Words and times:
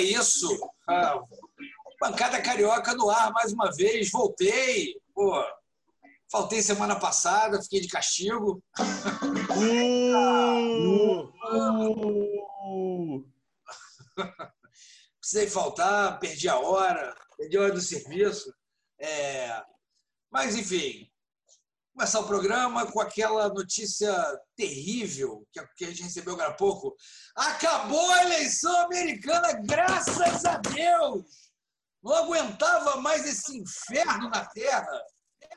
É 0.00 0.02
isso. 0.02 0.48
Ah, 0.88 1.20
bancada 2.00 2.40
Carioca 2.40 2.94
no 2.94 3.10
ar 3.10 3.30
mais 3.32 3.52
uma 3.52 3.70
vez. 3.70 4.10
Voltei. 4.10 4.94
Pô, 5.14 5.44
faltei 6.32 6.62
semana 6.62 6.98
passada, 6.98 7.62
fiquei 7.62 7.82
de 7.82 7.88
castigo. 7.88 8.62
Uh! 9.54 11.30
Uh! 12.64 13.26
Precisei 15.20 15.50
faltar, 15.50 16.18
perdi 16.18 16.48
a 16.48 16.58
hora, 16.58 17.14
perdi 17.36 17.58
a 17.58 17.60
hora 17.60 17.72
do 17.72 17.80
serviço. 17.82 18.54
É... 18.98 19.62
Mas, 20.30 20.56
enfim, 20.56 21.10
começar 22.00 22.20
o 22.20 22.26
programa 22.26 22.90
com 22.90 22.98
aquela 22.98 23.50
notícia 23.50 24.10
terrível 24.56 25.46
que 25.76 25.84
a 25.84 25.88
gente 25.88 26.04
recebeu 26.04 26.32
agora 26.32 26.48
há 26.48 26.54
pouco. 26.54 26.96
Acabou 27.36 28.10
a 28.12 28.24
eleição 28.24 28.86
americana, 28.86 29.52
graças 29.66 30.46
a 30.46 30.56
Deus! 30.56 31.26
Não 32.02 32.14
aguentava 32.14 32.96
mais 33.02 33.26
esse 33.26 33.54
inferno 33.54 34.30
na 34.30 34.46
Terra, 34.46 34.88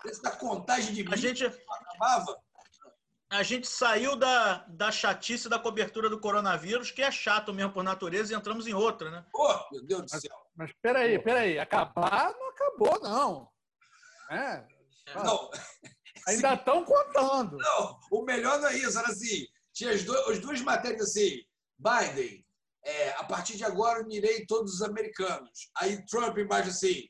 essa 0.05 0.31
contagem 0.31 0.93
de 0.93 1.13
a 1.13 1.15
gente 1.15 1.45
acabava. 1.45 2.37
A 3.29 3.41
gente 3.41 3.65
saiu 3.65 4.17
da, 4.17 4.65
da 4.67 4.91
chatice 4.91 5.47
da 5.47 5.57
cobertura 5.57 6.09
do 6.09 6.19
coronavírus, 6.19 6.91
que 6.91 7.01
é 7.01 7.09
chato 7.09 7.53
mesmo 7.53 7.71
por 7.71 7.85
natureza, 7.85 8.33
e 8.33 8.35
entramos 8.35 8.67
em 8.67 8.73
outra, 8.73 9.09
né? 9.09 9.25
Pô, 9.31 9.47
meu 9.71 9.85
Deus 9.85 10.01
do 10.01 10.09
céu. 10.09 10.37
Mas, 10.57 10.71
mas 10.71 10.73
peraí, 10.81 11.17
peraí. 11.19 11.57
Acabar 11.57 12.33
não 12.33 12.49
acabou, 12.49 12.99
não. 12.99 13.49
É. 14.29 14.67
Não. 15.15 15.49
Ainda 16.27 16.53
estão 16.53 16.85
contando. 16.85 17.57
Não, 17.57 17.99
o 18.11 18.23
melhor 18.23 18.59
não 18.59 18.67
é 18.67 18.77
isso. 18.77 18.97
Era 18.97 19.09
assim, 19.09 19.45
tinha 19.73 19.91
as, 19.91 20.03
do, 20.03 20.15
as 20.29 20.39
duas 20.39 20.61
matérias 20.61 21.09
assim, 21.09 21.41
Biden, 21.77 22.45
é, 22.85 23.09
a 23.11 23.23
partir 23.23 23.57
de 23.57 23.63
agora 23.63 24.03
unirei 24.03 24.45
todos 24.45 24.75
os 24.75 24.81
americanos. 24.81 25.69
Aí 25.77 26.05
Trump 26.05 26.37
embaixo 26.37 26.69
assim, 26.69 27.07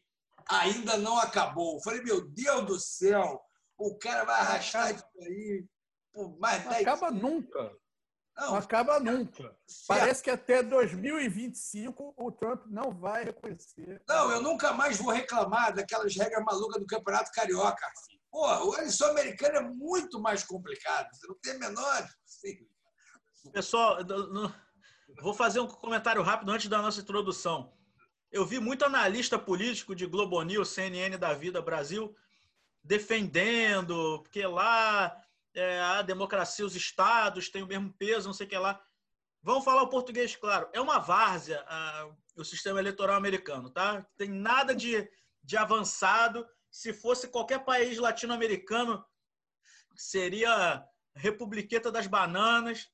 ainda 0.50 0.98
não 0.98 1.18
acabou. 1.20 1.76
Eu 1.76 1.82
falei, 1.82 2.02
meu 2.02 2.28
Deus 2.30 2.66
do 2.66 2.80
céu, 2.80 3.42
o 3.78 3.98
cara 3.98 4.24
vai 4.24 4.40
arrastar 4.40 4.94
isso 4.94 5.06
aí 5.22 5.66
por 6.14 6.38
mais 6.40 6.64
não 6.64 6.72
acaba 6.72 7.12
nunca. 7.12 7.72
Não, 8.36 8.52
não 8.52 8.56
acaba 8.56 9.00
nunca. 9.00 9.56
Parece 9.88 10.24
que 10.24 10.30
até 10.30 10.64
2025 10.64 12.14
o 12.18 12.32
Trump 12.32 12.66
não 12.68 12.92
vai 12.92 13.26
reconhecer. 13.26 14.02
Não, 14.08 14.32
eu 14.32 14.42
nunca 14.42 14.74
mais 14.74 14.98
vou 14.98 15.12
reclamar 15.12 15.74
daquelas 15.74 16.16
regras 16.16 16.44
malucas 16.44 16.82
do 16.82 16.88
Campeonato 16.88 17.32
Carioca, 17.32 17.86
Pô, 18.34 18.48
o 18.48 18.76
eleição 18.76 19.12
americano 19.12 19.58
é 19.58 19.62
muito 19.62 20.20
mais 20.20 20.44
complicado. 20.44 21.08
Você 21.14 21.28
não 21.28 21.36
tem 21.36 21.54
a 21.54 21.60
menor. 21.60 22.10
Sim. 22.26 22.68
Pessoal, 23.52 24.00
vou 25.22 25.36
fazer 25.36 25.60
um 25.60 25.68
comentário 25.68 26.24
rápido 26.24 26.50
antes 26.50 26.68
da 26.68 26.82
nossa 26.82 27.00
introdução. 27.00 27.72
Eu 28.32 28.44
vi 28.44 28.60
muito 28.60 28.84
analista 28.84 29.38
político 29.38 29.94
de 29.94 30.08
Globo 30.08 30.42
News, 30.42 30.70
CNN 30.70 31.16
da 31.16 31.36
Vida 31.36 31.62
Brasil, 31.62 32.16
defendendo, 32.84 34.24
porque 34.24 34.48
lá 34.48 35.16
é, 35.54 35.80
a 35.82 36.02
democracia, 36.02 36.66
os 36.66 36.76
estados 36.76 37.50
têm 37.50 37.62
o 37.62 37.68
mesmo 37.68 37.94
peso, 37.94 38.26
não 38.26 38.34
sei 38.34 38.48
o 38.48 38.50
que 38.50 38.58
lá. 38.58 38.84
Vamos 39.44 39.64
falar 39.64 39.84
o 39.84 39.90
português, 39.90 40.36
claro. 40.36 40.68
É 40.74 40.82
uma 40.82 40.98
várzea 40.98 41.64
a, 41.68 42.10
o 42.36 42.44
sistema 42.44 42.80
eleitoral 42.80 43.16
americano, 43.16 43.70
tá? 43.70 44.04
Tem 44.18 44.28
nada 44.28 44.74
de, 44.74 45.08
de 45.44 45.56
avançado 45.56 46.44
se 46.74 46.92
fosse 46.92 47.28
qualquer 47.28 47.64
país 47.64 48.00
latino-americano, 48.00 49.06
seria 49.96 50.84
Republiqueta 51.16 51.92
das 51.92 52.08
Bananas. 52.08 52.90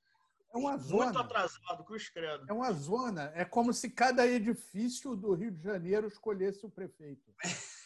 É 0.53 0.57
uma 0.57 0.77
zona. 0.77 1.05
Muito 1.05 1.19
atrasado, 1.19 1.85
cruz 1.85 2.09
credo. 2.09 2.45
É 2.49 2.51
uma 2.51 2.73
zona. 2.73 3.31
É 3.33 3.45
como 3.45 3.71
se 3.71 3.89
cada 3.89 4.27
edifício 4.27 5.15
do 5.15 5.33
Rio 5.33 5.49
de 5.49 5.63
Janeiro 5.63 6.07
escolhesse 6.07 6.65
o 6.65 6.69
prefeito. 6.69 7.33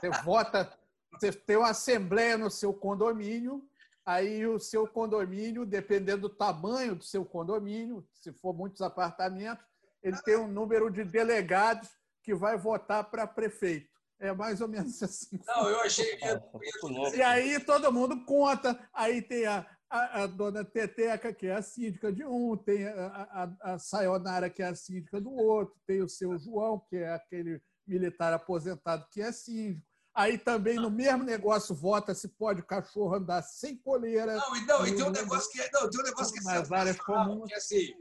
Você 0.00 0.10
vota, 0.22 0.72
você 1.10 1.32
tem 1.32 1.56
uma 1.56 1.70
assembleia 1.70 2.38
no 2.38 2.48
seu 2.48 2.72
condomínio, 2.72 3.68
aí 4.06 4.46
o 4.46 4.60
seu 4.60 4.86
condomínio, 4.86 5.66
dependendo 5.66 6.28
do 6.28 6.34
tamanho 6.34 6.94
do 6.94 7.02
seu 7.02 7.24
condomínio, 7.24 8.06
se 8.12 8.32
for 8.32 8.54
muitos 8.54 8.80
apartamentos, 8.82 9.64
ele 10.00 10.16
tem 10.22 10.36
um 10.36 10.46
número 10.46 10.90
de 10.90 11.02
delegados 11.02 11.88
que 12.22 12.34
vai 12.34 12.56
votar 12.56 13.10
para 13.10 13.26
prefeito. 13.26 13.97
É 14.20 14.32
mais 14.32 14.60
ou 14.60 14.68
menos 14.68 15.02
assim. 15.02 15.38
Não, 15.46 15.68
eu 15.68 15.80
achei 15.80 16.16
que. 16.16 17.16
e 17.16 17.22
aí 17.22 17.60
todo 17.60 17.92
mundo 17.92 18.24
conta. 18.24 18.78
Aí 18.92 19.22
tem 19.22 19.46
a, 19.46 19.66
a, 19.88 20.22
a, 20.22 20.26
dona 20.26 20.64
Teteca, 20.64 21.32
que 21.32 21.46
é 21.46 21.54
a 21.54 21.62
síndica 21.62 22.12
de 22.12 22.24
um, 22.24 22.56
tem 22.56 22.86
a, 22.86 23.50
a, 23.62 23.74
a 23.74 23.78
Sayonara, 23.78 24.50
que 24.50 24.62
é 24.62 24.66
a 24.66 24.74
síndica 24.74 25.20
do 25.20 25.30
outro, 25.30 25.74
tem 25.86 26.02
o 26.02 26.08
seu 26.08 26.36
João, 26.38 26.82
que 26.88 26.96
é 26.96 27.12
aquele 27.12 27.60
militar 27.86 28.32
aposentado 28.32 29.06
que 29.10 29.20
é 29.20 29.30
síndico. 29.30 29.86
Aí 30.14 30.36
também 30.36 30.74
no 30.74 30.90
mesmo 30.90 31.22
negócio 31.22 31.72
vota 31.72 32.12
se 32.12 32.26
pode 32.26 32.60
o 32.60 32.66
cachorro 32.66 33.14
andar 33.14 33.40
sem 33.42 33.76
coleira. 33.76 34.34
Não, 34.34 34.56
então, 34.56 34.84
e 34.84 34.96
tem 34.96 35.04
um 35.04 35.10
negócio 35.10 35.48
que 35.52 35.60
é. 35.60 35.70
Não, 35.72 35.88
tem 35.88 36.00
um 36.00 36.04
negócio 36.04 36.32
que 36.32 36.40
é 36.40 36.42
nas 36.42 36.72
áreas 36.72 36.98
comuns. 36.98 37.46
Que 37.46 37.54
é 37.54 37.56
assim, 37.56 37.94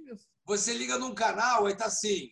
você 0.43 0.73
liga 0.73 0.97
num 0.97 1.13
canal, 1.13 1.67
aí 1.67 1.75
tá 1.75 1.85
assim 1.85 2.31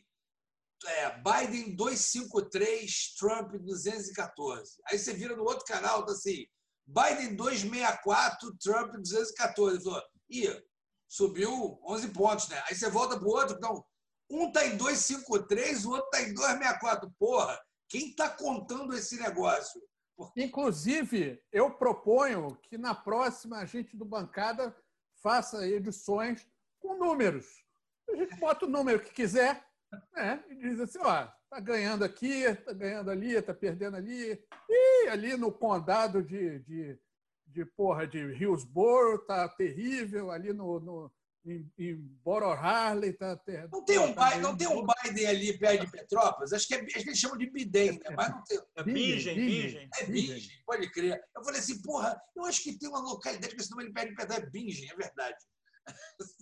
é, 0.88 1.22
Biden 1.22 1.76
253, 1.76 3.16
Trump 3.18 3.54
214. 3.54 4.78
Aí 4.88 4.98
você 4.98 5.14
vira 5.14 5.36
no 5.36 5.44
outro 5.44 5.66
canal, 5.66 6.06
tá 6.06 6.12
assim, 6.12 6.46
Biden 6.88 7.36
264, 7.36 8.58
Trump 8.58 8.96
214. 8.96 9.84
Falou, 9.84 10.04
ih, 10.30 10.64
subiu 11.08 11.80
11 11.84 12.10
pontos, 12.10 12.48
né? 12.50 12.62
Aí 12.70 12.76
você 12.76 12.90
volta 12.90 13.18
pro 13.18 13.30
outro, 13.30 13.56
então, 13.56 13.84
um 14.30 14.52
tá 14.52 14.66
em 14.66 14.78
253, 14.78 15.86
o 15.86 15.92
outro 15.92 16.10
tá 16.10 16.22
em 16.22 16.34
264. 16.34 17.12
Porra, 17.18 17.60
quem 17.90 18.14
tá 18.16 18.30
contando 18.30 18.94
esse 18.94 19.18
negócio? 19.18 19.82
Porque... 20.16 20.44
Inclusive, 20.44 21.42
eu 21.52 21.72
proponho 21.72 22.56
que 22.64 22.78
na 22.78 22.96
próxima 22.96 23.58
a 23.58 23.66
gente 23.66 23.96
do 23.98 24.06
Bancada 24.06 24.76
faça 25.22 25.68
edições 25.68 26.48
com 26.80 26.98
números. 26.98 27.46
A 28.10 28.16
gente 28.16 28.36
bota 28.40 28.66
o 28.66 28.70
número 28.70 29.00
que 29.00 29.12
quiser, 29.12 29.66
é, 30.16 30.40
e 30.50 30.56
diz 30.56 30.80
assim, 30.80 31.00
ó, 31.00 31.28
tá 31.50 31.60
ganhando 31.60 32.04
aqui, 32.04 32.54
tá 32.56 32.74
ganhando 32.74 33.12
ali, 33.12 33.42
tá 33.42 33.54
perdendo 33.54 33.98
ali. 33.98 34.40
E 34.70 35.08
ali 35.08 35.38
no 35.38 35.52
condado 35.52 36.22
de, 36.22 36.60
de, 36.60 37.00
de 37.48 37.66
porra 37.66 38.08
de 38.08 38.20
Hillsborough 38.20 39.20
tá 39.26 39.48
terrível, 39.50 40.32
ali 40.32 40.54
no, 40.54 40.80
no 40.80 41.12
em, 41.46 41.72
em 41.78 41.96
Boro 42.24 42.50
Harley 42.50 43.14
tá 43.14 43.36
terrível. 43.38 43.70
Não 43.72 43.86
tem 43.86 44.00
um, 44.00 44.14
tá 44.14 44.30
Biden, 44.30 44.42
não 44.42 44.58
tem 44.58 44.68
um 44.68 44.86
Biden 44.86 45.28
ali 45.28 45.58
perto 45.58 45.86
de 45.86 45.92
Petrópolis? 45.92 46.54
Acho 46.54 46.68
que, 46.68 46.76
é, 46.76 46.82
acho 46.82 47.04
que 47.04 47.10
eles 47.10 47.20
chamam 47.20 47.38
de 47.38 47.50
Biden, 47.50 48.00
né? 48.00 48.16
mas 48.16 48.30
não 48.30 48.44
tem. 48.44 48.60
É 48.76 48.84
Bingen, 48.84 49.36
Bingen. 49.36 49.90
É 50.00 50.06
Bingen, 50.06 50.64
pode 50.66 50.92
crer. 50.92 51.24
Eu 51.36 51.44
falei 51.44 51.60
assim, 51.60 51.82
porra, 51.82 52.20
eu 52.36 52.46
acho 52.46 52.64
que 52.64 52.78
tem 52.78 52.90
uma 52.90 53.00
localidade 53.00 53.56
que 53.56 53.62
esse 53.62 53.72
nome 53.72 53.94
perto 53.94 54.10
de 54.10 54.16
Petrópolis 54.16 54.48
é 54.48 54.52
Bingen, 54.52 54.90
é 54.90 54.96
verdade. 54.96 55.38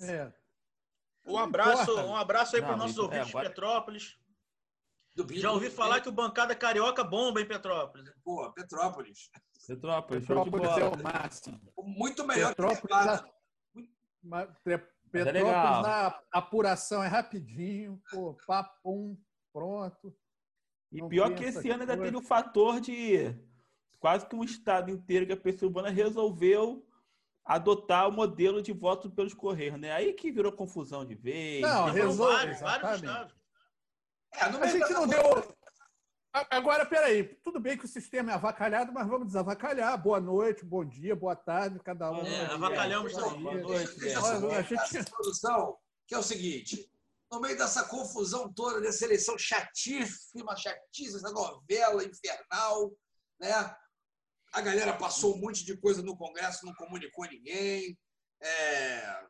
É. 0.01 0.31
Um 1.25 1.37
abraço, 1.37 1.95
um 1.95 2.15
abraço 2.15 2.55
aí 2.55 2.61
para 2.61 2.73
os 2.73 2.77
nossos 2.77 2.97
ouvintes 2.97 3.27
é, 3.27 3.29
agora... 3.29 3.47
de 3.47 3.55
Petrópolis. 3.55 4.17
Já 5.31 5.51
ouvi 5.51 5.69
falar 5.69 6.01
que 6.01 6.09
o 6.09 6.11
Bancada 6.11 6.55
Carioca 6.55 7.03
bomba 7.03 7.39
em 7.39 7.47
Petrópolis. 7.47 8.11
Pô, 8.23 8.51
Petrópolis. 8.51 9.29
Petrópolis, 9.67 10.25
Petrópolis 10.25 10.77
é 10.77 10.85
o 10.85 11.03
máximo. 11.03 11.61
Muito 11.77 12.25
melhor 12.25 12.49
Petrópolis 12.49 12.81
que 12.81 14.27
na... 14.27 14.47
Petrópolis 15.11 15.35
é 15.35 15.43
na 15.43 16.19
apuração 16.31 17.03
é 17.03 17.07
rapidinho, 17.07 18.01
pô, 18.09 18.35
papum, 18.47 19.15
pronto. 19.53 20.13
E 20.91 20.99
Não 20.99 21.07
pior 21.07 21.33
que 21.35 21.45
esse 21.45 21.69
ano 21.69 21.81
ainda 21.81 21.97
teve 21.97 22.17
o 22.17 22.21
fator 22.21 22.81
de 22.81 23.35
quase 23.99 24.27
que 24.27 24.35
um 24.35 24.43
estado 24.43 24.89
inteiro 24.91 25.25
que 25.25 25.33
a 25.33 25.37
pessoa 25.37 25.69
urbana 25.69 25.89
resolveu 25.89 26.85
adotar 27.45 28.07
o 28.07 28.11
modelo 28.11 28.61
de 28.61 28.71
voto 28.71 29.09
pelos 29.09 29.33
correios, 29.33 29.79
né? 29.79 29.91
Aí 29.91 30.13
que 30.13 30.31
virou 30.31 30.51
confusão 30.51 31.05
de 31.05 31.15
vez. 31.15 31.61
Não, 31.61 31.85
resolve. 31.85 32.53
Vários, 32.53 32.59
vários. 32.59 33.33
É, 34.33 34.43
a 34.43 34.67
gente 34.67 34.93
não 34.93 35.07
deu. 35.07 35.55
Agora, 36.49 36.83
peraí, 36.83 37.23
tudo 37.43 37.59
bem 37.59 37.77
que 37.77 37.85
o 37.85 37.87
sistema 37.87 38.31
é 38.31 38.33
avacalhado, 38.33 38.91
mas 38.91 39.07
vamos 39.07 39.27
desavacalhar. 39.27 40.01
Boa 40.01 40.19
noite, 40.19 40.65
bom 40.65 40.83
dia, 40.83 41.15
boa 41.15 41.35
tarde, 41.35 41.79
cada 41.79 42.09
um. 42.09 42.25
É, 42.25 42.45
avacalhamos 42.45 43.15
aí. 43.15 43.39
Boa 43.39 43.55
noite. 43.55 43.99
Deixa, 43.99 44.39
deixa, 44.39 44.59
a 44.59 44.61
gente... 44.63 44.97
introdução, 44.97 45.77
que 46.07 46.15
é 46.15 46.17
o 46.17 46.23
seguinte: 46.23 46.89
no 47.31 47.39
meio 47.39 47.55
dessa 47.55 47.83
confusão 47.83 48.51
toda, 48.51 48.81
dessa 48.81 49.05
eleição 49.05 49.37
chatíssima, 49.37 50.55
chatíssima, 50.55 51.19
essa 51.19 51.31
novela 51.31 52.03
infernal, 52.03 52.91
né? 53.39 53.75
A 54.53 54.61
galera 54.61 54.95
passou 54.95 55.35
um 55.35 55.39
monte 55.39 55.65
de 55.65 55.75
coisa 55.77 56.01
no 56.03 56.15
Congresso, 56.15 56.65
não 56.65 56.73
comunicou 56.75 57.25
ninguém. 57.25 57.97
É... 58.41 59.25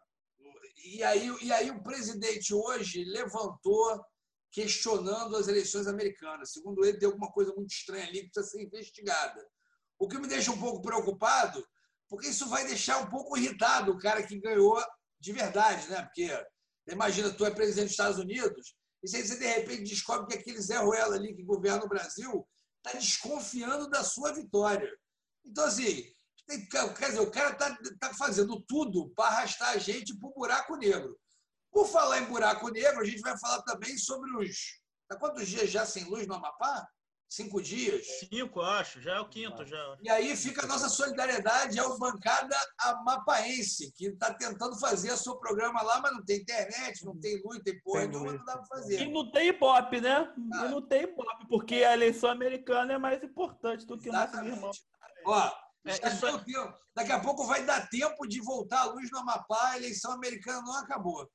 E, 0.85 1.01
aí, 1.03 1.33
e 1.41 1.51
aí 1.51 1.71
o 1.71 1.81
presidente 1.81 2.53
hoje 2.53 3.05
levantou 3.05 4.03
questionando 4.51 5.35
as 5.37 5.47
eleições 5.47 5.87
americanas. 5.87 6.51
Segundo 6.51 6.85
ele, 6.85 6.99
tem 6.99 7.07
alguma 7.07 7.31
coisa 7.31 7.53
muito 7.55 7.71
estranha 7.71 8.05
ali 8.05 8.23
que 8.23 8.31
precisa 8.31 8.51
ser 8.51 8.63
investigada. 8.63 9.47
O 9.97 10.09
que 10.09 10.19
me 10.19 10.27
deixa 10.27 10.51
um 10.51 10.59
pouco 10.59 10.81
preocupado, 10.81 11.65
porque 12.09 12.27
isso 12.27 12.49
vai 12.49 12.65
deixar 12.65 12.97
um 12.97 13.09
pouco 13.09 13.37
irritado 13.37 13.91
o 13.91 13.97
cara 13.97 14.21
que 14.21 14.39
ganhou 14.39 14.77
de 15.19 15.31
verdade, 15.31 15.89
né? 15.89 16.03
Porque 16.03 16.29
imagina, 16.89 17.31
tu 17.31 17.45
é 17.45 17.49
presidente 17.49 17.85
dos 17.85 17.93
Estados 17.93 18.19
Unidos 18.19 18.75
E 19.01 19.07
você, 19.07 19.23
de 19.23 19.47
repente, 19.47 19.83
descobre 19.83 20.27
que 20.27 20.37
aquele 20.37 20.61
Zé 20.61 20.77
Ruela 20.77 21.15
ali 21.15 21.33
que 21.33 21.43
governa 21.43 21.85
o 21.85 21.89
Brasil 21.89 22.45
está 22.85 22.97
desconfiando 22.99 23.89
da 23.89 24.03
sua 24.03 24.33
vitória. 24.33 24.91
Então, 25.45 25.65
assim, 25.65 26.13
tem, 26.47 26.67
quer 26.67 27.07
dizer, 27.07 27.19
o 27.19 27.31
cara 27.31 27.51
está 27.51 27.77
tá 27.99 28.13
fazendo 28.13 28.59
tudo 28.61 29.09
para 29.15 29.29
arrastar 29.29 29.69
a 29.69 29.77
gente 29.77 30.17
para 30.17 30.29
o 30.29 30.33
buraco 30.33 30.75
negro. 30.75 31.17
Por 31.71 31.87
falar 31.87 32.19
em 32.19 32.25
buraco 32.25 32.69
negro, 32.69 33.01
a 33.01 33.05
gente 33.05 33.21
vai 33.21 33.37
falar 33.39 33.61
também 33.63 33.97
sobre 33.97 34.29
os. 34.37 34.81
Há 35.09 35.15
quantos 35.15 35.47
dias 35.47 35.69
já 35.69 35.85
sem 35.85 36.05
luz 36.05 36.27
no 36.27 36.35
Amapá? 36.35 36.87
Cinco 37.33 37.59
dias? 37.63 38.05
Cinco, 38.19 38.61
acho. 38.61 39.01
Já 39.01 39.15
é 39.15 39.19
o 39.19 39.27
quinto. 39.27 39.65
já. 39.65 39.97
E 40.03 40.07
aí 40.07 40.35
fica 40.35 40.63
a 40.63 40.67
nossa 40.67 40.87
solidariedade 40.87 41.79
ao 41.79 41.97
bancada 41.97 42.55
amapaense, 42.77 43.91
que 43.93 44.05
está 44.05 44.31
tentando 44.31 44.79
fazer 44.79 45.11
o 45.11 45.17
seu 45.17 45.35
programa 45.37 45.81
lá, 45.81 45.99
mas 45.99 46.11
não 46.11 46.23
tem 46.23 46.41
internet, 46.41 47.03
não 47.03 47.19
tem 47.19 47.41
luz, 47.43 47.59
tem 47.63 47.81
porra 47.81 48.05
nenhuma, 48.05 48.33
não 48.33 48.45
dá 48.45 48.57
para 48.59 48.67
fazer. 48.67 49.01
E 49.01 49.11
não 49.11 49.31
tem 49.31 49.47
Ibope, 49.47 49.99
né? 49.99 50.31
Ah. 50.53 50.65
E 50.67 50.69
não 50.69 50.81
tem 50.81 51.05
Ibope, 51.05 51.47
porque 51.49 51.83
a 51.83 51.93
eleição 51.93 52.29
americana 52.29 52.93
é 52.93 52.97
mais 52.99 53.23
importante 53.23 53.83
do 53.87 53.97
que 53.97 54.09
o 54.09 54.13
nosso 54.13 54.37
irmão. 54.37 54.71
Ó, 55.25 55.51
é, 55.85 55.91
isso... 55.91 56.25
Daqui 56.95 57.11
a 57.11 57.19
pouco 57.19 57.45
vai 57.45 57.63
dar 57.65 57.89
tempo 57.89 58.27
de 58.27 58.39
voltar 58.39 58.81
a 58.81 58.85
luz 58.85 59.09
no 59.11 59.19
Amapá, 59.19 59.71
a 59.71 59.77
eleição 59.77 60.11
americana 60.11 60.61
não 60.61 60.77
acabou. 60.77 61.27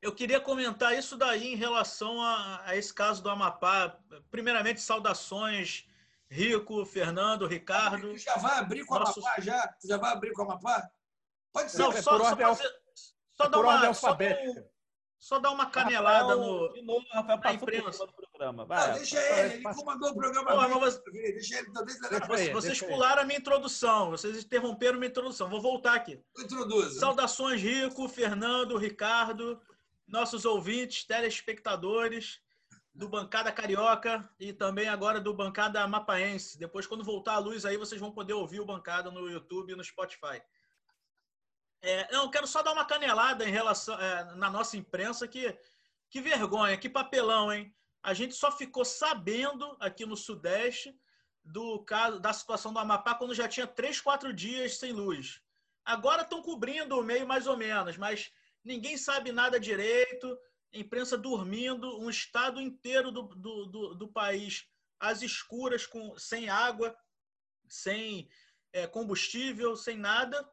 Eu 0.00 0.14
queria 0.14 0.40
comentar 0.40 0.96
isso 0.96 1.16
daí 1.16 1.52
em 1.52 1.56
relação 1.56 2.22
a, 2.22 2.62
a 2.64 2.76
esse 2.76 2.94
caso 2.94 3.22
do 3.22 3.28
Amapá. 3.28 3.98
Primeiramente, 4.30 4.80
saudações, 4.80 5.86
Rico, 6.30 6.86
Fernando, 6.86 7.46
Ricardo. 7.46 8.12
Tu 8.12 8.18
já 8.18 8.36
vai 8.36 8.58
abrir 8.58 8.86
com 8.86 8.94
o 8.94 8.98
Nossos... 9.00 9.22
Amapá? 9.24 9.40
Já? 9.42 9.68
Tu 9.80 9.88
já 9.88 9.96
vai 9.98 10.12
abrir 10.12 10.32
com 10.32 10.42
o 10.42 10.44
Amapá? 10.44 10.88
Pode 11.52 11.70
ser. 11.70 11.78
Não, 11.78 11.92
é 11.92 12.00
só, 12.00 12.16
só, 12.18 12.36
fazer, 12.36 12.80
só, 13.34 13.48
dar 13.48 13.58
uma, 13.58 13.94
só, 13.94 14.16
só 15.18 15.38
dar 15.38 15.50
uma 15.50 15.70
canelada 15.70 16.34
Rafael, 16.34 16.38
no, 16.38 16.72
de 16.72 16.82
novo, 16.82 17.06
Rafael, 17.10 17.40
na 17.40 17.52
imprensa. 17.52 18.06
Programa. 18.40 18.64
Vai, 18.64 18.88
não, 18.88 18.94
deixa 18.94 19.20
ele, 19.20 19.54
ele 19.54 19.62
comandou 19.62 20.10
o 20.10 20.14
programa. 20.14 20.50
Pô, 20.50 20.80
mas 20.80 20.98
deixa 21.12 21.58
ele, 21.58 21.70
talvez 21.72 21.98
ele 22.02 22.52
Vocês 22.52 22.80
pularam 22.80 23.22
a 23.22 23.24
minha 23.26 23.38
introdução, 23.38 24.10
vocês 24.10 24.42
interromperam 24.42 24.94
a 24.94 24.98
minha 24.98 25.10
introdução. 25.10 25.50
Vou 25.50 25.60
voltar 25.60 25.94
aqui. 25.94 26.18
Introduza. 26.38 26.98
Saudações, 26.98 27.60
Rico, 27.60 28.08
Fernando, 28.08 28.78
Ricardo, 28.78 29.60
nossos 30.08 30.46
ouvintes, 30.46 31.04
telespectadores 31.04 32.40
do 32.94 33.10
Bancada 33.10 33.52
Carioca 33.52 34.26
e 34.40 34.54
também 34.54 34.88
agora 34.88 35.20
do 35.20 35.34
Bancada 35.34 35.86
Mapaense. 35.86 36.58
Depois, 36.58 36.86
quando 36.86 37.04
voltar 37.04 37.34
a 37.34 37.38
luz 37.38 37.66
aí, 37.66 37.76
vocês 37.76 38.00
vão 38.00 38.10
poder 38.10 38.32
ouvir 38.32 38.60
o 38.60 38.66
Bancada 38.66 39.10
no 39.10 39.28
YouTube 39.28 39.72
e 39.72 39.76
no 39.76 39.84
Spotify. 39.84 40.42
É, 41.82 42.10
não, 42.10 42.30
quero 42.30 42.46
só 42.46 42.62
dar 42.62 42.72
uma 42.72 42.86
canelada 42.86 43.46
em 43.46 43.52
relação 43.52 44.00
é, 44.00 44.34
na 44.34 44.50
nossa 44.50 44.78
imprensa 44.78 45.28
que 45.28 45.54
que 46.10 46.20
vergonha, 46.20 46.76
que 46.76 46.88
papelão, 46.88 47.52
hein? 47.52 47.72
A 48.02 48.14
gente 48.14 48.34
só 48.34 48.50
ficou 48.50 48.84
sabendo 48.84 49.76
aqui 49.80 50.06
no 50.06 50.16
Sudeste 50.16 50.98
do 51.44 51.82
caso 51.84 52.20
da 52.20 52.32
situação 52.32 52.72
do 52.72 52.78
Amapá 52.78 53.14
quando 53.14 53.34
já 53.34 53.48
tinha 53.48 53.66
três, 53.66 54.00
quatro 54.00 54.32
dias 54.32 54.78
sem 54.78 54.92
luz. 54.92 55.40
Agora 55.84 56.22
estão 56.22 56.42
cobrindo 56.42 56.98
o 56.98 57.02
meio 57.02 57.26
mais 57.26 57.46
ou 57.46 57.56
menos, 57.56 57.96
mas 57.96 58.30
ninguém 58.64 58.96
sabe 58.96 59.32
nada 59.32 59.58
direito, 59.58 60.38
imprensa 60.72 61.16
dormindo, 61.16 61.98
um 61.98 62.08
estado 62.08 62.60
inteiro 62.60 63.10
do, 63.10 63.22
do, 63.22 63.66
do, 63.66 63.94
do 63.94 64.08
país 64.08 64.66
às 64.98 65.22
escuras, 65.22 65.86
com, 65.86 66.16
sem 66.18 66.48
água, 66.48 66.96
sem 67.66 68.28
é, 68.72 68.86
combustível, 68.86 69.76
sem 69.76 69.96
nada, 69.96 70.48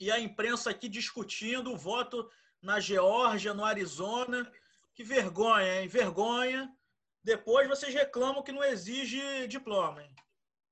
e 0.00 0.10
a 0.10 0.18
imprensa 0.18 0.70
aqui 0.70 0.88
discutindo 0.88 1.72
o 1.72 1.76
voto 1.76 2.28
na 2.62 2.80
Geórgia, 2.80 3.52
no 3.52 3.64
Arizona. 3.64 4.50
Que 4.94 5.02
vergonha, 5.02 5.80
hein? 5.80 5.88
Vergonha. 5.88 6.70
Depois 7.22 7.68
vocês 7.68 7.92
reclamam 7.94 8.42
que 8.42 8.52
não 8.52 8.62
exige 8.62 9.46
diploma, 9.48 10.02
hein? 10.02 10.14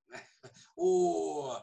O, 0.75 1.55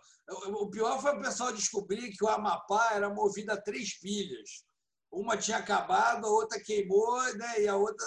o 0.61 0.69
pior 0.69 1.01
foi 1.01 1.17
o 1.17 1.21
pessoal 1.21 1.51
descobrir 1.51 2.11
que 2.11 2.23
o 2.23 2.29
Amapá 2.29 2.91
era 2.93 3.09
movido 3.09 3.51
a 3.51 3.59
três 3.59 3.99
pilhas. 3.99 4.63
Uma 5.11 5.35
tinha 5.35 5.57
acabado, 5.57 6.25
a 6.25 6.29
outra 6.29 6.59
queimou, 6.59 7.21
né? 7.35 7.61
e 7.61 7.67
a 7.67 7.75
outra 7.75 8.05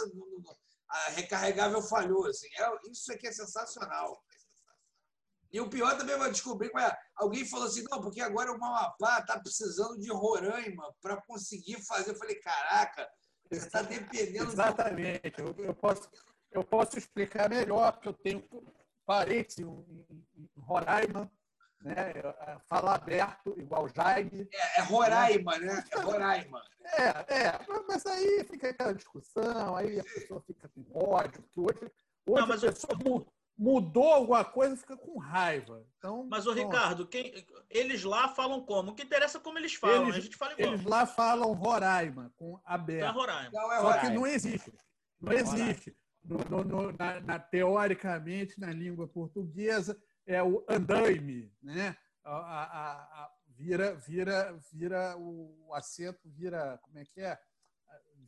a 0.88 1.10
recarregável 1.10 1.82
falhou. 1.82 2.26
Assim. 2.26 2.46
É, 2.56 2.90
isso 2.90 3.12
aqui 3.12 3.26
é 3.26 3.32
sensacional. 3.32 4.22
E 5.52 5.60
o 5.60 5.68
pior 5.68 5.98
também 5.98 6.16
vai 6.16 6.30
descobrir 6.30 6.70
é. 6.78 6.96
Alguém 7.16 7.46
falou 7.46 7.66
assim, 7.66 7.84
não, 7.90 8.00
porque 8.00 8.20
agora 8.20 8.50
o 8.50 8.54
Amapá 8.54 9.18
está 9.18 9.38
precisando 9.38 9.98
de 9.98 10.10
Roraima 10.10 10.94
para 11.00 11.20
conseguir 11.22 11.82
fazer. 11.84 12.12
Eu 12.12 12.16
falei, 12.16 12.36
caraca, 12.36 13.06
você 13.56 13.66
está 13.66 13.82
dependendo. 13.82 14.50
Exatamente. 14.50 15.34
Eu, 15.38 15.54
eu, 15.58 15.74
posso, 15.74 16.10
eu 16.50 16.64
posso 16.64 16.98
explicar 16.98 17.48
melhor, 17.48 17.92
porque 17.92 18.08
eu 18.08 18.14
tenho 18.14 18.42
parentes 19.04 19.58
em, 19.58 19.66
em 19.66 20.48
Roraima 20.58 21.30
né? 21.84 22.12
Falar 22.68 22.94
aberto, 22.94 23.54
igual 23.58 23.88
Jaime. 23.88 24.48
É, 24.52 24.80
é 24.80 24.82
Roraima, 24.82 25.58
né? 25.58 25.84
É 25.90 25.98
Roraima. 25.98 26.62
É, 26.84 27.34
é, 27.34 27.58
mas 27.86 28.06
aí 28.06 28.44
fica 28.44 28.70
aquela 28.70 28.94
discussão, 28.94 29.76
aí 29.76 30.00
a 30.00 30.04
pessoa 30.04 30.42
fica 30.42 30.68
com 30.68 30.84
ódio, 30.92 31.42
que 31.50 31.60
hoje, 31.60 31.92
hoje 32.26 32.40
Não, 32.40 32.46
mas 32.46 32.64
a 32.64 32.72
pessoa 32.72 32.98
eu... 33.04 33.26
mudou 33.56 34.12
alguma 34.12 34.44
coisa 34.44 34.76
fica 34.76 34.96
com 34.96 35.18
raiva. 35.18 35.86
Então, 35.98 36.26
mas, 36.28 36.46
o 36.46 36.52
Ricardo, 36.52 37.06
quem, 37.06 37.32
eles 37.70 38.02
lá 38.02 38.28
falam 38.28 38.60
como? 38.64 38.90
O 38.90 38.94
que 38.94 39.02
interessa 39.02 39.38
é 39.38 39.40
como 39.40 39.58
eles 39.58 39.74
falam, 39.74 40.04
eles, 40.04 40.16
a 40.16 40.20
gente 40.20 40.36
fala 40.36 40.52
igual. 40.52 40.74
Eles 40.74 40.84
lá 40.84 41.06
falam 41.06 41.52
Roraima, 41.52 42.32
com 42.36 42.60
aberto. 42.64 43.04
Então 43.04 43.08
é 43.08 43.12
Roraima. 43.12 43.50
Não, 43.52 43.72
é 43.72 43.76
Roraima. 43.76 43.92
Só 43.92 44.00
que 44.00 44.14
não 44.14 44.26
existe. 44.26 44.72
Não 45.20 45.32
existe. 45.32 45.96
No, 46.24 46.38
no, 46.38 46.64
no, 46.64 46.92
na, 46.92 47.20
na, 47.20 47.38
teoricamente, 47.38 48.58
na 48.58 48.72
língua 48.72 49.08
portuguesa, 49.08 50.00
é 50.26 50.42
o 50.42 50.64
andaime, 50.68 51.52
né? 51.62 51.96
A, 52.24 52.32
a, 52.32 52.92
a, 52.92 53.32
vira, 53.48 53.94
vira, 53.94 54.58
vira 54.72 55.16
o 55.18 55.72
assento, 55.74 56.20
vira, 56.24 56.78
como 56.82 56.98
é 56.98 57.04
que 57.04 57.20
é? 57.20 57.38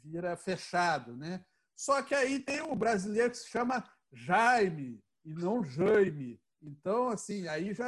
Vira 0.02 0.36
fechado, 0.36 1.16
né? 1.16 1.44
Só 1.76 2.02
que 2.02 2.14
aí 2.14 2.38
tem 2.40 2.60
o 2.60 2.74
brasileiro 2.74 3.30
que 3.30 3.38
se 3.38 3.48
chama 3.48 3.84
Jaime 4.12 5.02
e 5.24 5.32
não 5.32 5.64
Jaime. 5.64 6.40
Então, 6.62 7.08
assim, 7.08 7.46
aí 7.48 7.74
já 7.74 7.86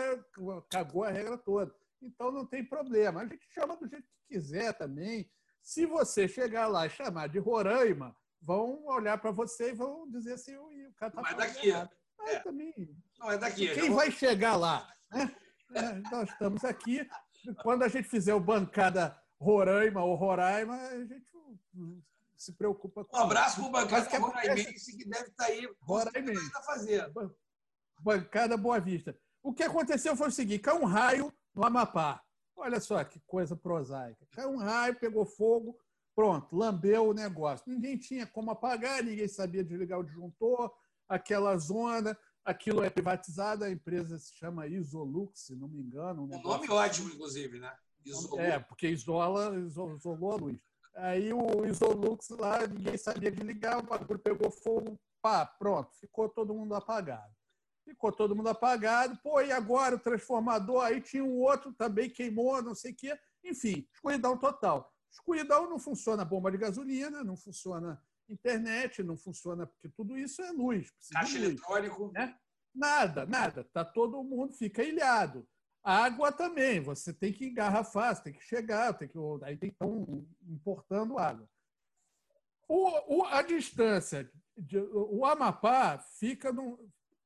cagou 0.70 1.04
a 1.04 1.10
regra 1.10 1.36
toda. 1.38 1.74
Então 2.00 2.30
não 2.30 2.44
tem 2.44 2.64
problema. 2.64 3.22
A 3.22 3.26
gente 3.26 3.46
chama 3.52 3.76
do 3.76 3.88
jeito 3.88 4.06
que 4.06 4.34
quiser 4.34 4.72
também. 4.74 5.30
Se 5.62 5.86
você 5.86 6.28
chegar 6.28 6.68
lá 6.68 6.86
e 6.86 6.90
chamar 6.90 7.28
de 7.28 7.38
Roraima, 7.38 8.16
vão 8.40 8.84
olhar 8.86 9.18
para 9.18 9.30
você 9.30 9.70
e 9.70 9.74
vão 9.74 10.08
dizer 10.10 10.34
assim, 10.34 10.56
o 10.56 10.92
cara 10.94 11.12
tá 11.12 11.22
Mas 11.22 11.36
daqui, 11.36 11.68
errado. 11.68 11.90
É. 12.20 12.38
também. 12.40 12.96
Não 13.18 13.30
é 13.30 13.38
daqui. 13.38 13.74
Quem 13.74 13.90
vai 13.90 14.10
chegar 14.10 14.56
lá? 14.56 14.88
Né? 15.10 15.34
É, 15.74 15.92
nós 16.10 16.30
estamos 16.30 16.64
aqui. 16.64 17.08
Quando 17.62 17.82
a 17.82 17.88
gente 17.88 18.08
fizer 18.08 18.34
o 18.34 18.40
bancada 18.40 19.20
Roraima 19.40 20.04
ou 20.04 20.14
Roraima, 20.14 20.76
a 20.76 21.04
gente 21.04 21.26
se 22.36 22.52
preocupa 22.52 23.04
com. 23.04 23.16
Um 23.16 23.20
abraço 23.20 23.56
para 23.56 23.68
o 23.68 23.70
bancada 23.70 24.06
que 24.06 24.16
é 24.16 24.18
Roraimense, 24.18 24.96
que 24.96 25.08
deve 25.08 25.28
estar 25.28 25.46
tá 25.46 25.50
aí. 25.50 25.68
Roraimense. 25.80 26.46
Está 26.46 26.62
fazendo. 26.62 27.36
Bancada 28.00 28.56
Boa 28.56 28.78
Vista. 28.78 29.18
O 29.42 29.52
que 29.52 29.62
aconteceu 29.62 30.16
foi 30.16 30.28
o 30.28 30.32
seguinte: 30.32 30.60
caiu 30.60 30.82
um 30.82 30.86
raio 30.86 31.32
no 31.54 31.64
Amapá. 31.64 32.22
Olha 32.56 32.80
só 32.80 33.02
que 33.04 33.20
coisa 33.26 33.54
prosaica. 33.54 34.26
Caiu 34.32 34.50
um 34.50 34.58
raio, 34.58 34.98
pegou 34.98 35.26
fogo, 35.26 35.78
pronto, 36.14 36.56
lambeu 36.56 37.08
o 37.08 37.14
negócio. 37.14 37.70
Ninguém 37.70 37.98
tinha 37.98 38.26
como 38.26 38.50
apagar, 38.50 39.02
ninguém 39.02 39.28
sabia 39.28 39.62
desligar 39.62 39.98
o 39.98 40.04
disjuntor, 40.04 40.72
aquela 41.08 41.56
zona, 41.58 42.18
aquilo 42.44 42.82
é 42.82 42.88
privatizado, 42.88 43.64
a 43.64 43.70
empresa 43.70 44.18
se 44.18 44.34
chama 44.34 44.66
Isolux, 44.66 45.40
se 45.40 45.54
não 45.54 45.68
me 45.68 45.80
engano. 45.80 46.22
Um, 46.22 46.34
um 46.36 46.42
nome 46.42 46.68
ótimo, 46.70 47.10
inclusive, 47.10 47.58
né? 47.58 47.72
Isolux. 48.04 48.42
É, 48.42 48.58
porque 48.58 48.88
isola, 48.88 49.54
isolou 49.58 50.32
a 50.32 50.36
luz. 50.36 50.58
Aí 50.96 51.32
o 51.32 51.64
Isolux 51.66 52.28
lá, 52.30 52.66
ninguém 52.66 52.96
sabia 52.96 53.30
desligar, 53.30 53.78
o 53.78 53.82
bagulho 53.82 54.18
pegou 54.18 54.50
fogo, 54.50 54.98
pá, 55.20 55.44
pronto, 55.44 55.94
ficou 55.98 56.28
todo 56.28 56.54
mundo 56.54 56.74
apagado. 56.74 57.34
Ficou 57.84 58.10
todo 58.10 58.34
mundo 58.34 58.48
apagado, 58.48 59.16
pô, 59.22 59.40
e 59.40 59.52
agora 59.52 59.94
o 59.94 60.00
transformador? 60.00 60.82
Aí 60.82 61.00
tinha 61.00 61.22
um 61.22 61.40
outro 61.40 61.72
também 61.72 62.10
queimou, 62.10 62.60
não 62.60 62.74
sei 62.74 62.92
o 62.92 62.96
quê. 62.96 63.18
Enfim, 63.44 63.86
escuridão 63.92 64.36
total. 64.36 64.92
Escuridão 65.10 65.70
não 65.70 65.78
funciona 65.78 66.24
bomba 66.24 66.50
de 66.50 66.58
gasolina, 66.58 67.22
não 67.22 67.36
funciona 67.36 68.02
internet 68.28 69.02
não 69.02 69.16
funciona, 69.16 69.66
porque 69.66 69.88
tudo 69.88 70.18
isso 70.18 70.42
é 70.42 70.50
luz. 70.50 70.92
Caixa 71.12 71.38
luz, 71.38 71.44
eletrônico. 71.44 72.12
Né? 72.12 72.36
Nada, 72.74 73.24
nada. 73.26 73.64
Tá 73.64 73.84
todo 73.84 74.22
mundo 74.22 74.52
fica 74.52 74.82
ilhado. 74.82 75.46
Água 75.86 76.32
também, 76.32 76.80
você 76.80 77.12
tem 77.12 77.32
que 77.32 77.46
engarrafar, 77.46 78.16
você 78.16 78.24
tem 78.24 78.32
que 78.32 78.42
chegar, 78.42 78.92
tem 78.92 79.06
que, 79.06 79.16
aí 79.44 79.56
tem 79.56 79.70
que 79.70 79.76
estar 79.76 79.86
importando 80.48 81.16
água. 81.16 81.48
O, 82.66 83.18
o, 83.18 83.24
a 83.24 83.40
distância, 83.40 84.28
de, 84.58 84.78
o 84.78 85.24
Amapá 85.24 85.96
fica 86.18 86.52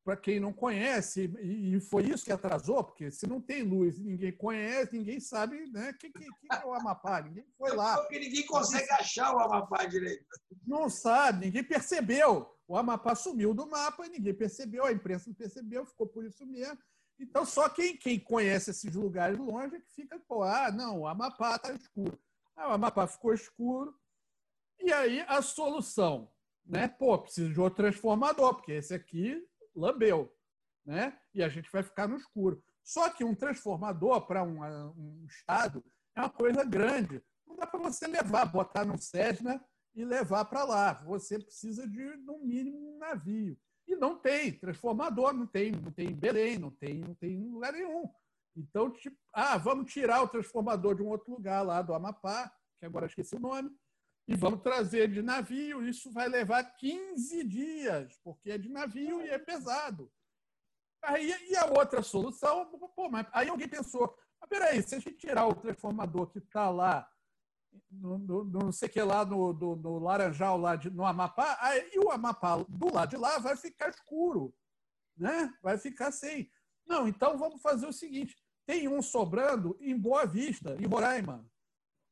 para 0.05 0.15
quem 0.15 0.39
não 0.39 0.53
conhece, 0.53 1.33
e 1.41 1.81
foi 1.81 2.03
isso 2.05 2.23
que 2.23 2.33
atrasou, 2.33 2.85
porque 2.85 3.11
se 3.11 3.27
não 3.27 3.41
tem 3.41 3.63
luz 3.63 3.99
ninguém 3.99 4.33
conhece, 4.33 4.99
ninguém 4.99 5.21
sabe 5.21 5.67
né, 5.71 5.89
o 5.89 5.97
que, 5.97 6.11
que, 6.11 6.19
que, 6.19 6.53
é 6.53 6.67
o 6.67 6.75
Amapá, 6.75 7.23
ninguém 7.23 7.47
foi 7.57 7.75
lá. 7.75 7.97
Porque 7.97 8.19
ninguém 8.19 8.45
consegue 8.45 8.93
achar 8.93 9.35
o 9.35 9.39
Amapá 9.39 9.87
direito. 9.87 10.27
Não 10.67 10.91
sabe, 10.91 11.47
ninguém 11.47 11.65
percebeu. 11.65 12.55
O 12.69 12.77
Amapá 12.77 13.15
sumiu 13.15 13.55
do 13.55 13.67
mapa 13.67 14.07
e 14.07 14.11
ninguém 14.11 14.35
percebeu, 14.35 14.85
a 14.85 14.93
imprensa 14.93 15.31
não 15.31 15.35
percebeu, 15.35 15.87
ficou 15.87 16.07
por 16.07 16.27
isso 16.27 16.45
mesmo. 16.45 16.79
Então, 17.21 17.45
só 17.45 17.69
quem, 17.69 17.97
quem 17.97 18.19
conhece 18.19 18.71
esses 18.71 18.95
lugares 18.95 19.39
longe 19.39 19.77
é 19.77 19.81
que 19.81 19.91
fica, 19.93 20.19
pô, 20.21 20.43
ah, 20.43 20.73
não, 20.73 21.01
o 21.01 21.07
Amapá 21.07 21.57
está 21.57 21.73
escuro. 21.73 22.19
Ah, 22.57 22.71
o 22.71 22.73
Amapá 22.73 23.07
ficou 23.07 23.35
escuro. 23.35 23.95
E 24.81 24.91
aí 24.91 25.21
a 25.29 25.43
solução, 25.43 26.33
né? 26.65 26.89
Pô, 26.89 27.19
precisa 27.19 27.53
de 27.53 27.61
outro 27.61 27.77
transformador, 27.77 28.55
porque 28.55 28.73
esse 28.73 28.95
aqui 28.95 29.47
lambeu, 29.77 30.35
né? 30.85 31.19
E 31.35 31.43
a 31.43 31.49
gente 31.49 31.71
vai 31.71 31.83
ficar 31.83 32.09
no 32.09 32.17
escuro. 32.17 32.63
Só 32.83 33.11
que 33.11 33.23
um 33.23 33.35
transformador 33.35 34.27
para 34.27 34.43
um, 34.43 34.65
um, 34.65 35.27
estado 35.27 35.85
é 36.17 36.21
uma 36.21 36.31
coisa 36.31 36.65
grande. 36.65 37.23
Não 37.47 37.55
dá 37.55 37.67
para 37.67 37.81
você 37.81 38.07
levar, 38.07 38.47
botar 38.47 38.87
no 38.87 38.97
Cessna 38.97 39.63
e 39.95 40.05
levar 40.05 40.47
para 40.47 40.65
lá. 40.65 40.95
Você 41.05 41.39
precisa 41.39 41.87
de, 41.87 42.03
no 42.17 42.39
mínimo, 42.39 42.97
um 42.97 42.99
navio. 42.99 43.59
E 43.91 43.97
não 43.97 44.17
tem 44.17 44.53
transformador, 44.53 45.33
não 45.33 45.49
tem, 45.49 45.73
não 45.73 45.91
tem 45.91 46.11
em 46.11 46.15
Belém, 46.15 46.57
não 46.57 46.71
tem, 46.71 47.01
não 47.01 47.13
tem 47.13 47.33
em 47.33 47.51
lugar 47.51 47.73
nenhum. 47.73 48.09
Então, 48.57 48.89
tipo, 48.89 49.17
ah, 49.33 49.59
vamos 49.59 49.93
tirar 49.93 50.23
o 50.23 50.29
transformador 50.29 50.95
de 50.95 51.03
um 51.03 51.09
outro 51.09 51.33
lugar 51.33 51.63
lá 51.63 51.83
do 51.83 51.93
Amapá, 51.93 52.55
que 52.79 52.87
agora 52.87 53.07
esqueci 53.07 53.35
o 53.35 53.41
nome, 53.41 53.69
e 54.29 54.37
vamos 54.37 54.63
trazer 54.63 55.11
de 55.11 55.23
navio. 55.23 55.85
Isso 55.85 56.13
vai 56.13 56.29
levar 56.29 56.63
15 56.77 57.43
dias, 57.43 58.17
porque 58.23 58.53
é 58.53 58.59
de 58.59 58.69
navio 58.69 59.23
e 59.23 59.29
é 59.29 59.39
pesado. 59.39 60.09
Aí, 61.03 61.35
e 61.51 61.57
a 61.57 61.67
outra 61.67 62.01
solução, 62.01 62.67
pô, 62.95 63.09
mas 63.09 63.27
aí 63.33 63.49
alguém 63.49 63.69
pensou, 63.69 64.17
mas 64.41 64.49
peraí, 64.49 64.81
se 64.83 64.95
a 64.95 65.01
gente 65.01 65.17
tirar 65.17 65.47
o 65.47 65.55
transformador 65.55 66.29
que 66.29 66.39
está 66.39 66.71
lá, 66.71 67.11
no, 67.91 68.19
no, 68.19 68.45
não 68.45 68.73
sei 68.73 68.89
que 68.89 69.01
lá, 69.03 69.25
no, 69.25 69.53
no, 69.53 69.77
no 69.77 69.99
Laranjal, 69.99 70.57
lá 70.59 70.77
de, 70.77 70.91
no 70.91 71.05
Amapá, 71.05 71.59
aí 71.61 71.91
o 71.99 72.11
Amapá 72.11 72.57
do 72.69 72.93
lado 72.93 73.11
de 73.11 73.17
lá 73.17 73.39
vai 73.39 73.57
ficar 73.57 73.91
escuro, 73.91 74.55
né? 75.17 75.53
vai 75.63 75.77
ficar 75.79 76.13
sem. 76.13 76.51
Não, 76.87 77.07
então 77.07 77.37
vamos 77.37 77.61
fazer 77.61 77.87
o 77.87 77.93
seguinte, 77.93 78.37
tem 78.67 78.89
um 78.89 79.03
sobrando 79.03 79.77
em 79.81 79.99
Boa 79.99 80.27
Vista, 80.27 80.77
em 80.81 80.87
Roraima. 80.87 81.45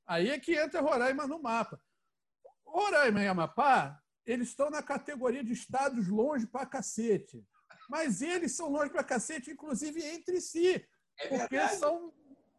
Aí 0.06 0.30
é 0.30 0.38
que 0.38 0.56
entra 0.56 0.80
Roraima 0.80 1.26
no 1.26 1.40
mapa. 1.40 1.80
Roraima 2.66 3.22
e 3.22 3.28
Amapá, 3.28 4.00
eles 4.26 4.48
estão 4.48 4.70
na 4.70 4.82
categoria 4.82 5.44
de 5.44 5.52
estados 5.52 6.08
longe 6.08 6.46
para 6.46 6.66
cacete. 6.66 7.44
Mas 7.88 8.20
eles 8.20 8.52
são 8.52 8.68
longe 8.68 8.90
para 8.90 9.04
cacete, 9.04 9.50
inclusive 9.50 10.04
entre 10.04 10.40
si. 10.40 10.86
É 11.18 11.28
porque 11.28 11.68
são 11.70 12.12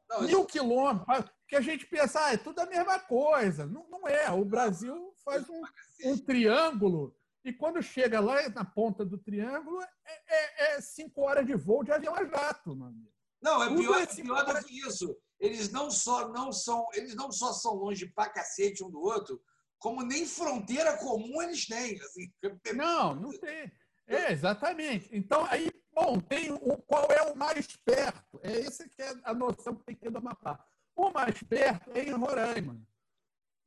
não, 0.10 0.22
mil 0.22 0.40
isso... 0.40 0.48
quilômetros. 0.48 1.32
Que 1.50 1.56
a 1.56 1.62
gente 1.62 1.88
pensa, 1.88 2.24
ah, 2.24 2.34
é 2.34 2.38
tudo 2.38 2.60
a 2.60 2.68
mesma 2.68 3.00
coisa. 3.00 3.66
Não, 3.66 3.90
não 3.90 4.08
é. 4.08 4.30
O 4.32 4.46
Brasil 4.46 5.12
faz 5.26 5.50
um, 5.50 5.62
um, 6.06 6.18
triângulo 6.18 7.16
e 7.44 7.52
quando 7.52 7.82
chega 7.82 8.20
lá 8.20 8.48
na 8.50 8.64
ponta 8.64 9.04
do 9.04 9.18
triângulo, 9.18 9.82
é, 9.82 9.88
é, 10.28 10.76
é 10.76 10.82
cinco 10.82 11.22
horas 11.22 11.48
de 11.48 11.56
voo 11.56 11.84
de 11.84 11.92
avião 11.92 12.14
a 12.16 12.24
jato, 12.24 12.76
meu 12.76 12.88
amigo. 12.88 13.12
Não, 13.42 13.64
é 13.64 13.76
pior, 13.76 14.02
é 14.02 14.06
pior 14.06 14.46
do 14.46 14.64
que 14.64 14.80
isso. 14.80 15.18
Eles 15.40 15.72
não 15.72 15.90
só 15.90 16.30
não 16.30 16.52
são, 16.52 16.86
eles 16.94 17.16
não 17.16 17.32
só 17.32 17.52
são 17.52 17.74
longe 17.74 18.06
pra 18.08 18.30
cacete 18.30 18.84
um 18.84 18.92
do 18.92 19.00
outro, 19.00 19.42
como 19.80 20.04
nem 20.04 20.28
fronteira 20.28 20.98
comum 20.98 21.42
eles 21.42 21.66
têm. 21.66 22.00
Assim. 22.00 22.32
Não, 22.76 23.16
não 23.16 23.32
tem. 23.32 23.72
É, 24.06 24.32
exatamente. 24.32 25.10
Então, 25.12 25.46
aí, 25.46 25.72
bom, 25.94 26.20
tem 26.20 26.52
o, 26.52 26.78
qual 26.80 27.06
é 27.12 27.22
o 27.32 27.36
mais 27.36 27.66
perto. 27.78 28.40
É 28.44 28.62
essa 28.62 28.88
que 28.88 29.02
é 29.02 29.16
a 29.24 29.34
noção 29.34 29.76
que 29.76 29.86
tem 29.86 29.96
que 29.96 30.02
ter 30.02 30.12
do 30.12 30.18
Amapá. 30.18 30.64
O 31.00 31.12
mais 31.14 31.42
perto 31.44 31.92
é 31.92 32.04
em 32.04 32.12
Roraima. 32.12 32.78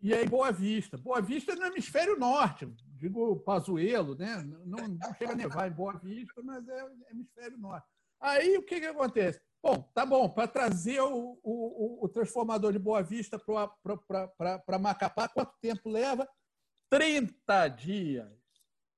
E 0.02 0.12
em 0.12 0.28
Boa 0.28 0.52
Vista. 0.52 0.98
Boa 0.98 1.22
Vista 1.22 1.52
é 1.52 1.56
no 1.56 1.64
hemisfério 1.64 2.18
norte. 2.18 2.66
Digo 2.98 3.40
Pazuelo, 3.40 4.14
né? 4.14 4.36
Não, 4.66 4.86
não 4.86 5.14
chega 5.14 5.32
a 5.32 5.36
nevar 5.36 5.66
em 5.66 5.74
Boa 5.74 5.94
Vista, 5.94 6.42
mas 6.42 6.68
é 6.68 6.86
hemisfério 7.10 7.56
norte. 7.56 7.86
Aí, 8.20 8.58
o 8.58 8.62
que, 8.62 8.80
que 8.80 8.86
acontece? 8.86 9.40
Bom, 9.62 9.82
tá 9.94 10.04
bom, 10.04 10.28
para 10.28 10.46
trazer 10.46 11.00
o, 11.00 11.40
o, 11.42 12.04
o, 12.04 12.08
transformador 12.10 12.70
de 12.70 12.78
Boa 12.78 13.02
Vista 13.02 13.38
para 13.38 14.78
Macapá, 14.78 15.26
quanto 15.26 15.54
tempo 15.58 15.88
leva? 15.88 16.28
30 16.90 17.68
dias. 17.68 18.30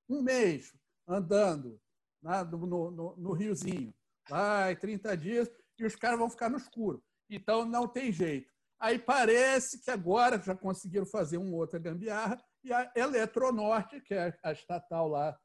Um 0.08 0.22
mês 0.22 0.74
andando 1.06 1.80
né, 2.20 2.42
no, 2.42 2.90
no, 2.90 3.16
no 3.16 3.32
riozinho. 3.32 3.94
Vai, 4.28 4.74
30 4.74 5.16
dias, 5.16 5.48
e 5.78 5.84
os 5.84 5.94
caras 5.94 6.18
vão 6.18 6.28
ficar 6.28 6.50
no 6.50 6.56
escuro. 6.56 7.00
Então, 7.28 7.64
não 7.64 7.88
tem 7.88 8.12
jeito. 8.12 8.52
Aí 8.78 8.98
parece 8.98 9.82
que 9.82 9.90
agora 9.90 10.40
já 10.40 10.54
conseguiram 10.54 11.06
fazer 11.06 11.38
um 11.38 11.54
outra 11.54 11.78
gambiarra, 11.78 12.42
e 12.62 12.72
a 12.72 12.90
Eletronorte, 12.94 14.00
que 14.00 14.14
é 14.14 14.36
a 14.42 14.52
estatal 14.52 15.08
lá 15.08 15.38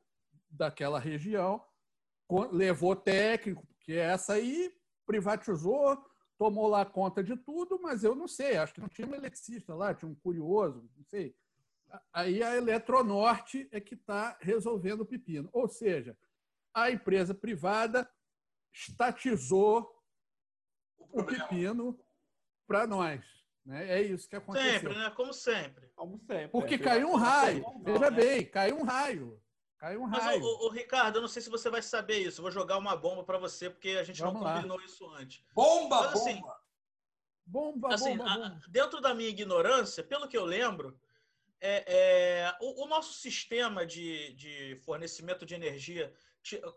daquela 0.50 1.00
região, 1.00 1.64
levou 2.52 2.96
técnico, 2.96 3.66
porque 3.68 3.94
essa 3.94 4.34
aí 4.34 4.74
privatizou, 5.06 5.98
tomou 6.38 6.68
lá 6.68 6.86
conta 6.86 7.24
de 7.24 7.36
tudo, 7.36 7.80
mas 7.82 8.04
eu 8.04 8.16
não 8.16 8.28
sei, 8.28 8.58
acho 8.58 8.74
que 8.74 8.82
não 8.82 8.88
tinha 8.88 9.08
um 9.08 9.16
eletricista 9.16 9.76
lá, 9.76 9.94
tinha 9.94 10.10
um 10.10 10.16
curioso, 10.16 10.90
não 10.96 11.04
sei. 11.04 11.36
Aí 12.14 12.44
a 12.44 12.56
Eletronorte 12.56 13.68
é 13.72 13.80
que 13.82 13.96
está 13.96 14.38
resolvendo 14.40 15.02
o 15.02 15.06
pepino. 15.06 15.50
Ou 15.52 15.68
seja, 15.68 16.18
a 16.74 16.92
empresa 16.92 17.34
privada 17.34 18.10
estatizou 18.74 19.99
o 21.12 21.24
pepino 21.24 22.00
para 22.68 22.86
nós. 22.88 23.22
Né? 23.66 24.00
É 24.00 24.02
isso 24.02 24.28
que 24.28 24.36
aconteceu. 24.36 24.72
Sempre, 24.72 24.96
né? 24.96 25.10
Como 25.12 25.34
sempre. 25.34 25.88
Como 25.96 26.18
sempre. 26.20 26.48
Porque 26.50 26.76
é. 26.76 26.80
caiu 26.80 27.10
um 27.10 27.16
raio. 27.16 27.64
Veja 27.84 28.12
né? 28.12 28.12
bem, 28.12 28.46
caiu 28.46 28.80
um 28.80 28.84
raio. 28.84 29.42
Caiu 29.78 30.02
um 30.02 30.08
raio. 30.08 30.42
Mas, 30.42 30.42
o, 30.42 30.68
o, 30.68 30.70
Ricardo, 30.70 31.18
eu 31.18 31.22
não 31.22 31.28
sei 31.28 31.42
se 31.42 31.50
você 31.50 31.70
vai 31.70 31.82
saber 31.82 32.20
isso. 32.20 32.40
Eu 32.40 32.44
vou 32.44 32.52
jogar 32.52 32.78
uma 32.78 32.96
bomba 32.96 33.24
para 33.24 33.38
você, 33.38 33.70
porque 33.70 33.92
a 33.92 34.04
gente 34.04 34.22
Vamos 34.22 34.42
não 34.42 34.54
combinou 34.54 34.78
lá. 34.78 34.84
isso 34.84 35.10
antes. 35.12 35.44
Bomba, 35.54 36.02
Mas, 36.02 36.14
assim, 36.16 36.36
bomba! 36.36 36.60
Bomba, 37.46 37.94
assim, 37.94 38.18
bomba, 38.18 38.36
bomba. 38.36 38.62
A, 38.66 38.70
dentro 38.70 39.02
da 39.02 39.14
minha 39.14 39.30
ignorância, 39.30 40.04
pelo 40.04 40.28
que 40.28 40.38
eu 40.38 40.46
lembro, 40.46 41.00
é, 41.62 41.84
é 41.88 42.58
o, 42.62 42.84
o, 42.84 42.88
nosso 42.88 43.14
sistema 43.14 43.86
de, 43.86 44.34
de 44.34 44.76
fornecimento 44.84 45.46
de 45.46 45.56
energia, 45.56 46.14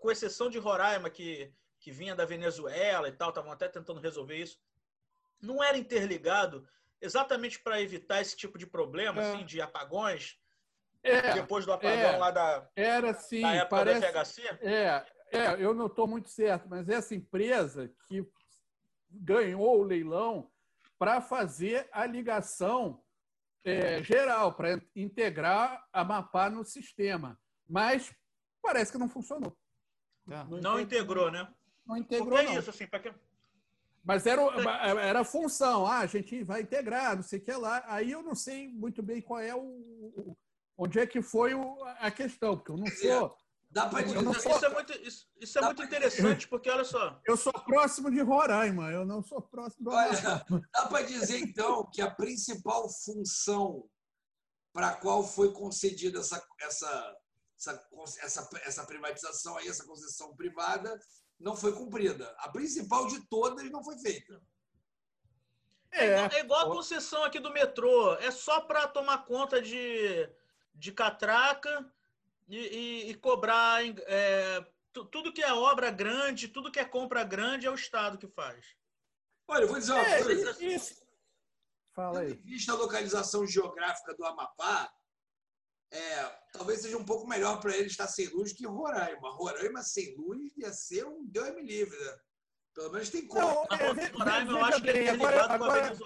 com 0.00 0.10
exceção 0.10 0.48
de 0.48 0.58
Roraima, 0.58 1.10
que, 1.10 1.52
que 1.82 1.90
vinha 1.90 2.14
da 2.14 2.24
Venezuela 2.24 3.08
e 3.08 3.12
tal, 3.12 3.28
estavam 3.28 3.52
até 3.52 3.68
tentando 3.68 4.00
resolver 4.00 4.36
isso, 4.36 4.58
não 5.40 5.62
era 5.62 5.76
interligado 5.76 6.66
exatamente 7.00 7.60
para 7.60 7.82
evitar 7.82 8.20
esse 8.20 8.36
tipo 8.36 8.56
de 8.56 8.66
problema, 8.66 9.20
é. 9.20 9.32
assim, 9.32 9.44
de 9.44 9.60
apagões 9.60 10.40
é, 11.02 11.34
Depois 11.34 11.66
do 11.66 11.72
apagão 11.72 11.92
é, 11.92 12.16
lá 12.16 12.30
da, 12.30 12.70
era, 12.76 13.12
sim, 13.12 13.42
da 13.42 13.54
época 13.54 13.76
parece, 13.76 14.12
da 14.12 14.24
FHC? 14.24 14.42
É, 14.60 15.06
é 15.32 15.54
eu 15.58 15.74
não 15.74 15.86
estou 15.86 16.06
muito 16.06 16.28
certo, 16.28 16.68
mas 16.68 16.88
essa 16.88 17.12
empresa 17.12 17.92
que 18.06 18.24
ganhou 19.10 19.80
o 19.80 19.82
leilão 19.82 20.48
para 20.96 21.20
fazer 21.20 21.88
a 21.90 22.06
ligação 22.06 23.02
é, 23.64 24.00
geral, 24.02 24.54
para 24.54 24.80
integrar 24.94 25.84
a 25.92 26.04
Mapá 26.04 26.48
no 26.48 26.64
sistema. 26.64 27.38
Mas 27.68 28.14
parece 28.60 28.92
que 28.92 28.98
não 28.98 29.08
funcionou. 29.08 29.56
Tá. 30.28 30.44
Não, 30.44 30.58
não 30.58 30.80
integrou, 30.80 31.30
né? 31.32 31.52
Não 31.92 31.99
integrou, 31.99 32.30
Porque 32.30 32.52
é 32.52 32.58
isso, 32.58 32.70
assim, 32.70 32.87
para 32.87 33.00
que... 33.00 33.12
Mas 34.04 34.26
era, 34.26 34.42
era 35.00 35.20
a 35.20 35.25
função, 35.25 35.87
ah, 35.87 36.00
a 36.00 36.06
gente 36.06 36.42
vai 36.42 36.62
integrar, 36.62 37.14
não 37.14 37.22
sei 37.22 37.38
o 37.38 37.42
que 37.42 37.52
lá. 37.52 37.84
Aí 37.87 38.11
eu 38.11 38.22
não 38.22 38.34
sei 38.34 38.68
muito 38.68 39.00
bem 39.00 39.22
qual 39.22 39.38
é 39.38 39.54
o, 39.54 40.37
onde 40.76 40.99
é 40.99 41.06
que 41.06 41.22
foi 41.22 41.54
o, 41.54 41.84
a 42.00 42.11
questão, 42.11 42.56
porque 42.56 42.72
eu 42.72 42.76
não 42.76 42.87
sou. 42.88 43.37
Dá 43.70 43.88
para 43.88 44.02
dizer. 44.02 44.20
Sou, 44.40 44.56
isso 44.56 44.66
é 44.66 44.68
muito, 44.68 44.92
isso, 44.92 45.26
isso 45.40 45.58
é 45.58 45.62
muito 45.62 45.82
interessante, 45.82 46.49
porque 46.49 46.68
olha 46.68 46.84
só. 46.84 47.20
Eu 47.25 47.37
sou 47.37 47.52
próximo 47.52 48.11
de 48.11 48.20
Roraima, 48.20 48.90
eu 48.90 49.06
não 49.06 49.22
sou 49.22 49.40
próximo 49.40 49.84
do 49.84 49.94
Olha, 49.94 50.11
Dá 50.75 50.87
para 50.88 51.02
dizer, 51.02 51.38
então, 51.38 51.88
que 51.90 52.02
a 52.02 52.11
principal 52.11 52.88
função 52.88 53.88
para 54.75 54.88
a 54.88 54.96
qual 54.96 55.22
foi 55.22 55.52
concedida 55.52 56.18
essa, 56.18 56.44
essa, 56.61 57.16
essa, 57.56 57.88
essa, 58.20 58.49
essa 58.64 58.87
privatização, 58.87 59.56
aí, 59.56 59.68
essa 59.68 59.87
concessão 59.87 60.34
privada, 60.34 60.99
não 61.42 61.56
foi 61.56 61.72
cumprida. 61.72 62.34
A 62.38 62.49
principal 62.49 63.06
de 63.06 63.20
todas 63.28 63.70
não 63.70 63.84
foi 63.84 63.99
feita. 63.99 64.40
É, 65.90 66.06
é, 66.06 66.12
igual, 66.12 66.30
é 66.30 66.40
igual 66.40 66.61
a 66.61 66.75
concessão 66.75 67.22
aqui 67.25 67.38
do 67.38 67.52
metrô. 67.52 68.14
É 68.14 68.30
só 68.30 68.61
para 68.61 68.88
tomar 68.88 69.26
conta 69.26 69.61
de 69.61 70.28
de 70.75 70.92
catraca 70.92 71.92
e, 72.49 72.56
e, 72.56 73.11
e 73.11 73.14
cobrar 73.14 73.82
é, 73.84 74.66
tudo 74.92 75.32
que 75.32 75.42
é 75.42 75.52
obra 75.52 75.90
grande, 75.90 76.49
tudo 76.49 76.70
que 76.70 76.80
é 76.80 76.84
compra 76.84 77.25
grande 77.25 77.66
é 77.66 77.70
o 77.70 77.75
Estado 77.75 78.18
que 78.18 78.26
faz. 78.26 78.75
Olha, 79.49 79.62
eu 79.62 79.68
vou 79.68 79.78
dizer 79.78 79.92
uma 79.92 80.02
é, 80.02 80.22
coisa. 80.22 80.64
Isso. 80.64 81.02
Fala 81.92 82.20
aí. 82.20 82.34
Vista 82.34 82.72
a 82.72 82.76
localização 82.76 83.46
geográfica 83.46 84.14
do 84.14 84.25
Amapá, 84.25 84.92
é, 85.92 86.38
talvez 86.52 86.80
seja 86.80 86.96
um 86.96 87.04
pouco 87.04 87.28
melhor 87.28 87.61
para 87.61 87.76
ele 87.76 87.87
estar 87.87 88.06
sem 88.06 88.26
luz 88.28 88.52
que 88.52 88.66
Roraima. 88.66 89.30
Roraima 89.30 89.82
sem 89.82 90.16
luz 90.16 90.56
ia 90.56 90.72
ser 90.72 91.06
um 91.06 91.25
Deus 91.25 91.54
me 91.54 91.62
livre. 91.62 91.99
Né? 91.99 92.18
Pelo 92.75 92.92
menos 92.92 93.11
tem 93.11 93.26
como. 93.26 93.40
Não, 93.40 93.64
é, 93.76 94.06
Roraima, 94.08 94.52
eu 94.52 94.64
acho 94.64 94.82
que 94.82 94.88
ele 94.88 95.08
agora, 95.08 95.44
agora, 95.44 95.96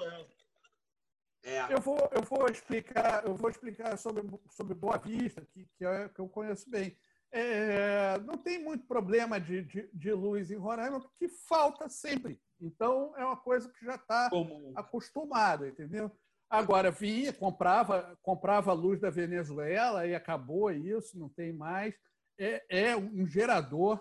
é. 1.45 1.73
Eu 1.73 1.81
vou, 1.81 2.11
eu 2.11 2.23
vou 2.23 2.49
explicar, 2.49 3.25
eu 3.25 3.37
vou 3.37 3.49
explicar 3.49 3.97
sobre, 3.97 4.25
sobre 4.51 4.75
Boa 4.75 4.99
Vista, 4.99 5.47
que, 5.53 5.65
que, 5.79 5.85
é, 5.85 6.09
que 6.09 6.19
eu 6.19 6.29
conheço 6.29 6.69
bem. 6.69 6.99
É, 7.31 8.19
não 8.25 8.37
tem 8.37 8.59
muito 8.59 8.85
problema 8.85 9.39
de, 9.39 9.63
de, 9.63 9.89
de, 9.93 10.13
luz 10.13 10.51
em 10.51 10.57
Roraima, 10.57 11.01
porque 11.01 11.29
falta 11.29 11.89
sempre. 11.89 12.41
Então, 12.61 13.15
é 13.17 13.25
uma 13.25 13.37
coisa 13.37 13.69
que 13.69 13.85
já 13.85 13.95
está 13.95 14.29
acostumada, 14.75 15.69
entendeu? 15.69 16.11
Agora, 16.49 16.91
vinha, 16.91 17.33
comprava, 17.33 18.17
comprava 18.23 18.73
luz 18.73 19.01
da 19.01 19.11
Venezuela 19.11 20.07
e 20.07 20.15
acabou 20.15 20.71
isso, 20.71 21.19
não 21.19 21.29
tem 21.29 21.53
mais. 21.53 21.95
É, 22.39 22.65
é 22.69 22.97
um 22.97 23.27
gerador, 23.27 24.01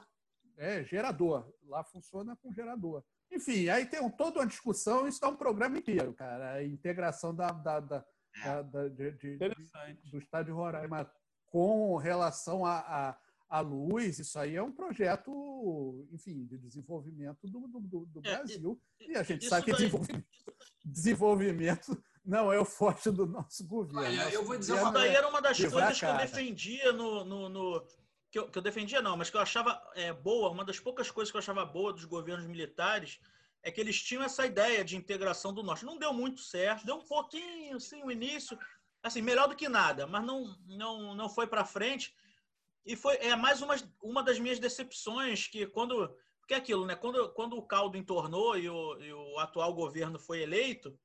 é 0.57 0.83
gerador. 0.83 1.51
Lá 1.63 1.83
funciona 1.83 2.35
com 2.35 2.53
gerador. 2.53 3.03
Enfim, 3.31 3.67
aí 3.69 3.85
tem 3.85 3.99
um, 3.99 4.09
toda 4.09 4.39
uma 4.39 4.47
discussão, 4.47 5.07
isso 5.07 5.23
é 5.25 5.27
um 5.27 5.35
programa 5.35 5.77
inteiro, 5.77 6.13
cara. 6.13 6.53
A 6.53 6.63
integração 6.63 7.33
da, 7.33 7.51
da, 7.51 7.79
da, 7.79 8.05
da, 8.43 8.61
da 8.61 8.87
de, 8.89 9.11
de, 9.11 9.37
do 10.11 10.19
estado 10.19 10.45
de 10.45 10.51
Roraima 10.51 11.09
com 11.47 11.97
relação 11.97 12.65
a, 12.65 12.79
a, 12.79 13.17
a, 13.49 13.59
luz, 13.59 14.19
isso 14.19 14.37
aí 14.37 14.55
é 14.55 14.61
um 14.61 14.71
projeto, 14.71 16.07
enfim, 16.11 16.45
de 16.45 16.57
desenvolvimento 16.57 17.47
do, 17.47 17.67
do, 17.67 18.05
do 18.05 18.19
é, 18.19 18.35
Brasil. 18.35 18.79
E, 18.99 19.13
e 19.13 19.17
a 19.17 19.23
gente 19.23 19.47
sabe 19.47 19.65
que 19.65 19.71
desenvolvimento, 19.71 20.27
desenvolvimento 20.85 22.03
não 22.25 22.51
é 22.51 22.59
o 22.59 22.65
forte 22.65 23.11
do 23.11 23.25
nosso 23.25 23.65
governo. 23.67 23.99
Olha, 23.99 24.29
eu 24.33 24.43
vou 24.43 24.57
dizer 24.57 24.73
uma 24.73 24.91
daí 24.91 25.15
era 25.15 25.27
uma 25.27 25.41
das 25.41 25.57
coisas 25.57 25.99
que 25.99 26.05
eu 26.05 26.17
defendia 26.17 26.91
no, 26.91 27.23
no, 27.23 27.49
no 27.49 27.87
que, 28.31 28.39
eu, 28.39 28.49
que, 28.49 28.57
eu, 28.57 28.61
defendia 28.61 29.01
não, 29.01 29.15
mas 29.15 29.29
que 29.29 29.37
eu 29.37 29.41
achava 29.41 29.81
é, 29.93 30.11
boa, 30.11 30.49
uma 30.49 30.65
das 30.65 30.79
poucas 30.79 31.11
coisas 31.11 31.31
que 31.31 31.37
eu 31.37 31.39
achava 31.39 31.63
boa 31.65 31.93
dos 31.93 32.05
governos 32.05 32.45
militares 32.45 33.19
é 33.61 33.71
que 33.71 33.79
eles 33.79 34.01
tinham 34.01 34.23
essa 34.23 34.45
ideia 34.45 34.83
de 34.83 34.95
integração 34.95 35.53
do 35.53 35.63
norte. 35.63 35.85
Não 35.85 35.97
deu 35.97 36.13
muito 36.13 36.41
certo, 36.41 36.85
deu 36.85 36.97
um 36.97 37.05
pouquinho, 37.05 37.77
assim, 37.77 38.03
o 38.03 38.11
início, 38.11 38.57
assim, 39.01 39.21
melhor 39.21 39.47
do 39.47 39.55
que 39.55 39.67
nada, 39.67 40.05
mas 40.05 40.23
não, 40.23 40.55
não, 40.67 41.15
não 41.15 41.29
foi 41.29 41.47
para 41.47 41.65
frente. 41.65 42.15
E 42.85 42.95
foi 42.95 43.15
é 43.17 43.35
mais 43.35 43.61
uma, 43.61 43.75
uma 44.01 44.21
das 44.21 44.37
minhas 44.37 44.59
decepções 44.59 45.47
que 45.47 45.65
quando 45.65 46.15
porque 46.45 46.53
é 46.53 46.57
aquilo, 46.57 46.85
né? 46.85 46.95
Quando, 46.95 47.27
quando 47.29 47.57
o 47.57 47.63
caldo 47.63 47.97
entornou 47.97 48.55
e 48.55 48.69
o, 48.69 49.01
e 49.01 49.11
o 49.11 49.39
atual 49.39 49.73
governo 49.73 50.19
foi 50.19 50.43
eleito, 50.43 50.95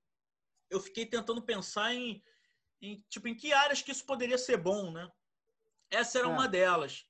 eu 0.71 0.81
fiquei 0.81 1.05
tentando 1.05 1.43
pensar 1.43 1.93
em, 1.93 2.23
em, 2.81 3.05
tipo 3.09 3.29
em 3.29 3.35
que 3.35 3.53
áreas 3.53 3.83
que 3.83 3.91
isso 3.91 4.05
poderia 4.07 4.39
ser 4.39 4.57
bom, 4.57 4.91
né? 4.91 5.11
Essa 5.91 6.19
era 6.19 6.29
é. 6.29 6.31
uma 6.31 6.49
delas. 6.49 7.07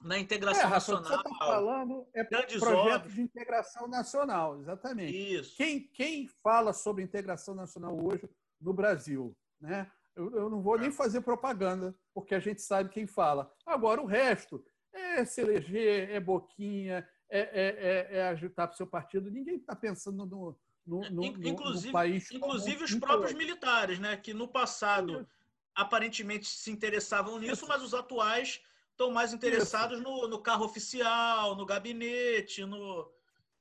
Na 0.00 0.18
integração 0.18 0.62
é, 0.62 0.66
Rafa, 0.66 0.92
nacional. 0.92 1.02
O 1.02 1.22
que 1.22 1.28
você 1.28 1.34
está 1.34 1.46
falando 1.46 2.08
é 2.14 2.24
projetos 2.24 3.14
de 3.14 3.20
integração 3.22 3.88
nacional, 3.88 4.60
exatamente. 4.60 5.34
Isso. 5.34 5.56
Quem, 5.56 5.88
quem 5.88 6.28
fala 6.42 6.72
sobre 6.72 7.02
integração 7.02 7.54
nacional 7.54 7.98
hoje 7.98 8.28
no 8.60 8.72
Brasil, 8.72 9.36
né? 9.60 9.90
Eu, 10.14 10.34
eu 10.34 10.50
não 10.50 10.62
vou 10.62 10.78
nem 10.78 10.90
fazer 10.90 11.20
propaganda, 11.20 11.94
porque 12.14 12.34
a 12.34 12.40
gente 12.40 12.62
sabe 12.62 12.88
quem 12.88 13.06
fala. 13.06 13.52
Agora, 13.66 14.00
o 14.00 14.06
resto 14.06 14.64
é 14.92 15.24
se 15.26 15.42
eleger, 15.42 16.10
é 16.10 16.18
boquinha, 16.18 17.06
é, 17.28 17.40
é, 17.40 18.16
é, 18.16 18.18
é 18.18 18.28
agitar 18.28 18.66
para 18.66 18.74
o 18.74 18.76
seu 18.76 18.86
partido. 18.86 19.30
Ninguém 19.30 19.56
está 19.56 19.76
pensando 19.76 20.24
no, 20.24 20.58
no, 20.86 21.00
no, 21.10 21.24
inclusive, 21.24 21.86
no 21.88 21.92
país. 21.92 22.30
Inclusive 22.30 22.84
os 22.84 22.94
próprios 22.94 23.32
militares, 23.32 23.98
né? 23.98 24.16
Que 24.16 24.32
no 24.32 24.46
passado 24.46 25.28
aparentemente 25.74 26.46
se 26.46 26.70
interessavam 26.70 27.38
nisso, 27.38 27.66
mas 27.68 27.82
os 27.82 27.92
atuais 27.92 28.62
estão 28.92 29.10
mais 29.10 29.34
interessados 29.34 30.00
no, 30.00 30.26
no, 30.26 30.40
carro 30.40 30.64
oficial, 30.64 31.54
no 31.56 31.66
gabinete, 31.66 32.64
no. 32.64 33.10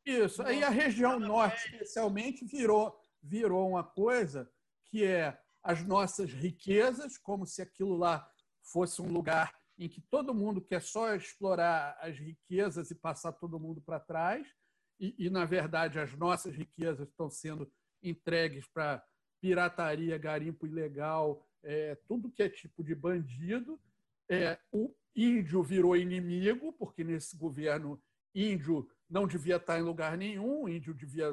Isso. 0.06 0.41
Aí 0.43 0.63
a 0.63 0.69
região 0.69 1.19
norte, 1.19 1.65
especialmente, 1.65 2.45
virou, 2.45 2.97
virou 3.21 3.67
uma 3.67 3.84
coisa 3.84 4.49
que 4.86 5.04
é 5.04 5.38
as 5.63 5.84
nossas 5.84 6.32
riquezas, 6.32 7.17
como 7.17 7.45
se 7.45 7.62
aquilo 7.62 7.97
lá 7.97 8.30
fosse 8.62 9.02
um 9.02 9.12
lugar 9.12 9.54
em 9.78 9.89
que 9.89 9.99
todo 9.99 10.34
mundo 10.34 10.62
quer 10.62 10.82
só 10.82 11.15
explorar 11.15 11.97
as 11.99 12.17
riquezas 12.17 12.91
e 12.91 12.95
passar 12.95 13.34
todo 13.34 13.60
mundo 13.60 13.82
para 13.82 13.99
trás 13.99 14.47
e, 14.99 15.25
e, 15.25 15.29
na 15.29 15.45
verdade, 15.45 15.99
as 15.99 16.15
nossas 16.15 16.55
riquezas 16.55 17.08
estão 17.08 17.29
sendo 17.29 17.71
entregues 18.01 18.67
para 18.67 19.03
pirataria, 19.41 20.17
garimpo 20.17 20.65
ilegal, 20.65 21.45
é, 21.63 21.95
tudo 22.08 22.31
que 22.31 22.43
é 22.43 22.49
tipo 22.49 22.84
de 22.84 22.95
bandido. 22.95 23.79
É, 24.29 24.58
o 24.71 24.93
índio 25.15 25.62
virou 25.63 25.95
inimigo, 25.95 26.73
porque 26.73 27.03
nesse 27.03 27.38
governo 27.38 28.01
índio 28.34 28.89
não 29.10 29.27
devia 29.27 29.58
estar 29.58 29.79
em 29.79 29.84
lugar 29.84 30.17
nenhum, 30.17 30.67
índio 30.67 30.93
devia 30.93 31.31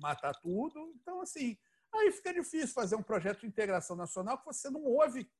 matar 0.00 0.34
tudo. 0.40 0.92
Então, 0.96 1.20
assim, 1.20 1.58
aí 1.92 2.10
fica 2.12 2.32
difícil 2.32 2.68
fazer 2.68 2.96
um 2.96 3.02
projeto 3.02 3.40
de 3.40 3.46
integração 3.46 3.96
nacional 3.96 4.38
que 4.38 4.46
você 4.46 4.70
não 4.70 4.82
ouve 4.82 5.30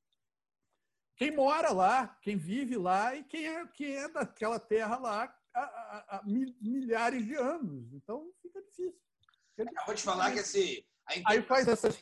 quem 1.17 1.31
mora 1.31 1.71
lá, 1.71 2.09
quem 2.23 2.35
vive 2.35 2.79
lá 2.79 3.15
e 3.15 3.23
quem 3.25 3.47
é, 3.47 3.67
quem 3.67 3.95
é 3.95 4.09
daquela 4.09 4.59
terra 4.59 4.97
lá 4.97 5.29
há, 5.55 6.17
há 6.17 6.23
milhares 6.25 7.25
de 7.25 7.35
anos. 7.35 7.93
Então 7.93 8.31
fica 8.41 8.61
difícil. 8.63 9.01
Fica 9.57 9.65
difícil. 9.65 9.87
vou 9.87 9.95
te 9.95 10.03
falar 10.03 10.33
que 10.33 10.41
assim. 10.41 10.83
Aí 11.27 11.43
faz 11.43 11.67
essas, 11.67 12.01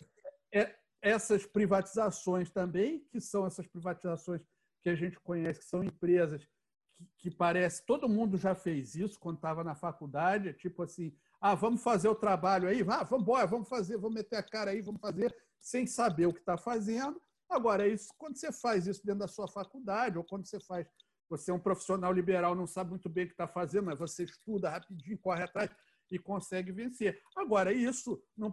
é, 0.53 0.75
essas 1.01 1.47
privatizações 1.47 2.51
também, 2.51 3.01
que 3.11 3.21
são 3.21 3.47
essas 3.47 3.67
privatizações 3.67 4.43
que 4.83 4.91
a 4.91 4.95
gente 4.95 5.19
conhece, 5.21 5.61
que 5.61 5.67
são 5.67 5.83
empresas 5.83 6.45
que, 6.45 7.07
que 7.17 7.31
parece. 7.31 7.85
Todo 7.85 8.09
mundo 8.09 8.37
já 8.37 8.55
fez 8.55 8.95
isso 8.95 9.19
quando 9.19 9.37
estava 9.37 9.65
na 9.65 9.75
faculdade, 9.75 10.49
é 10.49 10.53
tipo 10.53 10.83
assim. 10.83 11.17
Ah, 11.41 11.55
vamos 11.55 11.83
fazer 11.83 12.09
o 12.09 12.17
trabalho 12.17 12.69
aí, 12.69 12.83
ah, 12.83 13.05
vamos 13.05 13.23
embora, 13.23 13.47
vamos 13.47 13.69
fazer, 13.69 13.97
vamos 13.97 14.17
meter 14.17 14.37
a 14.37 14.43
cara 14.43 14.73
aí, 14.73 14.83
vamos 14.83 15.01
fazer, 15.01 15.35
sem 15.61 15.87
saber 15.87 16.27
o 16.27 16.33
que 16.33 16.41
está 16.41 16.59
fazendo. 16.59 17.21
Agora, 17.49 17.87
isso, 17.89 18.13
quando 18.19 18.37
você 18.37 18.53
faz 18.53 18.87
isso 18.87 19.05
dentro 19.07 19.21
da 19.21 19.29
sua 19.29 19.49
faculdade, 19.49 20.19
ou 20.19 20.25
quando 20.25 20.47
você 20.47 20.61
faz 20.61 20.87
você 21.29 21.51
é 21.51 21.55
um 21.55 21.61
profissional 21.61 22.13
liberal, 22.13 22.55
não 22.55 22.67
sabe 22.67 22.91
muito 22.91 23.09
bem 23.09 23.25
o 23.25 23.27
que 23.27 23.35
está 23.35 23.47
fazendo, 23.47 23.87
mas 23.87 23.99
você 23.99 24.25
estuda 24.25 24.71
rapidinho, 24.71 25.19
corre 25.19 25.43
atrás 25.43 25.71
e 26.11 26.19
consegue 26.19 26.73
vencer. 26.73 27.21
Agora, 27.37 27.73
isso 27.73 28.23
num 28.37 28.53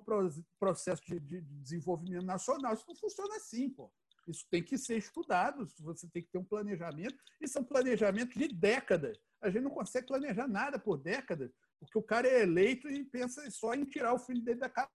processo 0.59 1.01
de, 1.05 1.19
de 1.19 1.41
desenvolvimento 1.41 2.25
nacional, 2.25 2.73
isso 2.73 2.85
não 2.87 2.95
funciona 2.95 3.35
assim, 3.35 3.69
pô. 3.69 3.91
Isso 4.27 4.45
tem 4.49 4.63
que 4.63 4.77
ser 4.77 4.97
estudado, 4.97 5.67
você 5.79 6.09
tem 6.09 6.23
que 6.23 6.31
ter 6.31 6.39
um 6.39 6.43
planejamento. 6.43 7.15
Isso 7.39 7.57
é 7.57 7.61
um 7.61 7.65
planejamento 7.65 8.37
de 8.37 8.47
décadas. 8.47 9.17
A 9.41 9.49
gente 9.49 9.63
não 9.63 9.71
consegue 9.71 10.07
planejar 10.07 10.47
nada 10.47 10.79
por 10.79 10.97
décadas, 10.97 11.51
porque 11.79 11.97
o 11.97 12.03
cara 12.03 12.27
é 12.27 12.41
eleito 12.41 12.89
e 12.89 13.05
pensa 13.05 13.47
só 13.51 13.73
em 13.73 13.85
tirar 13.85 14.13
o 14.13 14.19
filho 14.19 14.43
dele 14.43 14.59
da 14.59 14.69
casa 14.69 14.89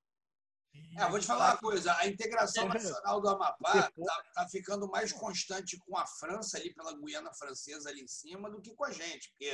é, 0.97 1.09
vou 1.09 1.19
te 1.19 1.27
falar 1.27 1.53
uma 1.53 1.59
coisa, 1.59 1.97
a 1.99 2.07
integração 2.07 2.69
nacional 2.69 3.21
do 3.21 3.29
Amapá 3.29 3.91
está 3.97 4.25
tá 4.35 4.49
ficando 4.49 4.89
mais 4.89 5.13
constante 5.13 5.79
com 5.79 5.97
a 5.97 6.07
França 6.07 6.59
ali 6.59 6.75
pela 6.75 6.97
Guiana 6.97 7.33
Francesa 7.35 7.89
ali 7.89 8.03
em 8.03 8.09
cima 8.09 8.51
do 8.51 8.61
que 8.61 8.75
com 8.75 8.85
a 8.85 8.93
gente, 8.93 9.31
porque, 9.31 9.51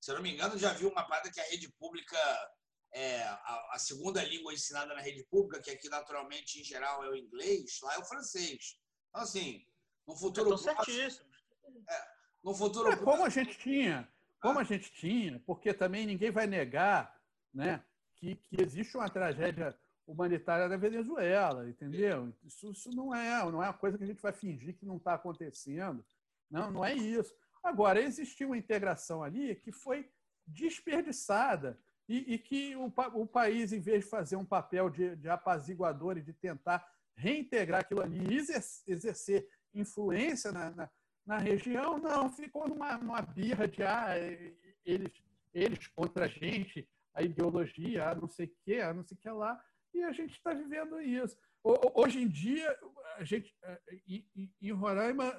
se 0.00 0.10
eu 0.10 0.16
não 0.16 0.22
me 0.22 0.32
engano, 0.32 0.58
já 0.58 0.72
vi 0.72 0.86
uma 0.86 1.06
parada 1.06 1.30
que 1.30 1.40
a 1.40 1.44
rede 1.44 1.70
pública, 1.78 2.16
é, 2.94 3.22
a, 3.22 3.68
a, 3.72 3.78
segunda 3.78 4.22
língua 4.22 4.52
ensinada 4.52 4.94
na 4.94 5.00
rede 5.00 5.24
pública, 5.30 5.60
que 5.60 5.70
aqui 5.70 5.88
naturalmente 5.88 6.60
em 6.60 6.64
geral 6.64 7.04
é 7.04 7.10
o 7.10 7.16
inglês, 7.16 7.78
lá 7.82 7.94
é 7.94 7.98
o 7.98 8.04
francês. 8.04 8.78
Então, 9.10 9.22
assim, 9.22 9.66
no 10.06 10.16
futuro 10.16 10.50
próximo... 10.50 11.28
É, 11.88 12.18
no 12.42 12.54
futuro 12.54 12.90
é, 12.90 12.96
como 12.96 13.24
a 13.24 13.28
gente 13.28 13.58
tinha, 13.58 14.08
como 14.40 14.58
ah. 14.58 14.62
a 14.62 14.64
gente 14.64 14.90
tinha, 14.92 15.40
porque 15.40 15.74
também 15.74 16.06
ninguém 16.06 16.30
vai 16.30 16.46
negar 16.46 17.20
né, 17.52 17.82
que, 18.16 18.36
que 18.36 18.62
existe 18.62 18.96
uma 18.96 19.10
tragédia 19.10 19.76
humanitária 20.08 20.68
da 20.68 20.76
Venezuela, 20.76 21.68
entendeu? 21.68 22.32
Isso, 22.42 22.70
isso 22.72 22.90
não 22.90 23.14
é, 23.14 23.38
não 23.50 23.62
é 23.62 23.66
uma 23.66 23.74
coisa 23.74 23.98
que 23.98 24.04
a 24.04 24.06
gente 24.06 24.22
vai 24.22 24.32
fingir 24.32 24.74
que 24.74 24.86
não 24.86 24.96
está 24.96 25.12
acontecendo. 25.14 26.02
Não, 26.50 26.70
não 26.70 26.84
é 26.84 26.94
isso. 26.94 27.34
Agora, 27.62 28.00
existiu 28.00 28.48
uma 28.48 28.56
integração 28.56 29.22
ali 29.22 29.54
que 29.56 29.70
foi 29.70 30.08
desperdiçada 30.46 31.78
e, 32.08 32.34
e 32.34 32.38
que 32.38 32.74
o, 32.74 32.90
o, 33.14 33.26
país, 33.26 33.70
em 33.70 33.80
vez 33.80 34.04
de 34.04 34.10
fazer 34.10 34.36
um 34.36 34.46
papel 34.46 34.88
de, 34.88 35.14
de 35.16 35.28
apaziguador 35.28 36.16
e 36.16 36.22
de 36.22 36.32
tentar 36.32 36.90
reintegrar 37.14 37.82
aquilo 37.82 38.00
ali 38.00 38.18
e 38.18 38.90
exercer 38.90 39.46
influência 39.74 40.50
na, 40.50 40.70
na, 40.70 40.90
na, 41.26 41.38
região, 41.38 41.98
não, 41.98 42.30
ficou 42.30 42.66
numa, 42.66 42.96
numa 42.96 43.20
birra 43.20 43.68
de 43.68 43.82
ah, 43.82 44.14
eles, 44.86 45.12
eles 45.52 45.86
contra 45.88 46.24
a 46.24 46.28
gente, 46.28 46.88
a 47.12 47.22
ideologia, 47.22 48.08
a 48.08 48.14
não 48.14 48.28
sei 48.28 48.46
o 48.46 48.52
que, 48.64 48.80
a 48.80 48.94
não 48.94 49.04
sei 49.04 49.14
o 49.14 49.20
que 49.20 49.28
lá. 49.28 49.62
E 49.98 50.04
a 50.04 50.12
gente 50.12 50.34
está 50.34 50.54
vivendo 50.54 51.00
isso. 51.00 51.36
Hoje 51.92 52.22
em 52.22 52.28
dia, 52.28 52.78
a 53.16 53.24
gente, 53.24 53.52
é, 53.64 53.80
em 54.62 54.70
Roraima, 54.70 55.36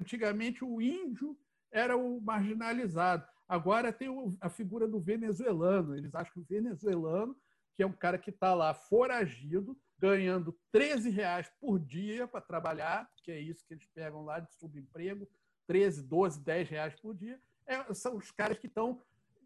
antigamente 0.00 0.64
o 0.64 0.80
índio 0.80 1.36
era 1.72 1.96
o 1.96 2.20
marginalizado. 2.20 3.26
Agora 3.48 3.92
tem 3.92 4.08
a 4.40 4.48
figura 4.48 4.86
do 4.86 5.00
venezuelano. 5.00 5.96
Eles 5.96 6.14
acham 6.14 6.32
que 6.32 6.40
o 6.40 6.44
venezuelano, 6.44 7.36
que 7.74 7.82
é 7.82 7.86
um 7.86 7.92
cara 7.92 8.16
que 8.16 8.30
está 8.30 8.54
lá 8.54 8.72
foragido, 8.74 9.76
ganhando 9.98 10.56
13 10.70 11.10
reais 11.10 11.50
por 11.60 11.80
dia 11.80 12.28
para 12.28 12.40
trabalhar, 12.40 13.10
que 13.24 13.32
é 13.32 13.40
isso 13.40 13.66
que 13.66 13.74
eles 13.74 13.88
pegam 13.88 14.24
lá 14.24 14.38
de 14.38 14.54
subemprego, 14.54 15.28
13, 15.66 16.04
12, 16.04 16.44
10 16.44 16.68
reais 16.68 16.94
por 17.00 17.12
dia. 17.12 17.40
É, 17.66 17.92
são 17.92 18.16
os 18.16 18.30
caras 18.30 18.56
que 18.56 18.68
estão 18.68 19.02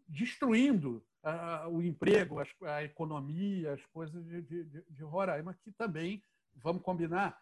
destruindo 0.07 1.03
o 1.69 1.81
emprego, 1.81 2.39
a, 2.39 2.45
a, 2.75 2.83
economia, 2.83 3.73
as 3.73 3.85
coisas 3.87 4.25
de, 4.25 4.41
de, 4.41 4.63
de 4.63 5.03
Roraima, 5.03 5.53
que 5.63 5.71
também, 5.71 6.23
vamos 6.55 6.81
combinar, 6.81 7.39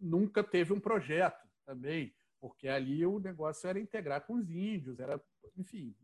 nunca 0.00 0.42
teve 0.42 0.72
um 0.72 0.80
projeto 0.80 1.46
também, 1.64 2.14
porque 2.40 2.68
ali 2.68 3.06
o 3.06 3.18
negócio 3.20 3.68
era 3.68 3.78
integrar 3.78 4.22
com 4.26 4.34
os 4.34 4.50
índios, 4.50 4.98
era, 4.98 5.22
enfim, 5.56 5.94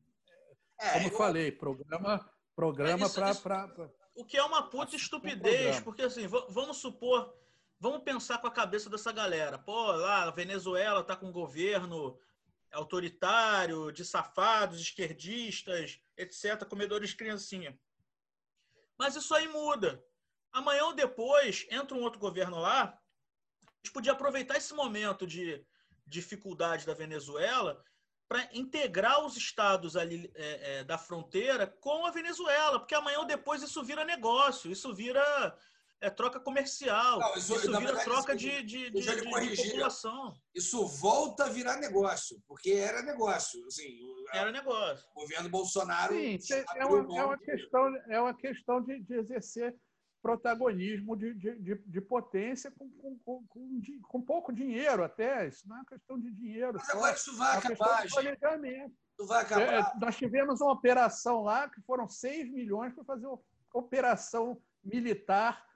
é, 0.81 0.93
como 0.93 1.07
eu 1.09 1.17
falei, 1.17 1.53
programa 1.53 2.25
programa 2.61 3.09
para. 3.09 3.91
O 4.15 4.25
que 4.25 4.37
é 4.37 4.43
uma 4.43 4.69
puta 4.69 4.95
estupidez, 4.95 5.79
um 5.79 5.83
porque 5.83 6.03
assim, 6.03 6.27
vamos 6.27 6.77
supor, 6.77 7.35
vamos 7.79 8.03
pensar 8.03 8.39
com 8.39 8.47
a 8.47 8.51
cabeça 8.51 8.91
dessa 8.91 9.13
galera. 9.13 9.59
Pô, 9.59 9.93
lá, 9.93 10.25
a 10.25 10.31
Venezuela 10.31 11.03
tá 11.03 11.17
com 11.17 11.29
um 11.29 11.33
governo 11.33 12.19
autoritário, 12.73 13.93
de 13.93 14.05
safados, 14.05 14.81
esquerdistas, 14.81 16.01
etc., 16.17 16.65
comedores 16.69 17.11
de 17.11 17.17
criancinha. 17.17 17.79
Mas 18.99 19.17
isso 19.17 19.35
aí 19.35 19.49
muda. 19.49 20.05
Amanhã 20.53 20.85
ou 20.85 20.95
depois 20.95 21.67
entra 21.71 21.97
um 21.97 22.03
outro 22.03 22.21
governo 22.21 22.59
lá, 22.59 22.83
a 22.83 23.77
gente 23.83 23.93
podia 23.93 24.13
aproveitar 24.13 24.57
esse 24.57 24.75
momento 24.75 25.27
de 25.27 25.65
dificuldade 26.07 26.85
da 26.85 26.93
Venezuela 26.93 27.83
para 28.29 28.49
integrar 28.53 29.25
os 29.25 29.37
estados 29.37 29.97
ali 29.97 30.31
é, 30.35 30.79
é, 30.79 30.85
da 30.85 30.97
fronteira 30.97 31.67
com 31.67 32.07
a 32.07 32.11
Venezuela, 32.11 32.79
porque 32.79 32.95
amanhã 32.95 33.19
ou 33.19 33.25
depois 33.25 33.63
isso 33.63 33.83
vira 33.83 34.05
negócio, 34.05 34.71
isso 34.71 34.95
vira 34.95 35.23
é, 36.01 36.09
troca 36.09 36.41
comercial, 36.41 37.19
Não, 37.19 37.35
isso, 37.35 37.55
isso 37.55 37.67
vira 37.67 37.79
verdade, 37.79 38.05
troca 38.05 38.35
isso, 38.35 38.45
de, 38.45 38.63
de, 38.63 38.91
de, 38.91 39.01
de, 39.01 39.67
população. 39.67 40.33
Isso 40.55 40.87
volta 40.87 41.45
a 41.45 41.49
virar 41.49 41.77
negócio, 41.77 42.43
porque 42.49 42.71
era 42.71 43.03
negócio. 43.03 43.65
Assim, 43.67 43.99
era 44.33 44.51
negócio. 44.51 45.07
O 45.15 45.21
governo 45.21 45.51
Bolsonaro. 45.51 46.15
Sim, 46.15 46.39
é 46.77 46.87
uma, 46.87 47.19
é 47.19 47.25
uma 47.25 47.39
questão, 47.39 47.97
é 48.09 48.21
uma 48.21 48.35
questão 48.35 48.83
de, 48.83 48.99
de 49.01 49.15
exercer 49.15 49.77
protagonismo 50.23 51.17
de, 51.17 51.35
de, 51.35 51.75
de, 51.75 52.01
potência 52.01 52.71
com, 52.71 52.91
com, 53.25 53.47
com, 53.47 53.81
com, 54.03 54.23
pouco 54.23 54.53
dinheiro 54.53 55.03
até. 55.03 55.49
Isso 55.49 55.67
não 55.69 55.81
é 55.81 55.85
questão 55.85 56.19
de 56.19 56.31
dinheiro. 56.31 56.75
Mas 56.75 56.91
agora 56.91 57.15
isso 57.15 57.37
vai 57.37 57.55
é 57.55 57.59
acabar. 57.59 58.07
Isso 58.07 59.27
vai 59.27 59.43
acabar. 59.43 59.63
É, 59.63 59.99
nós 59.99 60.17
tivemos 60.17 60.61
uma 60.61 60.73
operação 60.73 61.43
lá 61.43 61.69
que 61.69 61.81
foram 61.83 62.09
6 62.09 62.51
milhões 62.51 62.95
para 62.95 63.05
fazer 63.05 63.27
uma 63.27 63.41
operação 63.73 64.61
militar 64.85 65.70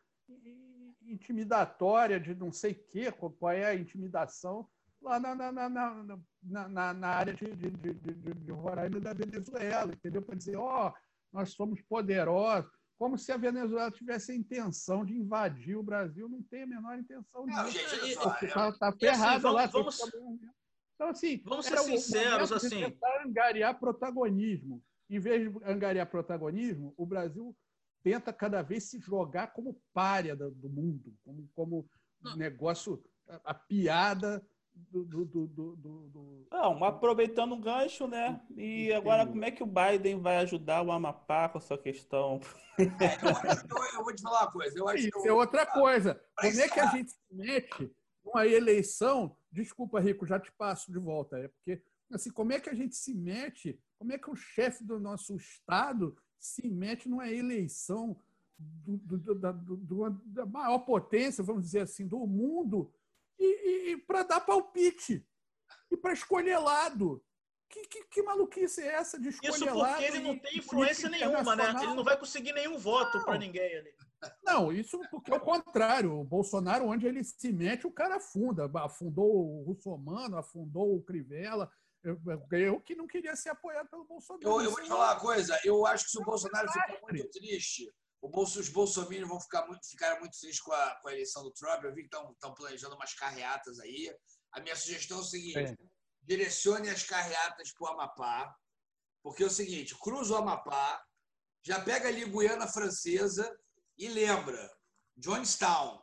intimidatória 1.06 2.18
de 2.18 2.34
não 2.34 2.50
sei 2.50 2.72
o 2.72 2.84
quê, 2.88 3.12
qual 3.12 3.52
é 3.52 3.66
a 3.66 3.74
intimidação, 3.74 4.68
lá 5.00 5.20
na, 5.20 5.34
na, 5.34 5.52
na, 5.52 6.18
na, 6.42 6.94
na 6.94 7.08
área 7.08 7.34
de, 7.34 7.54
de, 7.54 7.70
de, 7.70 8.14
de, 8.34 8.52
Roraima 8.52 8.98
da 9.00 9.12
Venezuela, 9.12 9.92
entendeu? 9.92 10.22
Para 10.22 10.34
dizer, 10.34 10.56
ó, 10.56 10.88
oh, 10.88 10.92
nós 11.32 11.52
somos 11.52 11.80
poderosos 11.82 12.70
como 12.96 13.18
se 13.18 13.32
a 13.32 13.37
Venezuela 13.37 13.90
tivesse 13.90 14.32
a 14.32 14.34
intenção 14.34 15.04
de 15.04 15.14
invadir 15.14 15.76
o 15.76 15.82
Brasil. 15.82 16.28
Não 16.28 16.42
tem 16.42 16.62
a 16.62 16.66
menor 16.66 16.98
intenção 16.98 17.44
disso. 17.44 17.58
Não, 17.58 17.70
gente, 17.70 18.46
Está 18.46 18.72
tá 18.72 18.88
assim, 18.88 18.98
ferrado 18.98 19.48
assim, 19.48 19.56
lá. 19.56 19.66
Vamos, 19.66 20.00
então, 20.94 21.08
assim, 21.08 21.42
vamos 21.44 21.66
ser 21.66 21.78
sinceros. 21.78 22.52
assim. 22.52 22.80
tentar 22.80 23.24
angariar 23.26 23.78
protagonismo. 23.78 24.82
Em 25.10 25.18
vez 25.18 25.50
de 25.50 25.64
angariar 25.64 26.08
protagonismo, 26.08 26.94
o 26.96 27.04
Brasil 27.04 27.54
tenta 28.05 28.33
cada 28.33 28.61
vez 28.61 28.85
se 28.85 29.01
jogar 29.01 29.49
como 29.49 29.81
párea 29.95 30.37
do 30.37 30.69
mundo, 30.69 31.17
como, 31.25 31.49
como 31.55 31.90
negócio, 32.37 33.03
a, 33.27 33.40
a 33.53 33.55
piada 33.55 34.47
do, 34.75 35.05
do, 35.05 35.47
do, 35.47 35.77
do, 35.77 36.47
Não, 36.51 36.85
aproveitando 36.85 37.53
o 37.53 37.61
gancho, 37.61 38.07
né? 38.07 38.40
E 38.57 38.93
agora, 38.93 39.27
como 39.27 39.45
é 39.45 39.51
que 39.51 39.62
o 39.62 39.67
Biden 39.67 40.21
vai 40.21 40.37
ajudar 40.38 40.83
o 40.83 40.93
Amapá 40.93 41.49
com 41.49 41.59
essa 41.59 41.79
questão? 41.79 42.40
É, 42.77 42.83
eu, 42.83 43.99
eu, 43.99 44.05
vou 44.05 44.14
te 44.14 44.23
falar 44.23 44.43
uma 44.43 44.53
coisa. 44.53 44.79
Eu 44.79 44.88
acho 44.88 45.09
Isso 45.09 45.29
é 45.29 45.33
outra 45.33 45.64
coisa. 45.64 46.21
Como 46.37 46.61
é 46.61 46.69
que 46.69 46.81
a 46.81 46.87
gente 46.87 47.12
se 47.12 47.19
mete 47.31 47.90
numa 48.25 48.47
eleição? 48.47 49.37
Desculpa, 49.51 50.01
Rico, 50.01 50.27
já 50.27 50.40
te 50.40 50.51
passo 50.53 50.90
de 50.90 50.99
volta. 50.99 51.38
É 51.38 51.47
porque, 51.47 51.81
assim, 52.12 52.33
como 52.33 52.53
é 52.53 52.59
que 52.59 52.69
a 52.69 52.75
gente 52.75 52.97
se 52.97 53.14
mete? 53.14 53.81
Como 53.97 54.12
é 54.12 54.19
que 54.19 54.29
o 54.29 54.35
chefe 54.35 54.85
do 54.85 54.99
nosso 54.99 55.37
Estado 55.37 56.17
se 56.44 56.68
mete 56.68 57.09
numa 57.09 57.30
eleição 57.30 58.16
do, 58.59 59.18
do, 59.18 59.35
da, 59.35 59.52
do, 59.52 60.11
da 60.26 60.46
maior 60.46 60.78
potência, 60.80 61.44
vamos 61.44 61.64
dizer 61.64 61.80
assim, 61.80 62.07
do 62.07 62.26
mundo? 62.26 62.92
e, 63.38 63.92
e 63.92 63.96
para 63.96 64.22
dar 64.22 64.40
palpite 64.40 65.26
e 65.90 65.96
para 65.96 66.12
escolher 66.12 66.59
lado. 66.59 67.22
Que, 67.68 67.83
que, 67.88 68.04
que, 68.04 68.22
maluquice 68.22 68.83
é 68.83 68.94
essa 68.94 69.18
de 69.18 69.30
escolher 69.30 69.54
Isso 69.54 69.66
porque 69.66 70.04
ele 70.04 70.20
não 70.20 70.38
tem 70.38 70.59
influência 70.59 71.09
nenhuma, 71.09 71.57
né? 71.57 71.74
Ele 71.83 71.94
não 71.94 72.04
vai 72.04 72.16
conseguir 72.16 72.52
nenhum 72.52 72.78
voto 72.78 73.24
para 73.24 73.37
ninguém 73.37 73.76
ali. 73.76 73.92
Não, 74.44 74.72
isso 74.72 75.00
porque 75.11 75.33
é 75.33 75.37
o 75.37 75.40
contrário. 75.40 76.18
O 76.18 76.24
Bolsonaro, 76.24 76.87
onde 76.87 77.07
ele 77.07 77.24
se 77.24 77.52
mete, 77.52 77.87
o 77.87 77.90
cara 77.90 78.16
afunda. 78.16 78.70
Afundou 78.74 79.28
o 79.28 79.64
Russomano, 79.64 80.37
afundou 80.37 80.94
o 80.94 81.02
Crivella. 81.02 81.70
Eu, 82.05 82.21
eu 82.53 82.81
que 82.81 82.95
não 82.95 83.07
queria 83.07 83.35
ser 83.35 83.49
apoiado 83.49 83.88
pelo 83.88 84.05
Bolsonaro. 84.05 84.47
Eu, 84.47 84.61
eu 84.61 84.71
vou 84.71 84.83
te 84.83 84.88
falar 84.88 85.14
uma 85.14 85.21
coisa. 85.21 85.59
Eu 85.64 85.87
acho 85.87 86.05
que 86.05 86.11
se 86.11 86.19
o 86.19 86.25
Bolsonaro 86.25 86.71
ficar 86.71 87.01
muito 87.03 87.31
triste, 87.31 87.90
Bolso, 88.29 88.59
os 88.59 88.69
bolsominions 88.69 89.29
vão 89.29 89.40
ficar 89.40 89.67
muito, 89.67 89.87
ficar 89.87 90.19
muito 90.19 90.38
felizes 90.38 90.61
com 90.61 90.73
a, 90.73 90.97
com 90.97 91.09
a 91.09 91.12
eleição 91.12 91.43
do 91.43 91.53
Trump. 91.53 91.85
Eu 91.85 91.95
vi 91.95 92.09
que 92.09 92.17
estão 92.17 92.55
planejando 92.55 92.95
umas 92.95 93.14
carreatas 93.14 93.79
aí. 93.81 94.14
A 94.53 94.61
minha 94.61 94.77
sugestão 94.77 95.19
é 95.19 95.21
o 95.21 95.25
seguinte: 95.25 95.59
é. 95.59 95.77
direcione 96.23 96.88
as 96.88 97.05
carreatas 97.05 97.73
para 97.73 97.87
o 97.87 97.93
Amapá, 97.93 98.55
porque 99.23 99.43
é 99.43 99.47
o 99.47 99.51
seguinte: 99.51 99.97
cruza 99.99 100.35
o 100.35 100.37
Amapá, 100.37 101.03
já 101.62 101.81
pega 101.81 102.09
ali 102.09 102.25
Guiana 102.25 102.67
Francesa 102.67 103.51
e 103.99 104.09
lembra, 104.09 104.71
Johnstown. 105.17 106.03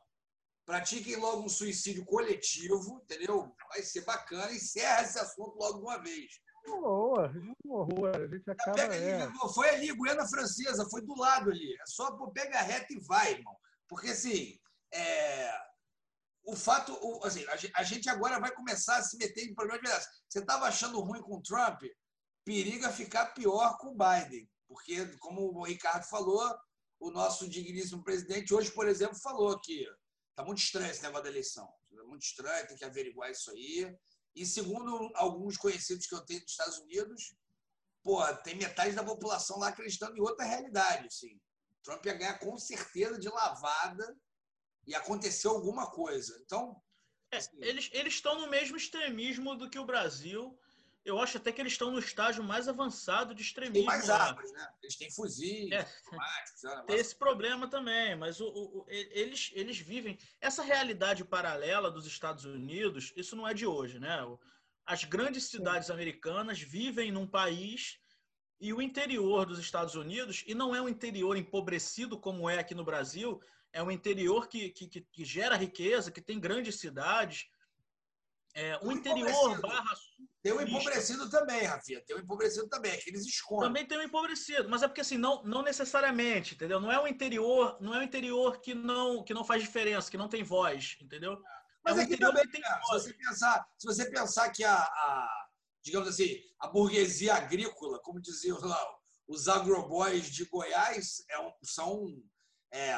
Pratiquem 0.65 1.15
logo 1.15 1.43
um 1.43 1.50
suicídio 1.50 2.06
coletivo, 2.06 3.02
entendeu? 3.04 3.54
Vai 3.69 3.82
ser 3.82 4.02
bacana. 4.02 4.52
Encerra 4.52 5.04
esse 5.04 5.19
assunto 5.19 5.58
logo 5.58 5.80
de 5.80 5.84
uma 5.84 5.97
vez. 5.97 6.32
Boa, 6.65 7.32
boa. 7.63 8.12
A 8.15 8.28
gente 8.28 8.50
acaba. 8.50 8.76
Pega 8.78 8.93
ali, 8.93 9.06
é. 9.06 9.32
Foi 9.54 9.69
ali, 9.69 9.93
Guiana 9.93 10.28
Francesa, 10.28 10.88
foi 10.89 11.02
do 11.02 11.15
lado 11.15 11.50
ali. 11.50 11.74
É 11.74 11.86
só 11.86 12.12
pega 12.28 12.62
reta 12.62 12.93
e 12.93 13.00
vai, 13.00 13.34
irmão. 13.34 13.56
Porque 13.88 14.10
assim, 14.10 14.58
é... 14.93 15.52
o 16.45 16.56
fato, 16.56 16.93
o, 17.02 17.26
assim, 17.26 17.45
a 17.76 17.84
gente 17.84 18.10
agora 18.10 18.39
vai 18.39 18.54
começar 18.54 18.97
a 18.97 19.04
se 19.04 19.17
meter 19.17 19.45
em 19.45 19.56
problemas 19.56 19.82
de 19.82 20.06
Você 20.30 20.39
estava 20.39 20.65
achando 20.65 21.02
ruim 21.02 21.21
com 21.21 21.38
o 21.38 21.41
Trump, 21.41 21.82
periga 22.45 22.91
ficar 22.91 23.34
pior 23.34 23.78
com 23.80 23.89
o 23.89 23.97
Biden. 23.97 24.47
Porque, 24.67 25.06
como 25.17 25.41
o 25.60 25.65
Ricardo 25.65 26.04
falou, 26.06 26.56
o 27.00 27.12
nosso 27.12 27.50
digníssimo 27.50 28.04
presidente 28.04 28.54
hoje, 28.54 28.71
por 28.71 28.88
exemplo, 28.88 29.19
falou 29.19 29.60
que 29.60 29.86
está 30.32 30.44
muito 30.44 30.60
estranho 30.60 30.91
esse 30.91 31.04
negócio 31.04 31.24
da 31.24 31.30
eleição. 31.30 31.72
É 31.94 32.04
muito 32.04 32.24
estranho, 32.24 32.67
tem 32.67 32.78
que 32.78 32.86
averiguar 32.86 33.32
isso 33.32 33.52
aí. 33.52 33.96
E 34.36 34.46
segundo 34.46 35.12
alguns 35.15 35.58
conhecidos 35.58 36.08
que 36.08 36.15
eu 36.15 36.26
tenho 36.26 36.41
dos 36.41 36.52
Estados 36.52 36.80
Unidos, 36.80 37.36
pô, 38.02 38.22
tem 38.38 38.56
metade 38.56 38.96
da 38.96 39.04
população 39.04 39.60
lá 39.60 39.67
acreditando 39.67 40.17
em 40.17 40.22
outra 40.22 40.46
realidade. 40.46 41.08
Assim. 41.08 41.39
Trump 41.84 42.06
ia 42.06 42.13
ganhar 42.13 42.39
com 42.39 42.58
certeza 42.58 43.20
de 43.20 43.30
lavada 43.30 44.17
e 44.88 44.96
aconteceu 44.96 45.52
alguma 45.52 45.91
coisa. 45.91 46.39
Então. 46.46 46.82
É, 47.32 47.38
assim, 47.38 47.58
eles, 47.62 47.89
eles 47.94 48.13
estão 48.13 48.39
no 48.39 48.48
mesmo 48.48 48.78
extremismo 48.78 49.56
do 49.56 49.70
que 49.70 49.80
o 49.80 49.86
Brasil. 49.86 50.58
Eu 51.04 51.20
acho 51.20 51.38
até 51.38 51.52
que 51.52 51.60
eles 51.60 51.74
estão 51.74 51.90
no 51.90 52.00
estágio 52.00 52.44
mais 52.44 52.68
avançado 52.68 53.34
de 53.34 53.42
extremismo. 53.42 53.74
Tem 53.74 53.86
mais 53.86 54.10
armas, 54.10 54.52
né? 54.52 54.72
Eles 54.84 54.96
têm 54.96 55.10
fuzis, 55.10 55.72
é. 55.72 55.88
Né? 56.12 56.84
Tem 56.88 56.96
esse 56.96 57.16
problema 57.16 57.68
também, 57.68 58.16
mas 58.16 58.40
o, 58.40 58.48
o, 58.48 58.86
eles, 58.88 59.52
eles 59.54 59.80
vivem. 59.80 60.18
Essa 60.40 60.62
realidade 60.62 61.26
paralela 61.26 61.90
dos 61.90 62.06
Estados 62.06 62.46
Unidos, 62.46 63.12
isso 63.16 63.36
não 63.36 63.48
é 63.48 63.54
de 63.54 63.66
hoje, 63.66 64.00
né? 64.00 64.20
As 64.86 65.04
grandes 65.04 65.46
cidades 65.46 65.90
americanas 65.90 66.62
vivem 66.62 67.12
num 67.12 67.26
país 67.26 68.00
e 68.60 68.72
o 68.72 68.82
interior 68.82 69.48
dos 69.48 69.58
Estados 69.58 69.96
Unidos, 69.96 70.44
e 70.46 70.54
não 70.54 70.76
é 70.76 70.82
um 70.82 70.90
interior 70.90 71.36
empobrecido 71.36 72.20
como 72.20 72.48
é 72.48 72.60
aqui 72.60 72.76
no 72.76 72.84
Brasil, 72.84 73.42
é 73.74 73.82
um 73.82 73.90
interior 73.90 74.48
que, 74.48 74.70
que, 74.70 74.88
que 74.88 75.26
gera 75.26 75.56
riqueza, 75.56 76.12
que 76.12 76.22
tem 76.22 76.40
grandes 76.40 76.76
cidades 76.76 77.50
é, 78.54 78.78
o, 78.82 78.92
interior 78.92 79.62
barra 79.62 79.96
Tem 80.43 80.51
o 80.51 80.62
empobrecido 80.62 81.30
também, 81.30 81.65
Rafinha. 81.65 82.01
Tem 82.06 82.15
o 82.15 82.19
empobrecido 82.19 82.67
também, 82.67 82.97
que 82.99 83.10
eles 83.10 83.25
escondem. 83.25 83.67
Também 83.67 83.86
tem 83.86 83.97
o 83.97 84.01
empobrecido, 84.01 84.67
mas 84.67 84.82
é 84.82 84.88
porque 84.88 85.01
assim, 85.01 85.17
não, 85.17 85.43
não 85.43 85.62
necessariamente, 85.62 86.56
entendeu? 86.56 86.80
Não 86.80 86.91
é 86.91 86.99
o 86.99 87.08
interior, 87.08 87.77
não 87.80 87.93
é 87.93 87.99
o 87.99 88.04
interior 88.04 88.60
que 88.60 88.73
não, 88.73 89.23
que 89.23 89.34
não 89.34 89.45
faz 89.45 89.62
diferença, 89.62 90.10
que 90.10 90.17
não 90.17 90.27
tem 90.27 90.43
voz, 90.43 90.97
entendeu? 90.99 91.39
Mas 91.84 91.97
é 91.97 92.01
aqui 92.01 92.17
também, 92.17 92.47
tem 92.49 92.62
é, 92.63 92.82
se 92.84 92.91
você 92.91 93.13
pensar, 93.13 93.67
se 93.77 93.88
você 93.88 94.10
pensar 94.10 94.49
que 94.51 94.63
a, 94.63 94.77
a, 94.77 95.47
digamos 95.84 96.08
assim, 96.10 96.39
a 96.60 96.67
burguesia 96.67 97.36
agrícola, 97.36 97.99
como 98.01 98.21
diziam 98.21 98.60
lá, 98.60 98.80
os 99.27 99.47
agroboys 99.47 100.25
de 100.25 100.45
Goiás 100.45 101.23
é 101.30 101.39
um, 101.39 101.51
são 101.63 102.06
é, 102.71 102.95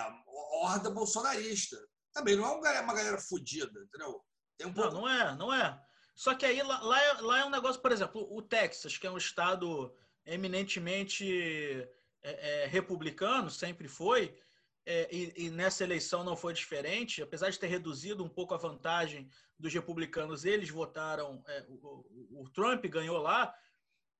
horda 0.62 0.89
bolsonarista. 0.89 1.77
Também 2.13 2.36
não 2.36 2.45
é 2.45 2.79
uma 2.82 2.93
galera 2.93 3.19
fodida, 3.19 3.79
entendeu? 3.82 4.23
Um 4.65 4.71
não, 4.71 4.91
não 4.91 5.10
é, 5.10 5.36
não 5.36 5.53
é. 5.53 5.82
Só 6.15 6.36
que 6.36 6.45
aí 6.45 6.62
lá, 6.62 6.82
lá, 6.82 7.02
é, 7.02 7.13
lá 7.21 7.39
é 7.39 7.45
um 7.45 7.49
negócio, 7.49 7.82
por 7.82 7.91
exemplo, 7.91 8.28
o 8.30 8.41
Texas, 8.41 8.97
que 8.97 9.08
é 9.08 9.12
um 9.12 9.17
estado 9.17 9.93
eminentemente 10.26 11.88
é, 12.21 12.63
é, 12.63 12.65
republicano, 12.67 13.49
sempre 13.49 13.88
foi, 13.88 14.38
é, 14.86 15.08
e, 15.15 15.45
e, 15.45 15.49
nessa 15.49 15.84
eleição 15.84 16.23
não 16.23 16.36
foi 16.36 16.54
diferente, 16.54 17.21
apesar 17.21 17.49
de 17.49 17.58
ter 17.58 17.67
reduzido 17.67 18.23
um 18.23 18.30
pouco 18.30 18.54
a 18.54 18.58
vantagem 18.58 19.30
dos 19.58 19.73
republicanos, 19.73 20.43
eles 20.43 20.69
votaram, 20.69 21.41
é, 21.47 21.65
o, 21.69 22.41
o, 22.41 22.49
Trump 22.49 22.86
ganhou 22.88 23.17
lá, 23.17 23.54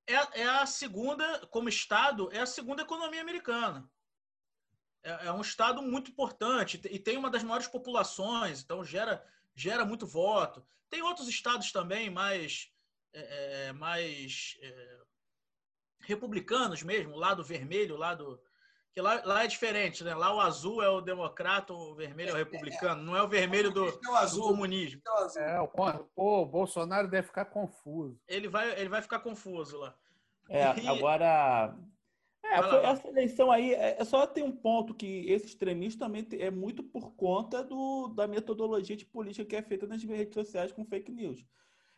é, 0.08 0.41
é, 0.41 0.45
a 0.45 0.65
segunda, 0.65 1.45
como 1.47 1.67
estado, 1.67 2.29
é 2.32 2.39
a 2.39 2.45
segunda 2.45 2.82
economia 2.82 3.21
americana. 3.21 3.89
É, 5.03 5.29
um 5.34 5.41
estado 5.41 5.82
muito 5.82 6.12
importante 6.12 6.79
e 6.89 6.97
tem 6.97 7.17
uma 7.17 7.29
das 7.29 7.43
maiores 7.43 7.67
populações, 7.67 8.62
então 8.62 8.86
gera, 8.86 9.25
gera 9.55 9.85
muito 9.85 10.05
voto. 10.05 10.65
Tem 10.89 11.01
outros 11.01 11.27
estados 11.27 11.71
também 11.71 12.09
mais, 12.09 12.71
é, 13.13 13.67
é, 13.67 13.73
mais 13.73 14.57
republicanos 16.01 16.83
mesmo, 16.83 17.13
o 17.13 17.19
lado 17.19 17.43
vermelho, 17.43 17.95
o 17.95 17.99
lado 17.99 18.41
que 18.93 19.01
lá, 19.01 19.21
lá 19.25 19.43
é 19.43 19.47
diferente, 19.47 20.03
né? 20.03 20.13
Lá 20.13 20.35
o 20.35 20.39
azul 20.39 20.83
é 20.83 20.87
o 20.87 21.01
democrata, 21.01 21.73
o 21.73 21.95
vermelho 21.95 22.29
é 22.29 22.33
o 22.33 22.37
republicano, 22.37 23.01
não 23.01 23.17
é 23.17 23.23
o 23.23 23.27
vermelho 23.27 23.71
do, 23.71 23.87
é 23.87 24.09
o 24.09 24.15
azul, 24.15 24.43
do 24.43 24.49
comunismo. 24.49 25.01
É, 25.37 25.59
o, 25.59 25.67
pô, 25.67 25.91
o 26.15 26.45
Bolsonaro 26.45 27.07
deve 27.07 27.25
ficar 27.25 27.45
confuso. 27.45 28.21
Ele 28.27 28.47
vai, 28.47 28.79
ele 28.79 28.89
vai 28.89 29.01
ficar 29.01 29.19
confuso 29.19 29.79
lá. 29.79 29.95
É, 30.47 30.65
agora. 30.87 31.75
É, 32.43 32.62
foi, 32.62 32.86
essa 32.86 33.08
eleição 33.08 33.51
aí, 33.51 33.73
é, 33.73 33.95
é, 33.99 34.06
só 34.06 34.27
tem 34.27 34.43
um 34.43 34.51
ponto 34.51 34.93
que 34.93 35.29
esse 35.29 35.45
extremista 35.45 36.06
também 36.06 36.27
é 36.34 36.51
muito 36.51 36.84
por 36.84 37.15
conta 37.15 37.63
do, 37.63 38.10
da 38.10 38.27
metodologia 38.27 38.95
de 38.95 39.06
política 39.06 39.45
que 39.45 39.56
é 39.56 39.62
feita 39.62 39.88
nas 39.88 40.03
redes 40.03 40.34
sociais 40.34 40.71
com 40.71 40.86
fake 40.86 41.12
news. 41.12 41.45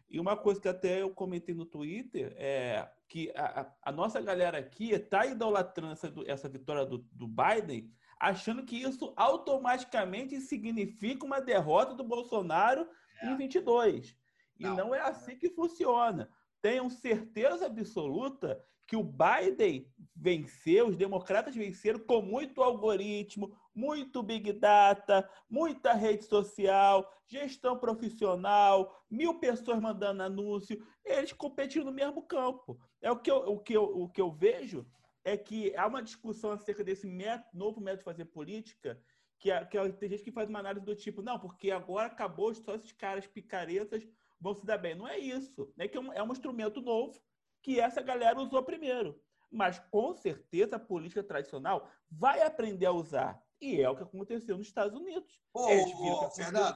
E 0.09 0.19
uma 0.19 0.37
coisa 0.37 0.61
que 0.61 0.67
até 0.67 1.01
eu 1.01 1.09
comentei 1.09 1.55
no 1.55 1.65
Twitter 1.65 2.33
é 2.37 2.87
que 3.07 3.31
a, 3.35 3.71
a 3.81 3.91
nossa 3.91 4.21
galera 4.21 4.59
aqui 4.59 4.91
está 4.91 5.25
idolatrando 5.25 5.93
essa, 5.93 6.13
essa 6.27 6.47
vitória 6.47 6.85
do, 6.85 6.99
do 7.11 7.27
Biden, 7.27 7.91
achando 8.19 8.63
que 8.63 8.81
isso 8.81 9.13
automaticamente 9.15 10.39
significa 10.39 11.25
uma 11.25 11.41
derrota 11.41 11.95
do 11.95 12.03
Bolsonaro 12.03 12.87
é. 13.21 13.31
em 13.31 13.35
22. 13.35 14.15
E 14.59 14.63
não, 14.63 14.75
não 14.75 14.95
é 14.95 15.01
assim 15.01 15.35
que 15.35 15.49
funciona. 15.49 16.29
Tenham 16.65 16.89
certeza 16.89 17.67
absoluta 17.67 18.59
que 18.87 18.95
o 18.95 19.03
Biden 19.03 19.87
venceu, 20.15 20.87
os 20.87 20.97
democratas 20.97 21.55
venceram 21.55 21.99
com 21.99 22.23
muito 22.23 22.63
algoritmo, 22.63 23.55
muito 23.75 24.23
Big 24.23 24.51
Data, 24.51 25.29
muita 25.47 25.93
rede 25.93 26.25
social, 26.25 27.07
gestão 27.27 27.77
profissional, 27.77 28.99
mil 29.07 29.37
pessoas 29.39 29.79
mandando 29.79 30.23
anúncio, 30.23 30.83
eles 31.05 31.31
competindo 31.31 31.85
no 31.85 31.91
mesmo 31.91 32.23
campo. 32.23 32.79
É 32.99 33.11
o 33.11 33.19
que 33.19 33.29
eu, 33.29 33.37
o 33.37 33.59
que 33.59 33.77
eu, 33.77 33.83
o 33.83 34.09
que 34.09 34.19
eu 34.19 34.31
vejo 34.31 34.87
é 35.23 35.37
que 35.37 35.71
há 35.75 35.85
uma 35.85 36.01
discussão 36.01 36.49
acerca 36.49 36.83
desse 36.83 37.05
método, 37.05 37.47
novo 37.53 37.79
método 37.79 37.99
de 37.99 38.05
fazer 38.05 38.25
política, 38.25 38.99
que, 39.37 39.51
que 39.65 39.93
tem 39.99 40.09
gente 40.09 40.23
que 40.23 40.31
faz 40.31 40.49
uma 40.49 40.61
análise 40.61 40.83
do 40.83 40.95
tipo, 40.95 41.21
não, 41.21 41.37
porque 41.37 41.69
agora 41.69 42.07
acabou, 42.07 42.51
só 42.55 42.73
esses 42.73 42.91
caras 42.91 43.27
picaretas 43.27 44.03
vão 44.39 44.53
se 44.53 44.65
dar 44.65 44.77
bem. 44.77 44.95
Não 44.95 45.07
é 45.07 45.17
isso. 45.17 45.71
É 45.77 45.87
que 45.87 45.97
é 45.97 45.99
um, 45.99 46.13
é 46.13 46.23
um 46.23 46.31
instrumento 46.31 46.81
novo 46.81 47.19
que 47.63 47.79
essa 47.79 48.01
galera 48.01 48.39
usou 48.39 48.63
primeiro. 48.63 49.19
Mas, 49.51 49.79
com 49.91 50.13
certeza, 50.13 50.75
a 50.75 50.79
política 50.79 51.23
tradicional 51.23 51.89
vai 52.11 52.41
aprender 52.41 52.85
a 52.85 52.91
usar. 52.91 53.41
E 53.61 53.81
é 53.81 53.89
o 53.89 53.95
que 53.95 54.03
aconteceu 54.03 54.57
nos 54.57 54.67
Estados 54.67 54.99
Unidos. 54.99 55.39
Eles 55.69 55.97
viram 55.97 56.29
que 56.29 56.35
Fernando, 56.35 56.75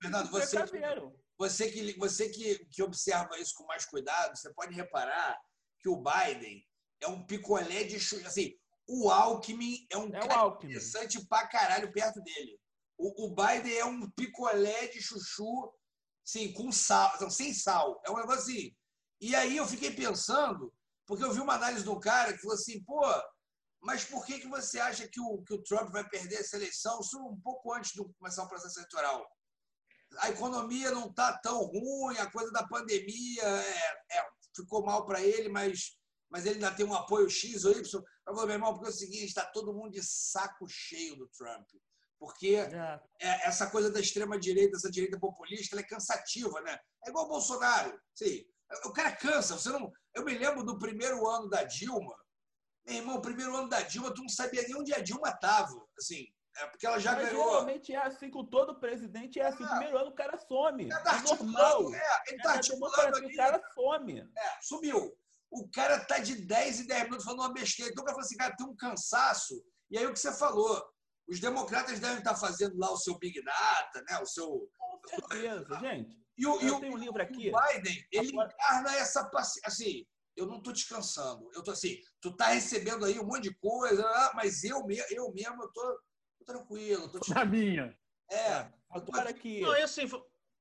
Fernando 0.00 0.30
você, 0.30 0.58
você, 1.38 1.70
que, 1.70 1.98
você 1.98 2.28
que, 2.28 2.66
que 2.66 2.82
observa 2.82 3.38
isso 3.38 3.54
com 3.56 3.64
mais 3.66 3.84
cuidado, 3.86 4.36
você 4.36 4.52
pode 4.52 4.74
reparar 4.74 5.38
que 5.80 5.88
o 5.88 6.02
Biden 6.02 6.62
é 7.00 7.08
um 7.08 7.24
picolé 7.24 7.84
de 7.84 7.96
assim, 7.96 8.54
o 8.88 9.10
Alckmin 9.10 9.86
é 9.90 9.96
um 9.96 10.08
é 10.08 10.20
cara 10.20 10.34
Alckmin. 10.34 10.70
interessante 10.70 11.24
pra 11.26 11.46
caralho 11.46 11.92
perto 11.92 12.20
dele. 12.22 12.58
O, 12.96 13.26
o, 13.26 13.34
Biden 13.34 13.76
é 13.76 13.84
um 13.84 14.10
picolé 14.10 14.88
de 14.88 15.00
chuchu, 15.00 15.72
sim, 16.28 16.52
com 16.52 16.70
sal, 16.70 17.16
não, 17.20 17.30
sem 17.30 17.54
sal. 17.54 18.02
É 18.04 18.10
um 18.10 18.16
negócio 18.16 18.42
assim. 18.42 18.76
E 19.18 19.34
aí 19.34 19.56
eu 19.56 19.66
fiquei 19.66 19.90
pensando, 19.90 20.72
porque 21.06 21.24
eu 21.24 21.32
vi 21.32 21.40
uma 21.40 21.54
análise 21.54 21.84
do 21.84 21.98
cara 21.98 22.34
que 22.34 22.40
falou 22.40 22.54
assim, 22.54 22.84
pô, 22.84 23.00
mas 23.80 24.04
por 24.04 24.26
que, 24.26 24.38
que 24.38 24.46
você 24.46 24.78
acha 24.78 25.08
que 25.08 25.18
o, 25.18 25.42
que 25.42 25.54
o 25.54 25.62
Trump 25.62 25.90
vai 25.90 26.06
perder 26.06 26.40
essa 26.40 26.56
eleição? 26.56 27.00
Isso 27.00 27.18
um 27.18 27.40
pouco 27.40 27.72
antes 27.72 27.92
de 27.92 28.04
começar 28.18 28.44
o 28.44 28.48
processo 28.48 28.78
eleitoral. 28.78 29.26
A 30.18 30.28
economia 30.28 30.90
não 30.90 31.08
está 31.08 31.38
tão 31.38 31.62
ruim, 31.62 32.18
a 32.18 32.30
coisa 32.30 32.52
da 32.52 32.66
pandemia 32.66 33.42
é, 33.42 34.18
é, 34.18 34.28
ficou 34.54 34.84
mal 34.84 35.06
para 35.06 35.22
ele, 35.22 35.48
mas, 35.48 35.96
mas 36.30 36.44
ele 36.44 36.56
ainda 36.56 36.74
tem 36.74 36.84
um 36.84 36.94
apoio 36.94 37.30
X 37.30 37.64
ou 37.64 37.72
Y. 37.72 38.02
Eu 38.26 38.34
vou, 38.34 38.44
meu 38.44 38.54
irmão, 38.54 38.74
porque 38.74 38.88
é 38.88 38.90
o 38.90 38.94
seguinte: 38.94 39.28
está 39.28 39.46
todo 39.46 39.72
mundo 39.72 39.92
de 39.92 40.02
saco 40.02 40.66
cheio 40.68 41.16
do 41.16 41.28
Trump. 41.28 41.66
Porque 42.18 42.56
é. 42.56 43.00
É, 43.20 43.46
essa 43.46 43.70
coisa 43.70 43.90
da 43.90 44.00
extrema-direita, 44.00 44.76
essa 44.76 44.90
direita 44.90 45.18
populista, 45.18 45.74
ela 45.74 45.82
é 45.82 45.88
cansativa, 45.88 46.60
né? 46.62 46.78
É 47.06 47.10
igual 47.10 47.26
o 47.26 47.28
Bolsonaro. 47.28 47.98
Sim, 48.14 48.44
o 48.84 48.92
cara 48.92 49.14
cansa. 49.14 49.56
Você 49.56 49.70
não... 49.70 49.90
Eu 50.14 50.24
me 50.24 50.36
lembro 50.36 50.64
do 50.64 50.78
primeiro 50.78 51.26
ano 51.28 51.48
da 51.48 51.62
Dilma 51.62 52.16
meu 52.88 52.96
irmão, 52.96 53.16
o 53.16 53.22
primeiro 53.22 53.54
ano 53.54 53.68
da 53.68 53.82
Dilma, 53.82 54.14
tu 54.14 54.22
não 54.22 54.28
sabia 54.28 54.62
nem 54.62 54.74
onde 54.74 54.94
a 54.94 55.00
Dilma 55.00 55.28
estava. 55.28 55.86
Assim, 55.98 56.26
é 56.56 56.66
porque 56.66 56.86
ela 56.86 56.98
já 56.98 57.12
Mas 57.12 57.28
ganhou. 57.28 57.50
Geralmente 57.50 57.94
é 57.94 57.98
assim 57.98 58.30
com 58.30 58.44
todo 58.44 58.80
presidente, 58.80 59.38
é 59.38 59.46
assim. 59.46 59.62
É. 59.62 59.68
Primeiro 59.68 59.98
ano 59.98 60.10
o 60.10 60.14
cara 60.14 60.38
some. 60.38 60.88
É, 60.90 60.94
é 60.94 61.20
normal. 61.22 61.94
É, 61.94 62.22
ele 62.28 62.42
tá 62.42 62.52
é 62.52 62.56
articulando 62.56 63.16
ali. 63.16 63.26
O 63.26 63.36
cara 63.36 63.62
some. 63.74 64.20
É, 64.20 64.58
sumiu. 64.62 65.14
O 65.50 65.68
cara 65.70 66.04
tá 66.04 66.18
de 66.18 66.34
10 66.46 66.80
e 66.80 66.86
10 66.86 67.02
minutos 67.04 67.24
falando 67.24 67.40
uma 67.40 67.52
besteira. 67.52 67.90
Então 67.90 68.02
o 68.02 68.06
cara 68.06 68.16
fala 68.16 68.26
assim, 68.26 68.36
cara, 68.36 68.56
tem 68.56 68.66
um 68.66 68.76
cansaço. 68.76 69.62
E 69.90 69.98
aí 69.98 70.06
o 70.06 70.12
que 70.12 70.18
você 70.18 70.32
falou. 70.32 70.82
Os 71.28 71.40
democratas 71.40 72.00
devem 72.00 72.18
estar 72.18 72.34
fazendo 72.34 72.76
lá 72.78 72.90
o 72.90 72.96
seu 72.96 73.18
Big 73.18 73.42
Data, 73.42 74.02
né? 74.08 74.18
O 74.20 74.26
seu. 74.26 74.70
Com 74.78 75.00
certeza, 75.08 75.68
gente. 75.80 76.18
E 76.38 76.46
o, 76.46 76.62
e 76.62 76.70
o, 76.70 76.78
um 76.78 76.96
livro 76.96 77.20
aqui. 77.20 77.50
O 77.50 77.60
Biden, 77.60 78.06
ele 78.10 78.30
Agora... 78.30 78.50
encarna 78.52 78.96
essa. 78.96 79.30
Assim, 79.64 80.06
eu 80.36 80.46
não 80.46 80.58
estou 80.58 80.72
descansando. 80.72 81.50
Eu 81.52 81.62
tô 81.62 81.72
assim, 81.72 81.98
tu 82.20 82.34
tá 82.34 82.48
recebendo 82.48 83.04
aí 83.04 83.18
um 83.18 83.26
monte 83.26 83.42
de 83.42 83.54
coisa, 83.56 84.02
ah, 84.06 84.32
mas 84.34 84.64
eu, 84.64 84.86
eu 85.10 85.32
mesmo 85.32 85.62
eu 85.62 85.72
tô, 85.72 86.00
tô 86.38 86.44
tranquilo. 86.46 87.08
Tô 87.10 87.34
Na 87.34 87.44
minha. 87.44 87.94
É. 88.30 88.70
Agora 88.90 89.32
que. 89.32 89.60
Não, 89.60 89.74
é 89.74 89.82
assim. 89.82 90.06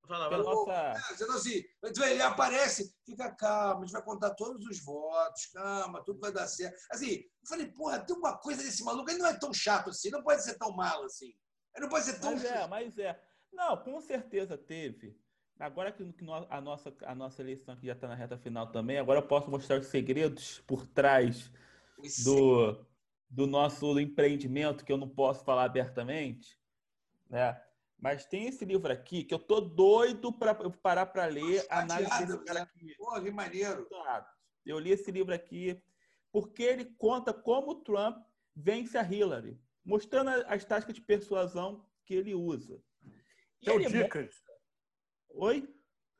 Fala, 0.07 0.29
fala. 0.29 0.43
Nossa... 0.43 0.71
É, 0.71 1.13
dizendo 1.13 1.33
assim, 1.33 1.63
ele 2.05 2.21
aparece, 2.21 2.95
fica 3.05 3.29
calmo, 3.35 3.81
a 3.81 3.85
gente 3.85 3.93
vai 3.93 4.03
contar 4.03 4.33
todos 4.35 4.65
os 4.65 4.83
votos, 4.83 5.47
calma, 5.47 6.03
tudo 6.03 6.19
vai 6.19 6.31
dar 6.31 6.47
certo. 6.47 6.75
Assim, 6.91 7.15
eu 7.15 7.47
falei, 7.47 7.67
porra, 7.67 7.99
tem 7.99 8.15
uma 8.15 8.37
coisa 8.37 8.63
desse 8.63 8.83
maluco, 8.83 9.09
ele 9.09 9.19
não 9.19 9.27
é 9.27 9.37
tão 9.37 9.53
chato 9.53 9.89
assim, 9.89 10.09
não 10.09 10.23
pode 10.23 10.43
ser 10.43 10.57
tão 10.57 10.71
mal 10.71 11.03
assim. 11.03 11.33
Ele 11.75 11.83
não 11.83 11.89
pode 11.89 12.05
ser 12.05 12.19
tão. 12.19 12.31
Mas 12.31 12.45
é, 12.45 12.67
mas 12.67 12.97
é. 12.97 13.21
Não, 13.51 13.77
com 13.77 13.99
certeza 14.01 14.57
teve. 14.57 15.19
Agora 15.59 15.91
que 15.91 16.03
a 16.49 16.61
nossa, 16.61 16.93
a 17.03 17.15
nossa 17.15 17.41
eleição 17.41 17.73
aqui 17.73 17.87
já 17.87 17.93
está 17.93 18.07
na 18.07 18.15
reta 18.15 18.37
final 18.37 18.71
também, 18.71 18.99
agora 18.99 19.19
eu 19.19 19.27
posso 19.27 19.49
mostrar 19.49 19.79
os 19.79 19.87
segredos 19.87 20.59
por 20.67 20.85
trás 20.85 21.51
do, 22.23 22.85
do 23.27 23.47
nosso 23.47 23.99
empreendimento, 23.99 24.85
que 24.85 24.91
eu 24.91 24.97
não 24.97 25.09
posso 25.09 25.43
falar 25.43 25.63
abertamente. 25.63 26.59
Né? 27.29 27.59
Mas 27.99 28.25
tem 28.25 28.47
esse 28.47 28.63
livro 28.63 28.91
aqui 28.91 29.23
que 29.23 29.33
eu 29.33 29.39
tô 29.39 29.59
doido 29.59 30.31
para 30.31 30.53
parar 30.69 31.07
para 31.07 31.25
ler 31.25 31.65
a 31.69 31.79
análise 31.79 32.25
desse 32.25 32.43
cara 32.45 32.61
aqui. 32.61 32.95
Pô, 32.95 33.19
que 33.21 33.31
maneiro. 33.31 33.87
Eu 34.65 34.77
li 34.79 34.91
esse 34.91 35.09
livro 35.11 35.33
aqui 35.33 35.81
porque 36.31 36.63
ele 36.63 36.85
conta 36.85 37.33
como 37.33 37.71
o 37.71 37.75
Trump 37.75 38.23
vence 38.55 38.97
a 38.97 39.01
Hillary, 39.01 39.59
mostrando 39.83 40.29
as 40.29 40.63
táticas 40.63 40.95
de 40.95 41.01
persuasão 41.01 41.85
que 42.05 42.13
ele 42.13 42.35
usa. 42.35 42.81
Então, 43.61 43.79
dicas. 43.79 44.35
Oi? 45.29 45.67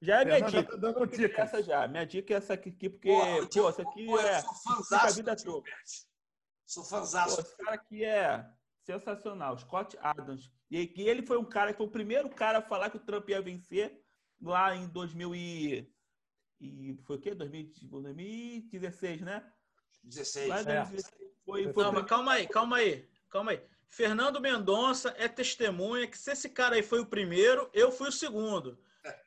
Já 0.02 0.22
é 0.22 0.26
minha 0.26 0.42
dica. 0.42 0.72
Tá 0.72 0.78
dando 0.78 1.06
dica. 1.08 1.42
Essa 1.42 1.62
já. 1.62 1.88
Minha 1.88 2.06
dica 2.06 2.34
é 2.34 2.38
essa 2.38 2.54
aqui, 2.54 2.72
porque, 2.72 2.90
pô, 2.90 3.48
pô 3.48 3.70
essa 3.70 3.82
aqui 3.82 4.06
pô, 4.06 4.20
é. 4.20 4.44
a 4.92 5.12
vida 5.12 5.36
toda. 5.36 5.70
Sou 6.66 6.84
fãzão. 6.84 7.26
Esse 7.28 7.58
cara 7.58 7.76
aqui 7.76 8.04
é 8.04 8.46
sensacional. 8.84 9.58
Scott 9.58 9.98
Adams. 10.02 10.52
E 10.70 10.92
ele 10.98 11.26
foi 11.26 11.38
um 11.38 11.46
cara 11.46 11.72
que 11.72 11.78
foi 11.78 11.88
o 11.88 11.92
primeiro 11.92 12.30
cara 12.30 12.60
a 12.60 12.62
falar 12.62 12.90
que 12.90 12.98
o 12.98 13.02
Trump 13.02 13.30
ia 13.30 13.42
vencer 13.42 14.02
lá 14.42 14.76
em 14.76 14.88
2000 14.88 15.36
e, 15.36 15.90
e 16.60 16.98
foi 17.04 17.16
o 17.16 17.20
quê? 17.20 17.34
2016, 17.34 19.22
né? 19.22 19.44
16. 20.04 20.50
Lá 20.50 20.60
é. 20.60 20.64
2016. 20.64 21.32
Foi, 21.46 21.72
foi 21.72 21.84
Não, 21.84 22.06
calma 22.06 22.34
aí, 22.34 22.48
calma 22.48 22.78
aí, 22.78 23.08
calma 23.30 23.52
aí. 23.52 23.62
Fernando 23.90 24.42
Mendonça 24.42 25.16
é 25.18 25.28
testemunha 25.28 26.08
que 26.08 26.18
se 26.18 26.32
esse 26.32 26.50
cara 26.50 26.76
aí 26.76 26.84
foi 26.84 27.00
o 27.00 27.06
primeiro, 27.06 27.70
eu 27.74 27.92
fui 27.92 28.10
o 28.10 28.12
segundo. 28.12 28.78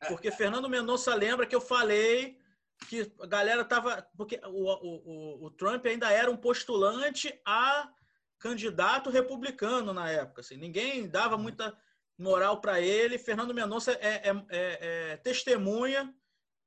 Porque 0.08 0.30
Fernando 0.30 0.68
Mendonça 0.68 1.14
lembra 1.14 1.46
que 1.46 1.54
eu 1.54 1.60
falei 1.60 2.38
que 2.88 3.10
a 3.20 3.26
galera 3.26 3.64
tava. 3.64 4.06
Porque 4.16 4.40
o, 4.44 4.70
o, 4.70 5.46
o, 5.46 5.50
Trump 5.50 5.84
ainda 5.86 6.10
era 6.10 6.30
um 6.30 6.36
postulante 6.36 7.38
a 7.44 7.90
candidato 8.40 9.10
republicano 9.10 9.92
na 9.92 10.10
época. 10.10 10.40
Assim, 10.40 10.56
ninguém 10.56 11.06
dava 11.06 11.36
muita 11.38 11.76
moral 12.18 12.60
para 12.60 12.80
ele. 12.80 13.18
Fernando 13.18 13.54
Mendonça 13.54 13.92
é, 13.92 14.28
é, 14.28 14.30
é, 14.30 14.78
é, 15.10 15.16
testemunha 15.18 16.12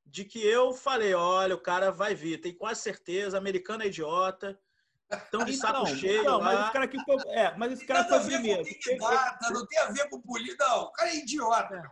de 0.05 0.23
que 0.23 0.39
eu 0.39 0.73
falei: 0.73 1.13
olha, 1.13 1.55
o 1.55 1.61
cara 1.61 1.91
vai 1.91 2.15
vir, 2.15 2.39
tem 2.39 2.53
quase 2.53 2.81
certeza, 2.81 3.37
americano 3.37 3.83
é 3.83 3.87
idiota. 3.87 4.57
Estão 5.17 5.45
de 5.45 5.53
saco 5.55 5.81
então, 5.81 5.95
cheio. 5.95 6.23
Não, 6.23 6.41
mas 6.41 6.59
esse 6.59 6.71
cara 6.71 6.85
aqui 6.85 7.03
foi. 7.03 7.15
É, 7.27 7.57
mas 7.57 7.71
esse 7.73 7.85
cara 7.85 8.03
foi 8.05 8.19
primeiro. 8.19 8.63
não 9.51 9.65
tem 9.67 9.79
a 9.79 9.91
ver 9.91 10.09
com 10.09 10.21
política, 10.21 10.65
não. 10.67 10.83
O 10.83 10.91
cara 10.91 11.09
é 11.09 11.15
idiota. 11.15 11.91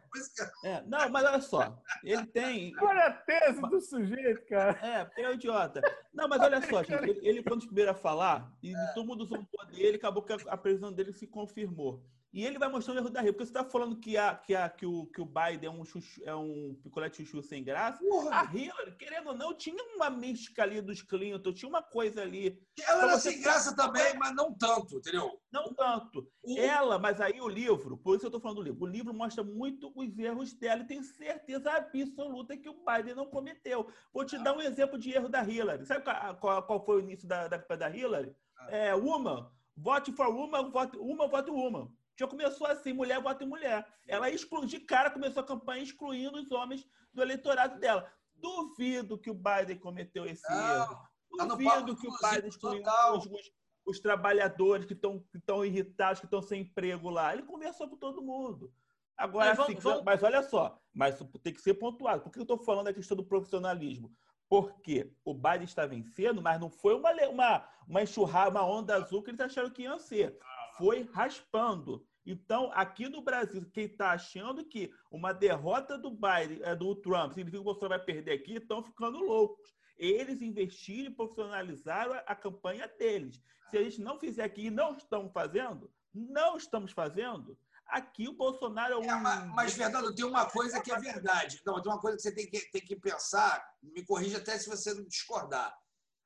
É. 0.63 0.69
é. 0.69 0.83
não, 0.85 1.09
mas 1.09 1.25
olha 1.25 1.41
só. 1.41 1.77
Ele 2.03 2.25
tem. 2.27 2.73
Olha 2.81 3.05
a 3.07 3.11
tese 3.11 3.61
do 3.61 3.81
sujeito, 3.81 4.45
cara. 4.47 4.77
É, 4.81 5.05
tem 5.05 5.27
um 5.27 5.33
idiota. 5.33 5.81
Não, 6.13 6.27
mas 6.27 6.41
olha 6.41 6.61
só, 6.61 6.83
gente. 6.83 7.03
Ele, 7.03 7.19
ele 7.21 7.43
foi 7.43 7.53
um 7.53 7.57
dos 7.57 7.65
primeiros 7.65 7.95
a 7.95 7.97
falar 7.97 8.51
e 8.61 8.75
é. 8.75 8.87
todo 8.93 9.05
mundo 9.05 9.25
zombou 9.25 9.65
dele, 9.71 9.97
acabou 9.97 10.23
que 10.23 10.33
a, 10.33 10.37
a 10.47 10.57
previsão 10.57 10.91
dele 10.91 11.13
se 11.13 11.27
confirmou. 11.27 12.03
E 12.33 12.45
ele 12.45 12.57
vai 12.57 12.69
mostrar 12.69 12.93
o 12.93 12.97
erro 12.97 13.09
da 13.09 13.19
Rio. 13.19 13.33
Porque 13.33 13.45
você 13.45 13.51
está 13.51 13.63
falando 13.63 13.99
que, 13.99 14.15
a, 14.17 14.35
que, 14.35 14.55
a, 14.55 14.69
que, 14.69 14.85
o, 14.85 15.05
que 15.07 15.21
o 15.21 15.25
Biden 15.25 15.67
é 15.67 15.69
um, 15.69 15.83
chuchu, 15.83 16.21
é 16.23 16.33
um 16.33 16.79
picolé 16.81 17.11
chuchu 17.11 17.43
sem 17.43 17.63
graça. 17.63 17.99
Porra. 17.99 18.41
A 18.41 18.43
Hillary, 18.55 18.95
querendo 18.97 19.27
ou 19.27 19.35
não, 19.35 19.53
tinha 19.53 19.83
uma 19.95 20.09
mística 20.09 20.63
ali 20.63 20.79
dos 20.79 21.01
Clinton, 21.01 21.51
tinha 21.51 21.67
uma 21.67 21.83
coisa 21.83 22.21
ali. 22.21 22.57
Ela 22.87 23.03
era 23.03 23.19
sem 23.19 23.41
graça 23.41 23.75
também, 23.75 24.17
mas 24.17 24.33
não 24.33 24.53
tanto, 24.53 24.97
entendeu? 24.97 25.41
Não 25.51 25.73
tanto. 25.73 26.25
Ela, 26.57 26.97
mas 26.97 27.19
aí 27.19 27.41
o 27.41 27.49
livro, 27.49 27.97
por 27.97 28.15
isso 28.15 28.25
eu 28.25 28.29
estou 28.29 28.41
falando 28.41 28.57
do 28.57 28.63
livro, 28.63 28.83
o 28.83 28.87
livro 28.87 29.13
mostra 29.13 29.43
muito 29.43 29.91
os 29.93 30.17
erros 30.17 30.53
dela 30.53 30.81
e 30.81 30.87
tem 30.87 31.03
certeza 31.03 31.71
absoluta 31.71 32.55
que 32.55 32.69
o 32.69 32.83
Biden 32.85 33.15
não 33.15 33.25
cometeu. 33.25 33.89
Vou 34.13 34.25
te 34.25 34.37
ah. 34.37 34.39
dar 34.39 34.55
um 34.55 34.61
exemplo 34.61 34.97
de 34.97 35.11
erro 35.11 35.27
da 35.27 35.43
Hillary. 35.43 35.85
Sabe 35.85 36.05
qual, 36.39 36.63
qual, 36.63 36.85
foi 36.85 36.97
o 36.97 36.99
início 37.01 37.27
da, 37.27 37.47
da, 37.47 37.57
da 37.57 37.89
Hillary? 37.89 38.33
Ah. 38.57 38.71
É, 38.71 38.95
woman, 38.95 39.51
vote 39.75 40.13
for 40.13 40.27
woman, 40.27 40.71
vote, 40.71 40.97
uma, 40.97 41.27
vote 41.27 41.51
woman. 41.51 41.91
Já 42.21 42.27
começou 42.27 42.67
assim, 42.67 42.93
mulher 42.93 43.19
vota 43.19 43.43
em 43.43 43.47
mulher. 43.47 43.83
Ela 44.07 44.29
excluiu, 44.29 44.67
de 44.67 44.79
cara 44.79 45.09
começou 45.09 45.41
a 45.41 45.45
campanha 45.45 45.81
excluindo 45.81 46.39
os 46.39 46.51
homens 46.51 46.87
do 47.11 47.19
eleitorado 47.19 47.79
dela. 47.79 48.07
Duvido 48.35 49.17
que 49.17 49.31
o 49.31 49.33
Biden 49.33 49.79
cometeu 49.79 50.25
esse 50.27 50.47
não, 50.47 50.75
erro. 50.75 50.99
Tá 51.35 51.45
Duvido 51.45 51.95
que 51.95 52.07
o 52.07 52.11
Biden 52.11 52.47
excluiu 52.47 52.83
os, 53.15 53.25
os, 53.25 53.51
os, 53.87 53.99
trabalhadores 53.99 54.85
que 54.85 54.93
estão 54.93 55.19
que 55.19 55.67
irritados, 55.67 56.19
que 56.19 56.27
estão 56.27 56.43
sem 56.43 56.61
emprego 56.61 57.09
lá. 57.09 57.33
Ele 57.33 57.41
conversou 57.41 57.89
com 57.89 57.97
todo 57.97 58.21
mundo. 58.21 58.71
Agora, 59.17 59.55
mas, 59.55 59.59
assim, 59.59 59.75
vamos... 59.75 60.03
mas 60.03 60.21
olha 60.21 60.43
só, 60.43 60.79
mas 60.93 61.19
tem 61.41 61.53
que 61.53 61.61
ser 61.61 61.73
pontuado. 61.73 62.21
Por 62.21 62.31
que 62.31 62.37
eu 62.37 62.43
estou 62.43 62.59
falando 62.59 62.85
da 62.85 62.93
questão 62.93 63.17
do 63.17 63.25
profissionalismo? 63.25 64.11
Porque 64.47 65.11
o 65.25 65.33
Biden 65.33 65.63
está 65.63 65.87
vencendo, 65.87 66.39
mas 66.39 66.59
não 66.59 66.69
foi 66.69 66.93
uma, 66.93 67.11
uma, 67.29 67.67
uma 67.87 68.03
enxurrada, 68.03 68.51
uma 68.51 68.63
onda 68.63 68.95
azul 68.95 69.23
que 69.23 69.31
eles 69.31 69.39
acharam 69.39 69.71
que 69.71 69.83
iam 69.83 69.97
ser. 69.97 70.37
Foi 70.77 71.09
raspando. 71.13 72.05
Então, 72.25 72.71
aqui 72.73 73.09
no 73.09 73.21
Brasil, 73.21 73.65
quem 73.73 73.85
está 73.85 74.11
achando 74.11 74.63
que 74.63 74.93
uma 75.11 75.33
derrota 75.33 75.97
do 75.97 76.11
Biden, 76.11 76.61
é, 76.61 76.75
do 76.75 76.95
Trump, 76.95 77.33
significa 77.33 77.57
que 77.57 77.61
o 77.61 77.63
Bolsonaro 77.63 77.97
vai 77.97 78.05
perder 78.05 78.33
aqui, 78.33 78.55
estão 78.55 78.83
ficando 78.83 79.19
loucos. 79.19 79.73
Eles 79.97 80.41
investiram 80.41 81.11
e 81.11 81.15
profissionalizaram 81.15 82.13
a, 82.13 82.17
a 82.19 82.35
campanha 82.35 82.87
deles. 82.87 83.41
Se 83.69 83.77
a 83.77 83.83
gente 83.83 84.01
não 84.01 84.19
fizer 84.19 84.43
aqui 84.43 84.67
e 84.67 84.71
não 84.71 84.95
estamos 84.95 85.31
fazendo, 85.31 85.91
não 86.13 86.57
estamos 86.57 86.91
fazendo, 86.91 87.57
aqui 87.87 88.27
o 88.27 88.33
Bolsonaro 88.33 88.93
é 88.93 88.97
um. 88.97 89.03
É, 89.03 89.15
mas, 89.15 89.47
mas, 89.47 89.73
Fernando, 89.73 90.13
tem 90.13 90.25
uma 90.25 90.49
coisa 90.49 90.81
que 90.81 90.91
é 90.91 90.99
verdade. 90.99 91.61
Não, 91.65 91.81
tem 91.81 91.91
uma 91.91 91.99
coisa 91.99 92.17
que 92.17 92.23
você 92.23 92.33
tem 92.33 92.49
que, 92.49 92.71
tem 92.71 92.81
que 92.81 92.95
pensar, 92.95 93.63
me 93.81 94.05
corrija 94.05 94.37
até 94.37 94.57
se 94.57 94.69
você 94.69 94.93
não 94.93 95.05
discordar. 95.05 95.75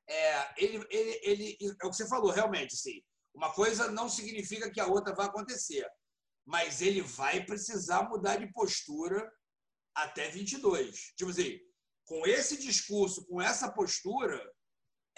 É, 0.08 0.62
ele, 0.62 0.86
ele, 0.88 1.20
ele, 1.22 1.58
é 1.82 1.86
o 1.86 1.90
que 1.90 1.96
você 1.96 2.08
falou, 2.08 2.30
realmente, 2.30 2.74
assim. 2.74 3.02
Uma 3.36 3.52
coisa 3.52 3.90
não 3.92 4.08
significa 4.08 4.70
que 4.70 4.80
a 4.80 4.86
outra 4.86 5.14
vai 5.14 5.26
acontecer, 5.26 5.86
mas 6.46 6.80
ele 6.80 7.02
vai 7.02 7.44
precisar 7.44 8.08
mudar 8.08 8.36
de 8.36 8.50
postura 8.50 9.30
até 9.94 10.30
22. 10.30 11.12
Tipo 11.16 11.30
assim, 11.30 11.60
com 12.06 12.26
esse 12.26 12.56
discurso, 12.56 13.26
com 13.26 13.42
essa 13.42 13.70
postura, 13.70 14.42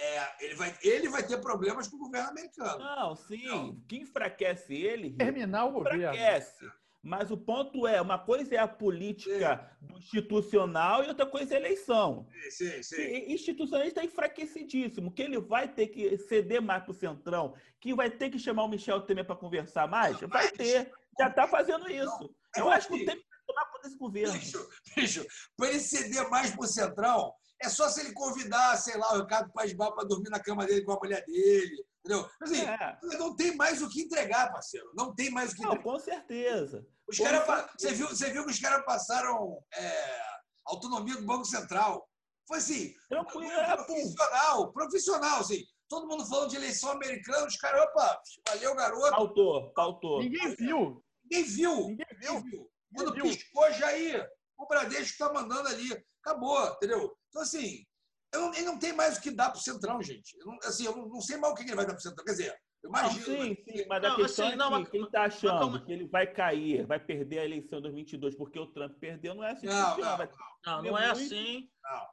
é, 0.01 0.45
ele, 0.45 0.55
vai, 0.57 0.79
ele 0.83 1.09
vai 1.09 1.25
ter 1.25 1.41
problemas 1.41 1.87
com 1.87 1.97
o 1.97 2.01
governo 2.01 2.31
americano. 2.31 2.79
Não, 2.79 3.15
sim. 3.15 3.45
Não. 3.47 3.81
Quem 3.89 4.03
enfraquece 4.03 4.75
ele. 4.75 5.17
Terminar 5.17 5.67
o 5.67 5.73
governo. 5.73 6.03
Enfraquece. 6.03 6.69
Mas 7.09 7.31
o 7.31 7.39
ponto 7.39 7.87
é, 7.87 8.03
uma 8.03 8.19
coisa 8.19 8.55
é 8.55 8.59
a 8.59 8.69
política 8.69 9.75
institucional 9.97 11.03
e 11.03 11.09
outra 11.09 11.25
coisa 11.25 11.55
é 11.55 11.57
a 11.57 11.61
eleição. 11.61 12.29
Sim, 12.51 12.51
sim, 12.51 12.83
sim. 12.83 13.01
E 13.01 13.33
institucionalista 13.33 14.01
está 14.01 14.05
enfraquecidíssimo, 14.05 15.11
que 15.11 15.23
ele 15.23 15.41
vai 15.41 15.67
ter 15.67 15.87
que 15.87 16.19
ceder 16.19 16.61
mais 16.61 16.83
para 16.83 16.91
o 16.91 16.95
Centrão, 16.95 17.55
que 17.81 17.95
vai 17.95 18.11
ter 18.11 18.29
que 18.29 18.39
chamar 18.39 18.65
o 18.65 18.69
Michel 18.69 19.01
Temer 19.01 19.25
para 19.25 19.37
conversar 19.37 19.89
mais, 19.89 20.21
não, 20.21 20.29
vai 20.29 20.51
ter. 20.51 20.93
Já 21.19 21.29
está 21.29 21.49
fazendo 21.49 21.91
isso. 21.91 22.05
Não, 22.05 22.31
Eu 22.65 22.69
acho 22.69 22.89
que 22.89 22.95
o 22.95 22.99
Temer 22.99 23.25
vai 23.25 23.47
tomar 23.47 23.65
conta 23.71 23.89
desse 23.89 23.99
governo. 23.99 24.33
Bicho, 24.35 24.69
bicho 24.95 25.27
para 25.57 25.71
ele 25.71 25.81
ceder 25.81 26.29
mais 26.29 26.51
para 26.51 26.65
o 26.65 26.69
Centrão, 26.69 27.33
é 27.63 27.71
só 27.71 27.89
se 27.89 28.01
ele 28.01 28.13
convidar, 28.13 28.77
sei 28.77 28.99
lá, 28.99 29.15
o 29.15 29.23
Ricardo 29.23 29.51
Paz 29.51 29.73
para 29.73 30.05
dormir 30.07 30.29
na 30.29 30.41
cama 30.41 30.67
dele 30.67 30.85
com 30.85 30.93
a 30.93 30.99
mulher 30.99 31.25
dele 31.25 31.89
Entendeu? 32.09 32.31
Assim, 32.41 32.61
é. 32.63 32.99
Não 33.19 33.37
tem 33.37 33.55
mais 33.55 33.83
o 33.83 33.89
que 33.89 34.03
entregar, 34.03 34.51
parceiro. 34.51 34.91
Não 34.95 35.15
tem 35.15 35.31
mais 35.31 35.53
o 35.53 35.57
que 35.57 35.63
não, 35.63 35.73
entregar. 35.73 35.85
Com 35.85 35.99
certeza. 35.99 36.87
Os 37.09 37.19
cara, 37.19 37.69
você, 37.77 37.93
viu, 37.93 38.09
você 38.09 38.31
viu 38.31 38.45
que 38.45 38.51
os 38.51 38.61
caras 38.61 38.85
passaram 38.85 39.59
é, 39.75 40.21
autonomia 40.67 41.17
do 41.17 41.27
Banco 41.27 41.45
Central. 41.45 42.07
Foi 42.47 42.59
assim, 42.59 42.95
Tranquilo, 43.09 43.51
profissional, 43.87 44.73
profissional, 44.73 45.41
assim. 45.41 45.65
Todo 45.89 46.07
mundo 46.07 46.27
falando 46.27 46.51
de 46.51 46.57
eleição 46.57 46.91
americana, 46.91 47.47
os 47.47 47.57
caras, 47.57 47.83
opa, 47.83 48.21
valeu, 48.47 48.75
garoto. 48.75 49.11
Pautou, 49.11 49.73
pautou. 49.73 50.23
Ninguém 50.23 50.55
viu. 50.55 51.03
Ninguém 51.25 51.45
viu. 51.45 51.75
Ninguém 51.89 52.07
viu. 52.21 52.35
Ninguém 52.35 52.43
viu. 52.51 52.71
Quando 52.95 53.15
viu. 53.15 53.23
piscou, 53.25 53.73
já 53.73 53.97
ia. 53.97 54.29
O 54.59 54.67
Bradesco 54.67 55.13
está 55.13 55.33
mandando 55.33 55.69
ali. 55.69 55.89
Acabou, 56.23 56.67
entendeu? 56.73 57.17
Então, 57.29 57.43
assim, 57.43 57.87
não, 58.35 58.53
ele 58.53 58.65
não 58.65 58.79
tem 58.79 58.93
mais 58.93 59.17
o 59.17 59.21
que 59.21 59.31
dar 59.31 59.51
para 59.51 59.59
o 59.59 59.63
Centrão, 59.63 60.03
gente. 60.03 60.37
Eu 60.39 60.47
não, 60.47 60.59
assim, 60.65 60.85
eu 60.85 60.95
não 60.95 61.21
sei 61.21 61.39
mal 61.39 61.53
o 61.53 61.55
que 61.55 61.63
ele 61.63 61.75
vai 61.75 61.87
dar 61.87 61.93
para 61.93 62.01
o 62.01 62.03
Centrão. 62.03 62.25
Quer 62.25 62.33
dizer, 62.33 62.61
imagino. 62.85 63.37
Não, 63.37 63.45
sim, 63.45 63.57
sim, 63.65 63.87
mas 63.89 64.05
a 64.05 64.15
questão 64.15 64.47
assim, 64.47 64.55
é 64.55 64.57
não, 64.57 64.85
que 64.85 64.91
quem 64.91 65.03
está 65.03 65.23
achando 65.25 65.71
mas... 65.71 65.83
que 65.83 65.93
ele 65.93 66.07
vai 66.07 66.27
cair, 66.27 66.87
vai 66.87 66.99
perder 66.99 67.41
a 67.41 67.45
eleição 67.45 67.79
de 67.79 67.83
2022 67.85 68.35
porque 68.37 68.59
o 68.59 68.67
Trump 68.67 68.93
perdeu, 68.99 69.35
não 69.35 69.45
é 69.45 69.53
assim. 69.53 69.67
Não, 69.67 69.99
não, 69.99 70.19
não, 70.19 70.29
não, 70.67 70.83
não 70.83 70.99
é 70.99 71.11
assim. 71.11 71.69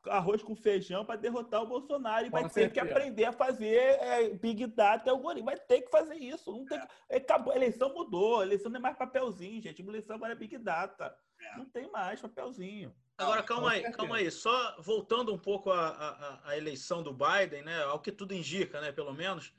Arroz 0.08 0.42
com 0.42 0.56
feijão 0.56 1.06
para 1.06 1.20
derrotar 1.20 1.62
o 1.62 1.68
Bolsonaro 1.68 2.26
e 2.26 2.30
vai 2.30 2.50
ter 2.50 2.72
que 2.72 2.80
aprender 2.80 3.26
a 3.26 3.34
fazer 3.34 3.76
é, 3.76 4.30
Big 4.30 4.66
Data 4.68 5.10
e 5.10 5.12
algoritmo. 5.12 5.46
Vai 5.46 5.58
ter 5.58 5.82
que 5.82 5.92
fazer 5.92 6.16
isso. 6.16 6.52
Não 6.52 6.66
tem 6.66 6.80
que... 6.80 7.16
Acabou. 7.16 7.52
A 7.52 7.58
eleição 7.58 7.94
mudou. 7.94 8.40
A 8.40 8.46
eleição 8.46 8.72
não 8.72 8.80
é 8.80 8.82
mais 8.82 8.98
papelzinho, 8.98 9.62
gente. 9.62 9.82
A 9.82 9.86
eleição 9.86 10.16
agora 10.16 10.32
é 10.32 10.36
Big 10.36 10.58
Data. 10.58 11.14
É. 11.42 11.58
Não 11.58 11.66
tem 11.66 11.92
mais 11.92 12.22
papelzinho. 12.22 12.96
Agora, 13.18 13.44
calma 13.44 13.72
aí, 13.72 13.92
calma 13.92 14.18
aí. 14.18 14.30
Só 14.30 14.76
voltando 14.82 15.34
um 15.34 15.38
pouco 15.38 15.72
à, 15.72 15.90
à, 15.90 16.50
à, 16.50 16.58
eleição 16.58 17.02
do 17.02 17.14
Biden, 17.14 17.64
né, 17.64 17.84
ao 17.84 18.00
que 18.00 18.12
tudo 18.12 18.34
indica, 18.34 18.82
né, 18.82 18.92
pelo 18.92 19.14
menos, 19.14 19.54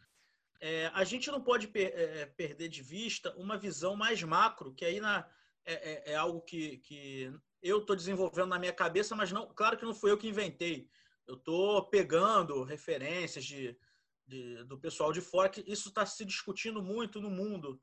é, 0.60 0.90
a 0.94 1.04
gente 1.04 1.30
não 1.30 1.40
pode 1.40 1.68
per, 1.68 1.92
é, 1.94 2.26
perder 2.26 2.68
de 2.68 2.82
vista 2.82 3.34
uma 3.36 3.58
visão 3.58 3.96
mais 3.96 4.22
macro, 4.22 4.74
que 4.74 4.84
aí 4.84 5.00
na, 5.00 5.28
é, 5.64 6.10
é, 6.10 6.12
é 6.12 6.14
algo 6.16 6.40
que, 6.40 6.78
que 6.78 7.32
eu 7.62 7.78
estou 7.78 7.96
desenvolvendo 7.96 8.48
na 8.48 8.58
minha 8.58 8.72
cabeça, 8.72 9.14
mas 9.14 9.32
não, 9.32 9.46
claro 9.54 9.76
que 9.76 9.84
não 9.84 9.94
fui 9.94 10.10
eu 10.10 10.18
que 10.18 10.28
inventei. 10.28 10.88
Eu 11.26 11.34
estou 11.34 11.88
pegando 11.88 12.62
referências 12.62 13.44
de, 13.44 13.76
de, 14.26 14.62
do 14.64 14.78
pessoal 14.78 15.12
de 15.12 15.20
fora, 15.20 15.48
que 15.48 15.64
isso 15.66 15.88
está 15.88 16.06
se 16.06 16.24
discutindo 16.24 16.82
muito 16.82 17.20
no 17.20 17.30
mundo 17.30 17.80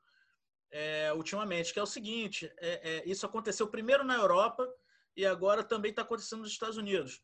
é, 0.71 1.13
ultimamente, 1.13 1.73
que 1.73 1.79
é 1.79 1.83
o 1.83 1.87
seguinte: 1.87 2.51
é, 2.57 3.03
isso 3.05 3.25
aconteceu 3.25 3.67
primeiro 3.67 4.03
na 4.03 4.15
Europa 4.15 4.67
e 5.15 5.25
agora 5.25 5.63
também 5.63 5.91
está 5.91 6.01
acontecendo 6.01 6.41
nos 6.41 6.51
Estados 6.51 6.77
Unidos. 6.77 7.21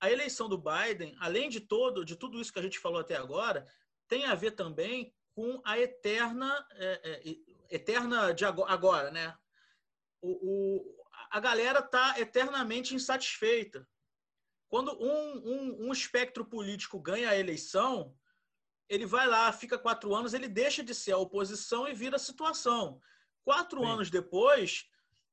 A 0.00 0.10
eleição 0.10 0.48
do 0.48 0.58
Biden, 0.58 1.16
além 1.18 1.48
de 1.48 1.60
todo, 1.60 2.04
de 2.04 2.16
tudo 2.16 2.40
isso 2.40 2.52
que 2.52 2.58
a 2.58 2.62
gente 2.62 2.78
falou 2.78 3.00
até 3.00 3.16
agora, 3.16 3.66
tem 4.08 4.24
a 4.24 4.34
ver 4.34 4.52
também 4.52 5.14
com 5.34 5.60
a 5.64 5.78
eterna, 5.78 6.66
é, 6.72 7.20
é, 7.24 7.36
eterna 7.70 8.32
de 8.32 8.44
agora, 8.44 9.10
né? 9.10 9.36
O, 10.22 10.30
o 10.30 10.96
a 11.30 11.40
galera 11.40 11.80
está 11.80 12.18
eternamente 12.18 12.94
insatisfeita. 12.94 13.86
Quando 14.68 14.92
um, 15.00 15.36
um, 15.36 15.88
um 15.88 15.92
espectro 15.92 16.44
político 16.44 16.98
ganha 16.98 17.30
a 17.30 17.36
eleição, 17.36 18.14
ele 18.88 19.06
vai 19.06 19.26
lá, 19.26 19.52
fica 19.52 19.78
quatro 19.78 20.14
anos, 20.14 20.34
ele 20.34 20.48
deixa 20.48 20.82
de 20.82 20.94
ser 20.94 21.12
a 21.12 21.18
oposição 21.18 21.86
e 21.88 21.94
vira 21.94 22.16
a 22.16 22.20
situação. 22.20 23.00
Quatro 23.44 23.80
Sim. 23.80 23.86
anos 23.86 24.10
depois, 24.10 24.88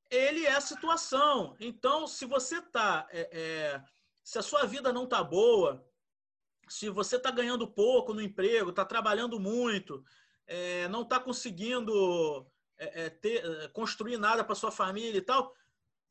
ele 0.10 0.46
é 0.46 0.54
a 0.54 0.62
situação. 0.62 1.56
Então, 1.60 2.08
se 2.08 2.26
você 2.26 2.62
tá, 2.62 3.08
é, 3.12 3.30
é, 3.32 3.84
se 4.24 4.38
a 4.38 4.44
sua 4.44 4.66
vida 4.66 4.94
não 4.94 5.08
tá 5.08 5.24
boa, 5.24 5.86
se 6.74 6.90
você 6.90 7.20
tá 7.20 7.30
ganhando 7.30 7.68
pouco 7.68 8.16
no 8.16 8.22
emprego, 8.22 8.74
tá 8.74 8.84
trabalhando 8.84 9.40
muito, 9.40 10.04
é, 10.48 10.88
não 10.88 11.06
tá 11.06 11.20
conseguindo 11.20 12.48
é, 12.80 13.04
é, 13.04 13.10
ter, 13.12 13.46
é, 13.46 13.68
construir 13.68 14.18
nada 14.18 14.44
para 14.44 14.56
sua 14.56 14.72
família 14.72 15.20
e 15.20 15.22
tal, 15.22 15.54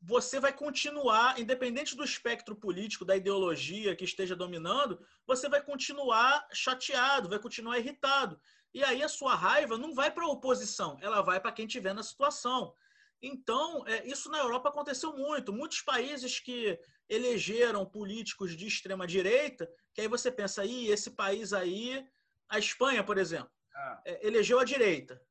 você 0.01 0.39
vai 0.39 0.53
continuar, 0.53 1.37
independente 1.37 1.97
do 1.97 2.03
espectro 2.03 2.55
político, 2.55 3.03
da 3.03 3.15
ideologia 3.15 3.93
que 3.93 4.05
esteja 4.05 4.37
dominando, 4.37 5.05
você 5.27 5.49
vai 5.49 5.61
continuar 5.61 6.47
chateado, 6.53 7.27
vai 7.27 7.39
continuar 7.39 7.77
irritado. 7.77 8.39
E 8.73 8.81
aí 8.85 9.03
a 9.03 9.09
sua 9.09 9.35
raiva 9.35 9.77
não 9.77 9.93
vai 9.93 10.11
para 10.11 10.23
a 10.23 10.29
oposição, 10.29 10.97
ela 11.01 11.21
vai 11.21 11.41
para 11.41 11.51
quem 11.51 11.65
estiver 11.65 11.93
na 11.93 12.03
situação. 12.03 12.73
Então, 13.21 13.87
é, 13.87 14.05
isso 14.07 14.29
na 14.29 14.39
Europa 14.39 14.69
aconteceu 14.69 15.15
muito. 15.15 15.53
Muitos 15.53 15.81
países 15.81 16.39
que 16.39 16.77
elegeram 17.07 17.85
políticos 17.85 18.55
de 18.55 18.67
extrema 18.67 19.07
direita, 19.07 19.69
que 19.93 20.01
aí 20.01 20.07
você 20.07 20.31
pensa, 20.31 20.61
aí 20.61 20.87
esse 20.87 21.11
país 21.11 21.53
aí, 21.53 22.05
a 22.49 22.59
Espanha, 22.59 23.03
por 23.03 23.17
exemplo, 23.17 23.51
ah. 23.75 24.01
é, 24.05 24.27
elegeu 24.27 24.59
a 24.59 24.65
direita. 24.65 25.21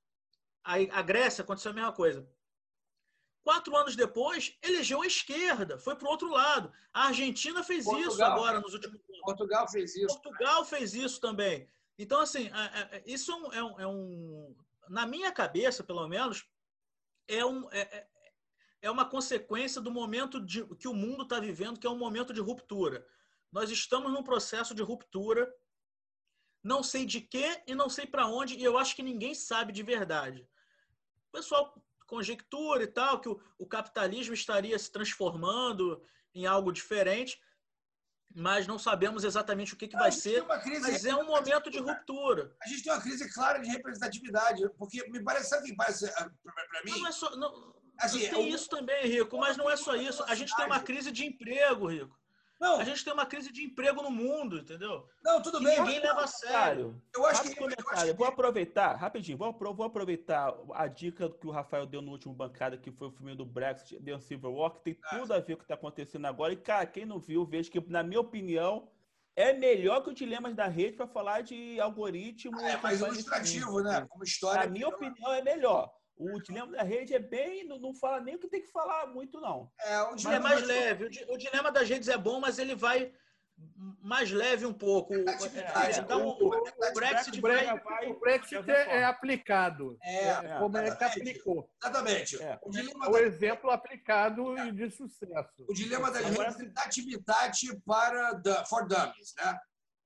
A, 0.64 0.74
a 0.74 1.02
Grécia 1.02 1.42
aconteceu 1.42 1.70
a 1.70 1.74
mesma 1.74 1.92
coisa. 1.92 2.26
Quatro 3.42 3.76
anos 3.76 3.96
depois, 3.96 4.56
elegeu 4.62 5.02
a 5.02 5.06
esquerda, 5.06 5.76
foi 5.76 5.96
para 5.96 6.06
o 6.06 6.10
outro 6.10 6.30
lado. 6.30 6.72
A 6.92 7.08
Argentina 7.08 7.64
fez 7.64 7.84
Portugal, 7.84 8.12
isso 8.12 8.24
agora 8.24 8.60
nos 8.60 8.72
últimos 8.72 9.00
anos. 9.00 9.20
Portugal 9.22 9.68
fez 9.68 9.96
isso. 9.96 10.20
Portugal 10.20 10.64
fez 10.64 10.94
isso 10.94 11.20
também. 11.20 11.68
Então, 11.98 12.20
assim, 12.20 12.50
isso 13.04 13.32
é, 13.52 13.58
é 13.58 13.64
um, 13.64 13.80
é 13.80 13.86
um, 13.86 14.56
na 14.88 15.06
minha 15.06 15.32
cabeça, 15.32 15.82
pelo 15.82 16.06
menos, 16.06 16.46
é, 17.36 17.44
um, 17.44 17.68
é, 17.70 17.80
é, 17.80 18.08
é 18.82 18.90
uma 18.90 19.04
consequência 19.04 19.80
do 19.80 19.90
momento 19.90 20.40
de, 20.40 20.64
que 20.76 20.88
o 20.88 20.94
mundo 20.94 21.22
está 21.22 21.40
vivendo, 21.40 21.78
que 21.78 21.86
é 21.86 21.90
um 21.90 21.98
momento 21.98 22.32
de 22.32 22.40
ruptura. 22.40 23.06
Nós 23.50 23.70
estamos 23.70 24.12
num 24.12 24.22
processo 24.22 24.74
de 24.74 24.82
ruptura, 24.82 25.52
não 26.62 26.82
sei 26.82 27.04
de 27.04 27.20
quê 27.20 27.62
e 27.66 27.74
não 27.74 27.88
sei 27.88 28.06
para 28.06 28.26
onde, 28.26 28.56
e 28.56 28.62
eu 28.62 28.78
acho 28.78 28.94
que 28.94 29.02
ninguém 29.02 29.34
sabe 29.34 29.72
de 29.72 29.82
verdade. 29.82 30.46
O 31.28 31.32
pessoal 31.32 31.74
conjectura 32.06 32.82
e 32.82 32.86
tal, 32.86 33.20
que 33.20 33.28
o, 33.28 33.40
o 33.58 33.66
capitalismo 33.66 34.34
estaria 34.34 34.78
se 34.78 34.92
transformando 34.92 36.02
em 36.34 36.46
algo 36.46 36.70
diferente, 36.70 37.40
mas 38.34 38.66
não 38.66 38.78
sabemos 38.78 39.24
exatamente 39.24 39.74
o 39.74 39.76
que, 39.76 39.88
que 39.88 39.96
vai 39.96 40.12
ser. 40.12 40.44
Mas 40.44 41.04
é 41.04 41.14
um 41.14 41.26
momento 41.26 41.70
de 41.70 41.78
ruptura. 41.78 42.54
A 42.62 42.68
gente 42.68 42.82
tem 42.82 42.92
uma 42.92 43.00
crise 43.00 43.32
clara 43.32 43.58
de 43.58 43.68
representatividade, 43.68 44.68
porque 44.78 45.08
me 45.10 45.22
parece, 45.22 45.50
sabe 45.50 45.64
o 45.64 45.66
que 45.66 45.76
parece 45.76 46.06
ah, 46.06 46.30
para 46.44 46.84
mim? 46.84 47.00
Não 47.00 47.06
é 47.06 47.12
só, 47.12 47.36
não, 47.36 47.74
assim, 47.98 48.28
tem 48.28 48.48
isso 48.50 48.68
também, 48.68 49.06
Rico, 49.06 49.36
mas 49.38 49.56
não 49.56 49.70
é 49.70 49.76
só 49.76 49.94
isso. 49.94 50.24
A 50.24 50.34
gente 50.34 50.54
tem 50.56 50.66
uma 50.66 50.80
crise 50.80 51.10
de 51.10 51.24
emprego, 51.24 51.86
Rico. 51.86 52.21
Não. 52.62 52.78
A 52.78 52.84
gente 52.84 53.04
tem 53.04 53.12
uma 53.12 53.26
crise 53.26 53.52
de 53.52 53.64
emprego 53.64 54.00
no 54.02 54.10
mundo, 54.10 54.56
entendeu? 54.56 55.04
Não, 55.24 55.42
tudo 55.42 55.60
bem. 55.60 55.80
Ninguém 55.80 55.98
leva 55.98 56.22
a 56.22 56.26
sério. 56.28 57.02
Eu 57.12 57.26
acho 57.26 57.42
que, 57.42 57.56
comentário. 57.56 58.10
Eu 58.10 58.14
Vou 58.14 58.24
aproveitar, 58.24 58.94
rapidinho, 58.94 59.36
vou, 59.36 59.84
aproveitar 59.84 60.54
a 60.72 60.86
dica 60.86 61.28
que 61.28 61.46
o 61.48 61.50
Rafael 61.50 61.84
deu 61.86 62.00
no 62.00 62.12
último 62.12 62.32
bancada, 62.32 62.78
que 62.78 62.92
foi 62.92 63.08
o 63.08 63.10
filme 63.10 63.34
do 63.34 63.44
Brexit, 63.44 64.00
The 64.00 64.16
Civil 64.20 64.52
War, 64.52 64.70
que 64.70 64.80
tem 64.80 64.98
ah. 65.02 65.18
tudo 65.18 65.34
a 65.34 65.40
ver 65.40 65.46
com 65.46 65.52
o 65.54 65.56
que 65.56 65.64
está 65.64 65.74
acontecendo 65.74 66.24
agora. 66.26 66.52
E, 66.52 66.56
cara, 66.56 66.86
quem 66.86 67.04
não 67.04 67.18
viu, 67.18 67.44
veja 67.44 67.68
que, 67.68 67.80
na 67.90 68.04
minha 68.04 68.20
opinião, 68.20 68.88
é 69.34 69.52
melhor 69.52 70.00
que 70.04 70.10
o 70.10 70.14
Dilemas 70.14 70.54
da 70.54 70.68
Rede 70.68 70.96
para 70.96 71.08
falar 71.08 71.40
de 71.40 71.80
algoritmo. 71.80 72.60
Ah, 72.60 72.70
é 72.70 72.76
mais 72.76 73.00
ilustrativo, 73.00 73.82
né? 73.82 74.06
Como 74.08 74.22
história. 74.22 74.62
Na 74.62 74.70
minha 74.70 74.86
opinião, 74.86 75.32
é 75.32 75.42
melhor. 75.42 75.92
O 76.16 76.40
dilema 76.40 76.72
da 76.72 76.82
rede 76.82 77.14
é 77.14 77.18
bem. 77.18 77.64
Não, 77.64 77.78
não 77.78 77.94
fala 77.94 78.20
nem 78.20 78.36
o 78.36 78.38
que 78.38 78.48
tem 78.48 78.62
que 78.62 78.70
falar 78.70 79.06
muito, 79.06 79.40
não. 79.40 79.70
É, 79.80 80.02
o 80.02 80.14
dilema 80.14 80.36
é 80.36 80.50
mais 80.50 80.66
leve. 80.66 81.04
O, 81.28 81.36
dilema 81.36 81.72
das 81.72 81.88
redes 81.88 82.08
é 82.08 82.16
bom, 82.16 82.40
mas 82.40 82.58
ele 82.58 82.74
vai 82.74 83.12
mais 84.00 84.30
leve 84.30 84.66
um 84.66 84.72
pouco. 84.72 85.14
É, 85.14 85.18
é, 85.18 85.98
então, 85.98 86.26
o, 86.26 86.30
o, 86.30 86.48
o, 86.48 86.92
Brexit, 86.94 87.40
vai, 87.40 87.78
vai, 87.80 88.08
o 88.08 88.18
Brexit 88.18 88.70
é, 88.70 88.98
é 88.98 89.04
aplicado. 89.04 89.96
É, 90.02 90.28
é, 90.28 90.58
como 90.58 90.76
é 90.78 90.96
que 90.96 91.04
aplicou. 91.04 91.70
Exatamente. 91.82 92.36
O, 92.62 92.70
dilema 92.70 93.08
o 93.08 93.12
da... 93.12 93.22
exemplo 93.22 93.70
aplicado 93.70 94.58
e 94.58 94.72
de 94.72 94.90
sucesso. 94.90 95.66
O 95.68 95.74
dilema 95.74 96.10
das 96.10 96.24
redes 96.24 96.60
é 96.60 96.70
tati 97.22 97.82
para 97.84 98.40
the, 98.40 98.64
for 98.66 98.86
dummies, 98.86 99.34
né? 99.38 99.58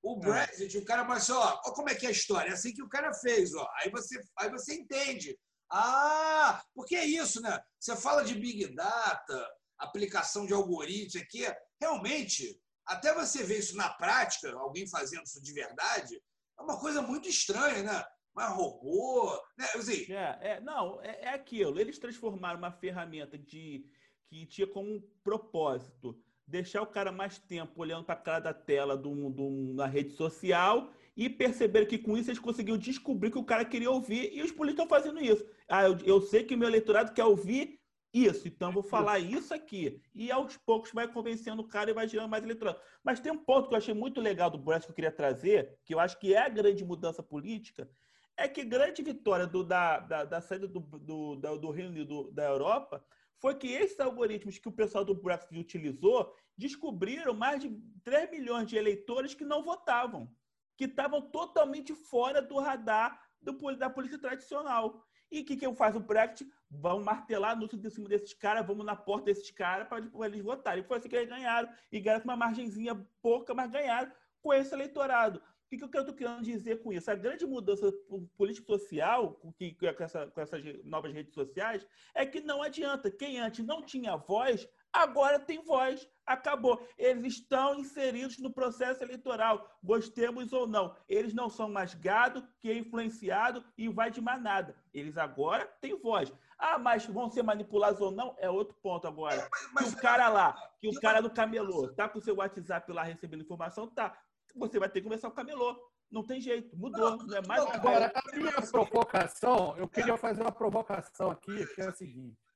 O 0.03 0.17
Brexit, 0.17 0.77
o 0.77 0.85
cara 0.85 1.03
vai 1.03 1.17
assim, 1.17 1.33
ó, 1.33 1.59
ó, 1.65 1.71
como 1.73 1.89
é 1.89 1.95
que 1.95 2.05
é 2.05 2.09
a 2.09 2.11
história? 2.11 2.51
É 2.51 2.53
assim 2.53 2.73
que 2.73 2.83
o 2.83 2.89
cara 2.89 3.13
fez, 3.13 3.53
ó. 3.55 3.67
Aí 3.81 3.89
você, 3.89 4.21
aí 4.37 4.49
você 4.49 4.75
entende 4.75 5.37
ah, 5.71 6.63
porque 6.73 6.95
é 6.95 7.05
isso, 7.05 7.41
né? 7.41 7.59
Você 7.79 7.95
fala 7.95 8.23
de 8.23 8.35
Big 8.35 8.73
Data, 8.73 9.49
aplicação 9.77 10.45
de 10.45 10.53
algoritmos 10.53 11.15
aqui. 11.15 11.45
Realmente, 11.79 12.59
até 12.85 13.13
você 13.13 13.43
ver 13.43 13.59
isso 13.59 13.75
na 13.75 13.89
prática, 13.89 14.53
alguém 14.53 14.87
fazendo 14.87 15.23
isso 15.23 15.41
de 15.41 15.53
verdade, 15.53 16.15
é 16.57 16.61
uma 16.61 16.79
coisa 16.79 17.01
muito 17.01 17.27
estranha, 17.27 17.83
né? 17.83 18.05
Mas 18.33 18.55
robô, 18.55 19.31
né? 19.57 19.65
Assim, 19.75 20.13
é, 20.13 20.37
é, 20.41 20.59
não, 20.61 21.01
é, 21.01 21.21
é 21.23 21.29
aquilo. 21.29 21.79
Eles 21.79 21.97
transformaram 21.97 22.59
uma 22.59 22.71
ferramenta 22.71 23.37
de 23.37 23.85
que 24.29 24.45
tinha 24.45 24.67
como 24.67 25.01
propósito 25.23 26.21
deixar 26.45 26.81
o 26.81 26.87
cara 26.87 27.11
mais 27.11 27.37
tempo 27.37 27.81
olhando 27.81 28.05
para 28.05 28.15
a 28.15 28.21
cara 28.21 28.39
da 28.39 28.53
tela 28.53 28.95
do, 28.95 29.73
na 29.73 29.85
rede 29.85 30.13
social 30.13 30.93
e 31.17 31.27
perceberam 31.27 31.87
que 31.87 31.97
com 31.97 32.15
isso 32.15 32.29
eles 32.29 32.39
conseguiram 32.39 32.77
descobrir 32.77 33.31
que 33.31 33.39
o 33.39 33.43
cara 33.43 33.65
queria 33.65 33.89
ouvir 33.89 34.31
e 34.31 34.43
os 34.43 34.51
políticos 34.51 34.83
estão 34.83 34.87
fazendo 34.87 35.19
isso. 35.19 35.43
Ah, 35.67 35.83
eu, 35.83 35.97
eu 36.05 36.21
sei 36.21 36.43
que 36.43 36.53
o 36.53 36.57
meu 36.57 36.67
eleitorado 36.67 37.11
quer 37.11 37.25
ouvir 37.25 37.79
isso, 38.13 38.47
então 38.47 38.71
vou 38.71 38.83
falar 38.83 39.17
isso 39.17 39.51
aqui. 39.51 39.99
E 40.13 40.31
aos 40.31 40.55
poucos 40.57 40.91
vai 40.91 41.11
convencendo 41.11 41.63
o 41.63 41.67
cara 41.67 41.89
e 41.89 41.93
vai 41.93 42.07
gerando 42.07 42.29
mais 42.29 42.43
eleitorado. 42.43 42.79
Mas 43.03 43.19
tem 43.19 43.31
um 43.31 43.37
ponto 43.37 43.67
que 43.67 43.73
eu 43.73 43.79
achei 43.79 43.95
muito 43.95 44.21
legal 44.21 44.51
do 44.51 44.59
Brexit 44.59 44.85
que 44.85 44.91
eu 44.91 44.95
queria 44.95 45.11
trazer, 45.11 45.79
que 45.83 45.95
eu 45.95 45.99
acho 45.99 46.19
que 46.19 46.35
é 46.35 46.37
a 46.37 46.49
grande 46.49 46.85
mudança 46.85 47.23
política, 47.23 47.89
é 48.37 48.47
que 48.47 48.63
grande 48.63 49.01
vitória 49.01 49.47
do, 49.47 49.63
da, 49.63 49.99
da, 49.99 50.23
da, 50.23 50.39
saída 50.39 50.67
do, 50.67 50.79
do, 50.79 51.35
do 51.35 51.71
Reino 51.71 51.89
Unido 51.89 52.31
da 52.31 52.45
Europa 52.45 53.03
foi 53.39 53.55
que 53.55 53.67
esses 53.67 53.99
algoritmos 53.99 54.59
que 54.59 54.69
o 54.69 54.71
pessoal 54.71 55.03
do 55.03 55.15
Brexit 55.15 55.57
utilizou 55.57 56.31
descobriram 56.55 57.33
mais 57.33 57.59
de 57.59 57.75
3 58.03 58.29
milhões 58.29 58.67
de 58.67 58.77
eleitores 58.77 59.33
que 59.33 59.43
não 59.43 59.63
votavam 59.63 60.31
que 60.77 60.85
estavam 60.85 61.21
totalmente 61.21 61.93
fora 61.93 62.41
do 62.41 62.59
radar 62.59 63.19
do, 63.41 63.75
da 63.75 63.89
polícia 63.89 64.19
tradicional. 64.19 65.03
E 65.29 65.41
o 65.41 65.45
que, 65.45 65.57
que 65.57 65.65
eu 65.65 65.73
faço 65.73 65.97
o 65.97 66.01
Brexit? 66.01 66.49
Vamos 66.69 67.03
martelar 67.03 67.57
no 67.57 67.65
em 67.65 67.89
cima 67.89 68.07
desses 68.07 68.33
caras, 68.33 68.65
vamos 68.65 68.85
na 68.85 68.95
porta 68.95 69.25
desses 69.25 69.51
caras 69.51 69.87
para 69.87 69.99
eles 70.25 70.41
votarem. 70.41 70.83
Foi 70.83 70.97
assim 70.97 71.09
que 71.09 71.15
eles 71.15 71.29
ganharam. 71.29 71.69
E 71.91 71.99
ganharam 71.99 72.21
com 72.21 72.29
uma 72.29 72.37
margenzinha 72.37 72.95
pouca, 73.21 73.53
mas 73.53 73.69
ganharam 73.69 74.11
com 74.41 74.53
esse 74.53 74.73
eleitorado. 74.73 75.39
O 75.39 75.69
que, 75.69 75.77
que 75.77 75.97
eu 75.97 76.01
estou 76.01 76.15
querendo 76.15 76.43
dizer 76.43 76.81
com 76.81 76.93
isso? 76.93 77.11
A 77.11 77.15
grande 77.15 77.45
mudança 77.45 77.91
político-social 78.37 79.33
com, 79.33 79.51
com, 79.51 80.03
essa, 80.03 80.27
com 80.27 80.39
essas 80.39 80.63
novas 80.85 81.11
redes 81.11 81.33
sociais 81.33 81.85
é 82.15 82.25
que 82.25 82.39
não 82.39 82.63
adianta. 82.63 83.11
Quem 83.11 83.37
antes 83.41 83.65
não 83.65 83.81
tinha 83.81 84.15
voz, 84.15 84.65
agora 84.91 85.39
tem 85.39 85.63
voz. 85.63 86.07
Acabou. 86.25 86.85
Eles 86.97 87.35
estão 87.35 87.79
inseridos 87.79 88.37
no 88.39 88.51
processo 88.51 89.03
eleitoral, 89.03 89.79
gostemos 89.81 90.51
ou 90.51 90.67
não. 90.67 90.95
Eles 91.07 91.33
não 91.33 91.49
são 91.49 91.69
mais 91.69 91.93
gado 91.93 92.45
que 92.59 92.69
é 92.69 92.77
influenciado 92.77 93.63
e 93.77 93.87
vai 93.87 94.11
de 94.11 94.19
manada. 94.19 94.75
Eles 94.93 95.17
agora 95.17 95.65
têm 95.79 95.97
voz. 95.97 96.33
Ah, 96.59 96.77
mas 96.77 97.05
vão 97.05 97.29
ser 97.29 97.43
manipulados 97.43 98.01
ou 98.01 98.11
não? 98.11 98.35
É 98.39 98.49
outro 98.49 98.75
ponto 98.81 99.07
agora. 99.07 99.35
É, 99.35 99.49
mas, 99.49 99.69
mas, 99.73 99.93
que 99.93 99.99
o 99.99 100.01
cara 100.01 100.27
lá, 100.27 100.53
que 100.81 100.87
o 100.87 100.99
cara 100.99 101.21
do 101.21 101.29
camelô, 101.29 101.93
tá 101.93 102.09
com 102.09 102.19
o 102.19 102.21
seu 102.21 102.35
WhatsApp 102.35 102.91
lá 102.91 103.03
recebendo 103.03 103.43
informação, 103.43 103.87
tá. 103.87 104.17
Você 104.55 104.79
vai 104.79 104.89
ter 104.89 104.99
que 104.99 105.03
conversar 105.03 105.29
com 105.29 105.33
o 105.33 105.35
camelô. 105.35 105.77
Não 106.09 106.23
tem 106.23 106.41
jeito, 106.41 106.75
mudou. 106.75 107.17
Não, 107.17 107.27
não 107.27 107.37
é 107.37 107.45
mais 107.45 107.63
agora, 107.65 108.11
a 108.15 108.35
minha 108.35 108.61
provocação, 108.71 109.75
eu 109.77 109.87
queria 109.87 110.17
fazer 110.17 110.41
uma 110.41 110.51
provocação 110.51 111.31
aqui, 111.31 111.65
que 111.75 111.81
é 111.81 111.87
a 111.87 111.91
seguinte. 111.91 112.46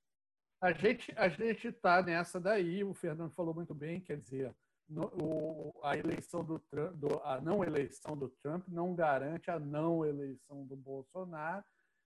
A 0.62 0.72
gente 0.72 1.12
a 1.18 1.28
gente 1.28 1.68
está 1.70 2.04
nessa 2.04 2.40
daí. 2.40 2.84
O 2.84 2.94
Fernando 2.94 3.34
falou 3.34 3.54
muito 3.54 3.74
bem, 3.74 4.00
quer 4.00 4.18
dizer, 4.18 4.56
no, 4.88 5.06
o, 5.06 5.80
a 5.84 5.98
eleição 5.98 6.44
do 6.44 6.60
Trump, 6.60 6.94
do, 6.94 7.20
a 7.24 7.42
não 7.42 7.64
eleição 7.64 8.16
do 8.16 8.30
Trump 8.30 8.68
não 8.68 8.94
garante 8.94 9.50
a 9.50 9.60
não 9.60 10.06
eleição 10.06 10.64
do 10.66 10.76
Bolsonaro 10.76 11.64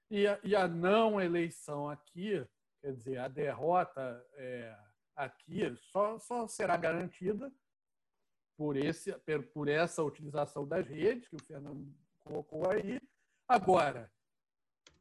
e 0.10 0.26
a, 0.26 0.40
e 0.44 0.56
a 0.56 0.68
não 0.68 1.20
eleição 1.20 1.90
aqui, 1.90 2.48
quer 2.80 2.94
dizer, 2.94 3.18
a 3.18 3.28
derrota 3.28 4.26
é, 4.36 4.78
aqui 5.16 5.76
só, 5.92 6.18
só 6.20 6.48
será 6.48 6.78
garantida 6.78 7.52
por, 8.56 8.78
esse, 8.78 9.12
por 9.54 9.68
essa 9.68 10.02
utilização 10.02 10.66
das 10.66 10.88
redes 10.88 11.28
que 11.28 11.36
o 11.36 11.44
Fernando 11.44 11.94
colocou 12.24 12.70
aí. 12.70 13.02
Agora, 13.48 14.12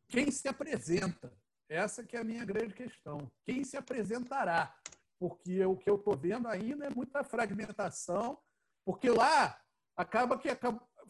quem 0.08 0.30
se 0.30 0.48
apresenta 0.48 1.32
essa 1.74 2.04
que 2.04 2.16
é 2.16 2.20
a 2.20 2.24
minha 2.24 2.44
grande 2.44 2.74
questão. 2.74 3.30
Quem 3.44 3.64
se 3.64 3.76
apresentará? 3.76 4.74
Porque 5.18 5.64
o 5.64 5.76
que 5.76 5.90
eu 5.90 5.96
estou 5.96 6.16
vendo 6.16 6.48
ainda 6.48 6.86
é 6.86 6.90
muita 6.90 7.24
fragmentação, 7.24 8.38
porque 8.84 9.10
lá 9.10 9.58
acaba 9.96 10.38
que 10.38 10.48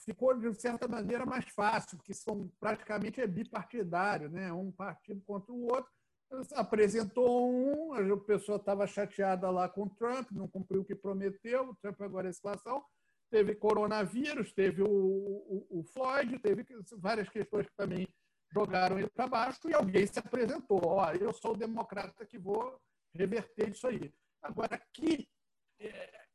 ficou, 0.05 0.35
de 0.35 0.53
certa 0.61 0.89
maneira, 0.89 1.25
mais 1.25 1.47
fácil, 1.49 1.97
porque 1.97 2.15
são 2.15 2.51
praticamente 2.61 3.21
é 3.21 3.27
bipartidário, 3.27 4.29
né? 4.31 4.53
um 4.53 4.71
partido 4.73 5.23
contra 5.27 5.53
o 5.53 5.65
outro. 5.65 5.91
Apresentou 6.55 7.51
um, 7.51 7.95
a 7.95 8.21
pessoa 8.25 8.57
estava 8.57 8.87
chateada 8.87 9.51
lá 9.51 9.69
com 9.69 9.85
o 9.85 9.91
Trump, 9.91 10.31
não 10.33 10.49
cumpriu 10.49 10.81
o 10.81 10.85
que 10.85 10.95
prometeu, 10.95 11.71
o 11.71 11.77
Trump 11.77 12.01
agora 12.01 12.29
é 12.29 12.33
situação. 12.33 12.85
Teve 13.31 13.55
coronavírus, 13.55 14.53
teve 14.53 14.83
o, 14.83 14.89
o, 14.89 15.81
o 15.81 15.85
Floyd, 15.85 16.39
teve 16.39 16.65
várias 16.99 17.29
questões 17.29 17.67
que 17.67 17.77
também 17.77 18.09
jogaram 18.55 18.99
ele 18.99 19.11
para 19.11 19.27
baixo 19.27 19.69
e 19.69 19.75
alguém 19.75 20.07
se 20.07 20.19
apresentou. 20.19 20.81
Ó, 20.85 21.13
eu 21.13 21.33
sou 21.33 21.53
o 21.53 21.57
democrata 21.57 22.25
que 22.25 22.39
vou 22.39 22.81
reverter 23.13 23.71
isso 23.71 23.87
aí. 23.89 24.15
Agora, 24.41 24.77
aqui 24.77 25.29
é, 25.81 26.27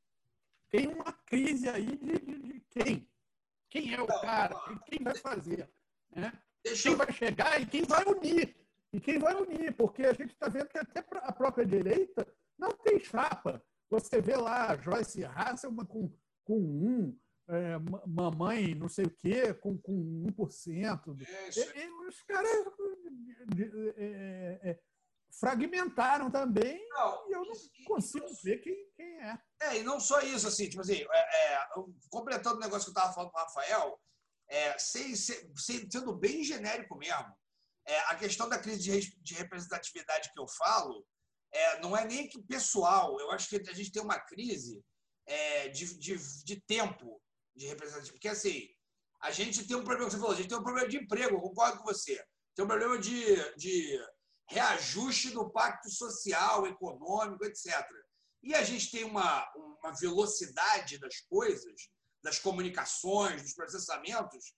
tem 0.70 0.88
uma 0.88 1.14
crise 1.14 1.70
aí 1.70 1.96
de, 1.98 2.20
de, 2.20 2.40
de, 2.40 2.60
quem? 2.70 3.10
Quem 3.70 3.94
é 3.94 4.02
o 4.02 4.08
cara? 4.08 4.56
Quem 4.86 5.00
vai 5.02 5.16
fazer? 5.16 5.70
Né? 6.12 6.32
Quem 6.62 6.96
vai 6.96 7.12
chegar 7.14 7.62
e 7.62 7.66
quem 7.66 7.84
vai 7.84 8.04
unir? 8.06 8.56
E 8.92 9.00
quem 9.00 9.20
vai 9.20 9.36
unir? 9.36 9.74
Porque 9.76 10.04
a 10.04 10.14
gente 10.14 10.34
está 10.34 10.50
vendo 10.50 10.68
que 10.68 10.78
até 10.78 11.00
a 11.00 11.32
própria 11.32 11.66
direita 11.66 12.28
não 12.58 12.72
tem 12.72 13.00
chapa. 13.00 13.64
Você 13.90 14.20
vê 14.20 14.36
lá 14.36 14.76
Joyce 14.76 15.24
Hasselman 15.24 15.86
com, 15.86 16.12
com 16.44 16.58
um, 16.58 17.18
é, 17.50 17.78
mamãe 18.08 18.76
não 18.76 18.88
sei 18.88 19.06
o 19.06 19.12
quê, 19.12 19.54
com, 19.54 19.78
com 19.78 20.26
1%. 20.38 21.28
É, 21.28 21.50
e, 21.50 21.86
e 21.86 22.08
os 22.08 22.22
caras 22.24 22.52
é, 23.98 24.60
é, 24.70 24.80
fragmentaram 25.40 26.30
também 26.30 26.88
não, 26.90 27.30
e 27.30 27.34
eu 27.34 27.46
não 27.46 27.54
consigo 27.86 28.28
ver 28.44 28.58
quem, 28.60 28.76
quem 28.96 29.22
é. 29.22 29.40
É, 29.62 29.78
e 29.78 29.84
não 29.84 30.00
só 30.00 30.22
isso, 30.22 30.48
assim, 30.48 30.70
tipo 30.70 30.82
assim, 30.82 31.06
é, 31.12 31.54
é, 31.54 31.68
completando 32.10 32.58
o 32.58 32.60
negócio 32.60 32.92
que 32.92 32.98
eu 32.98 33.02
estava 33.02 33.14
falando 33.14 33.32
com 33.32 33.38
o 33.38 33.42
Rafael, 33.42 34.00
é, 34.48 34.78
sem, 34.78 35.16
sem, 35.16 35.52
sendo 35.58 36.16
bem 36.16 36.44
genérico 36.44 36.98
mesmo, 36.98 37.36
é, 37.86 38.00
a 38.02 38.16
questão 38.16 38.48
da 38.48 38.60
crise 38.60 38.80
de, 38.80 39.22
de 39.22 39.34
representatividade 39.34 40.32
que 40.32 40.40
eu 40.40 40.48
falo 40.48 41.06
é, 41.52 41.80
não 41.80 41.98
é 41.98 42.06
nem 42.06 42.28
que 42.28 42.42
pessoal, 42.44 43.20
eu 43.20 43.32
acho 43.32 43.50
que 43.50 43.70
a 43.70 43.74
gente 43.74 43.92
tem 43.92 44.02
uma 44.02 44.20
crise 44.20 44.84
é, 45.26 45.68
de, 45.70 45.98
de, 45.98 46.44
de, 46.44 46.62
tempo 46.62 47.22
de 47.60 47.68
representatividade, 47.68 48.14
porque 48.14 48.30
assim, 48.30 48.68
a 49.22 49.32
gente 49.32 49.68
tem 49.68 49.76
um 49.76 49.84
problema, 49.84 50.10
você 50.10 50.18
falou, 50.18 50.32
a 50.32 50.36
gente 50.36 50.48
tem 50.48 50.58
um 50.58 50.64
problema 50.64 50.88
de 50.88 50.98
emprego, 50.98 51.36
eu 51.36 51.42
concordo 51.42 51.80
com 51.80 51.84
você, 51.84 52.24
tem 52.56 52.64
um 52.64 52.68
problema 52.68 52.98
de, 52.98 53.36
de 53.58 54.00
reajuste 54.48 55.32
do 55.32 55.50
pacto 55.52 55.90
social, 55.90 56.66
econômico, 56.66 57.44
etc. 57.46 57.86
E 58.42 58.56
a 58.56 58.64
gente 58.64 58.90
tem 58.90 59.04
uma, 59.04 59.46
uma 59.56 59.94
velocidade 60.00 60.98
das 60.98 61.20
coisas, 61.22 61.90
das 62.24 62.40
comunicações, 62.40 63.42
dos 63.42 63.54
processamentos, 63.54 64.54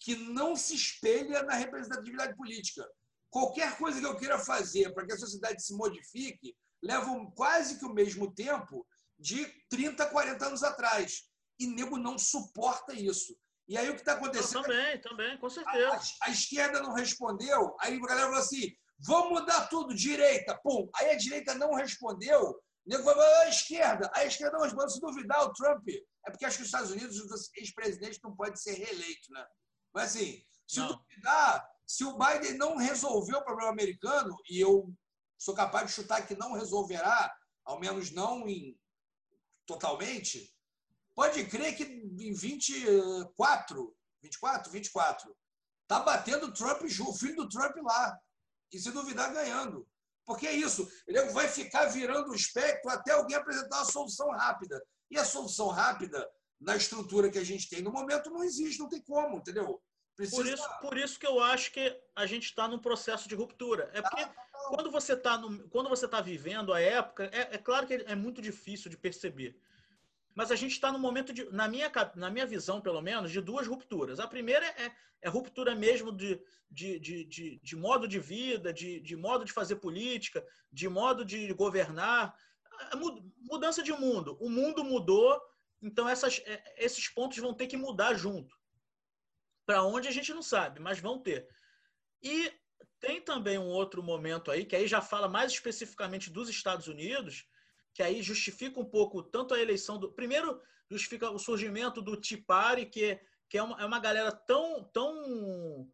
que 0.00 0.16
não 0.16 0.56
se 0.56 0.74
espelha 0.74 1.44
na 1.44 1.54
representatividade 1.54 2.36
política. 2.36 2.84
Qualquer 3.30 3.78
coisa 3.78 4.00
que 4.00 4.06
eu 4.06 4.16
queira 4.16 4.38
fazer 4.38 4.92
para 4.92 5.06
que 5.06 5.12
a 5.12 5.18
sociedade 5.18 5.64
se 5.64 5.74
modifique 5.74 6.56
leva 6.82 7.08
quase 7.36 7.78
que 7.78 7.84
o 7.84 7.94
mesmo 7.94 8.34
tempo 8.34 8.84
de 9.16 9.46
30, 9.70 10.04
40 10.06 10.46
anos 10.46 10.64
atrás. 10.64 11.22
E 11.62 11.66
nego 11.66 11.96
não 11.96 12.18
suporta 12.18 12.92
isso. 12.92 13.36
E 13.68 13.76
aí 13.76 13.88
o 13.88 13.94
que 13.94 14.00
está 14.00 14.14
acontecendo. 14.14 14.56
Eu 14.56 14.62
também, 14.62 15.00
também, 15.00 15.38
com 15.38 15.48
certeza. 15.48 16.16
A, 16.22 16.26
a, 16.26 16.30
esquerda 16.30 16.82
não 16.82 16.92
respondeu, 16.92 17.76
aí 17.80 17.96
a 17.96 18.00
galera 18.00 18.26
falou 18.26 18.40
assim: 18.40 18.72
vamos 18.98 19.40
mudar 19.40 19.68
tudo, 19.68 19.94
direita, 19.94 20.58
pum. 20.62 20.90
Aí 20.96 21.10
a 21.10 21.16
direita 21.16 21.54
não 21.54 21.72
respondeu, 21.74 22.50
o 22.50 22.60
nego 22.84 23.04
falou, 23.04 23.22
a 23.22 23.48
esquerda. 23.48 24.10
A 24.14 24.24
esquerda 24.24 24.58
não 24.58 24.64
respondeu. 24.64 24.90
Se 24.90 25.00
duvidar, 25.00 25.44
o 25.44 25.52
Trump. 25.52 25.88
É 26.26 26.30
porque 26.30 26.44
acho 26.44 26.56
que 26.56 26.62
os 26.62 26.68
Estados 26.68 26.90
Unidos, 26.90 27.18
os 27.18 27.50
ex-presidentes 27.56 28.20
não 28.22 28.34
podem 28.34 28.56
ser 28.56 28.74
reeleitos, 28.74 29.28
né? 29.30 29.44
Mas 29.94 30.10
assim, 30.10 30.44
se 30.66 30.80
não. 30.80 30.88
duvidar, 30.88 31.68
se 31.86 32.04
o 32.04 32.16
Biden 32.16 32.58
não 32.58 32.76
resolveu 32.76 33.38
o 33.38 33.44
problema 33.44 33.70
americano, 33.70 34.36
e 34.48 34.60
eu 34.60 34.92
sou 35.38 35.54
capaz 35.54 35.86
de 35.86 35.92
chutar 35.92 36.26
que 36.26 36.36
não 36.36 36.52
resolverá, 36.52 37.32
ao 37.64 37.80
menos 37.80 38.10
não 38.10 38.48
em, 38.48 38.78
totalmente, 39.66 40.52
pode 41.14 41.44
crer 41.46 41.76
que 41.76 41.84
em 41.84 42.32
24, 42.32 43.96
24, 44.22 44.72
24, 44.72 45.36
tá 45.86 46.00
batendo 46.00 46.46
o 46.46 46.52
Trump, 46.52 46.82
o 46.82 47.14
filho 47.14 47.36
do 47.36 47.48
Trump 47.48 47.76
lá. 47.82 48.18
E 48.72 48.78
se 48.78 48.90
duvidar, 48.90 49.32
ganhando. 49.32 49.86
Porque 50.24 50.46
é 50.46 50.52
isso, 50.52 50.88
ele 51.06 51.20
vai 51.32 51.48
ficar 51.48 51.86
virando 51.86 52.30
o 52.30 52.34
espectro 52.34 52.90
até 52.90 53.12
alguém 53.12 53.36
apresentar 53.36 53.78
uma 53.78 53.84
solução 53.84 54.30
rápida. 54.30 54.80
E 55.10 55.18
a 55.18 55.24
solução 55.24 55.68
rápida, 55.68 56.26
na 56.60 56.76
estrutura 56.76 57.30
que 57.30 57.38
a 57.38 57.44
gente 57.44 57.68
tem 57.68 57.82
no 57.82 57.92
momento, 57.92 58.30
não 58.30 58.44
existe, 58.44 58.78
não 58.78 58.88
tem 58.88 59.02
como, 59.02 59.38
entendeu? 59.38 59.82
Precisa... 60.16 60.36
Por, 60.36 60.46
isso, 60.46 60.68
por 60.80 60.98
isso 60.98 61.18
que 61.18 61.26
eu 61.26 61.40
acho 61.40 61.72
que 61.72 62.00
a 62.14 62.24
gente 62.26 62.44
está 62.44 62.68
num 62.68 62.78
processo 62.78 63.28
de 63.28 63.34
ruptura. 63.34 63.90
É 63.92 64.00
porque 64.00 64.22
ah, 64.22 64.34
quando 64.68 64.90
você 64.90 65.14
está 65.14 65.40
está 65.92 66.20
vivendo 66.20 66.72
a 66.72 66.80
época, 66.80 67.24
é, 67.32 67.54
é, 67.54 67.58
claro 67.58 67.86
que 67.86 67.94
é 67.94 68.14
muito 68.14 68.40
difícil 68.40 68.90
de 68.90 68.96
perceber. 68.96 69.58
Mas 70.34 70.50
a 70.50 70.56
gente 70.56 70.72
está 70.72 70.90
no 70.90 70.98
momento 70.98 71.32
de, 71.32 71.44
na 71.50 71.68
minha, 71.68 71.90
na 72.14 72.30
minha 72.30 72.46
visão, 72.46 72.80
pelo 72.80 73.02
menos, 73.02 73.30
de 73.30 73.40
duas 73.40 73.66
rupturas. 73.66 74.18
A 74.18 74.26
primeira 74.26 74.66
é, 74.66 74.92
é 75.20 75.28
ruptura 75.28 75.74
mesmo 75.74 76.10
de, 76.10 76.40
de, 76.70 76.98
de, 76.98 77.24
de, 77.24 77.60
de 77.62 77.76
modo 77.76 78.08
de 78.08 78.18
vida, 78.18 78.72
de, 78.72 79.00
de 79.00 79.16
modo 79.16 79.44
de 79.44 79.52
fazer 79.52 79.76
política, 79.76 80.44
de 80.72 80.88
modo 80.88 81.24
de 81.24 81.52
governar. 81.52 82.34
Mudança 83.38 83.82
de 83.82 83.92
mundo. 83.92 84.36
O 84.40 84.48
mundo 84.48 84.82
mudou, 84.82 85.40
então 85.80 86.08
essas, 86.08 86.40
é, 86.46 86.84
esses 86.84 87.08
pontos 87.08 87.38
vão 87.38 87.52
ter 87.52 87.66
que 87.66 87.76
mudar 87.76 88.14
junto. 88.14 88.56
Para 89.66 89.84
onde 89.84 90.08
a 90.08 90.12
gente 90.12 90.32
não 90.32 90.42
sabe, 90.42 90.80
mas 90.80 90.98
vão 90.98 91.18
ter. 91.18 91.46
E 92.22 92.52
tem 92.98 93.20
também 93.20 93.58
um 93.58 93.68
outro 93.68 94.02
momento 94.02 94.50
aí, 94.50 94.64
que 94.64 94.76
aí 94.76 94.86
já 94.86 95.00
fala 95.00 95.28
mais 95.28 95.52
especificamente 95.52 96.30
dos 96.30 96.48
Estados 96.48 96.86
Unidos, 96.86 97.46
que 97.94 98.02
aí 98.02 98.22
justifica 98.22 98.80
um 98.80 98.84
pouco 98.84 99.22
tanto 99.22 99.54
a 99.54 99.60
eleição 99.60 99.98
do. 99.98 100.10
Primeiro, 100.10 100.60
justifica 100.90 101.30
o 101.30 101.38
surgimento 101.38 102.00
do 102.00 102.16
Tipari, 102.16 102.86
que, 102.86 103.20
que 103.48 103.58
é, 103.58 103.62
uma, 103.62 103.80
é 103.80 103.84
uma 103.84 103.98
galera 103.98 104.32
tão, 104.32 104.84
tão, 104.84 105.90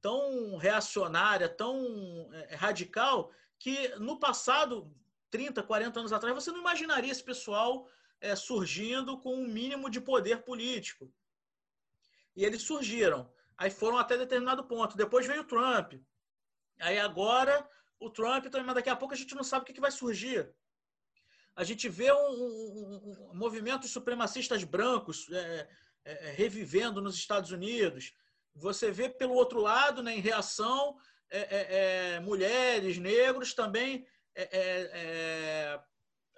tão 0.00 0.56
reacionária, 0.56 1.48
tão 1.48 2.28
é, 2.32 2.54
radical, 2.54 3.32
que 3.58 3.88
no 3.96 4.18
passado, 4.18 4.94
30, 5.30 5.62
40 5.62 6.00
anos 6.00 6.12
atrás, 6.12 6.34
você 6.34 6.50
não 6.50 6.60
imaginaria 6.60 7.10
esse 7.10 7.22
pessoal 7.22 7.88
é, 8.20 8.36
surgindo 8.36 9.18
com 9.18 9.34
um 9.34 9.46
mínimo 9.46 9.90
de 9.90 10.00
poder 10.00 10.42
político. 10.42 11.12
E 12.36 12.44
eles 12.44 12.62
surgiram. 12.62 13.30
Aí 13.56 13.70
foram 13.70 13.98
até 13.98 14.16
determinado 14.16 14.64
ponto. 14.64 14.96
Depois 14.96 15.26
veio 15.26 15.42
o 15.42 15.46
Trump. 15.46 15.94
Aí 16.78 16.98
agora 16.98 17.68
o 17.98 18.08
Trump, 18.08 18.46
mas 18.64 18.74
daqui 18.74 18.88
a 18.88 18.96
pouco 18.96 19.12
a 19.12 19.16
gente 19.16 19.34
não 19.34 19.44
sabe 19.44 19.62
o 19.62 19.74
que 19.74 19.80
vai 19.80 19.90
surgir 19.90 20.50
a 21.56 21.64
gente 21.64 21.88
vê 21.88 22.12
um, 22.12 22.16
um, 22.16 23.30
um 23.30 23.34
movimentos 23.34 23.90
supremacistas 23.90 24.64
brancos 24.64 25.28
é, 25.30 25.68
é, 26.04 26.28
é, 26.28 26.32
revivendo 26.32 27.00
nos 27.00 27.14
Estados 27.14 27.50
Unidos. 27.50 28.14
Você 28.54 28.90
vê 28.90 29.08
pelo 29.08 29.34
outro 29.34 29.60
lado, 29.60 30.02
né, 30.02 30.16
em 30.16 30.20
reação, 30.20 30.96
é, 31.30 31.40
é, 31.40 32.14
é 32.16 32.20
mulheres, 32.20 32.98
negros 32.98 33.54
também 33.54 34.06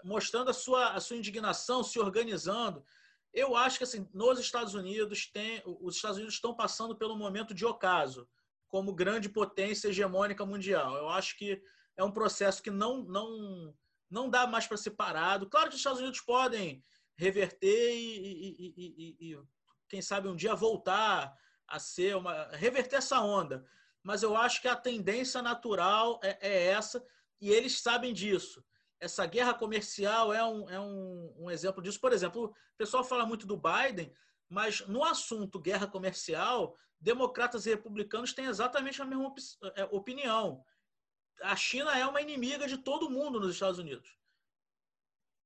mostrando 0.04 0.50
a 0.50 0.54
sua, 0.54 0.92
a 0.92 1.00
sua 1.00 1.16
indignação, 1.16 1.84
se 1.84 1.98
organizando. 1.98 2.84
Eu 3.32 3.56
acho 3.56 3.78
que 3.78 3.84
assim, 3.84 4.08
nos 4.12 4.38
Estados 4.40 4.74
Unidos 4.74 5.30
tem, 5.30 5.62
os 5.64 5.96
Estados 5.96 6.16
Unidos 6.16 6.34
estão 6.34 6.54
passando 6.54 6.96
pelo 6.96 7.16
momento 7.16 7.54
de 7.54 7.64
ocaso 7.64 8.28
como 8.68 8.94
grande 8.94 9.28
potência 9.28 9.88
hegemônica 9.88 10.44
mundial. 10.44 10.96
Eu 10.96 11.08
acho 11.08 11.36
que 11.38 11.62
é 11.96 12.02
um 12.02 12.10
processo 12.10 12.62
que 12.62 12.70
não 12.70 13.04
não 13.04 13.74
não 14.12 14.28
dá 14.28 14.46
mais 14.46 14.66
para 14.66 14.76
ser 14.76 14.90
parado. 14.90 15.48
Claro 15.48 15.68
que 15.68 15.74
os 15.74 15.80
Estados 15.80 16.00
Unidos 16.00 16.20
podem 16.20 16.84
reverter 17.16 17.94
e, 17.94 18.54
e, 18.58 18.74
e, 18.76 19.32
e, 19.32 19.38
quem 19.88 20.02
sabe 20.02 20.28
um 20.28 20.36
dia 20.36 20.54
voltar 20.54 21.34
a 21.66 21.78
ser 21.78 22.16
uma 22.16 22.48
reverter 22.52 22.96
essa 22.96 23.20
onda. 23.20 23.64
Mas 24.02 24.22
eu 24.22 24.36
acho 24.36 24.60
que 24.60 24.68
a 24.68 24.76
tendência 24.76 25.40
natural 25.40 26.20
é, 26.22 26.36
é 26.40 26.66
essa 26.66 27.02
e 27.40 27.50
eles 27.50 27.80
sabem 27.80 28.12
disso. 28.12 28.62
Essa 29.00 29.24
guerra 29.26 29.54
comercial 29.54 30.32
é, 30.32 30.44
um, 30.44 30.68
é 30.68 30.78
um, 30.78 31.34
um 31.38 31.50
exemplo 31.50 31.82
disso. 31.82 31.98
Por 31.98 32.12
exemplo, 32.12 32.44
o 32.44 32.76
pessoal 32.76 33.02
fala 33.02 33.24
muito 33.24 33.46
do 33.46 33.56
Biden, 33.56 34.12
mas 34.48 34.86
no 34.86 35.02
assunto 35.02 35.58
guerra 35.58 35.86
comercial, 35.86 36.76
democratas 37.00 37.64
e 37.64 37.70
republicanos 37.70 38.34
têm 38.34 38.44
exatamente 38.44 39.00
a 39.00 39.06
mesma 39.06 39.34
é, 39.74 39.84
opinião 39.84 40.62
a 41.42 41.56
China 41.56 41.96
é 41.98 42.06
uma 42.06 42.20
inimiga 42.20 42.66
de 42.66 42.78
todo 42.78 43.10
mundo 43.10 43.40
nos 43.40 43.54
Estados 43.54 43.78
Unidos. 43.78 44.16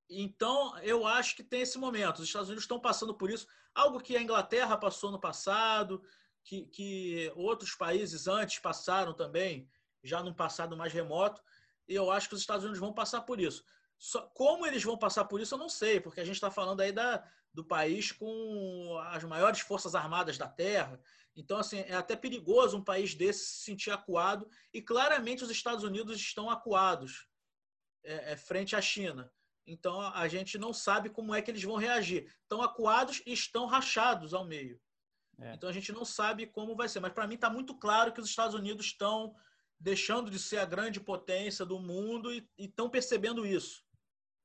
Então, 0.09 0.79
eu 0.79 1.07
acho 1.07 1.35
que 1.35 1.43
tem 1.43 1.63
esse 1.63 1.79
momento. 1.79 2.19
Os 2.19 2.27
Estados 2.27 2.49
Unidos 2.49 2.65
estão 2.65 2.79
passando 2.79 3.15
por 3.15 3.31
isso. 3.31 3.47
Algo 3.75 4.01
que 4.01 4.17
a 4.17 4.23
Inglaterra 4.23 4.77
passou 4.77 5.11
no 5.11 5.21
passado, 5.21 6.03
que, 6.45 6.67
que 6.67 7.33
outros 7.35 7.75
países 7.75 8.29
antes 8.29 8.59
passaram 8.59 9.13
também, 9.13 9.69
já 10.03 10.23
num 10.23 10.33
passado 10.33 10.77
mais 10.77 10.93
remoto. 10.93 11.43
E 11.89 11.95
eu 11.95 12.11
acho 12.11 12.29
que 12.29 12.35
os 12.35 12.41
Estados 12.41 12.65
Unidos 12.65 12.81
vão 12.81 12.93
passar 12.93 13.23
por 13.23 13.41
isso. 13.41 13.65
Só, 13.99 14.23
como 14.35 14.67
eles 14.67 14.83
vão 14.83 14.97
passar 14.97 15.25
por 15.25 15.41
isso, 15.41 15.55
eu 15.55 15.59
não 15.59 15.69
sei, 15.69 16.01
porque 16.01 16.21
a 16.21 16.25
gente 16.25 16.37
está 16.37 16.51
falando 16.51 16.81
aí 16.81 16.93
da, 16.93 17.25
do 17.53 17.65
país 17.65 18.13
com 18.13 18.99
as 19.09 19.25
maiores 19.25 19.61
forças 19.61 19.95
armadas 19.95 20.39
da 20.39 20.49
Terra. 20.49 21.01
Então, 21.37 21.59
assim, 21.59 21.81
é 21.81 21.95
até 21.95 22.17
perigoso 22.17 22.79
um 22.79 22.83
país 22.83 23.15
desse 23.15 23.45
se 23.45 23.65
sentir 23.65 23.91
acuado, 23.91 24.49
e 24.73 24.81
claramente 24.81 25.45
os 25.45 25.51
Estados 25.51 25.85
Unidos 25.85 26.19
estão 26.19 26.49
acuados 26.49 27.29
é, 28.03 28.33
é, 28.33 28.37
frente 28.37 28.75
à 28.75 28.81
China. 28.81 29.31
Então, 29.67 30.01
a 30.01 30.27
gente 30.29 30.57
não 30.57 30.73
sabe 30.73 31.11
como 31.11 31.35
é 31.35 31.43
que 31.43 31.51
eles 31.51 31.63
vão 31.63 31.77
reagir. 31.77 32.33
Estão 32.43 32.63
acuados 32.63 33.21
e 33.27 33.33
estão 33.33 33.67
rachados 33.67 34.33
ao 34.33 34.47
meio. 34.47 34.81
É. 35.39 35.55
Então, 35.55 35.69
a 35.69 35.73
gente 35.73 35.93
não 35.93 36.05
sabe 36.05 36.47
como 36.47 36.77
vai 36.77 36.89
ser. 36.89 37.01
Mas, 37.01 37.13
para 37.13 37.27
mim, 37.27 37.35
está 37.35 37.51
muito 37.51 37.75
claro 37.75 38.13
que 38.13 38.21
os 38.21 38.29
Estados 38.29 38.55
Unidos 38.55 38.87
estão 38.87 39.35
deixando 39.79 40.31
de 40.31 40.39
ser 40.39 40.59
a 40.59 40.65
grande 40.65 41.01
potência 41.01 41.67
do 41.67 41.79
mundo 41.79 42.33
e 42.33 42.49
estão 42.57 42.89
percebendo 42.89 43.45
isso. 43.45 43.85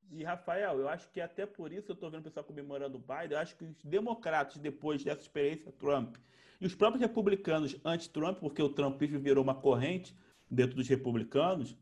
E, 0.09 0.23
Rafael, 0.23 0.79
eu 0.79 0.89
acho 0.89 1.09
que 1.09 1.21
até 1.21 1.45
por 1.45 1.71
isso 1.71 1.91
eu 1.91 1.93
estou 1.93 2.09
vendo 2.09 2.21
o 2.21 2.23
pessoal 2.23 2.43
comemorando 2.43 2.97
o 2.97 2.99
Biden. 2.99 3.31
Eu 3.31 3.39
acho 3.39 3.55
que 3.55 3.63
os 3.63 3.81
democratas, 3.83 4.57
depois 4.57 5.03
dessa 5.03 5.21
experiência 5.21 5.71
Trump, 5.71 6.17
e 6.61 6.65
os 6.67 6.75
próprios 6.75 7.01
republicanos 7.01 7.75
anti-Trump, 7.83 8.37
porque 8.37 8.61
o 8.61 8.69
trumpismo 8.69 9.19
virou 9.19 9.43
uma 9.43 9.55
corrente 9.55 10.15
dentro 10.49 10.75
dos 10.75 10.87
republicanos, 10.87 11.75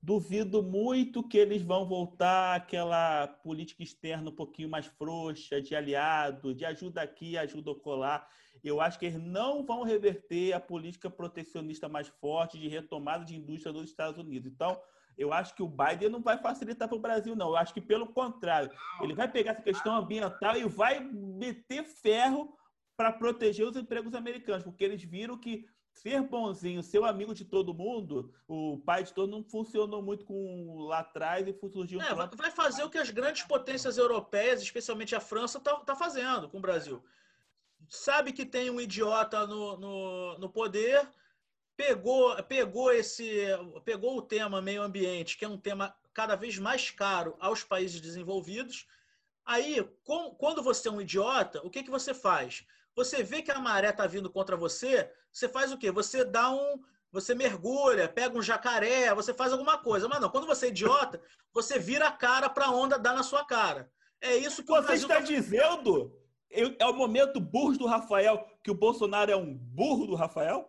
duvido 0.00 0.62
muito 0.62 1.22
que 1.22 1.36
eles 1.36 1.60
vão 1.60 1.86
voltar 1.86 2.56
àquela 2.56 3.28
política 3.28 3.82
externa 3.82 4.30
um 4.30 4.34
pouquinho 4.34 4.70
mais 4.70 4.86
frouxa, 4.86 5.60
de 5.60 5.76
aliado, 5.76 6.54
de 6.54 6.64
ajuda 6.64 7.02
aqui, 7.02 7.36
ajuda 7.36 7.74
colar. 7.74 8.26
Eu 8.64 8.80
acho 8.80 8.98
que 8.98 9.06
eles 9.06 9.22
não 9.22 9.64
vão 9.66 9.82
reverter 9.82 10.54
a 10.54 10.60
política 10.60 11.10
protecionista 11.10 11.88
mais 11.88 12.08
forte 12.08 12.58
de 12.58 12.68
retomada 12.68 13.24
de 13.24 13.36
indústria 13.36 13.72
dos 13.72 13.84
Estados 13.84 14.18
Unidos. 14.18 14.50
Então, 14.50 14.80
eu 15.18 15.32
acho 15.32 15.54
que 15.54 15.62
o 15.62 15.68
Biden 15.68 16.08
não 16.08 16.22
vai 16.22 16.38
facilitar 16.38 16.88
para 16.88 16.96
o 16.96 17.00
Brasil, 17.00 17.36
não. 17.36 17.50
Eu 17.50 17.56
acho 17.56 17.74
que, 17.74 17.80
pelo 17.80 18.06
contrário, 18.06 18.70
ele 19.02 19.14
vai 19.14 19.30
pegar 19.30 19.52
essa 19.52 19.62
questão 19.62 19.94
ambiental 19.94 20.56
e 20.56 20.64
vai 20.64 21.00
meter 21.00 21.84
ferro 21.84 22.56
para 22.96 23.12
proteger 23.12 23.66
os 23.66 23.76
empregos 23.76 24.14
americanos, 24.14 24.64
porque 24.64 24.84
eles 24.84 25.02
viram 25.02 25.38
que 25.38 25.66
ser 25.94 26.22
bonzinho, 26.22 26.82
ser 26.82 27.02
amigo 27.04 27.34
de 27.34 27.44
todo 27.44 27.74
mundo, 27.74 28.32
o 28.48 28.78
pai 28.78 29.04
de 29.04 29.12
todo 29.12 29.30
não 29.30 29.44
funcionou 29.44 30.02
muito 30.02 30.24
com 30.24 30.86
lá 30.86 31.00
atrás 31.00 31.46
e 31.46 31.52
surgiu 31.70 31.98
um 31.98 32.02
é, 32.02 32.14
Vai 32.36 32.50
fazer 32.50 32.82
o 32.82 32.90
que 32.90 32.98
as 32.98 33.10
grandes 33.10 33.42
potências 33.42 33.98
europeias, 33.98 34.62
especialmente 34.62 35.14
a 35.14 35.20
França, 35.20 35.60
tá, 35.60 35.76
tá 35.80 35.94
fazendo 35.94 36.48
com 36.48 36.58
o 36.58 36.62
Brasil. 36.62 37.04
Sabe 37.88 38.32
que 38.32 38.46
tem 38.46 38.70
um 38.70 38.80
idiota 38.80 39.46
no, 39.46 39.76
no, 39.76 40.38
no 40.38 40.48
poder, 40.48 41.06
pegou, 41.76 42.42
pegou 42.44 42.92
esse, 42.92 43.46
pegou 43.84 44.16
o 44.16 44.22
tema 44.22 44.62
meio 44.62 44.82
ambiente, 44.82 45.36
que 45.36 45.44
é 45.44 45.48
um 45.48 45.58
tema 45.58 45.94
cada 46.14 46.36
vez 46.36 46.58
mais 46.58 46.90
caro 46.90 47.36
aos 47.38 47.62
países 47.62 48.00
desenvolvidos. 48.00 48.86
Aí, 49.44 49.82
com, 50.04 50.30
quando 50.36 50.62
você 50.62 50.88
é 50.88 50.90
um 50.90 51.00
idiota, 51.00 51.60
o 51.66 51.70
que, 51.70 51.82
que 51.82 51.90
você 51.90 52.14
faz? 52.14 52.64
Você 52.94 53.22
vê 53.22 53.42
que 53.42 53.50
a 53.50 53.58
maré 53.58 53.90
está 53.90 54.06
vindo 54.06 54.30
contra 54.30 54.56
você, 54.56 55.10
você 55.32 55.48
faz 55.48 55.72
o 55.72 55.78
quê? 55.78 55.90
Você 55.90 56.24
dá 56.24 56.50
um, 56.50 56.80
você 57.10 57.34
mergulha, 57.34 58.08
pega 58.08 58.36
um 58.36 58.42
jacaré, 58.42 59.14
você 59.14 59.32
faz 59.32 59.52
alguma 59.52 59.78
coisa. 59.78 60.08
Mas 60.08 60.20
não, 60.20 60.30
quando 60.30 60.46
você 60.46 60.66
é 60.66 60.68
idiota, 60.68 61.20
você 61.52 61.78
vira 61.78 62.08
a 62.08 62.12
cara 62.12 62.48
para 62.48 62.66
a 62.66 62.70
onda 62.70 62.98
dar 62.98 63.14
na 63.14 63.22
sua 63.22 63.44
cara. 63.44 63.90
É 64.20 64.36
isso 64.36 64.62
que 64.62 64.68
você 64.68 64.78
o 64.78 64.82
Brasil 64.82 65.08
está 65.08 65.20
tá... 65.20 65.20
dizendo? 65.20 66.18
É 66.50 66.86
o 66.86 66.92
momento 66.92 67.40
burro 67.40 67.78
do 67.78 67.86
Rafael 67.86 68.46
que 68.62 68.70
o 68.70 68.74
Bolsonaro 68.74 69.30
é 69.30 69.36
um 69.36 69.54
burro 69.54 70.06
do 70.06 70.14
Rafael? 70.14 70.68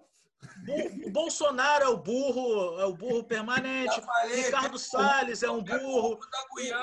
O 1.06 1.10
Bolsonaro 1.10 1.84
é 1.84 1.88
o 1.90 1.98
burro, 1.98 2.80
é 2.80 2.86
o 2.86 2.94
burro 2.94 3.24
permanente. 3.24 4.02
Falei, 4.02 4.44
Ricardo 4.44 4.80
Salles 4.80 5.44
é 5.44 5.52
um 5.52 5.62
burro. 5.62 6.20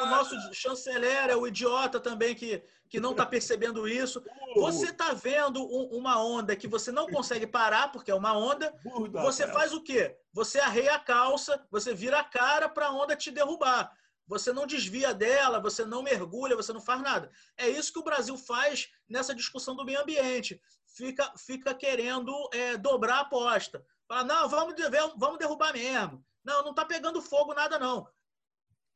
O 0.03 0.07
nosso 0.07 0.37
chanceler 0.53 1.31
é 1.31 1.37
o 1.37 1.47
idiota 1.47 1.99
também 1.99 2.35
que, 2.35 2.63
que 2.89 3.01
não 3.01 3.13
está 3.13 3.25
percebendo 3.25 3.89
isso. 3.89 4.23
Você 4.57 4.91
está 4.91 5.13
vendo 5.13 5.63
um, 5.63 5.99
uma 5.99 6.23
onda 6.23 6.55
que 6.55 6.69
você 6.69 6.93
não 6.93 7.07
consegue 7.07 7.47
parar, 7.47 7.91
porque 7.91 8.11
é 8.11 8.15
uma 8.15 8.37
onda. 8.37 8.75
Você 9.23 9.47
faz 9.49 9.73
o 9.73 9.83
quê? 9.83 10.17
Você 10.33 10.61
arreia 10.61 10.95
a 10.95 10.99
calça, 10.99 11.65
você 11.71 11.95
vira 11.95 12.21
a 12.21 12.25
cara 12.25 12.69
para 12.69 12.87
a 12.87 12.93
onda 12.93 13.17
te 13.17 13.31
derrubar. 13.31 13.91
Você 14.27 14.53
não 14.53 14.65
desvia 14.65 15.13
dela, 15.13 15.59
você 15.59 15.85
não 15.85 16.05
mergulha, 16.05 16.55
você 16.55 16.73
não 16.73 16.81
faz 16.81 17.03
nada. 17.03 17.33
É 17.57 17.69
isso 17.69 17.93
que 17.93 17.99
o 17.99 18.05
Brasil 18.05 18.37
faz 18.37 18.89
nessa 19.09 19.35
discussão 19.35 19.75
do 19.75 19.85
meio 19.85 20.01
ambiente 20.01 20.61
fica, 20.95 21.32
fica 21.36 21.74
querendo 21.74 22.32
é, 22.53 22.76
dobrar 22.76 23.16
a 23.16 23.20
aposta. 23.20 23.84
Fala, 24.07 24.24
não, 24.24 24.49
vamos, 24.49 24.74
vamos 25.16 25.38
derrubar 25.38 25.72
mesmo. 25.72 26.24
Não, 26.45 26.62
não 26.62 26.70
está 26.70 26.84
pegando 26.84 27.22
fogo 27.22 27.55
nada, 27.55 27.78
não. 27.78 28.07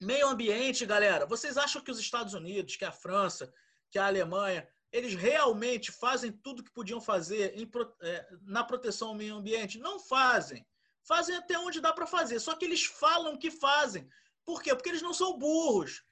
Meio 0.00 0.28
ambiente, 0.28 0.84
galera. 0.84 1.26
Vocês 1.26 1.56
acham 1.56 1.82
que 1.82 1.90
os 1.90 1.98
Estados 1.98 2.34
Unidos, 2.34 2.76
que 2.76 2.84
a 2.84 2.92
França, 2.92 3.52
que 3.90 3.98
a 3.98 4.06
Alemanha, 4.06 4.68
eles 4.90 5.14
realmente 5.14 5.92
fazem 5.92 6.32
tudo 6.32 6.64
que 6.64 6.72
podiam 6.72 7.00
fazer 7.00 7.54
em, 7.56 7.70
é, 8.02 8.28
na 8.42 8.64
proteção 8.64 9.08
ao 9.08 9.14
meio 9.14 9.36
ambiente? 9.36 9.78
Não 9.78 9.98
fazem. 9.98 10.66
Fazem 11.06 11.36
até 11.36 11.58
onde 11.58 11.80
dá 11.80 11.92
para 11.92 12.06
fazer. 12.06 12.40
Só 12.40 12.54
que 12.54 12.64
eles 12.64 12.84
falam 12.84 13.38
que 13.38 13.50
fazem. 13.50 14.08
Por 14.44 14.62
quê? 14.62 14.74
Porque 14.74 14.88
eles 14.88 15.02
não 15.02 15.14
são 15.14 15.38
burros. 15.38 16.02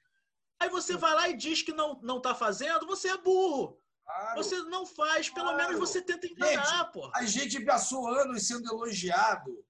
Aí 0.59 0.69
você 0.69 0.95
vai 0.95 1.13
lá 1.13 1.29
e 1.29 1.35
diz 1.35 1.61
que 1.61 1.73
não 1.73 2.17
está 2.17 2.33
fazendo, 2.33 2.85
você 2.85 3.09
é 3.09 3.17
burro. 3.17 3.82
Claro. 4.05 4.43
Você 4.43 4.61
não 4.63 4.85
faz, 4.85 5.29
pelo 5.29 5.49
claro. 5.49 5.57
menos 5.57 5.79
você 5.79 6.01
tenta 6.01 6.27
enganar, 6.27 6.91
pô. 6.91 7.09
A 7.15 7.25
gente 7.25 7.63
passou 7.63 8.07
anos 8.07 8.45
sendo 8.47 8.69
elogiado 8.71 9.65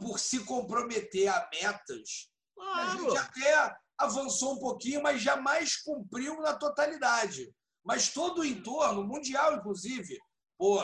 por 0.00 0.18
se 0.18 0.44
comprometer 0.44 1.28
a 1.28 1.48
metas. 1.52 2.30
Claro. 2.54 2.80
A 2.80 2.96
gente 2.96 3.16
até 3.18 3.76
avançou 3.98 4.54
um 4.54 4.58
pouquinho, 4.58 5.02
mas 5.02 5.20
jamais 5.20 5.76
cumpriu 5.76 6.40
na 6.40 6.54
totalidade. 6.54 7.52
Mas 7.84 8.12
todo 8.12 8.40
o 8.40 8.44
entorno, 8.44 9.06
mundial 9.06 9.54
inclusive, 9.54 10.18
pô, 10.58 10.82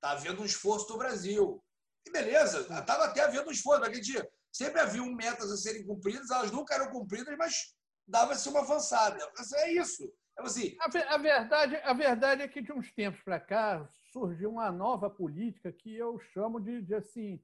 tá 0.00 0.10
havendo 0.10 0.42
um 0.42 0.46
esforço 0.46 0.86
do 0.88 0.98
Brasil. 0.98 1.62
E 2.06 2.10
beleza, 2.10 2.60
estava 2.60 3.04
até 3.04 3.22
havendo 3.22 3.48
um 3.48 3.52
esforço, 3.52 3.84
gente 3.92 4.22
sempre 4.52 4.80
havia 4.80 5.02
metas 5.02 5.50
a 5.50 5.56
serem 5.56 5.84
cumpridas, 5.86 6.30
elas 6.30 6.50
nunca 6.50 6.74
eram 6.74 6.90
cumpridas, 6.90 7.34
mas 7.36 7.74
dava-se 8.06 8.48
uma 8.48 8.60
avançada. 8.60 9.18
É 9.54 9.72
isso. 9.72 10.12
É 10.38 10.42
assim. 10.42 10.76
A, 10.80 11.14
a, 11.14 11.18
verdade, 11.18 11.76
a 11.76 11.92
verdade 11.92 12.42
é 12.42 12.48
que 12.48 12.60
de 12.60 12.72
uns 12.72 12.92
tempos 12.92 13.22
para 13.22 13.38
cá 13.40 13.88
surgiu 14.12 14.50
uma 14.50 14.70
nova 14.70 15.08
política 15.08 15.72
que 15.72 15.94
eu 15.94 16.18
chamo 16.18 16.60
de, 16.60 16.82
de 16.82 16.94
assim, 16.94 17.40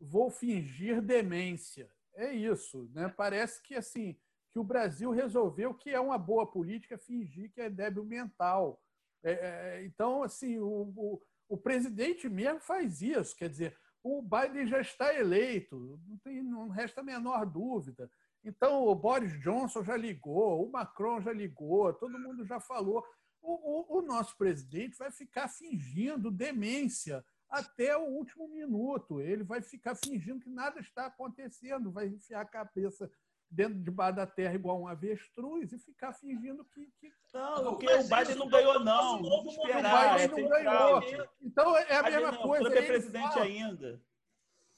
vou 0.00 0.30
fingir 0.30 1.00
demência. 1.00 1.90
É 2.14 2.32
isso, 2.32 2.90
né? 2.92 3.08
Parece 3.08 3.62
que 3.62 3.74
assim 3.74 4.16
que 4.52 4.58
o 4.58 4.64
Brasil 4.64 5.10
resolveu 5.10 5.72
que 5.72 5.90
é 5.90 5.98
uma 5.98 6.18
boa 6.18 6.46
política 6.46 6.98
fingir 6.98 7.50
que 7.52 7.60
é 7.60 7.70
débil 7.70 8.04
mental. 8.04 8.78
É, 9.24 9.32
é, 9.32 9.84
então, 9.84 10.22
assim, 10.22 10.58
o, 10.58 10.92
o, 10.94 11.22
o, 11.48 11.56
presidente 11.56 12.28
mesmo 12.28 12.60
faz 12.60 13.00
isso. 13.00 13.34
Quer 13.34 13.48
dizer, 13.48 13.76
o 14.02 14.20
Biden 14.20 14.66
já 14.66 14.80
está 14.80 15.14
eleito, 15.14 15.98
não, 16.06 16.18
tem, 16.18 16.42
não 16.42 16.68
resta 16.68 17.00
a 17.00 17.04
menor 17.04 17.46
dúvida. 17.46 18.10
Então, 18.44 18.86
o 18.86 18.94
Boris 18.94 19.38
Johnson 19.40 19.84
já 19.84 19.96
ligou, 19.96 20.66
o 20.66 20.70
Macron 20.70 21.20
já 21.20 21.32
ligou, 21.32 21.92
todo 21.94 22.18
mundo 22.18 22.44
já 22.44 22.58
falou. 22.58 23.04
O, 23.40 23.96
o, 23.96 23.98
o 23.98 24.02
nosso 24.02 24.36
presidente 24.36 24.96
vai 24.96 25.10
ficar 25.10 25.48
fingindo 25.48 26.30
demência 26.30 27.24
até 27.48 27.96
o 27.96 28.02
último 28.02 28.48
minuto. 28.48 29.20
Ele 29.20 29.44
vai 29.44 29.60
ficar 29.60 29.94
fingindo 29.94 30.40
que 30.40 30.50
nada 30.50 30.80
está 30.80 31.06
acontecendo, 31.06 31.92
vai 31.92 32.08
enfiar 32.08 32.40
a 32.40 32.46
cabeça 32.46 33.10
dentro 33.52 33.78
de 33.78 33.90
baixo 33.90 34.16
da 34.16 34.26
terra 34.26 34.54
igual 34.54 34.80
um 34.80 34.88
avestruz 34.88 35.72
e 35.72 35.78
ficar 35.78 36.12
fingindo 36.14 36.64
que. 36.64 36.90
que... 36.98 37.12
Não, 37.34 37.76
porque 37.76 37.86
o 37.86 38.02
Biden 38.04 38.36
não 38.36 38.48
ganhou, 38.48 38.80
não. 38.80 39.22
Vamos 39.22 39.54
esperar. 39.54 40.16
O 40.16 40.18
Biden 40.18 40.42
não 40.42 40.50
ganhou. 40.50 41.28
Então 41.40 41.76
é 41.76 41.96
a 41.96 42.02
mesma 42.02 42.38
coisa. 42.38 42.68
Ele 42.68 42.78
é 42.78 42.82
presidente 42.82 43.38
ainda. 43.38 44.00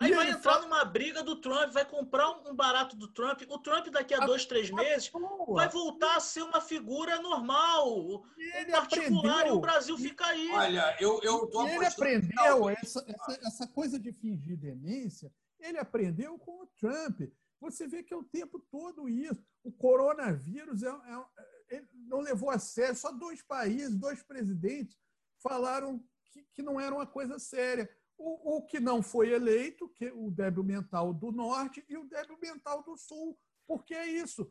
Aí 0.00 0.12
vai 0.12 0.30
entrar 0.30 0.60
numa 0.60 0.84
briga 0.84 1.22
do 1.22 1.36
Trump, 1.40 1.72
vai 1.72 1.84
comprar 1.84 2.28
um 2.30 2.54
barato 2.54 2.96
do 2.96 3.06
Trump. 3.08 3.42
O 3.48 3.58
Trump, 3.58 3.86
daqui 3.88 4.12
a 4.12 4.26
dois, 4.26 4.44
três 4.44 4.70
meses, 4.70 5.10
vai 5.48 5.68
voltar 5.68 6.16
a 6.16 6.20
ser 6.20 6.42
uma 6.42 6.60
figura 6.60 7.20
normal, 7.20 8.24
ele 8.36 8.72
particular, 8.72 9.36
aprendeu. 9.36 9.54
e 9.54 9.56
o 9.56 9.60
Brasil 9.60 9.96
fica 9.96 10.26
aí. 10.26 10.50
Olha, 10.50 10.96
eu, 11.00 11.20
eu 11.22 11.46
tô 11.46 11.66
Ele 11.66 11.86
aprendeu 11.86 12.68
essa, 12.70 13.04
essa, 13.06 13.40
essa 13.46 13.66
coisa 13.68 13.98
de 13.98 14.12
fingir 14.12 14.56
demência, 14.56 15.32
ele 15.60 15.78
aprendeu 15.78 16.38
com 16.38 16.62
o 16.62 16.66
Trump. 16.78 17.20
Você 17.60 17.86
vê 17.86 18.02
que 18.02 18.12
é 18.12 18.16
o 18.16 18.24
tempo 18.24 18.58
todo 18.70 19.08
isso. 19.08 19.42
O 19.62 19.72
coronavírus 19.72 20.82
é, 20.82 20.88
é, 20.88 21.76
é 21.76 21.84
não 22.08 22.20
levou 22.20 22.50
a 22.50 22.58
sério, 22.58 22.96
só 22.96 23.12
dois 23.12 23.42
países, 23.42 23.96
dois 23.96 24.22
presidentes 24.22 24.98
falaram 25.40 26.02
que, 26.32 26.42
que 26.52 26.62
não 26.62 26.80
era 26.80 26.94
uma 26.94 27.06
coisa 27.06 27.38
séria 27.38 27.88
o, 28.18 28.56
o 28.56 28.62
que 28.66 28.80
não 28.80 29.02
foi 29.02 29.32
eleito, 29.32 29.88
que 29.88 30.10
o 30.10 30.30
débil 30.30 30.64
mental 30.64 31.12
do 31.12 31.32
norte 31.32 31.84
e 31.88 31.96
o 31.96 32.08
débil 32.08 32.38
mental 32.40 32.82
do 32.82 32.96
sul. 32.96 33.38
Porque 33.66 33.94
é 33.94 34.06
isso. 34.06 34.50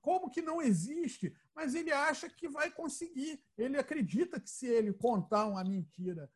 Como 0.00 0.30
que 0.30 0.40
não 0.40 0.62
existe? 0.62 1.34
Mas 1.54 1.74
ele 1.74 1.92
acha 1.92 2.30
que 2.30 2.48
vai 2.48 2.70
conseguir. 2.70 3.42
Ele 3.56 3.78
acredita 3.78 4.40
que 4.40 4.48
se 4.48 4.66
ele 4.66 4.92
contar 4.92 5.46
uma 5.46 5.64
mentira 5.64 6.30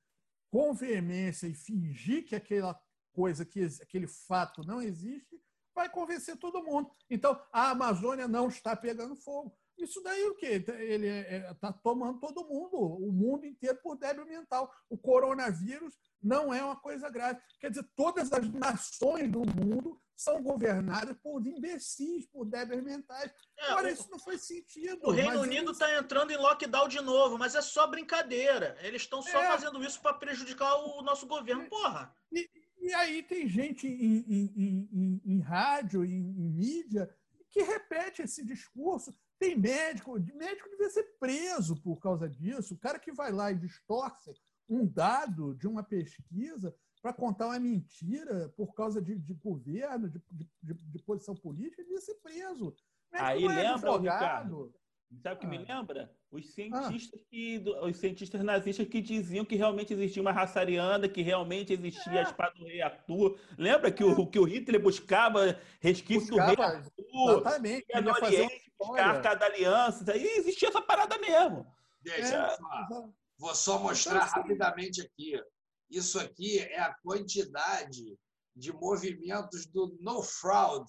com 0.51 0.74
veemência 0.74 1.47
e 1.47 1.55
fingir 1.55 2.24
que 2.24 2.34
aquela 2.34 2.78
coisa, 3.12 3.44
que 3.44 3.64
aquele 3.80 4.07
fato 4.07 4.62
não 4.62 4.82
existe, 4.82 5.40
vai 5.74 5.88
convencer 5.88 6.36
todo 6.36 6.62
mundo. 6.62 6.90
Então, 7.09 7.40
a 7.53 7.70
Amazônia 7.70 8.26
não 8.26 8.49
está 8.49 8.74
pegando 8.74 9.16
fogo. 9.16 9.57
Isso 9.79 10.03
daí 10.03 10.24
o 10.27 10.35
quê? 10.35 10.64
Ele 10.68 11.07
está 11.07 11.31
é, 11.31 11.37
é 11.51 11.55
tá 11.55 11.72
tomando 11.72 12.18
todo 12.18 12.47
mundo, 12.47 12.77
o 12.77 13.12
mundo 13.12 13.45
inteiro 13.45 13.79
por 13.83 13.97
débil 13.97 14.24
mental. 14.24 14.72
O 14.89 14.97
coronavírus 14.97 15.95
não 16.22 16.53
é 16.53 16.62
uma 16.64 16.77
coisa 16.77 17.11
grave. 17.11 17.41
Quer 17.61 17.70
dizer, 17.70 17.87
todas 17.95 18.33
as 18.33 18.49
nações 18.53 19.31
do 19.31 19.41
mundo 19.41 20.01
são 20.16 20.43
governadas 20.43 21.16
por 21.22 21.47
imbecis, 21.47 22.27
por 22.27 22.47
débeis 22.47 22.83
mentais. 22.83 23.31
É, 23.59 23.66
Agora, 23.66 23.89
o, 23.89 23.91
isso 23.91 24.11
não 24.11 24.18
faz 24.18 24.47
sentido. 24.47 24.99
O 25.03 25.11
Reino 25.11 25.41
Unido 25.41 25.72
está 25.72 25.89
eles... 25.91 26.03
entrando 26.03 26.31
em 26.31 26.39
lockdown 26.39 26.89
de 26.89 27.01
novo, 27.01 27.37
mas 27.37 27.55
é 27.55 27.61
só 27.61 27.87
brincadeira. 27.87 28.79
Eles 28.81 29.03
estão 29.03 29.20
só 29.20 29.43
é. 29.43 29.51
fazendo 29.51 29.85
isso 29.85 30.01
para 30.01 30.14
prejudicar 30.14 30.74
o 30.74 31.03
nosso 31.03 31.27
governo, 31.27 31.68
porra. 31.68 32.14
E, 32.33 32.49
E 32.79 32.95
aí 32.95 33.22
tem 33.22 33.49
gente 33.49 33.87
em, 33.87 34.24
em, 34.29 34.89
em, 34.93 35.22
em 35.24 35.41
rádio, 35.41 36.05
em, 36.05 36.22
mídia, 36.22 37.14
que 37.51 37.62
repete 37.62 38.22
esse 38.22 38.45
discurso. 38.45 39.12
Tem 39.39 39.57
médico, 39.57 40.18
médico 40.34 40.70
devia 40.70 40.91
ser 40.91 41.05
preso 41.18 41.76
por 41.82 41.97
causa 41.99 42.28
disso. 42.28 42.74
O 42.74 42.78
cara 42.78 42.99
que 42.99 43.12
vai 43.12 43.32
lá 43.32 43.53
e 43.53 43.59
distorce 43.59 44.34
um 44.68 44.87
dado 44.87 45.55
de 45.55 45.66
uma 45.66 45.82
pesquisa 45.82 46.74
para 47.03 47.12
contar 47.12 47.47
uma 47.47 47.61
mentira 47.61 48.49
por 48.57 48.74
causa 48.74 49.01
de, 49.01 49.16
de 49.16 49.34
governo, 49.34 50.09
de, 50.09 50.20
de, 50.62 50.74
de, 50.74 50.99
posição 51.01 51.37
política, 51.37 51.82
devia 51.82 52.01
ser 52.01 52.14
preso. 52.16 52.74
Médico 53.12 53.28
aí 53.28 53.45
é 53.45 53.49
lembra, 53.49 53.99
Ricardo, 53.99 54.74
Sabe 55.23 55.37
o 55.37 55.39
que 55.39 55.47
ah. 55.47 55.49
me 55.49 55.59
lembra? 55.59 56.11
Os 56.31 56.53
cientistas, 56.53 57.21
ah. 57.21 57.27
que, 57.31 57.65
os 57.83 57.97
cientistas 57.97 58.43
nazistas 58.43 58.89
que 58.89 59.01
diziam 59.01 59.45
que 59.45 59.57
realmente 59.57 59.93
existia 59.93 60.21
uma 60.21 60.33
raça 60.33 60.61
ariana, 60.61 61.09
que 61.09 61.23
realmente 61.23 61.73
existia 61.73 62.13
é. 62.13 62.19
a 62.19 62.23
espada 62.23 62.55
do 62.55 62.65
rei 62.65 62.83
Arthur. 62.83 63.39
Lembra 63.57 63.91
que, 63.93 64.03
é. 64.03 64.07
o, 64.07 64.27
que 64.27 64.39
o 64.39 64.45
Hitler 64.45 64.83
buscava 64.83 65.59
resquício 65.81 66.37
buscava, 66.37 66.55
do 66.55 66.63
rei 66.63 66.67
Arthur? 66.67 67.41
Exatamente. 67.41 67.87
No 68.03 68.11
Oriente, 68.11 68.73
buscar 68.79 69.35
da 69.35 69.47
aliança. 69.47 70.13
Aí 70.13 70.27
existia 70.39 70.69
essa 70.69 70.83
parada 70.83 71.19
mesmo. 71.19 71.67
Deixa 72.03 72.37
é. 72.37 72.57
eu 72.93 73.15
Vou 73.39 73.55
só 73.55 73.79
mostrar 73.79 74.25
rapidamente 74.25 75.03
aqui. 75.03 75.41
Isso 75.91 76.19
aqui 76.19 76.59
é 76.59 76.81
a 76.81 76.95
quantidade 76.95 78.19
de 78.55 78.73
movimentos 78.73 79.67
do 79.67 79.97
No 80.01 80.23
Fraud 80.23 80.87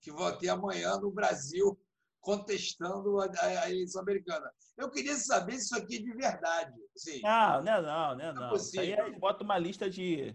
que 0.00 0.10
vão 0.10 0.36
ter 0.36 0.48
amanhã 0.48 0.96
no 0.98 1.10
Brasil 1.10 1.78
contestando 2.20 3.20
a, 3.20 3.30
a, 3.62 3.70
eleição 3.70 4.02
americana. 4.02 4.50
Eu 4.76 4.90
queria 4.90 5.14
saber 5.14 5.52
se 5.52 5.66
isso 5.66 5.76
aqui 5.76 5.96
é 5.96 6.00
de 6.00 6.12
verdade. 6.12 6.74
Sim. 6.96 7.20
Não, 7.22 7.62
não, 7.62 7.82
não, 7.82 8.16
não, 8.16 8.34
não. 8.34 8.56
Isso 8.56 8.78
aí 8.78 8.92
é, 8.92 9.10
bota 9.18 9.44
uma 9.44 9.58
lista 9.58 9.88
de. 9.88 10.34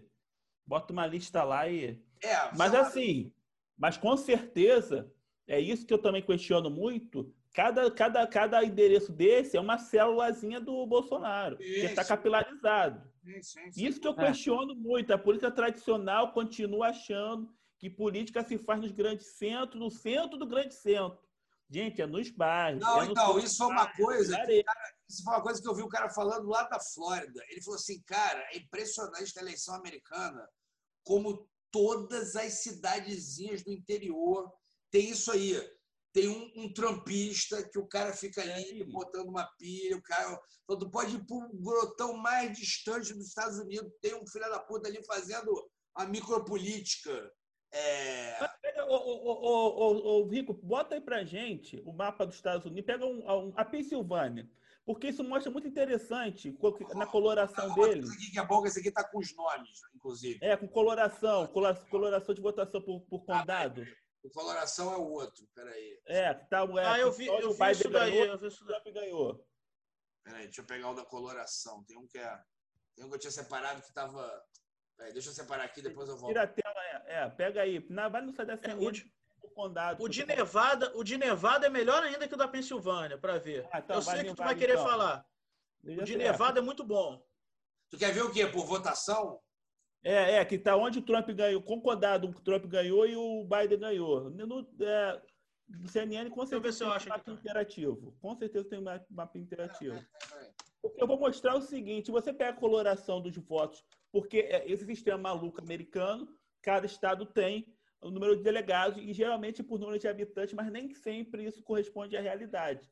Bota 0.66 0.92
uma 0.92 1.06
lista 1.06 1.42
lá 1.42 1.68
e. 1.68 2.02
É, 2.22 2.56
mas 2.56 2.74
assim, 2.74 3.32
mas 3.76 3.96
com 3.96 4.16
certeza, 4.16 5.10
é 5.46 5.60
isso 5.60 5.86
que 5.86 5.92
eu 5.92 5.98
também 5.98 6.22
questiono 6.22 6.70
muito. 6.70 7.32
Cada, 7.52 7.88
cada, 7.90 8.26
cada 8.26 8.64
endereço 8.64 9.12
desse 9.12 9.56
é 9.56 9.60
uma 9.60 9.78
célulazinha 9.78 10.60
do 10.60 10.84
Bolsonaro, 10.86 11.56
isso. 11.60 11.80
que 11.80 11.86
está 11.86 12.04
capilarizado. 12.04 13.08
Isso, 13.24 13.58
isso 13.76 14.00
que 14.00 14.08
eu 14.08 14.12
é. 14.12 14.26
questiono 14.26 14.74
muito. 14.74 15.12
A 15.12 15.18
política 15.18 15.50
tradicional 15.50 16.32
continua 16.32 16.88
achando 16.88 17.48
que 17.78 17.88
política 17.88 18.42
se 18.42 18.58
faz 18.58 18.80
nos 18.80 18.90
grandes 18.90 19.26
centros, 19.36 19.80
no 19.80 19.90
centro 19.90 20.36
do 20.36 20.46
grande 20.46 20.74
centro. 20.74 21.18
Gente, 21.70 22.00
é 22.00 22.06
nos 22.06 22.30
bairros. 22.30 22.80
Não, 22.80 23.02
é 23.02 23.06
então, 23.06 23.38
isso 23.38 23.56
foi 23.56 23.66
uma 23.66 23.90
coisa. 23.96 24.36
Cara, 24.36 24.52
isso 25.08 25.24
foi 25.24 25.34
uma 25.34 25.42
coisa 25.42 25.60
que 25.60 25.68
eu 25.68 25.74
vi 25.74 25.82
o 25.82 25.88
cara 25.88 26.10
falando 26.10 26.48
lá 26.48 26.64
da 26.64 26.78
Flórida. 26.78 27.42
Ele 27.48 27.62
falou 27.62 27.78
assim, 27.78 28.02
cara, 28.02 28.40
é 28.52 28.58
impressionante 28.58 29.32
a 29.36 29.42
eleição 29.42 29.74
americana, 29.74 30.48
como 31.02 31.48
todas 31.70 32.36
as 32.36 32.62
cidadezinhas 32.62 33.62
do 33.64 33.72
interior 33.72 34.52
tem 34.94 35.10
isso 35.10 35.32
aí. 35.32 35.60
Tem 36.12 36.28
um, 36.28 36.52
um 36.54 36.72
trampista 36.72 37.68
que 37.68 37.80
o 37.80 37.88
cara 37.88 38.12
fica 38.12 38.40
ali 38.40 38.82
é 38.82 38.84
botando 38.84 39.28
uma 39.28 39.44
pilha, 39.58 39.96
o 39.96 40.02
cara. 40.02 40.40
Então, 40.62 40.78
tu 40.78 40.88
pode 40.88 41.16
ir 41.16 41.26
para 41.26 41.36
um 41.36 41.50
grotão 41.60 42.16
mais 42.16 42.56
distante 42.56 43.12
dos 43.12 43.26
Estados 43.26 43.58
Unidos, 43.58 43.92
tem 44.00 44.14
um 44.14 44.24
filho 44.24 44.48
da 44.48 44.60
puta 44.60 44.88
ali 44.88 45.04
fazendo 45.04 45.68
a 45.96 46.06
micropolítica 46.06 47.32
é... 47.72 48.38
Ô, 48.96 49.74
ô, 49.74 50.20
ô, 50.20 50.28
Rico, 50.28 50.52
bota 50.54 50.94
aí 50.94 51.00
pra 51.00 51.24
gente 51.24 51.82
o 51.84 51.92
mapa 51.92 52.24
dos 52.24 52.36
Estados 52.36 52.66
Unidos, 52.66 52.86
pega 52.86 53.04
um, 53.04 53.24
um, 53.26 53.52
a 53.56 53.64
Pensilvânia, 53.64 54.48
porque 54.84 55.08
isso 55.08 55.24
mostra 55.24 55.50
muito 55.50 55.66
interessante 55.66 56.56
na 56.94 57.06
coloração 57.06 57.72
ah, 57.72 57.74
dele. 57.74 58.06
Aqui 58.08 58.30
que 58.30 58.38
é 58.38 58.46
bom 58.46 58.64
esse 58.66 58.80
aqui 58.80 58.90
tá 58.90 59.02
com 59.04 59.18
os 59.18 59.34
nomes, 59.34 59.80
inclusive. 59.94 60.38
É, 60.42 60.56
com 60.56 60.68
coloração, 60.68 61.46
coloração 61.90 62.34
de 62.34 62.40
votação 62.40 62.80
por, 62.80 63.00
por 63.02 63.24
ah, 63.28 63.40
condado. 63.40 63.82
Ah, 63.82 64.28
coloração 64.32 64.92
é 64.92 64.96
o 64.96 65.08
outro, 65.10 65.46
peraí. 65.54 66.00
É, 66.06 66.34
tá, 66.34 66.60
é, 66.60 66.86
ah, 66.86 66.98
eu 66.98 67.12
vi, 67.12 67.26
eu 67.26 67.52
vi 67.52 67.70
isso 67.70 67.90
daí, 67.90 68.10
ganhou, 68.12 68.26
eu 68.26 68.38
vi 68.38 68.46
isso 68.46 68.64
daí. 68.64 68.92
ganhou. 68.92 69.46
Peraí, 70.22 70.44
deixa 70.44 70.62
eu 70.62 70.66
pegar 70.66 70.90
o 70.90 70.94
da 70.94 71.04
coloração. 71.04 71.84
Tem 71.84 71.98
um 71.98 72.06
que 72.06 72.18
é. 72.18 72.40
Tem 72.94 73.04
um 73.04 73.08
que 73.08 73.16
eu 73.16 73.20
tinha 73.20 73.30
separado 73.30 73.82
que 73.82 73.92
tava 73.92 74.42
é, 74.98 75.12
deixa 75.12 75.28
eu 75.28 75.32
separar 75.32 75.64
aqui, 75.64 75.82
depois 75.82 76.08
eu 76.08 76.16
volto. 76.16 76.28
Tira 76.32 76.44
a 76.44 76.46
tela, 76.46 77.04
é, 77.06 77.24
é 77.24 77.30
pega 77.30 77.62
aí. 77.62 77.84
Na, 77.90 78.08
vai 78.08 78.22
no 78.22 78.32
CDC 78.32 78.70
é, 78.70 78.74
o, 78.74 78.90
de, 78.90 79.10
o 79.42 79.48
condado. 79.50 80.02
O 80.02 80.08
de, 80.08 80.24
Nevada, 80.24 80.96
o 80.96 81.02
de 81.02 81.18
Nevada 81.18 81.66
é 81.66 81.70
melhor 81.70 82.02
ainda 82.02 82.28
que 82.28 82.34
o 82.34 82.38
da 82.38 82.48
Pensilvânia, 82.48 83.18
para 83.18 83.38
ver. 83.38 83.68
Ah, 83.72 83.80
então, 83.80 83.96
eu 83.96 84.02
sei 84.02 84.24
que 84.24 84.34
tu 84.34 84.42
vai 84.42 84.54
querer 84.54 84.74
então. 84.74 84.86
falar. 84.86 85.26
Deixa 85.82 86.02
o 86.02 86.04
de 86.04 86.16
Nevada 86.16 86.60
é 86.60 86.62
muito 86.62 86.84
bom. 86.84 87.22
Tu 87.90 87.98
quer 87.98 88.12
ver 88.12 88.22
o 88.22 88.32
quê? 88.32 88.46
Por 88.46 88.66
votação? 88.66 89.40
É, 90.02 90.36
é, 90.36 90.44
que 90.44 90.58
tá 90.58 90.76
onde 90.76 90.98
o 90.98 91.02
Trump 91.02 91.28
ganhou, 91.30 91.62
com 91.62 91.80
condado 91.80 92.28
o 92.28 92.40
Trump 92.40 92.66
ganhou 92.66 93.06
e 93.06 93.16
o 93.16 93.44
Biden 93.44 93.78
ganhou. 93.78 94.30
No, 94.30 94.60
é, 94.80 95.22
no 95.68 95.88
CNN, 95.88 96.28
com 96.30 96.46
certeza 96.46 96.78
tem 96.78 96.86
um 96.86 96.90
mapa 96.90 97.18
tá. 97.18 97.32
interativo. 97.32 98.16
Com 98.20 98.36
certeza 98.36 98.68
tem 98.68 98.78
um 98.78 98.84
mapa 99.10 99.38
interativo. 99.38 99.98
Porque 100.82 101.02
eu 101.02 101.06
vou 101.06 101.18
mostrar 101.18 101.56
o 101.56 101.62
seguinte: 101.62 102.10
você 102.10 102.32
pega 102.32 102.50
a 102.50 102.60
coloração 102.60 103.20
dos 103.20 103.34
votos 103.36 103.82
porque 104.14 104.38
é, 104.38 104.70
esse 104.70 104.86
sistema 104.86 105.18
maluco 105.18 105.60
americano, 105.60 106.32
cada 106.62 106.86
estado 106.86 107.26
tem 107.26 107.76
o 108.00 108.12
número 108.12 108.36
de 108.36 108.44
delegados 108.44 109.02
e 109.02 109.12
geralmente 109.12 109.60
por 109.60 109.76
número 109.76 109.98
de 109.98 110.06
habitantes, 110.06 110.54
mas 110.54 110.70
nem 110.70 110.94
sempre 110.94 111.44
isso 111.44 111.64
corresponde 111.64 112.16
à 112.16 112.20
realidade. 112.20 112.88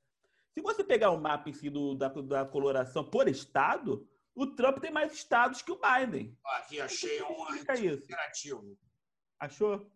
Se 0.53 0.61
você 0.61 0.83
pegar 0.83 1.12
o 1.12 1.20
mapa 1.20 1.49
em 1.49 1.53
si 1.53 1.70
do, 1.70 1.95
da, 1.95 2.09
da 2.09 2.45
coloração 2.45 3.09
por 3.09 3.29
estado, 3.29 4.05
o 4.35 4.49
Trump 4.49 4.81
tem 4.81 4.91
mais 4.91 5.12
estados 5.12 5.62
que 5.62 5.70
o 5.70 5.79
Biden. 5.81 6.37
Aqui 6.45 6.81
achei 6.81 7.23
um 7.23 7.55
interativo. 7.55 8.77
Achou? 9.39 9.89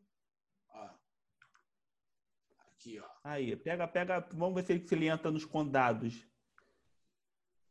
Aqui, 2.68 3.01
ó. 3.01 3.09
Aí, 3.24 3.57
pega, 3.57 3.89
pega. 3.89 4.20
Vamos 4.33 4.55
ver 4.55 4.62
se 4.62 4.74
ele, 4.74 4.87
se 4.87 4.95
ele 4.95 5.09
entra 5.09 5.33
nos 5.33 5.45
condados. 5.45 6.24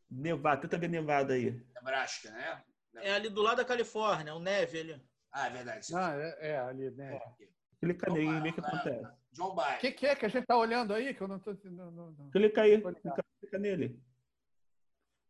Nevada, 0.10 0.60
tenta 0.60 0.78
ver 0.78 0.89
Nevada 0.89 1.36
aí. 1.36 1.66
Nebraska, 1.74 2.30
né? 2.32 2.62
É 2.97 3.13
ali 3.13 3.29
do 3.29 3.41
lado 3.41 3.57
da 3.57 3.65
Califórnia, 3.65 4.35
o 4.35 4.39
neve 4.39 4.79
ali. 4.79 5.01
Ah, 5.31 5.47
é 5.47 5.49
verdade. 5.49 5.95
Ah, 5.95 6.13
é, 6.15 6.51
é 6.51 6.59
ali, 6.59 6.91
né? 6.91 7.19
Clica 7.79 8.11
nele 8.11 8.37
e 8.37 8.41
vê 8.41 8.49
o 8.49 8.53
que 8.53 8.59
acontece. 8.59 9.07
John 9.33 9.53
Biden. 9.53 9.75
O 9.75 9.79
que, 9.79 9.91
que, 9.91 10.07
é 10.07 10.15
que 10.15 10.25
a 10.25 10.29
gente 10.29 10.41
está 10.41 10.57
olhando 10.57 10.93
aí? 10.93 11.13
Que 11.13 11.21
eu 11.21 11.27
não 11.27 11.37
estou. 11.37 11.57
Não, 11.65 11.91
não, 11.91 12.11
não. 12.11 12.29
Clica 12.31 12.61
aí, 12.61 12.81
clica, 12.81 13.25
clica, 13.41 13.59
nele. 13.59 14.01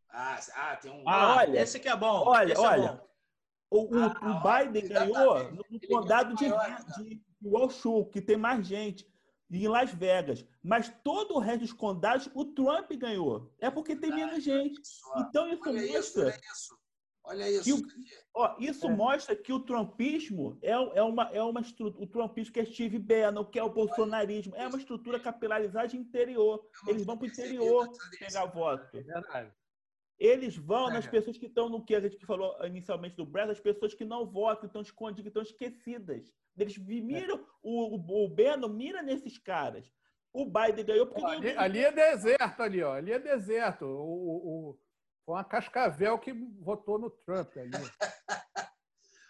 Ah, 0.09 0.39
ah, 0.53 0.75
tem 0.75 0.91
um. 0.91 1.09
Ah, 1.09 1.37
olha. 1.37 1.59
Esse 1.59 1.77
aqui 1.77 1.89
é 1.89 1.95
bom. 1.95 2.23
Olha, 2.25 2.53
esse 2.53 2.61
olha. 2.61 2.85
É 2.85 2.87
bom. 2.89 3.05
O, 3.71 3.95
o, 3.95 3.99
ah, 3.99 4.13
o 4.21 4.65
Biden 4.65 4.87
ganhou 4.87 5.51
no, 5.51 5.65
no 5.69 5.79
condado 5.87 6.35
de, 6.35 6.45
de, 6.45 7.15
de 7.15 7.49
Washoe, 7.49 8.09
que 8.11 8.21
tem 8.21 8.37
mais 8.37 8.65
gente, 8.65 9.11
em 9.49 9.67
Las 9.67 9.91
Vegas. 9.91 10.45
Mas 10.63 10.93
todo 11.03 11.35
o 11.35 11.39
resto 11.39 11.61
dos 11.61 11.73
condados, 11.73 12.29
o 12.33 12.45
Trump 12.45 12.91
ganhou. 12.93 13.51
É 13.59 13.69
porque 13.71 13.95
tem 13.95 14.11
menos 14.11 14.43
gente. 14.43 14.79
Então 15.17 15.51
isso 15.51 15.67
olha 15.67 15.93
mostra. 15.93 16.29
Isso. 16.29 16.84
Olha 17.27 17.49
isso. 17.49 17.77
O, 18.33 18.41
ó, 18.41 18.55
isso 18.59 18.87
é. 18.87 18.93
mostra 18.93 19.35
que 19.35 19.51
o 19.51 19.59
trumpismo 19.59 20.57
é, 20.61 20.71
é 20.71 21.01
uma, 21.01 21.29
é 21.33 21.41
uma 21.41 21.61
estrutura. 21.61 22.03
O 22.03 22.07
trumpismo 22.07 22.53
que 22.53 22.59
é 22.59 22.65
Steve 22.65 22.99
Bannon, 22.99 23.45
que 23.45 23.57
é 23.57 23.63
o 23.63 23.69
bolsonarismo, 23.69 24.55
é 24.55 24.67
uma 24.67 24.77
estrutura 24.77 25.19
capilarizada 25.19 25.95
interior. 25.95 26.63
Eles 26.87 27.03
vão 27.03 27.17
para 27.17 27.25
o 27.25 27.29
interior 27.29 27.89
pegar 28.19 28.45
voto. 28.45 28.97
É 28.97 29.51
Eles 30.19 30.55
vão 30.55 30.89
nas 30.89 31.07
pessoas 31.07 31.37
que 31.37 31.47
estão 31.47 31.67
no 31.67 31.83
que 31.83 31.95
a 31.95 31.99
gente 31.99 32.25
falou 32.25 32.55
inicialmente 32.65 33.15
do 33.15 33.25
Brasil, 33.25 33.51
as 33.51 33.59
pessoas 33.59 33.93
que 33.93 34.05
não 34.05 34.25
votam, 34.25 34.61
que 34.61 34.67
estão 34.67 34.81
escondidas, 34.81 35.23
que 35.23 35.27
estão 35.27 35.41
esquecidas. 35.41 36.31
Eles 36.57 36.77
miram, 36.77 37.45
o, 37.61 37.95
o, 37.97 38.69
mira 38.69 39.01
nesses 39.01 39.37
caras. 39.37 39.91
O 40.31 40.45
Biden 40.45 40.85
ganhou 40.85 41.07
porque. 41.07 41.25
Ali, 41.25 41.57
ali, 41.57 41.79
é 41.79 41.91
deserto, 41.91 42.61
ali, 42.61 42.83
ó. 42.83 42.93
Ali 42.93 43.11
é 43.11 43.19
deserto. 43.19 43.85
o, 43.85 44.69
o 44.71 44.84
foi 45.25 45.35
uma 45.35 45.43
cascavel 45.43 46.19
que 46.19 46.31
votou 46.33 46.99
no 46.99 47.09
Trump 47.09 47.57
ali. 47.57 47.71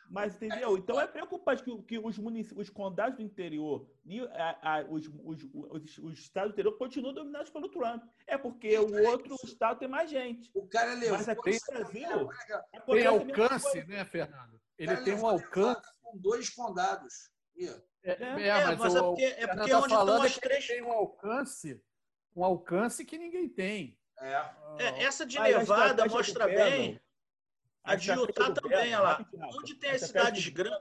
Mas 0.09 0.35
entendeu? 0.35 0.77
Então 0.77 1.01
é 1.01 1.07
preocupante 1.07 1.63
que, 1.63 1.81
que 1.83 1.99
os, 1.99 2.17
os 2.55 2.69
condados 2.69 3.17
do 3.17 3.23
interior 3.23 3.89
e 4.05 4.21
a, 4.21 4.77
a, 4.77 4.81
os, 4.83 5.07
os, 5.07 5.43
os, 5.51 5.97
os, 5.97 6.19
estados 6.19 6.51
do 6.51 6.53
interior 6.53 6.77
continuam 6.77 7.13
dominados 7.13 7.49
pelo 7.49 7.69
Trump. 7.69 8.03
É 8.27 8.37
porque 8.37 8.77
o 8.77 9.07
outro 9.07 9.35
estado 9.43 9.79
tem 9.79 9.87
mais 9.87 10.09
gente. 10.09 10.49
O 10.53 10.67
cara 10.67 10.93
levou. 10.93 11.17
Mas 11.17 11.27
aqui 11.27 11.51
no 11.51 11.73
Brasil. 11.73 12.29
Tem 12.85 13.05
alcance, 13.05 13.83
né, 13.85 14.05
Fernando? 14.05 14.61
Ele 14.77 14.95
tem 14.97 15.15
um 15.15 15.25
alcance. 15.25 15.81
Com 16.01 16.17
dois 16.17 16.49
condados. 16.49 17.31
É, 17.57 18.11
é, 18.11 18.47
é, 18.47 18.65
mas, 18.65 18.77
mas 18.77 18.93
o, 18.93 18.97
é 18.97 19.01
porque, 19.01 19.23
é 19.23 19.47
porque 19.47 19.71
tá 19.71 19.79
onde 19.79 19.89
falando 19.89 20.25
estão 20.25 20.25
as 20.25 20.37
três... 20.37 20.67
tem 20.67 20.83
um 20.83 20.91
alcance, 20.91 21.83
um 22.35 22.43
alcance 22.43 23.05
que 23.05 23.17
ninguém 23.17 23.49
tem. 23.49 23.97
É. 24.19 24.45
é 24.79 25.03
essa 25.03 25.25
de 25.25 25.39
Nevada 25.39 26.05
mostra 26.05 26.47
bem. 26.47 26.99
A 27.83 27.95
de 27.95 28.11
Utah 28.11 28.51
também, 28.51 28.95
olha 28.95 28.99
lá. 28.99 29.25
Onde 29.57 29.75
tem 29.75 29.91
as 29.91 30.01
cidades 30.01 30.47
grandes. 30.49 30.79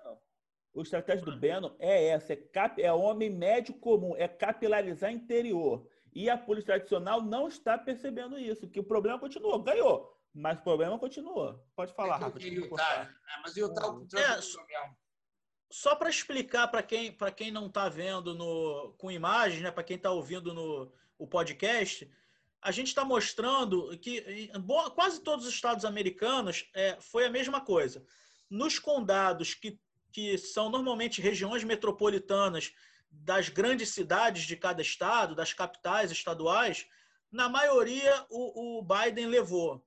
O 0.72 0.82
estratégia 0.82 1.24
do 1.24 1.36
Bannon 1.36 1.76
é 1.78 2.08
essa: 2.08 2.32
é, 2.32 2.36
cap, 2.36 2.82
é 2.82 2.92
homem 2.92 3.30
médio 3.30 3.74
comum, 3.74 4.16
é 4.16 4.26
capilarizar 4.26 5.12
interior. 5.12 5.86
E 6.12 6.28
a 6.30 6.38
polícia 6.38 6.74
tradicional 6.74 7.22
não 7.22 7.48
está 7.48 7.76
percebendo 7.76 8.38
isso, 8.38 8.68
que 8.68 8.80
o 8.80 8.84
problema 8.84 9.18
continua. 9.18 9.62
Ganhou. 9.62 10.12
Mas 10.32 10.58
o 10.58 10.62
problema 10.62 10.98
continua. 10.98 11.64
Pode 11.76 11.92
falar, 11.94 12.16
Rafa. 12.16 12.40
Utah, 12.40 13.04
né? 13.04 13.14
mas 13.42 13.54
o 13.54 13.60
Utah 13.60 13.86
o 13.86 14.06
Trump 14.06 14.14
é, 14.14 14.36
mesmo. 14.36 14.64
Só 15.70 15.94
para 15.94 16.10
explicar 16.10 16.68
para 16.68 16.82
quem, 16.82 17.16
quem 17.36 17.50
não 17.50 17.66
está 17.66 17.88
vendo 17.88 18.34
no, 18.34 18.94
com 18.98 19.10
imagens, 19.10 19.62
né, 19.62 19.70
para 19.70 19.84
quem 19.84 19.96
está 19.96 20.10
ouvindo 20.10 20.52
no 20.52 20.92
o 21.16 21.26
podcast, 21.26 22.10
a 22.64 22.70
gente 22.70 22.88
está 22.88 23.04
mostrando 23.04 23.96
que 23.98 24.50
quase 24.94 25.20
todos 25.20 25.46
os 25.46 25.52
estados 25.52 25.84
americanos 25.84 26.66
é, 26.72 26.96
foi 26.98 27.26
a 27.26 27.30
mesma 27.30 27.60
coisa. 27.60 28.02
Nos 28.48 28.78
condados 28.78 29.52
que, 29.52 29.78
que 30.10 30.38
são 30.38 30.70
normalmente 30.70 31.20
regiões 31.20 31.62
metropolitanas 31.62 32.72
das 33.10 33.50
grandes 33.50 33.90
cidades 33.90 34.44
de 34.44 34.56
cada 34.56 34.80
estado, 34.80 35.34
das 35.34 35.52
capitais 35.52 36.10
estaduais, 36.10 36.86
na 37.30 37.50
maioria 37.50 38.24
o, 38.30 38.78
o 38.78 38.82
Biden 38.82 39.26
levou. 39.26 39.86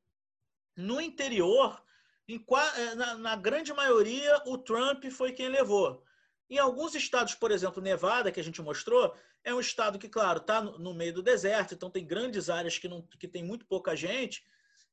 No 0.76 1.02
interior, 1.02 1.84
em, 2.28 2.46
eh, 2.76 2.96
na, 2.96 3.16
na, 3.16 3.36
grande 3.36 3.74
maioria, 3.74 4.44
o 4.46 4.56
Trump 4.56 5.04
foi 5.06 5.32
quem 5.32 5.50
levou. 5.50 6.04
Em 6.50 6.58
alguns 6.58 6.96
estados, 6.96 7.36
por 7.36 7.52
exemplo, 7.52 7.82
Nevada, 7.82 8.32
que 8.32 8.40
a 8.40 8.44
gente 8.44 8.62
mostrou, 8.62 9.14
é 9.44 9.54
um 9.54 9.60
estado 9.60 10.00
que, 10.00 10.08
claro, 10.08 10.40
está 10.40 10.62
no, 10.62 10.94
meio 10.94 11.14
do 11.14 11.22
deserto, 11.22 11.74
então 11.74 11.90
tem 11.90 12.06
grandes 12.06 12.50
áreas 12.50 12.78
que, 12.78 12.88
não, 12.88 13.02
que 13.02 13.28
tem 13.28 13.44
muito 13.44 13.66
pouca 13.66 13.96
gente. 13.96 14.46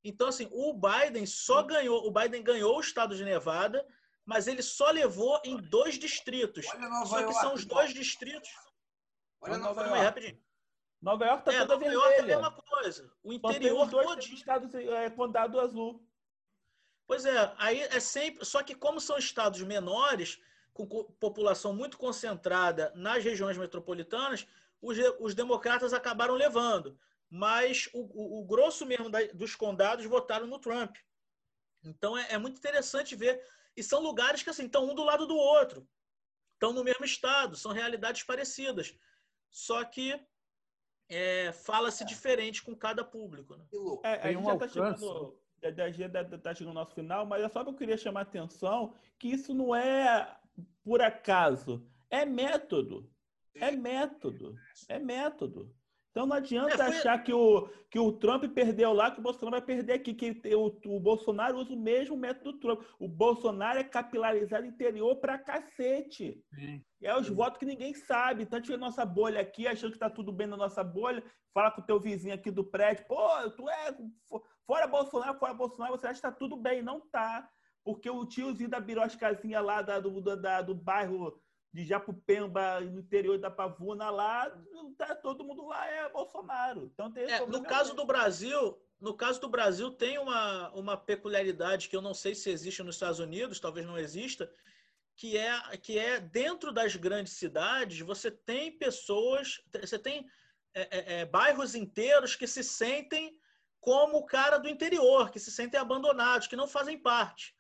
Então, 0.03 0.29
assim, 0.29 0.49
o 0.51 0.75
Biden 0.75 1.25
só 1.27 1.63
ganhou, 1.63 2.07
o 2.07 2.11
Biden 2.11 2.43
ganhou 2.43 2.77
o 2.77 2.81
estado 2.81 3.17
de 3.17 3.25
Nevada, 3.25 3.87
mas 4.25 4.49
ele 4.49 4.63
só 4.63 4.91
levou 4.91 5.41
em 5.45 5.57
dois 5.57 5.99
distritos. 5.99 6.67
Só 6.67 6.77
que 6.77 7.23
York, 7.23 7.35
são 7.35 7.55
os 7.55 7.65
dois 7.65 7.95
distritos. 7.95 8.51
Olha 9.41 9.59
Nova 9.59 9.83
York. 9.83 10.03
rapidinho. 10.03 10.45
Nova 11.01 11.25
York 11.27 11.41
está 11.41 11.53
é, 11.53 11.59
toda 11.67 11.75
Nova 11.75 11.81
vermelha. 11.85 12.03
York 12.03 12.15
é 12.15 12.23
a 12.23 12.27
mesma 12.27 12.51
coisa. 12.51 13.13
O 13.23 13.33
interior 13.33 13.91
todo. 13.91 14.19
Estados 14.19 14.75
é, 14.75 15.11
condado 15.11 15.61
azul. 15.61 16.03
Pois 17.07 17.27
é, 17.27 17.55
aí 17.59 17.81
é 17.81 18.01
sempre. 18.01 18.45
Só 18.45 18.63
que 18.63 18.75
como 18.75 19.01
são 19.01 19.19
estados 19.19 19.61
menores, 19.63 20.41
com 20.75 20.87
população 21.21 21.73
muito 21.73 21.97
concentrada 21.97 22.93
nas 22.97 23.23
regiões 23.23 23.57
metropolitanas, 23.57 24.47
os, 24.83 24.99
os 25.21 25.35
democratas 25.35 25.95
acabaram 25.95 26.35
levando. 26.35 26.99
Mas 27.31 27.89
o, 27.95 28.01
o, 28.01 28.41
o 28.41 28.45
grosso 28.45 28.85
mesmo 28.85 29.09
da, 29.09 29.25
dos 29.33 29.55
condados 29.55 30.05
votaram 30.05 30.47
no 30.47 30.59
Trump. 30.59 30.97
Então 31.85 32.19
é, 32.19 32.33
é, 32.33 32.39
muito 32.39 32.59
interessante 32.59 33.15
ver. 33.15 33.41
E 33.77 33.83
são 33.83 34.01
lugares 34.01 34.43
que 34.43 34.51
assim 34.51 34.67
estão 34.67 34.89
um 34.91 34.95
do 34.95 35.05
lado 35.05 35.27
do 35.27 35.37
outro, 35.37 35.89
estão 36.55 36.73
no 36.73 36.85
mesmo 36.85 37.05
estado, 37.05 37.57
são 37.57 37.73
realidades 37.73 38.23
parecidas. 38.25 38.97
Só 39.51 39.85
que 39.85 40.21
é, 41.09 41.53
fala-se 41.53 42.03
é. 42.03 42.07
diferente 42.07 42.63
com 42.63 42.75
cada 42.75 43.05
público. 43.05 43.57
Né? 43.57 43.65
É, 44.03 44.29
a 44.29 44.33
gente 44.33 44.45
já 44.45 44.55
está 44.55 44.69
chegando, 44.69 45.41
já, 45.63 45.91
já 45.91 46.39
tá 46.39 46.55
chegando 46.55 46.75
no 46.75 46.81
nosso 46.81 46.95
final, 46.95 47.27
mas 47.27 47.43
é 47.43 47.49
só 47.49 47.63
que 47.63 47.71
eu 47.71 47.75
queria 47.75 47.97
chamar 47.97 48.21
a 48.21 48.23
atenção 48.25 48.95
que 49.19 49.29
isso 49.29 49.55
não 49.55 49.75
é 49.75 50.37
por 50.85 51.01
acaso, 51.01 51.87
é 52.11 52.25
método. 52.25 53.11
É 53.55 53.71
método. 53.71 54.55
É 54.89 54.99
método. 54.99 55.75
Então 56.15 56.27
não 56.27 56.37
adianta 56.37 56.75
é, 56.75 56.77
foi... 56.77 56.87
achar 56.87 57.19
que 57.25 57.33
o, 57.33 57.69
que 57.91 57.99
o 57.99 58.13
Trump 58.13 58.45
perdeu 58.55 58.93
lá, 58.93 59.11
que 59.11 59.19
o 59.19 59.23
Bolsonaro 59.23 59.57
vai 59.57 59.67
perder 59.67 59.95
aqui. 59.95 60.15
Que 60.15 60.41
o, 60.55 60.67
o 60.87 61.01
Bolsonaro 61.01 61.59
usa 61.59 61.73
o 61.73 61.77
mesmo 61.77 62.17
método 62.17 62.53
do 62.53 62.61
Trump. 62.61 62.83
O 63.01 63.09
Bolsonaro 63.09 63.81
é 63.81 63.85
capilarizado 63.85 64.65
interior 64.65 65.17
pra 65.17 65.37
cacete. 65.39 66.41
Sim. 66.55 66.85
É 67.03 67.17
os 67.17 67.27
Sim. 67.27 67.35
votos 67.35 67.59
que 67.59 67.67
ninguém 67.67 67.93
sabe. 67.95 68.45
Então 68.45 68.59
a 68.59 68.61
gente 68.61 68.71
vê 68.71 68.77
nossa 68.77 69.05
bolha 69.05 69.41
aqui, 69.41 69.67
achando 69.67 69.93
que 69.93 69.99
tá 69.99 70.09
tudo 70.09 70.31
bem 70.31 70.47
na 70.47 70.57
nossa 70.57 70.85
bolha, 70.85 71.21
fala 71.53 71.73
com 71.73 71.81
o 71.81 71.85
teu 71.85 71.99
vizinho 71.99 72.35
aqui 72.35 72.51
do 72.51 72.65
prédio, 72.65 73.07
pô, 73.09 73.29
tu 73.51 73.69
é 73.69 73.97
fora 74.65 74.87
Bolsonaro, 74.87 75.39
fora 75.39 75.53
Bolsonaro, 75.53 75.97
você 75.99 76.07
acha 76.07 76.17
que 76.17 76.23
tá 76.23 76.33
tudo 76.33 76.57
bem. 76.57 76.81
Não 76.81 77.01
tá. 77.11 77.49
Porque 77.85 78.09
o 78.09 78.25
tiozinho 78.25 78.69
da 78.69 78.81
biroscazinha 78.81 79.61
lá 79.61 79.83
da, 79.83 80.01
do, 80.01 80.21
da, 80.21 80.63
do 80.63 80.75
bairro 80.75 81.39
de 81.73 81.85
Japupemba, 81.85 82.81
no 82.81 83.01
interior 83.01 83.37
da 83.37 83.51
Pavuna, 83.51 84.09
lá, 84.09 84.51
tá, 84.97 85.15
todo 85.17 85.45
mundo 85.45 85.67
lá 85.67 85.87
é 85.87 86.09
Bolsonaro. 86.09 86.91
Então 86.95 87.13
é, 87.17 87.45
no 87.45 87.63
caso 87.65 87.95
do 87.95 88.07
Brasil, 88.07 88.79
no 89.01 89.13
caso 89.13 89.41
do 89.41 89.49
Brasil 89.49 89.91
tem 89.91 90.17
uma, 90.19 90.71
uma 90.71 90.97
peculiaridade 90.97 91.89
que 91.89 91.97
eu 91.97 92.01
não 92.01 92.15
sei 92.15 92.35
se 92.35 92.49
existe 92.49 92.83
nos 92.83 92.95
Estados 92.95 93.19
Unidos, 93.19 93.59
talvez 93.59 93.85
não 93.85 93.99
exista, 93.99 94.51
que 95.17 95.37
é 95.37 95.77
que 95.77 95.99
é 95.99 96.21
dentro 96.21 96.73
das 96.73 96.95
grandes 96.97 97.35
cidades 97.35 98.01
você 98.01 98.31
tem 98.31 98.71
pessoas, 98.71 99.61
você 99.81 99.99
tem 99.99 100.27
é, 100.73 100.83
é, 100.83 101.21
é, 101.21 101.25
bairros 101.27 101.75
inteiros 101.75 102.35
que 102.37 102.47
se 102.47 102.63
sentem 102.63 103.39
como 103.81 104.19
o 104.19 104.27
cara 104.27 104.59
do 104.59 104.69
interior, 104.69 105.31
que 105.31 105.39
se 105.39 105.51
sentem 105.51 105.79
abandonados, 105.79 106.47
que 106.47 106.57
não 106.57 106.67
fazem 106.67 106.99
parte. 106.99 107.55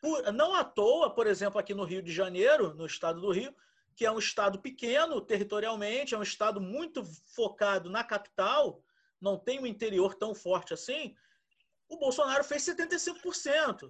Por, 0.00 0.32
não 0.32 0.54
à 0.54 0.64
toa, 0.64 1.10
por 1.10 1.26
exemplo, 1.26 1.58
aqui 1.58 1.74
no 1.74 1.84
Rio 1.84 2.02
de 2.02 2.12
Janeiro, 2.12 2.74
no 2.74 2.86
estado 2.86 3.20
do 3.20 3.30
Rio, 3.30 3.54
que 3.96 4.06
é 4.06 4.10
um 4.10 4.18
estado 4.18 4.60
pequeno 4.60 5.20
territorialmente, 5.20 6.14
é 6.14 6.18
um 6.18 6.22
estado 6.22 6.60
muito 6.60 7.04
focado 7.34 7.90
na 7.90 8.04
capital, 8.04 8.80
não 9.20 9.36
tem 9.36 9.58
um 9.58 9.66
interior 9.66 10.14
tão 10.14 10.34
forte 10.34 10.72
assim, 10.72 11.16
o 11.88 11.96
Bolsonaro 11.96 12.44
fez 12.44 12.62
75%. 12.62 13.88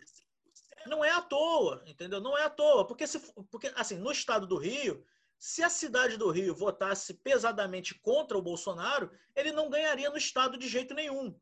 Não 0.86 1.04
é 1.04 1.10
à 1.10 1.20
toa, 1.20 1.82
entendeu? 1.86 2.20
Não 2.20 2.38
é 2.38 2.44
à 2.44 2.50
toa, 2.50 2.86
porque 2.86 3.06
se 3.06 3.20
porque 3.50 3.70
assim, 3.74 3.98
no 3.98 4.10
estado 4.10 4.46
do 4.46 4.56
Rio, 4.56 5.04
se 5.38 5.62
a 5.62 5.68
cidade 5.68 6.16
do 6.16 6.30
Rio 6.30 6.54
votasse 6.54 7.12
pesadamente 7.12 7.94
contra 7.94 8.38
o 8.38 8.42
Bolsonaro, 8.42 9.10
ele 9.36 9.52
não 9.52 9.68
ganharia 9.68 10.08
no 10.08 10.16
estado 10.16 10.56
de 10.56 10.66
jeito 10.68 10.94
nenhum 10.94 11.38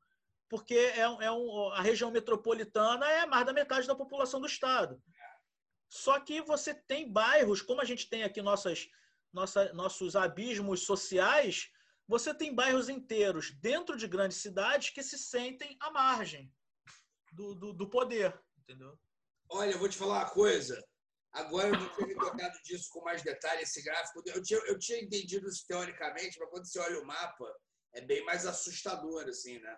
porque 0.49 0.75
é, 0.75 1.01
é 1.01 1.31
um, 1.31 1.71
a 1.73 1.81
região 1.81 2.11
metropolitana 2.11 3.09
é 3.09 3.27
mais 3.27 3.45
da 3.45 3.53
metade 3.53 3.87
da 3.87 3.95
população 3.95 4.41
do 4.41 4.47
estado. 4.47 5.03
Só 5.89 6.19
que 6.21 6.41
você 6.41 6.75
tem 6.75 7.11
bairros, 7.11 7.63
como 7.63 7.81
a 7.81 7.85
gente 7.85 8.09
tem 8.09 8.25
aqui 8.25 8.43
nossas, 8.43 8.89
nossa, 9.33 9.73
nossos 9.73 10.17
abismos 10.17 10.85
sociais, 10.85 11.71
você 12.09 12.35
tem 12.35 12.55
bairros 12.55 12.89
inteiros 12.89 13.53
dentro 13.61 13.97
de 13.97 14.07
grandes 14.07 14.39
cidades 14.39 14.91
que 14.91 15.03
se 15.03 15.19
sentem 15.19 15.77
à 15.81 15.91
margem 15.91 16.53
do, 17.33 17.55
do, 17.55 17.73
do 17.73 17.89
poder, 17.89 18.39
entendeu? 18.59 18.99
Olha, 19.49 19.73
eu 19.73 19.79
vou 19.79 19.89
te 19.89 19.97
falar 19.97 20.25
uma 20.25 20.31
coisa. 20.31 20.83
Agora 21.33 21.69
eu 21.69 21.79
não 21.79 21.89
tinha 21.95 22.07
me 22.07 22.15
tocado 22.15 22.59
disso 22.63 22.89
com 22.91 23.03
mais 23.03 23.23
detalhe, 23.23 23.63
esse 23.63 23.83
gráfico. 23.83 24.23
Eu 24.27 24.43
tinha, 24.43 24.59
eu 24.61 24.79
tinha 24.79 25.01
entendido 25.03 25.49
isso 25.49 25.67
teoricamente, 25.67 26.39
mas 26.39 26.49
quando 26.49 26.67
você 26.67 26.79
olha 26.79 27.01
o 27.01 27.07
mapa, 27.07 27.55
é 27.93 28.01
bem 28.01 28.25
mais 28.25 28.47
assustador, 28.47 29.25
assim, 29.29 29.59
né? 29.59 29.77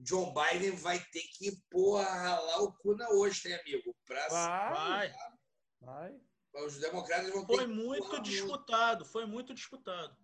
John 0.00 0.32
Biden 0.32 0.72
vai 0.72 0.98
ter 0.98 1.22
que, 1.36 1.52
porra, 1.70 2.04
ralar 2.04 2.62
o 2.62 2.72
cu 2.72 2.94
na 2.94 3.08
ostra, 3.10 3.50
hein, 3.50 3.60
amigo? 3.60 3.94
Pra 4.06 4.28
vai, 4.28 5.14
vai. 5.80 6.20
Os 6.64 6.78
democratas 6.78 7.30
vão 7.30 7.46
foi 7.46 7.58
ter 7.58 7.66
muito 7.68 8.20
disputado, 8.22 9.04
foi 9.04 9.26
muito 9.26 9.54
disputado. 9.54 10.16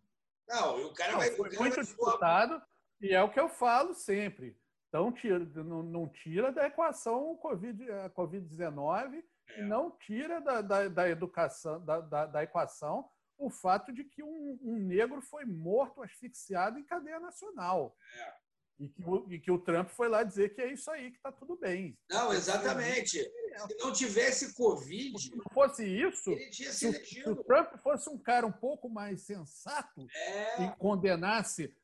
Não, 0.49 0.81
e 0.81 0.85
o 0.85 0.95
cara 0.95 1.13
não, 1.13 1.19
vai. 1.19 1.31
Foi 1.31 1.51
muito 1.51 1.81
disputado, 1.81 2.63
e 3.01 3.13
é 3.15 3.23
o 3.23 3.31
que 3.31 3.39
eu 3.39 3.49
falo 3.49 3.95
sempre. 3.95 4.59
Então, 4.89 5.13
tira, 5.13 5.39
não, 5.39 5.83
não 5.83 6.09
tira 6.09 6.51
da 6.51 6.67
equação 6.67 7.33
o 7.33 7.37
COVID, 7.37 7.91
a 7.91 8.11
Covid-19 8.11 9.23
é. 9.49 9.61
e 9.61 9.63
não 9.65 9.91
tira 9.91 10.41
da, 10.41 10.63
da, 10.63 10.89
da 10.89 11.09
educação, 11.09 11.85
da, 11.85 12.01
da, 12.01 12.27
da, 12.27 12.43
equação 12.43 13.09
o 13.37 13.51
fato 13.51 13.93
de 13.93 14.05
que 14.05 14.23
um, 14.23 14.59
um 14.63 14.77
negro 14.79 15.21
foi 15.21 15.45
morto, 15.45 16.03
asfixiado 16.03 16.79
em 16.79 16.85
cadeia 16.85 17.21
nacional. 17.21 17.95
É. 18.15 18.36
E 18.79 18.89
que, 18.89 19.03
o, 19.09 19.33
e 19.33 19.39
que 19.41 19.51
o 19.51 19.59
Trump 19.59 19.89
foi 19.89 20.09
lá 20.09 20.23
dizer 20.23 20.55
que 20.55 20.61
é 20.61 20.71
isso 20.71 20.91
aí, 20.91 21.11
que 21.11 21.17
está 21.17 21.33
tudo 21.33 21.57
bem. 21.57 21.97
Não, 22.11 22.33
exatamente. 22.33 23.19
Se 23.19 23.77
não 23.79 23.91
tivesse 23.91 24.55
Covid. 24.55 25.19
Se 25.19 25.35
não 25.35 25.45
fosse 25.53 25.87
isso, 25.87 26.31
ele 26.31 26.51
tinha 26.51 26.71
se, 26.71 26.93
se 27.05 27.29
o 27.29 27.37
Trump 27.43 27.75
fosse 27.83 28.11
um 28.11 28.19
cara 28.19 28.47
um 28.47 28.53
pouco 28.53 28.91
mais 28.91 29.23
sensato 29.23 30.07
é. 30.15 30.65
e 30.65 30.77
condenasse, 30.77 31.75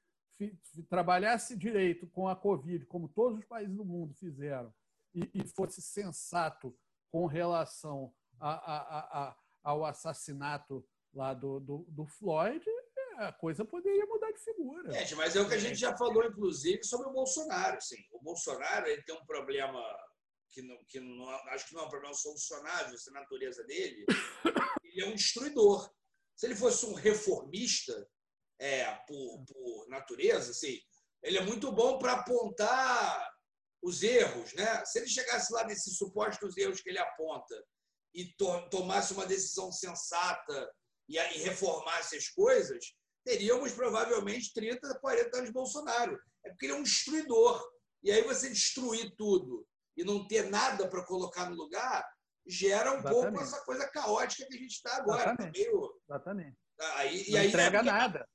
trabalhasse 0.91 1.57
direito 1.57 2.07
com 2.09 2.29
a 2.29 2.37
Covid, 2.37 2.85
como 2.85 3.09
todos 3.09 3.39
os 3.39 3.45
países 3.47 3.75
do 3.75 3.87
mundo 3.87 4.13
fizeram, 4.15 4.73
e, 5.15 5.31
e 5.33 5.47
fosse 5.47 5.81
sensato 5.81 6.77
com 7.11 7.25
relação 7.25 8.13
a, 8.39 8.51
a, 8.51 9.29
a, 9.29 9.37
ao 9.63 9.85
assassinato 9.85 10.87
lá 11.15 11.33
do, 11.33 11.61
do, 11.61 11.87
do 11.89 12.07
Floyd, 12.07 12.65
a 13.17 13.33
coisa 13.33 13.65
poderia 13.65 14.07
mudar 14.07 14.31
de 14.31 14.41
figura. 14.41 14.93
Gente, 14.93 15.15
mas 15.15 15.37
é 15.37 15.41
o 15.41 15.49
que 15.49 15.55
a 15.55 15.59
gente 15.59 15.77
já 15.77 15.97
falou, 15.97 16.25
inclusive, 16.25 16.83
sobre 16.85 17.09
o 17.09 17.13
Bolsonaro. 17.13 17.77
Assim. 17.77 17.97
O 18.13 18.21
Bolsonaro 18.21 18.87
ele 18.87 19.03
tem 19.03 19.15
um 19.15 19.27
problema 19.27 19.81
que, 20.51 20.63
não, 20.63 20.85
que 20.87 21.01
não, 21.01 21.29
acho 21.51 21.69
que 21.69 21.75
não 21.75 21.83
é 21.83 21.87
um 21.87 21.91
problema 21.91 22.15
solucionável, 22.15 22.95
essa 22.95 23.11
natureza 23.11 23.65
dele. 23.65 24.05
Ele 24.85 25.05
é 25.05 25.07
um 25.07 25.15
destruidor. 25.15 25.91
Se 26.37 26.45
ele 26.45 26.55
fosse 26.55 26.85
um 26.85 26.93
reformista, 26.93 28.07
é, 28.61 28.85
por, 29.07 29.43
por 29.47 29.89
natureza, 29.89 30.51
assim, 30.51 30.79
ele 31.23 31.39
é 31.39 31.41
muito 31.41 31.73
bom 31.73 31.99
para 31.99 32.13
apontar 32.13 33.33
os 33.83 34.03
erros. 34.03 34.53
Né? 34.53 34.85
Se 34.85 34.99
ele 34.99 35.09
chegasse 35.09 35.53
lá 35.53 35.65
nesses 35.65 35.97
supostos 35.97 36.57
erros 36.57 36.81
que 36.81 36.91
ele 36.91 36.99
aponta 36.99 37.65
e 38.15 38.27
to 38.35 38.69
tomasse 38.69 39.13
uma 39.15 39.27
decisão 39.27 39.73
sensata 39.73 40.71
e, 41.09 41.17
e 41.17 41.39
reformasse 41.39 42.17
as 42.17 42.29
coisas, 42.29 42.95
teríamos 43.25 43.73
provavelmente 43.73 44.53
30, 44.53 44.99
40 44.99 45.37
anos 45.37 45.49
de 45.49 45.53
Bolsonaro. 45.53 46.19
É 46.45 46.51
porque 46.51 46.67
ele 46.67 46.75
é 46.75 46.77
um 46.77 46.83
destruidor. 46.83 47.63
E 48.03 48.11
aí 48.11 48.23
você 48.23 48.49
destruir 48.49 49.15
tudo 49.17 49.67
e 49.97 50.05
não 50.05 50.27
ter 50.27 50.51
nada 50.51 50.89
para 50.89 51.05
colocar 51.05 51.49
no 51.49 51.57
lugar, 51.57 52.05
gera 52.47 52.93
um 52.93 52.99
Exatamente. 52.99 53.23
pouco 53.23 53.41
essa 53.43 53.65
coisa 53.65 53.89
caótica 53.89 54.47
que 54.49 54.55
a 54.55 54.59
gente 54.59 54.73
está 54.73 54.97
agora. 54.97 55.23
Exatamente. 55.23 55.61
Meio... 55.61 56.01
Exatamente. 56.09 56.57
Aí, 56.97 57.31
não 57.31 57.41
aí, 57.41 57.49
entrega 57.49 57.81
aí, 57.81 57.87
nada. 57.87 58.29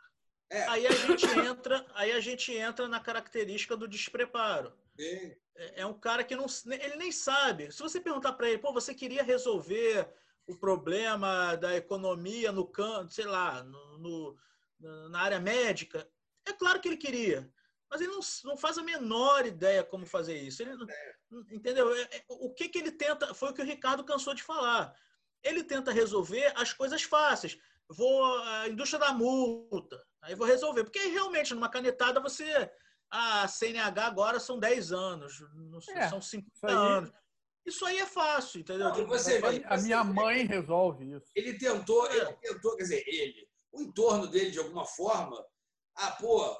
É. 0.50 0.64
Aí 0.70 0.88
a 0.88 0.92
gente 0.92 1.26
entra, 1.26 1.86
aí 1.94 2.12
a 2.12 2.20
gente 2.20 2.54
entra 2.54 2.88
na 2.88 3.00
característica 3.00 3.76
do 3.76 3.88
despreparo. 3.88 4.74
É, 4.98 5.82
é 5.82 5.86
um 5.86 5.94
cara 5.94 6.24
que 6.24 6.36
não, 6.36 6.46
ele 6.66 6.96
nem 6.96 7.12
sabe. 7.12 7.72
Se 7.72 7.80
você 7.80 8.00
perguntar 8.00 8.34
para 8.34 8.48
ele, 8.48 8.58
pô, 8.58 8.72
você 8.72 8.94
queria 8.94 9.24
resolver 9.24 10.08
o 10.48 10.56
problema 10.56 11.56
da 11.56 11.76
economia 11.76 12.52
no 12.52 12.66
canto, 12.66 13.14
sei 13.14 13.26
lá, 13.26 13.64
no, 13.64 13.98
no, 13.98 14.38
na 14.80 15.20
área 15.22 15.40
médica, 15.40 16.08
é 16.48 16.54
claro 16.54 16.80
que 16.80 16.88
ele 16.88 16.98
queria, 16.98 17.52
mas 17.90 18.02
ele 18.02 18.12
não, 18.12 18.20
não 18.46 18.58
faz 18.58 18.78
a 18.78 18.84
menor 18.84 19.46
ideia 19.46 19.84
como 19.84 20.06
fazer 20.06 20.38
isso. 20.38 20.62
Ele, 20.62 20.72
é. 20.72 21.16
Entendeu? 21.52 21.94
É, 21.94 22.02
é, 22.02 22.24
o 22.30 22.54
que, 22.54 22.70
que 22.70 22.80
ele 22.80 22.92
tenta, 22.92 23.34
foi 23.34 23.50
o 23.50 23.54
que 23.54 23.62
o 23.62 23.66
Ricardo 23.66 24.04
cansou 24.04 24.34
de 24.34 24.44
falar. 24.44 24.94
Ele 25.44 25.64
tenta 25.64 25.92
resolver 25.92 26.52
as 26.56 26.74
coisas 26.74 27.04
fáceis. 27.04 27.58
Vou 27.90 28.44
a 28.44 28.68
indústria 28.68 29.00
da 29.00 29.14
multa, 29.14 30.04
aí 30.22 30.36
vou 30.36 30.46
resolver. 30.46 30.84
Porque 30.84 31.00
realmente, 31.08 31.54
numa 31.54 31.70
canetada, 31.70 32.20
você. 32.20 32.70
A 33.10 33.48
CNH 33.48 34.06
agora 34.06 34.38
são 34.38 34.60
10 34.60 34.92
anos, 34.92 35.42
é, 35.92 36.10
são 36.10 36.20
50 36.20 36.68
anos. 36.68 37.12
Isso 37.66 37.86
aí 37.86 38.00
é 38.00 38.06
fácil, 38.06 38.60
entendeu? 38.60 38.90
Não, 38.90 39.08
você, 39.08 39.42
a 39.66 39.78
minha 39.78 40.04
mãe 40.04 40.46
resolve 40.46 41.14
isso. 41.14 41.26
Ele 41.34 41.58
tentou, 41.58 42.06
é. 42.08 42.18
ele 42.18 42.34
tentou, 42.34 42.76
quer 42.76 42.84
dizer, 42.84 43.04
ele, 43.08 43.47
o 43.72 43.82
entorno 43.82 44.28
dele, 44.28 44.52
de 44.52 44.60
alguma 44.60 44.86
forma, 44.86 45.44
ah, 45.96 46.12
pô, 46.12 46.56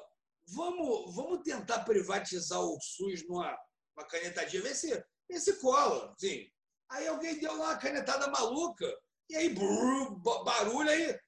vamos, 0.48 1.14
vamos 1.14 1.42
tentar 1.42 1.84
privatizar 1.84 2.60
o 2.60 2.78
SUS 2.80 3.26
numa 3.26 3.56
uma 3.96 4.06
canetadinha, 4.06 4.62
vê 4.62 4.74
se, 4.74 5.04
vê 5.28 5.40
se 5.40 5.60
cola. 5.60 6.12
Assim. 6.12 6.48
Aí 6.90 7.06
alguém 7.08 7.38
deu 7.38 7.56
lá 7.56 7.70
uma 7.70 7.78
canetada 7.78 8.30
maluca, 8.30 8.86
e 9.28 9.36
aí 9.36 9.48
brrr, 9.50 10.16
barulho 10.44 10.88
aí. 10.88 11.18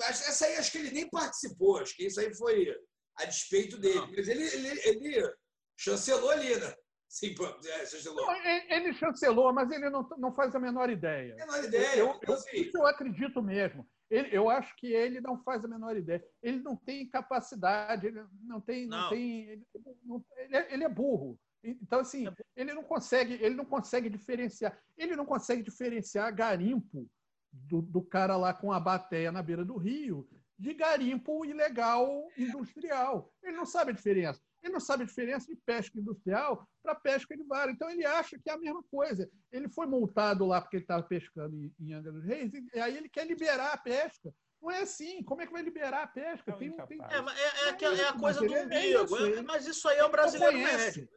Essa 0.00 0.46
aí 0.46 0.56
acho 0.56 0.72
que 0.72 0.78
ele 0.78 0.90
nem 0.90 1.08
participou, 1.08 1.78
acho 1.78 1.94
que 1.94 2.06
isso 2.06 2.20
aí 2.20 2.34
foi 2.34 2.74
a 3.18 3.24
despeito 3.24 3.78
dele. 3.78 4.00
Não. 4.00 4.10
Mas 4.10 4.28
ele, 4.28 4.44
ele, 4.44 4.80
ele 4.84 5.34
chancelou 5.76 6.30
ali, 6.30 6.56
né? 6.56 6.74
Sim, 7.08 7.34
é, 7.66 7.86
chancelou. 7.86 8.26
Não, 8.26 8.34
ele 8.34 8.92
chancelou, 8.94 9.52
mas 9.52 9.70
ele 9.70 9.88
não, 9.88 10.06
não 10.18 10.34
faz 10.34 10.54
a 10.54 10.58
menor 10.58 10.90
ideia. 10.90 11.34
Menor 11.36 11.64
ideia. 11.64 11.96
Eu, 11.96 12.18
eu, 12.26 12.34
assim. 12.34 12.56
Isso 12.56 12.76
eu 12.76 12.86
acredito 12.86 13.40
mesmo. 13.42 13.88
Ele, 14.10 14.28
eu 14.36 14.48
acho 14.48 14.74
que 14.76 14.86
ele 14.86 15.20
não 15.20 15.38
faz 15.42 15.64
a 15.64 15.68
menor 15.68 15.96
ideia. 15.96 16.24
Ele 16.42 16.60
não 16.60 16.76
tem 16.76 17.08
capacidade, 17.08 18.06
ele 18.06 18.24
não 18.42 18.60
tem. 18.60 18.86
Não. 18.86 19.02
não 19.02 19.08
tem 19.10 19.40
ele, 19.48 19.66
não, 20.04 20.24
ele, 20.36 20.56
é, 20.56 20.74
ele 20.74 20.84
é 20.84 20.88
burro. 20.88 21.38
Então, 21.62 22.00
assim, 22.00 22.26
ele 22.54 22.72
não 22.72 22.84
consegue, 22.84 23.34
ele 23.34 23.56
não 23.56 23.64
consegue 23.64 24.08
diferenciar. 24.08 24.78
Ele 24.96 25.16
não 25.16 25.26
consegue 25.26 25.62
diferenciar 25.62 26.32
garimpo 26.32 27.10
do, 27.52 27.82
do 27.82 28.02
cara 28.02 28.36
lá 28.36 28.54
com 28.54 28.70
a 28.70 28.78
bateia 28.78 29.32
na 29.32 29.42
beira 29.42 29.64
do 29.64 29.76
rio 29.76 30.28
de 30.58 30.72
garimpo 30.72 31.44
ilegal 31.44 32.28
industrial. 32.36 33.32
Ele 33.42 33.56
não 33.56 33.66
sabe 33.66 33.90
a 33.90 33.94
diferença. 33.94 34.40
Ele 34.62 34.72
não 34.72 34.80
sabe 34.80 35.04
a 35.04 35.06
diferença 35.06 35.46
de 35.46 35.56
pesca 35.64 35.98
industrial 35.98 36.68
para 36.82 36.94
pesca 36.94 37.36
de 37.36 37.44
vara. 37.44 37.70
Então, 37.70 37.88
ele 37.90 38.04
acha 38.04 38.38
que 38.38 38.50
é 38.50 38.52
a 38.52 38.58
mesma 38.58 38.82
coisa. 38.90 39.30
Ele 39.52 39.68
foi 39.68 39.86
multado 39.86 40.44
lá 40.44 40.60
porque 40.60 40.76
ele 40.76 40.84
estava 40.84 41.02
pescando 41.02 41.56
em, 41.56 41.72
em 41.80 41.92
Angra 41.92 42.12
dos 42.12 42.24
Reis, 42.24 42.52
e 42.52 42.78
aí 42.80 42.96
ele 42.96 43.08
quer 43.08 43.26
liberar 43.26 43.72
a 43.72 43.78
pesca. 43.78 44.34
Não 44.60 44.70
é 44.70 44.80
assim. 44.80 45.22
Como 45.22 45.42
é 45.42 45.46
que 45.46 45.52
vai 45.52 45.62
liberar 45.62 46.02
a 46.02 46.06
pesca? 46.06 46.52
Tem, 46.54 46.72
tem... 46.72 46.98
É, 47.02 47.16
é, 47.16 47.68
é, 47.68 48.00
é, 48.00 48.08
a 48.08 48.12
coisa 48.14 48.40
do 48.40 48.52
umbigo. 48.52 49.16
É, 49.26 49.42
mas 49.42 49.66
isso 49.66 49.88
aí 49.88 49.98
é 49.98 50.04
o 50.04 50.10
brasileiro 50.10 50.58
médio. 50.58 51.08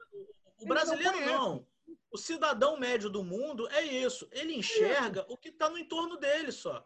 O 0.62 0.66
brasileiro 0.68 1.20
não. 1.26 1.66
O 2.12 2.18
cidadão 2.18 2.78
médio 2.78 3.10
do 3.10 3.24
mundo 3.24 3.68
é 3.70 3.84
isso. 3.84 4.28
Ele 4.32 4.56
enxerga 4.56 5.26
o 5.30 5.38
que 5.38 5.50
está 5.50 5.70
no 5.70 5.78
entorno 5.78 6.18
dele 6.18 6.52
só. 6.52 6.86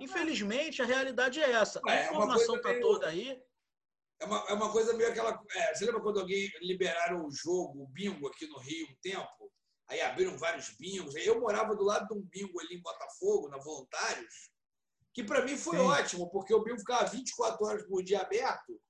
Infelizmente, 0.00 0.82
a 0.82 0.84
realidade 0.84 1.40
é 1.40 1.52
essa. 1.52 1.80
A 1.86 1.94
é, 1.94 2.04
informação 2.06 2.56
está 2.56 2.78
toda 2.80 3.06
aí. 3.06 3.40
É 4.20 4.24
uma, 4.24 4.44
é 4.48 4.52
uma 4.52 4.72
coisa 4.72 4.92
meio 4.94 5.10
aquela. 5.10 5.40
É, 5.54 5.74
você 5.74 5.84
lembra 5.84 6.00
quando 6.00 6.20
alguém 6.20 6.50
liberaram 6.60 7.26
o 7.26 7.32
jogo, 7.32 7.82
o 7.82 7.88
bingo 7.88 8.28
aqui 8.28 8.46
no 8.46 8.58
Rio 8.58 8.86
um 8.90 8.96
tempo? 9.02 9.52
Aí 9.88 10.00
abriram 10.00 10.38
vários 10.38 10.70
bingos. 10.78 11.14
Eu 11.16 11.40
morava 11.40 11.74
do 11.74 11.84
lado 11.84 12.06
de 12.06 12.14
um 12.14 12.22
bingo 12.22 12.58
ali 12.60 12.76
em 12.76 12.82
Botafogo, 12.82 13.48
na 13.48 13.58
Voluntários, 13.58 14.50
que 15.12 15.22
para 15.22 15.44
mim 15.44 15.56
foi 15.56 15.76
Sim. 15.76 15.84
ótimo, 15.84 16.30
porque 16.30 16.54
o 16.54 16.62
bingo 16.62 16.78
ficava 16.78 17.10
24 17.10 17.66
horas 17.66 17.86
por 17.86 18.02
dia 18.02 18.20
aberto. 18.20 18.80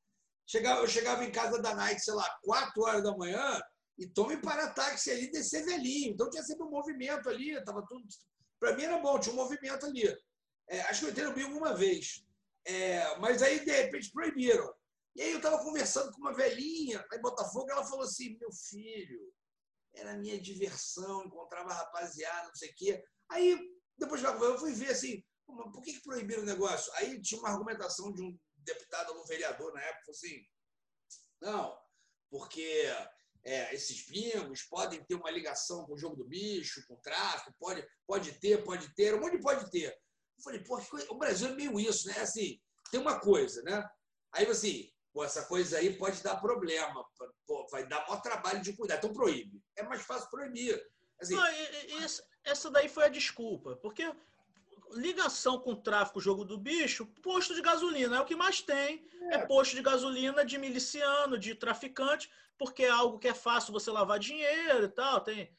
Chegava, 0.46 0.80
eu 0.82 0.88
chegava 0.88 1.24
em 1.24 1.32
casa 1.32 1.60
da 1.60 1.74
night, 1.74 2.00
sei 2.02 2.14
lá, 2.14 2.28
4 2.42 2.82
horas 2.82 3.02
da 3.02 3.16
manhã, 3.16 3.60
e 3.98 4.06
tome 4.06 4.36
para 4.36 4.70
táxi 4.70 5.10
ali 5.10 5.30
descer 5.30 5.64
velhinho. 5.64 6.12
Então 6.12 6.28
tinha 6.30 6.42
sempre 6.42 6.64
um 6.64 6.70
movimento 6.70 7.28
ali, 7.28 7.62
tava 7.64 7.84
tudo. 7.88 8.04
Para 8.60 8.76
mim 8.76 8.84
era 8.84 8.98
bom, 8.98 9.18
tinha 9.18 9.32
um 9.32 9.38
movimento 9.38 9.86
ali. 9.86 10.14
É, 10.68 10.80
acho 10.82 11.00
que 11.00 11.06
eu 11.06 11.10
entrei 11.10 11.26
no 11.26 11.34
bingo 11.34 11.56
uma 11.56 11.74
vez. 11.74 12.24
É, 12.66 13.18
mas 13.18 13.42
aí, 13.42 13.64
de 13.64 13.70
repente, 13.70 14.10
proibiram. 14.10 14.72
E 15.14 15.22
aí 15.22 15.30
eu 15.30 15.36
estava 15.36 15.62
conversando 15.62 16.12
com 16.12 16.20
uma 16.20 16.34
velhinha 16.34 17.04
lá 17.10 17.16
em 17.16 17.22
Botafogo, 17.22 17.70
ela 17.70 17.84
falou 17.84 18.04
assim: 18.04 18.36
meu 18.38 18.52
filho, 18.52 19.32
era 19.94 20.16
minha 20.16 20.40
diversão, 20.40 21.24
encontrava 21.24 21.72
rapaziada, 21.72 22.48
não 22.48 22.54
sei 22.54 22.70
o 22.70 22.74
quê. 22.76 23.04
Aí, 23.30 23.58
depois 23.96 24.22
eu 24.22 24.58
fui 24.58 24.72
ver 24.72 24.90
assim, 24.90 25.22
por 25.46 25.82
que, 25.82 25.92
que 25.92 26.02
proibiram 26.02 26.42
o 26.42 26.46
negócio? 26.46 26.92
Aí 26.94 27.20
tinha 27.22 27.40
uma 27.40 27.50
argumentação 27.50 28.12
de 28.12 28.22
um 28.22 28.36
deputado 28.56 29.12
ou 29.12 29.22
um 29.22 29.26
vereador 29.26 29.72
na 29.72 29.82
época, 29.82 30.10
assim, 30.10 30.42
não, 31.40 31.78
porque 32.30 32.84
é, 33.44 33.74
esses 33.74 34.06
bingos 34.06 34.62
podem 34.62 35.04
ter 35.04 35.14
uma 35.14 35.30
ligação 35.30 35.84
com 35.84 35.92
o 35.92 35.98
jogo 35.98 36.16
do 36.16 36.24
bicho, 36.24 36.84
com 36.88 36.94
o 36.94 37.00
tráfico, 37.00 37.54
pode, 37.58 37.86
pode 38.06 38.32
ter, 38.40 38.64
pode 38.64 38.92
ter, 38.94 39.14
um 39.14 39.20
monte 39.20 39.36
de 39.36 39.42
pode 39.42 39.70
ter. 39.70 39.92
Eu 39.92 40.42
falei, 40.42 40.64
pô, 40.64 40.80
o 41.10 41.18
Brasil 41.18 41.48
é 41.48 41.54
meio 41.54 41.78
isso, 41.78 42.08
né? 42.08 42.18
Assim, 42.20 42.60
tem 42.90 42.98
uma 42.98 43.20
coisa, 43.20 43.62
né? 43.62 43.86
Aí 44.32 44.46
assim, 44.46 44.90
pô, 45.14 45.24
essa 45.24 45.44
coisa 45.44 45.78
aí 45.78 45.96
pode 45.96 46.22
dar 46.22 46.36
problema, 46.36 47.02
pô, 47.46 47.66
vai 47.70 47.86
dar 47.86 48.06
maior 48.06 48.20
trabalho 48.20 48.60
de 48.60 48.74
cuidar, 48.74 48.96
então 48.96 49.14
proíbe. 49.14 49.62
É 49.76 49.82
mais 49.82 50.02
fácil 50.02 50.28
proibir. 50.28 50.78
Assim, 51.18 51.36
Não, 51.36 51.46
essa 52.44 52.70
daí 52.70 52.88
foi 52.88 53.04
a 53.04 53.08
desculpa, 53.08 53.76
porque 53.76 54.12
ligação 54.90 55.58
com 55.58 55.70
o 55.70 55.80
tráfico, 55.80 56.20
jogo 56.20 56.44
do 56.44 56.58
bicho, 56.58 57.06
posto 57.22 57.54
de 57.54 57.62
gasolina 57.62 58.16
é 58.16 58.20
o 58.20 58.26
que 58.26 58.36
mais 58.36 58.60
tem. 58.60 59.08
É, 59.30 59.36
é 59.36 59.46
posto 59.46 59.74
de 59.74 59.82
gasolina 59.82 60.44
de 60.44 60.58
miliciano, 60.58 61.38
de 61.38 61.54
traficante 61.54 62.28
porque 62.58 62.84
é 62.84 62.90
algo 62.90 63.18
que 63.18 63.28
é 63.28 63.34
fácil 63.34 63.72
você 63.72 63.90
lavar 63.90 64.18
dinheiro 64.18 64.84
e 64.84 64.88
tal. 64.88 65.20
Tem... 65.20 65.50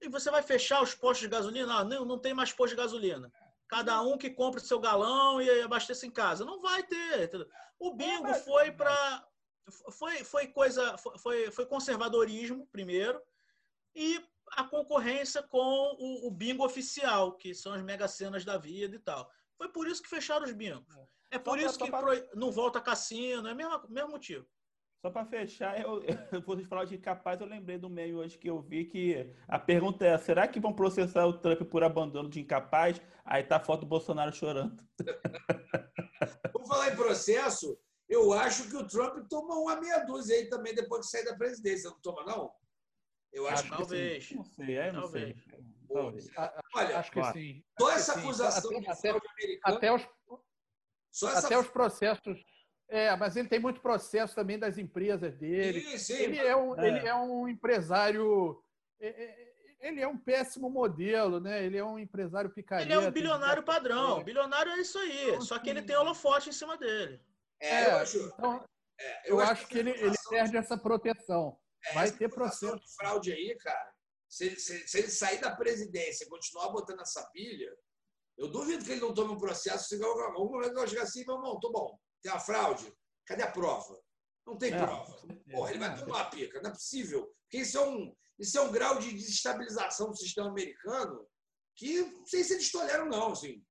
E 0.00 0.08
você 0.08 0.30
vai 0.30 0.42
fechar 0.42 0.82
os 0.82 0.94
postos 0.94 1.20
de 1.20 1.28
gasolina? 1.28 1.78
Ah, 1.78 1.84
não, 1.84 2.04
não 2.04 2.18
tem 2.18 2.34
mais 2.34 2.52
posto 2.52 2.74
de 2.74 2.82
gasolina. 2.82 3.32
Cada 3.68 4.00
um 4.02 4.16
que 4.16 4.30
compra 4.30 4.60
o 4.60 4.64
seu 4.64 4.80
galão 4.80 5.40
e 5.42 5.60
abasteça 5.60 6.06
em 6.06 6.10
casa. 6.10 6.44
Não 6.44 6.60
vai 6.60 6.82
ter. 6.82 7.30
O 7.78 7.94
bingo 7.94 8.32
foi 8.34 8.72
para. 8.72 9.26
Foi, 9.92 10.24
foi 10.24 10.46
coisa. 10.48 10.96
Foi, 10.98 11.50
foi 11.50 11.66
conservadorismo, 11.66 12.66
primeiro, 12.72 13.20
e 13.94 14.24
a 14.52 14.64
concorrência 14.64 15.42
com 15.42 15.58
o, 15.98 16.26
o 16.26 16.30
bingo 16.30 16.64
oficial, 16.64 17.32
que 17.32 17.54
são 17.54 17.74
as 17.74 17.82
mega 17.82 18.08
cenas 18.08 18.44
da 18.44 18.56
vida 18.56 18.96
e 18.96 18.98
tal. 18.98 19.30
Foi 19.56 19.68
por 19.68 19.86
isso 19.86 20.02
que 20.02 20.08
fecharam 20.08 20.46
os 20.46 20.52
bingos. 20.52 20.96
É, 21.30 21.36
é 21.36 21.38
por 21.38 21.58
isso 21.58 21.78
que 21.78 21.90
não 22.34 22.50
volta 22.50 22.80
cassino, 22.80 23.48
é 23.48 23.52
o 23.52 23.56
mesmo, 23.56 23.82
mesmo 23.88 24.10
motivo. 24.10 24.48
Só 25.00 25.10
para 25.10 25.24
fechar, 25.24 25.80
eu, 25.80 26.02
eu 26.32 26.42
vou 26.42 26.58
falar 26.64 26.84
de 26.84 26.98
capaz, 26.98 27.40
eu 27.40 27.46
lembrei 27.46 27.78
do 27.78 27.88
meio 27.88 28.18
hoje 28.18 28.36
que 28.36 28.50
eu 28.50 28.60
vi 28.60 28.84
que 28.84 29.32
a 29.46 29.58
pergunta 29.58 30.04
é: 30.04 30.18
será 30.18 30.48
que 30.48 30.58
vão 30.58 30.72
processar 30.72 31.24
o 31.26 31.38
Trump 31.38 31.62
por 31.62 31.84
abandono 31.84 32.28
de 32.28 32.40
incapaz? 32.40 33.00
Aí 33.24 33.44
tá 33.44 33.56
a 33.56 33.60
foto 33.60 33.80
do 33.80 33.86
Bolsonaro 33.86 34.32
chorando. 34.32 34.82
Vamos 36.52 36.68
falar 36.68 36.92
em 36.92 36.96
processo. 36.96 37.78
Eu 38.08 38.32
acho 38.32 38.68
que 38.70 38.76
o 38.76 38.86
Trump 38.86 39.28
toma 39.28 39.54
uma 39.54 39.78
meia 39.78 39.98
dúzia 40.04 40.36
aí 40.36 40.48
também 40.48 40.74
depois 40.74 41.02
de 41.02 41.10
sair 41.10 41.24
da 41.24 41.36
presidência. 41.36 41.90
Não 41.90 42.00
toma, 42.00 42.24
não? 42.24 42.50
Eu 43.32 43.46
acho 43.46 43.66
ah, 43.66 43.70
que 43.70 43.76
talvez. 43.76 44.28
Sim. 44.28 44.34
Não 44.36 44.44
sei, 44.44 44.76
é, 44.76 44.92
não 44.92 45.02
talvez. 45.02 45.44
sei. 45.44 45.58
Talvez. 45.92 46.30
Olha, 46.74 46.98
acho 46.98 47.12
que 47.12 47.32
sim. 47.32 47.64
Toda 47.76 47.92
essa 47.92 48.18
acusação 48.18 48.70
até, 48.78 49.10
até, 49.10 49.20
até, 49.62 49.92
os, 49.92 50.08
até 51.22 51.58
os 51.58 51.68
processos 51.68 52.42
é, 52.88 53.14
mas 53.16 53.36
ele 53.36 53.48
tem 53.48 53.60
muito 53.60 53.82
processo 53.82 54.34
também 54.34 54.58
das 54.58 54.78
empresas 54.78 55.36
dele. 55.36 55.82
Sim, 55.82 55.98
sim, 55.98 56.14
ele, 56.14 56.38
é 56.38 56.56
um, 56.56 56.80
é. 56.80 56.88
ele 56.88 57.06
é 57.06 57.14
um 57.14 57.46
empresário. 57.46 58.62
É, 58.98 59.08
é, 59.08 59.48
ele 59.80 60.00
é 60.00 60.08
um 60.08 60.16
péssimo 60.16 60.70
modelo, 60.70 61.38
né? 61.38 61.64
Ele 61.64 61.76
é 61.76 61.84
um 61.84 61.98
empresário 61.98 62.50
picareta. 62.50 62.90
Ele 62.90 62.94
é 62.94 62.98
um 62.98 63.10
bilionário 63.10 63.62
padrão. 63.62 64.24
Bilionário 64.24 64.72
é 64.72 64.78
isso 64.78 64.98
aí. 64.98 65.28
Então, 65.28 65.42
só 65.42 65.58
que 65.58 65.68
ele 65.68 65.82
tem 65.82 65.96
holofote 65.96 66.48
em 66.48 66.52
cima 66.52 66.78
dele. 66.78 67.20
É, 67.60 67.86
eu 67.86 67.96
acho, 67.98 68.18
então, 68.18 68.64
eu, 69.24 69.36
eu 69.36 69.40
acho, 69.40 69.52
acho 69.52 69.66
que 69.68 69.78
ele, 69.78 69.90
ele 69.90 70.16
perde 70.30 70.56
essa 70.56 70.76
proteção. 70.76 71.58
Vai 71.92 72.10
ter 72.10 72.28
processo. 72.28 72.74
De 72.74 72.94
fraude 72.96 73.32
aí, 73.32 73.54
cara. 73.58 73.92
Se, 74.28 74.56
se, 74.56 74.88
se, 74.88 74.98
ele 74.98 75.10
sair 75.10 75.40
da 75.40 75.54
presidência 75.54 76.24
e 76.24 76.28
continuar 76.28 76.70
botando 76.70 77.00
essa 77.00 77.24
pilha, 77.32 77.70
eu 78.36 78.50
duvido 78.50 78.84
que 78.84 78.92
ele 78.92 79.00
não 79.00 79.14
tome 79.14 79.32
um 79.32 79.38
processo. 79.38 79.88
Se 79.88 80.02
algum 80.02 80.52
momento 80.52 80.74
vai 80.74 80.88
chegar 80.88 81.02
assim, 81.02 81.24
meu 81.24 81.36
irmão, 81.36 81.60
tô 81.60 81.70
bom 81.70 81.98
tem 82.22 82.32
uma 82.32 82.40
fraude, 82.40 82.92
cadê 83.26 83.42
a 83.42 83.50
prova? 83.50 84.00
Não 84.46 84.56
tem 84.56 84.72
é, 84.72 84.78
prova. 84.78 85.16
Porra, 85.50 85.70
ele 85.70 85.78
vai 85.78 85.98
tomar 85.98 86.22
a 86.22 86.24
pica, 86.26 86.60
não 86.62 86.70
é 86.70 86.72
possível. 86.72 87.34
Porque 87.42 87.58
isso 87.58 87.78
é 87.78 87.86
um, 87.86 88.16
isso 88.38 88.58
é 88.58 88.60
um 88.62 88.72
grau 88.72 88.98
de 88.98 89.12
desestabilização 89.12 90.10
do 90.10 90.16
sistema 90.16 90.48
americano 90.48 91.28
que 91.76 92.00
não 92.00 92.26
sei 92.26 92.42
se 92.42 92.54
eles 92.54 92.70
toleram, 92.70 93.06
não. 93.06 93.32
Assim. 93.32 93.62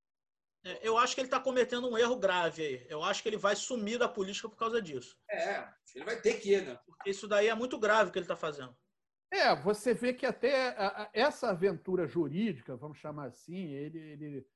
É, 0.64 0.88
eu 0.88 0.98
acho 0.98 1.14
que 1.16 1.22
ele 1.22 1.28
está 1.28 1.40
cometendo 1.40 1.90
um 1.90 1.98
erro 1.98 2.18
grave 2.18 2.62
aí. 2.62 2.88
Eu 2.90 3.04
acho 3.04 3.22
que 3.22 3.30
ele 3.30 3.38
vai 3.38 3.56
sumir 3.56 3.98
da 3.98 4.08
política 4.08 4.50
por 4.50 4.58
causa 4.58 4.82
disso. 4.82 5.18
É, 5.30 5.68
ele 5.96 6.06
vai 6.06 6.20
ter 6.20 6.40
que, 6.40 6.62
né? 6.62 6.78
Porque 6.86 7.10
isso 7.10 7.28
daí 7.28 7.48
é 7.48 7.56
muito 7.56 7.78
grave 7.80 8.10
o 8.10 8.14
que 8.14 8.20
ele 8.20 8.26
está 8.26 8.36
fazendo. 8.36 8.76
É, 9.32 9.54
você 9.56 9.94
vê 9.94 10.14
que 10.14 10.26
até 10.26 10.76
essa 11.12 11.50
aventura 11.50 12.08
jurídica, 12.08 12.78
vamos 12.78 12.98
chamar 12.98 13.28
assim, 13.28 13.74
ele, 13.74 14.00
ele 14.00 14.48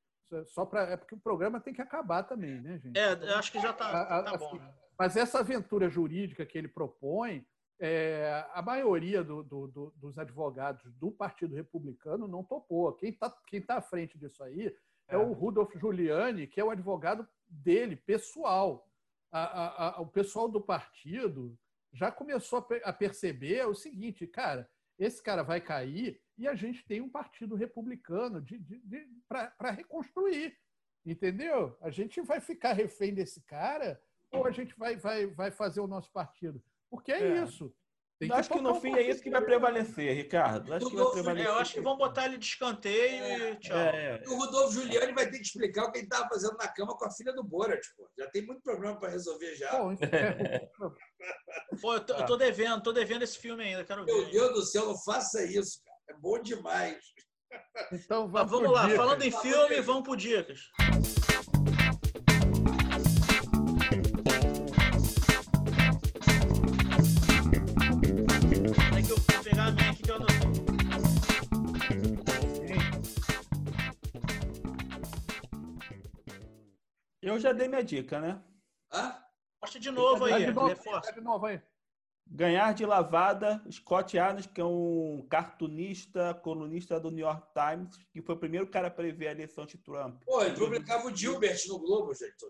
só 0.47 0.65
para 0.65 0.83
é 0.83 0.97
porque 0.97 1.15
o 1.15 1.19
programa 1.19 1.59
tem 1.59 1.73
que 1.73 1.81
acabar 1.81 2.23
também, 2.23 2.59
né, 2.61 2.79
gente? 2.79 2.97
É, 2.97 3.13
eu 3.13 3.35
acho 3.35 3.51
que 3.51 3.59
já 3.59 3.71
está 3.71 4.23
tá 4.23 4.37
bom. 4.37 4.47
Assim, 4.47 4.59
né? 4.59 4.73
Mas 4.97 5.17
essa 5.17 5.39
aventura 5.39 5.89
jurídica 5.89 6.45
que 6.45 6.57
ele 6.57 6.67
propõe, 6.67 7.45
é, 7.79 8.45
a 8.53 8.61
maioria 8.61 9.23
do, 9.23 9.41
do, 9.41 9.67
do, 9.67 9.93
dos 9.97 10.19
advogados 10.19 10.83
do 10.93 11.11
Partido 11.11 11.55
Republicano 11.55 12.27
não 12.27 12.43
topou. 12.43 12.93
Quem 12.93 13.09
está 13.09 13.35
quem 13.47 13.61
tá 13.61 13.77
à 13.77 13.81
frente 13.81 14.17
disso 14.17 14.43
aí 14.43 14.67
é, 15.07 15.15
é 15.15 15.17
o 15.17 15.33
Rudolf 15.33 15.75
Giuliani, 15.75 16.45
que 16.45 16.61
é 16.61 16.63
o 16.63 16.69
advogado 16.69 17.27
dele, 17.49 17.95
pessoal. 17.95 18.87
A, 19.31 19.41
a, 19.41 19.97
a, 19.97 20.01
o 20.01 20.05
pessoal 20.05 20.47
do 20.47 20.61
partido 20.61 21.57
já 21.91 22.11
começou 22.11 22.65
a 22.83 22.93
perceber 22.93 23.67
o 23.67 23.73
seguinte, 23.73 24.27
cara, 24.27 24.69
esse 25.03 25.21
cara 25.21 25.41
vai 25.41 25.59
cair 25.59 26.21
e 26.37 26.47
a 26.47 26.53
gente 26.53 26.85
tem 26.85 27.01
um 27.01 27.09
partido 27.09 27.55
republicano 27.55 28.39
de, 28.39 28.59
de, 28.59 28.79
de 28.79 29.07
para 29.27 29.71
reconstruir, 29.71 30.55
entendeu? 31.03 31.75
A 31.81 31.89
gente 31.89 32.21
vai 32.21 32.39
ficar 32.39 32.73
refém 32.73 33.13
desse 33.13 33.41
cara 33.41 33.99
ou 34.31 34.45
a 34.45 34.51
gente 34.51 34.77
vai, 34.77 34.95
vai, 34.95 35.25
vai 35.25 35.49
fazer 35.49 35.81
o 35.81 35.87
nosso 35.87 36.11
partido? 36.11 36.63
Porque 36.87 37.11
é, 37.11 37.19
é. 37.19 37.43
isso. 37.43 37.75
Eu 38.29 38.35
acho 38.35 38.49
que 38.49 38.61
no 38.61 38.79
fim 38.79 38.95
é 38.95 39.01
isso 39.01 39.21
que 39.21 39.29
vai 39.29 39.41
prevalecer, 39.41 40.15
Ricardo. 40.15 40.73
Acho 40.73 40.89
que 40.89 40.95
vai 40.95 41.11
prevalecer. 41.11 41.49
eu 41.49 41.55
acho 41.55 41.73
que 41.73 41.81
vão 41.81 41.97
botar 41.97 42.25
ele 42.25 42.37
de 42.37 42.45
escanteio 42.45 43.23
é, 43.23 43.51
e 43.51 43.55
tchau. 43.57 43.77
É, 43.77 44.23
o 44.27 44.35
Rodolfo 44.35 44.73
Giuliani 44.73 45.13
vai 45.13 45.29
ter 45.29 45.37
que 45.37 45.45
explicar 45.45 45.85
o 45.85 45.91
que 45.91 45.99
ele 45.99 46.05
estava 46.05 46.29
fazendo 46.29 46.55
na 46.57 46.67
cama 46.67 46.95
com 46.95 47.05
a 47.05 47.11
filha 47.11 47.33
do 47.33 47.43
Borat. 47.43 47.81
Pô. 47.97 48.07
Já 48.17 48.29
tem 48.29 48.45
muito 48.45 48.61
problema 48.61 48.99
para 48.99 49.09
resolver 49.09 49.55
já. 49.55 49.71
Bom, 49.71 49.93
é... 49.93 50.69
Pô, 51.81 51.95
eu 51.95 51.99
tô, 52.01 52.13
eu 52.13 52.25
tô, 52.25 52.37
devendo, 52.37 52.83
tô 52.83 52.91
devendo 52.91 53.23
esse 53.23 53.37
filme 53.37 53.63
ainda, 53.63 53.83
quero 53.83 54.05
ver. 54.05 54.13
Meu 54.13 54.29
Deus 54.29 54.53
do 54.53 54.61
céu, 54.65 54.85
não 54.85 54.97
faça 54.97 55.43
isso, 55.43 55.81
cara. 55.83 55.97
É 56.09 56.13
bom 56.13 56.39
demais. 56.39 56.99
Então 57.91 58.29
vamos, 58.29 58.51
vamos 58.51 58.71
lá, 58.71 58.83
dicas. 58.83 58.97
falando 58.97 59.23
em 59.23 59.31
filme, 59.31 59.81
vamos 59.81 60.03
por 60.03 60.15
dicas. 60.15 60.69
Eu 77.31 77.39
já 77.39 77.53
dei 77.53 77.67
minha 77.67 77.83
dica, 77.83 78.19
né? 78.19 78.41
Hã? 78.91 79.15
Mostra 79.61 79.79
de 79.79 79.89
novo 79.89 80.25
aí. 80.25 80.45
De 80.45 80.51
novo, 80.51 81.01
de 81.13 81.21
novo 81.21 81.45
aí. 81.45 81.61
Ganhar 82.27 82.73
de 82.73 82.85
lavada, 82.85 83.63
Scott 83.71 84.17
Adams, 84.17 84.45
que 84.45 84.59
é 84.59 84.65
um 84.65 85.25
cartunista, 85.29 86.33
colunista 86.33 86.99
do 86.99 87.09
New 87.09 87.25
York 87.25 87.47
Times, 87.53 87.97
que 88.11 88.21
foi 88.21 88.35
o 88.35 88.39
primeiro 88.39 88.67
cara 88.67 88.87
a 88.87 88.91
prever 88.91 89.27
a 89.27 89.31
eleição 89.31 89.65
de 89.65 89.77
Trump. 89.77 90.21
Pô, 90.25 90.41
ele 90.43 90.57
publicava 90.57 91.07
o 91.07 91.15
Gilbert 91.15 91.57
no 91.67 91.79
Globo, 91.79 92.13
gente. 92.13 92.45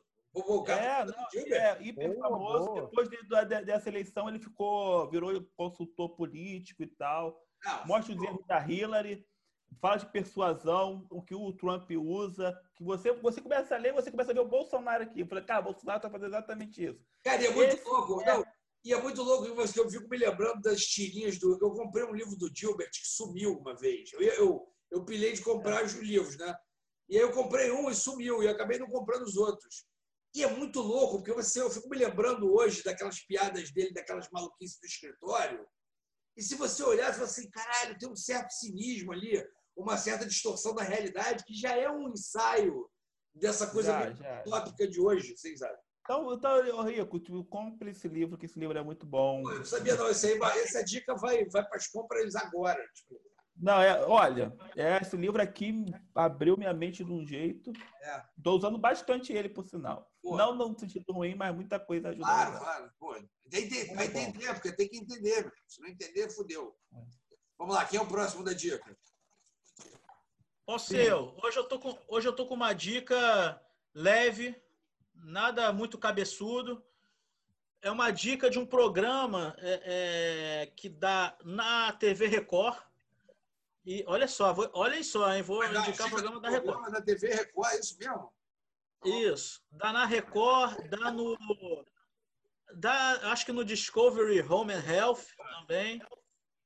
É, 0.67 1.05
não, 1.05 1.57
é 1.57 1.83
hiper 1.83 2.17
famoso. 2.17 2.65
Boa. 2.65 2.81
Depois 2.81 3.09
de, 3.09 3.17
de, 3.17 3.65
dessa 3.65 3.89
eleição, 3.89 4.29
ele 4.29 4.39
ficou, 4.39 5.09
virou 5.09 5.45
consultor 5.55 6.15
político 6.15 6.83
e 6.83 6.87
tal. 6.87 7.37
Não, 7.63 7.87
Mostra 7.87 8.15
os 8.15 8.23
erros 8.23 8.45
da 8.47 8.65
Hillary 8.65 9.25
fala 9.79 9.97
de 9.97 10.11
persuasão, 10.11 11.07
o 11.09 11.21
que 11.21 11.33
o 11.33 11.53
Trump 11.53 11.89
usa, 11.91 12.57
que 12.75 12.83
você, 12.83 13.13
você 13.13 13.41
começa 13.41 13.75
a 13.75 13.77
ler, 13.77 13.93
você 13.93 14.11
começa 14.11 14.31
a 14.31 14.33
ver 14.33 14.41
o 14.41 14.47
Bolsonaro 14.47 15.03
aqui. 15.03 15.21
Eu 15.21 15.27
falei, 15.27 15.43
cara, 15.43 15.61
o 15.61 15.71
Bolsonaro 15.71 15.97
está 15.97 16.09
fazendo 16.09 16.29
exatamente 16.29 16.83
isso. 16.83 16.99
Cara, 17.23 17.41
e 17.41 17.45
é 17.45 17.51
muito 17.51 17.75
Esse 17.75 17.87
louco. 17.87 18.21
É... 18.21 18.25
Não, 18.25 18.45
e 18.83 18.93
é 18.93 19.01
muito 19.01 19.21
louco 19.21 19.43
que 19.43 19.79
eu 19.79 19.89
fico 19.89 20.09
me 20.09 20.17
lembrando 20.17 20.61
das 20.61 20.81
tirinhas 20.81 21.37
do. 21.37 21.57
Eu 21.61 21.71
comprei 21.71 22.03
um 22.03 22.13
livro 22.13 22.35
do 22.35 22.49
Gilbert 22.53 22.89
que 22.89 23.07
sumiu 23.07 23.57
uma 23.57 23.75
vez. 23.75 24.11
Eu, 24.13 24.21
eu, 24.21 24.67
eu 24.89 25.05
pilhei 25.05 25.33
de 25.33 25.41
comprar 25.41 25.81
é. 25.81 25.83
os 25.83 25.93
livros, 25.93 26.35
né? 26.37 26.55
E 27.07 27.17
aí 27.17 27.21
eu 27.21 27.31
comprei 27.31 27.71
um 27.71 27.89
e 27.89 27.95
sumiu, 27.95 28.41
e 28.41 28.47
acabei 28.47 28.79
não 28.79 28.87
comprando 28.87 29.23
os 29.23 29.35
outros. 29.35 29.85
E 30.33 30.43
é 30.43 30.49
muito 30.49 30.79
louco, 30.79 31.17
porque 31.17 31.33
você, 31.33 31.61
eu 31.61 31.69
fico 31.69 31.89
me 31.89 31.97
lembrando 31.97 32.51
hoje 32.53 32.81
daquelas 32.83 33.19
piadas 33.19 33.71
dele, 33.71 33.93
daquelas 33.93 34.29
maluquices 34.31 34.79
do 34.79 34.85
escritório. 34.85 35.67
E 36.37 36.41
se 36.41 36.55
você 36.55 36.81
olhar, 36.83 37.07
você 37.07 37.19
fala 37.19 37.25
assim, 37.25 37.49
caralho, 37.49 37.97
tem 37.97 38.09
um 38.09 38.15
certo 38.15 38.51
cinismo 38.51 39.11
ali 39.11 39.43
uma 39.75 39.97
certa 39.97 40.25
distorção 40.25 40.75
da 40.75 40.83
realidade, 40.83 41.43
que 41.45 41.53
já 41.53 41.75
é 41.75 41.89
um 41.89 42.09
ensaio 42.09 42.89
dessa 43.33 43.67
coisa 43.67 44.13
tópica 44.43 44.87
de 44.87 44.99
hoje, 44.99 45.35
vocês 45.35 45.59
sabem. 45.59 45.77
Então, 46.03 46.33
então 46.33 46.83
Rico, 46.83 47.19
tu 47.19 47.43
compre 47.45 47.91
esse 47.91 48.07
livro, 48.07 48.37
que 48.37 48.45
esse 48.45 48.59
livro 48.59 48.77
é 48.77 48.83
muito 48.83 49.05
bom. 49.05 49.41
Eu 49.49 49.59
não 49.59 49.65
sabia, 49.65 49.95
não. 49.95 50.09
Esse 50.09 50.27
aí, 50.27 50.39
essa 50.59 50.83
dica 50.83 51.15
vai, 51.15 51.45
vai 51.45 51.63
para 51.65 51.77
as 51.77 51.87
compras 51.87 52.35
agora. 52.35 52.83
Tipo. 52.93 53.21
Não, 53.55 53.79
é, 53.79 54.03
olha, 54.05 54.51
é, 54.75 54.97
esse 54.99 55.15
livro 55.15 55.39
aqui 55.41 55.85
abriu 56.15 56.57
minha 56.57 56.73
mente 56.73 57.03
de 57.03 57.11
um 57.11 57.25
jeito. 57.25 57.71
Estou 58.35 58.55
é. 58.55 58.57
usando 58.57 58.77
bastante 58.77 59.31
ele, 59.31 59.49
por 59.49 59.63
sinal. 59.63 60.11
Pô. 60.21 60.35
Não 60.35 60.55
no 60.55 60.77
sentido 60.79 61.13
ruim, 61.13 61.35
mas 61.35 61.53
muita 61.53 61.79
coisa 61.79 62.09
ajuda. 62.09 62.25
Claro, 62.25 62.59
claro. 62.59 62.91
Pô, 62.99 63.13
tem, 63.49 63.69
tem, 63.69 63.93
vai 63.93 64.07
entender, 64.07 64.53
porque 64.53 64.71
tem 64.71 64.89
que 64.89 64.97
entender. 64.97 65.51
Se 65.67 65.79
não 65.79 65.89
entender, 65.89 66.29
fudeu. 66.31 66.75
É. 66.93 67.01
Vamos 67.59 67.75
lá, 67.75 67.85
quem 67.85 67.99
é 67.99 68.01
o 68.01 68.07
próximo 68.07 68.43
da 68.43 68.53
dica? 68.53 68.97
Ó, 70.71 70.77
seu, 70.77 71.35
hoje 71.43 71.59
eu, 71.59 71.65
tô 71.65 71.77
com, 71.77 71.97
hoje 72.07 72.25
eu 72.29 72.31
tô 72.33 72.45
com 72.45 72.53
uma 72.53 72.71
dica 72.71 73.61
leve, 73.93 74.55
nada 75.13 75.73
muito 75.73 75.97
cabeçudo. 75.97 76.81
É 77.81 77.91
uma 77.91 78.09
dica 78.09 78.49
de 78.49 78.57
um 78.57 78.65
programa 78.65 79.53
é, 79.57 79.81
é, 79.83 80.65
que 80.67 80.87
dá 80.87 81.37
na 81.43 81.91
TV 81.91 82.27
Record. 82.27 82.77
E 83.85 84.01
olha 84.07 84.29
só, 84.29 84.53
vou, 84.53 84.69
olhem 84.71 85.03
só, 85.03 85.33
hein? 85.33 85.41
Vou 85.41 85.57
Mas 85.57 85.77
indicar 85.77 86.07
o 86.07 86.11
programa 86.11 86.39
da 86.39 86.49
Record. 86.49 86.73
Programa 86.73 86.99
da 86.99 87.05
TV 87.05 87.27
Record, 87.27 87.73
é 87.73 87.79
isso 87.79 87.97
mesmo? 87.97 88.33
Isso. 89.03 89.61
Dá 89.71 89.91
na 89.91 90.05
Record, 90.05 90.87
dá 90.87 91.11
no. 91.11 91.37
Dá, 92.75 93.19
acho 93.33 93.45
que 93.45 93.51
no 93.51 93.65
Discovery 93.65 94.41
Home 94.41 94.73
and 94.73 94.85
Health 94.85 95.25
também 95.37 96.01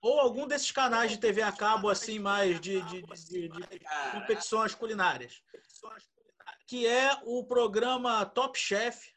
ou 0.05 0.19
algum 0.19 0.47
desses 0.47 0.71
canais 0.71 1.09
de 1.09 1.17
TV 1.17 1.41
a 1.41 1.51
cabo, 1.51 1.89
assim, 1.89 2.19
mais 2.19 2.61
de, 2.61 2.79
de, 2.83 3.01
de, 3.01 3.49
de 3.49 3.79
competições 4.11 4.75
culinárias, 4.75 5.41
que 6.67 6.85
é 6.85 7.19
o 7.23 7.43
programa 7.43 8.23
Top 8.23 8.55
Chef, 8.55 9.11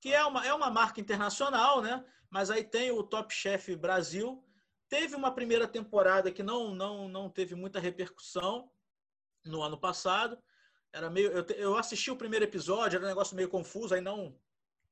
que 0.00 0.14
é 0.14 0.24
uma, 0.24 0.46
é 0.46 0.54
uma 0.54 0.70
marca 0.70 1.02
internacional, 1.02 1.82
né? 1.82 2.02
Mas 2.30 2.50
aí 2.50 2.64
tem 2.64 2.90
o 2.90 3.02
Top 3.02 3.32
Chef 3.32 3.76
Brasil. 3.76 4.42
Teve 4.88 5.14
uma 5.14 5.34
primeira 5.34 5.68
temporada 5.68 6.32
que 6.32 6.42
não, 6.42 6.74
não, 6.74 7.10
não 7.10 7.28
teve 7.28 7.54
muita 7.54 7.78
repercussão 7.78 8.70
no 9.44 9.60
ano 9.60 9.76
passado. 9.78 10.42
Era 10.94 11.10
meio, 11.10 11.30
eu, 11.30 11.44
eu 11.56 11.76
assisti 11.76 12.10
o 12.10 12.16
primeiro 12.16 12.46
episódio, 12.46 12.96
era 12.96 13.04
um 13.04 13.08
negócio 13.08 13.36
meio 13.36 13.50
confuso, 13.50 13.94
aí 13.94 14.00
não, 14.00 14.34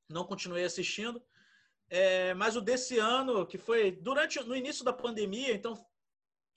não 0.06 0.26
continuei 0.26 0.64
assistindo. 0.64 1.22
É, 1.90 2.32
mas 2.34 2.56
o 2.56 2.60
desse 2.60 2.98
ano, 2.98 3.44
que 3.44 3.58
foi 3.58 3.90
durante 3.90 4.40
no 4.44 4.54
início 4.54 4.84
da 4.84 4.92
pandemia, 4.92 5.52
então 5.52 5.74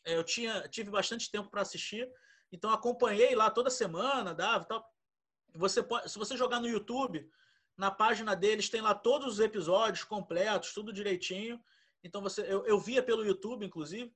é, 0.05 0.15
eu 0.15 0.23
tinha 0.23 0.67
tive 0.69 0.91
bastante 0.91 1.31
tempo 1.31 1.49
para 1.49 1.61
assistir, 1.61 2.07
então 2.51 2.69
acompanhei 2.69 3.33
lá 3.33 3.49
toda 3.49 3.69
semana, 3.69 4.33
dava 4.33 4.65
tal. 4.65 4.87
Você 5.55 5.81
pode, 5.81 6.11
se 6.11 6.19
você 6.19 6.37
jogar 6.37 6.59
no 6.59 6.67
YouTube, 6.67 7.27
na 7.75 7.89
página 7.89 8.35
deles 8.35 8.69
tem 8.69 8.81
lá 8.81 8.93
todos 8.93 9.33
os 9.33 9.39
episódios 9.39 10.03
completos, 10.03 10.73
tudo 10.73 10.93
direitinho. 10.93 11.59
Então 12.03 12.21
você, 12.21 12.41
eu, 12.41 12.65
eu 12.65 12.79
via 12.79 13.01
pelo 13.01 13.25
YouTube, 13.25 13.65
inclusive. 13.65 14.13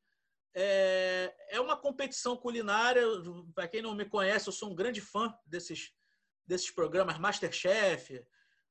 É, 0.54 1.36
é 1.50 1.60
uma 1.60 1.78
competição 1.78 2.36
culinária. 2.38 3.04
Para 3.56 3.68
quem 3.68 3.82
não 3.82 3.96
me 3.96 4.06
conhece, 4.06 4.48
eu 4.48 4.54
sou 4.54 4.72
um 4.72 4.76
grande 4.76 5.02
fã 5.02 5.36
desses 5.46 5.94
desses 6.48 6.72
programas, 6.72 7.20
MasterChef, 7.20 8.26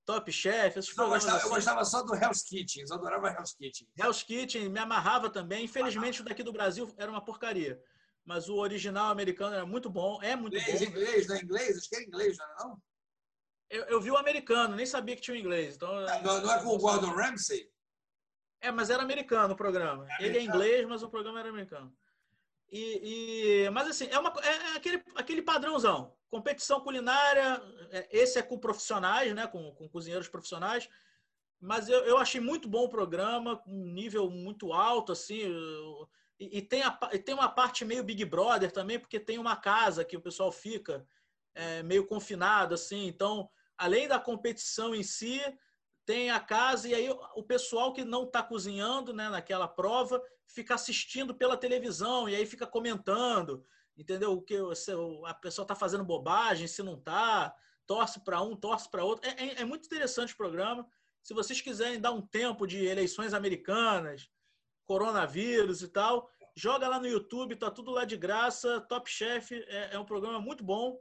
Top 0.06 0.30
Chef, 0.30 0.78
esses 0.78 0.94
programas. 0.94 1.24
Eu 1.24 1.32
gostava, 1.32 1.36
assim. 1.36 1.46
eu 1.46 1.54
gostava 1.54 1.84
só 1.84 2.02
do 2.02 2.14
Hell's 2.14 2.42
Kitchen, 2.44 2.84
eu 2.88 2.94
adorava 2.94 3.28
Hell's 3.28 3.52
Kitchen. 3.54 3.88
Hell's 3.98 4.22
Kitchen, 4.22 4.68
me 4.68 4.78
amarrava 4.78 5.28
também. 5.28 5.64
Infelizmente, 5.64 6.22
o 6.22 6.24
daqui 6.24 6.44
do 6.44 6.52
Brasil 6.52 6.88
era 6.96 7.10
uma 7.10 7.22
porcaria. 7.22 7.82
Mas 8.24 8.48
o 8.48 8.56
original 8.56 9.10
americano 9.10 9.54
era 9.54 9.66
muito 9.66 9.90
bom, 9.90 10.22
é 10.22 10.36
muito 10.36 10.56
inglês, 10.56 10.80
bom. 10.80 10.86
Inglês, 10.86 11.26
não 11.26 11.36
é 11.36 11.42
inglês? 11.42 11.76
Acho 11.76 11.88
que 11.88 11.96
é 11.96 12.02
inglês, 12.04 12.38
não 12.38 12.46
é 12.46 12.48
não? 12.58 12.82
Eu, 13.68 13.84
eu 13.86 14.00
vi 14.00 14.10
o 14.12 14.16
americano, 14.16 14.76
nem 14.76 14.86
sabia 14.86 15.16
que 15.16 15.22
tinha 15.22 15.36
o 15.36 15.40
inglês. 15.40 15.74
Então, 15.74 15.90
ah, 15.90 16.22
não, 16.22 16.40
não 16.40 16.52
é 16.52 16.62
com 16.62 16.68
o 16.68 16.78
Gordon 16.78 17.10
Ramsay? 17.10 17.68
É, 18.60 18.70
mas 18.70 18.90
era 18.90 19.02
americano 19.02 19.54
o 19.54 19.56
programa. 19.56 20.06
É 20.20 20.24
Ele 20.24 20.38
é 20.38 20.42
inglês, 20.42 20.86
mas 20.86 21.02
o 21.02 21.10
programa 21.10 21.40
era 21.40 21.48
americano. 21.48 21.92
E, 22.70 23.64
e, 23.64 23.70
mas 23.70 23.88
assim, 23.88 24.08
é, 24.08 24.18
uma, 24.18 24.32
é, 24.42 24.48
é 24.48 24.76
aquele, 24.76 25.02
aquele 25.16 25.42
padrãozão. 25.42 26.16
Competição 26.30 26.80
culinária, 26.80 27.62
é, 27.90 28.08
esse 28.10 28.38
é 28.38 28.42
com 28.42 28.58
profissionais, 28.58 29.34
né? 29.34 29.46
Com, 29.46 29.72
com 29.74 29.88
cozinheiros 29.88 30.28
profissionais. 30.28 30.88
Mas 31.60 31.88
eu, 31.88 32.04
eu 32.04 32.18
achei 32.18 32.40
muito 32.40 32.68
bom 32.68 32.84
o 32.84 32.88
programa, 32.88 33.62
um 33.66 33.92
nível 33.92 34.28
muito 34.30 34.72
alto, 34.72 35.12
assim. 35.12 35.40
E, 36.38 36.58
e, 36.58 36.62
tem 36.62 36.82
a, 36.82 36.98
e 37.12 37.18
tem 37.18 37.34
uma 37.34 37.48
parte 37.48 37.84
meio 37.84 38.04
Big 38.04 38.24
Brother 38.24 38.70
também, 38.70 38.98
porque 38.98 39.18
tem 39.18 39.38
uma 39.38 39.56
casa 39.56 40.04
que 40.04 40.16
o 40.16 40.20
pessoal 40.20 40.52
fica 40.52 41.06
é, 41.54 41.82
meio 41.82 42.06
confinado, 42.06 42.74
assim. 42.74 43.06
Então, 43.06 43.48
além 43.78 44.06
da 44.06 44.18
competição 44.18 44.94
em 44.94 45.02
si, 45.02 45.40
tem 46.04 46.30
a 46.30 46.38
casa, 46.38 46.88
e 46.88 46.94
aí 46.94 47.10
o 47.10 47.42
pessoal 47.42 47.92
que 47.92 48.04
não 48.04 48.24
está 48.24 48.42
cozinhando 48.42 49.12
né, 49.12 49.28
naquela 49.28 49.66
prova 49.66 50.22
fica 50.46 50.74
assistindo 50.74 51.34
pela 51.34 51.56
televisão, 51.56 52.28
e 52.28 52.36
aí 52.36 52.46
fica 52.46 52.66
comentando, 52.66 53.64
entendeu? 53.96 54.32
O 54.32 54.42
que 54.42 54.56
a 55.24 55.34
pessoa 55.34 55.64
está 55.64 55.74
fazendo 55.74 56.04
bobagem, 56.04 56.66
se 56.66 56.82
não 56.82 56.94
está, 56.94 57.54
torce 57.86 58.20
para 58.20 58.40
um, 58.42 58.56
torce 58.56 58.90
para 58.90 59.04
outro. 59.04 59.28
É, 59.28 59.32
é, 59.32 59.60
é, 59.60 59.64
muito 59.64 59.86
interessante 59.86 60.34
o 60.34 60.36
programa. 60.36 60.86
Se 61.22 61.34
vocês 61.34 61.60
quiserem 61.60 62.00
dar 62.00 62.12
um 62.12 62.22
tempo 62.22 62.66
de 62.66 62.84
eleições 62.84 63.34
americanas, 63.34 64.28
coronavírus 64.84 65.82
e 65.82 65.88
tal, 65.88 66.30
joga 66.54 66.88
lá 66.88 67.00
no 67.00 67.06
YouTube, 67.06 67.56
tá 67.56 67.70
tudo 67.70 67.90
lá 67.90 68.04
de 68.04 68.16
graça. 68.16 68.80
Top 68.82 69.10
Chef 69.10 69.52
é, 69.52 69.94
é 69.94 69.98
um 69.98 70.04
programa 70.04 70.40
muito 70.40 70.62
bom 70.62 70.98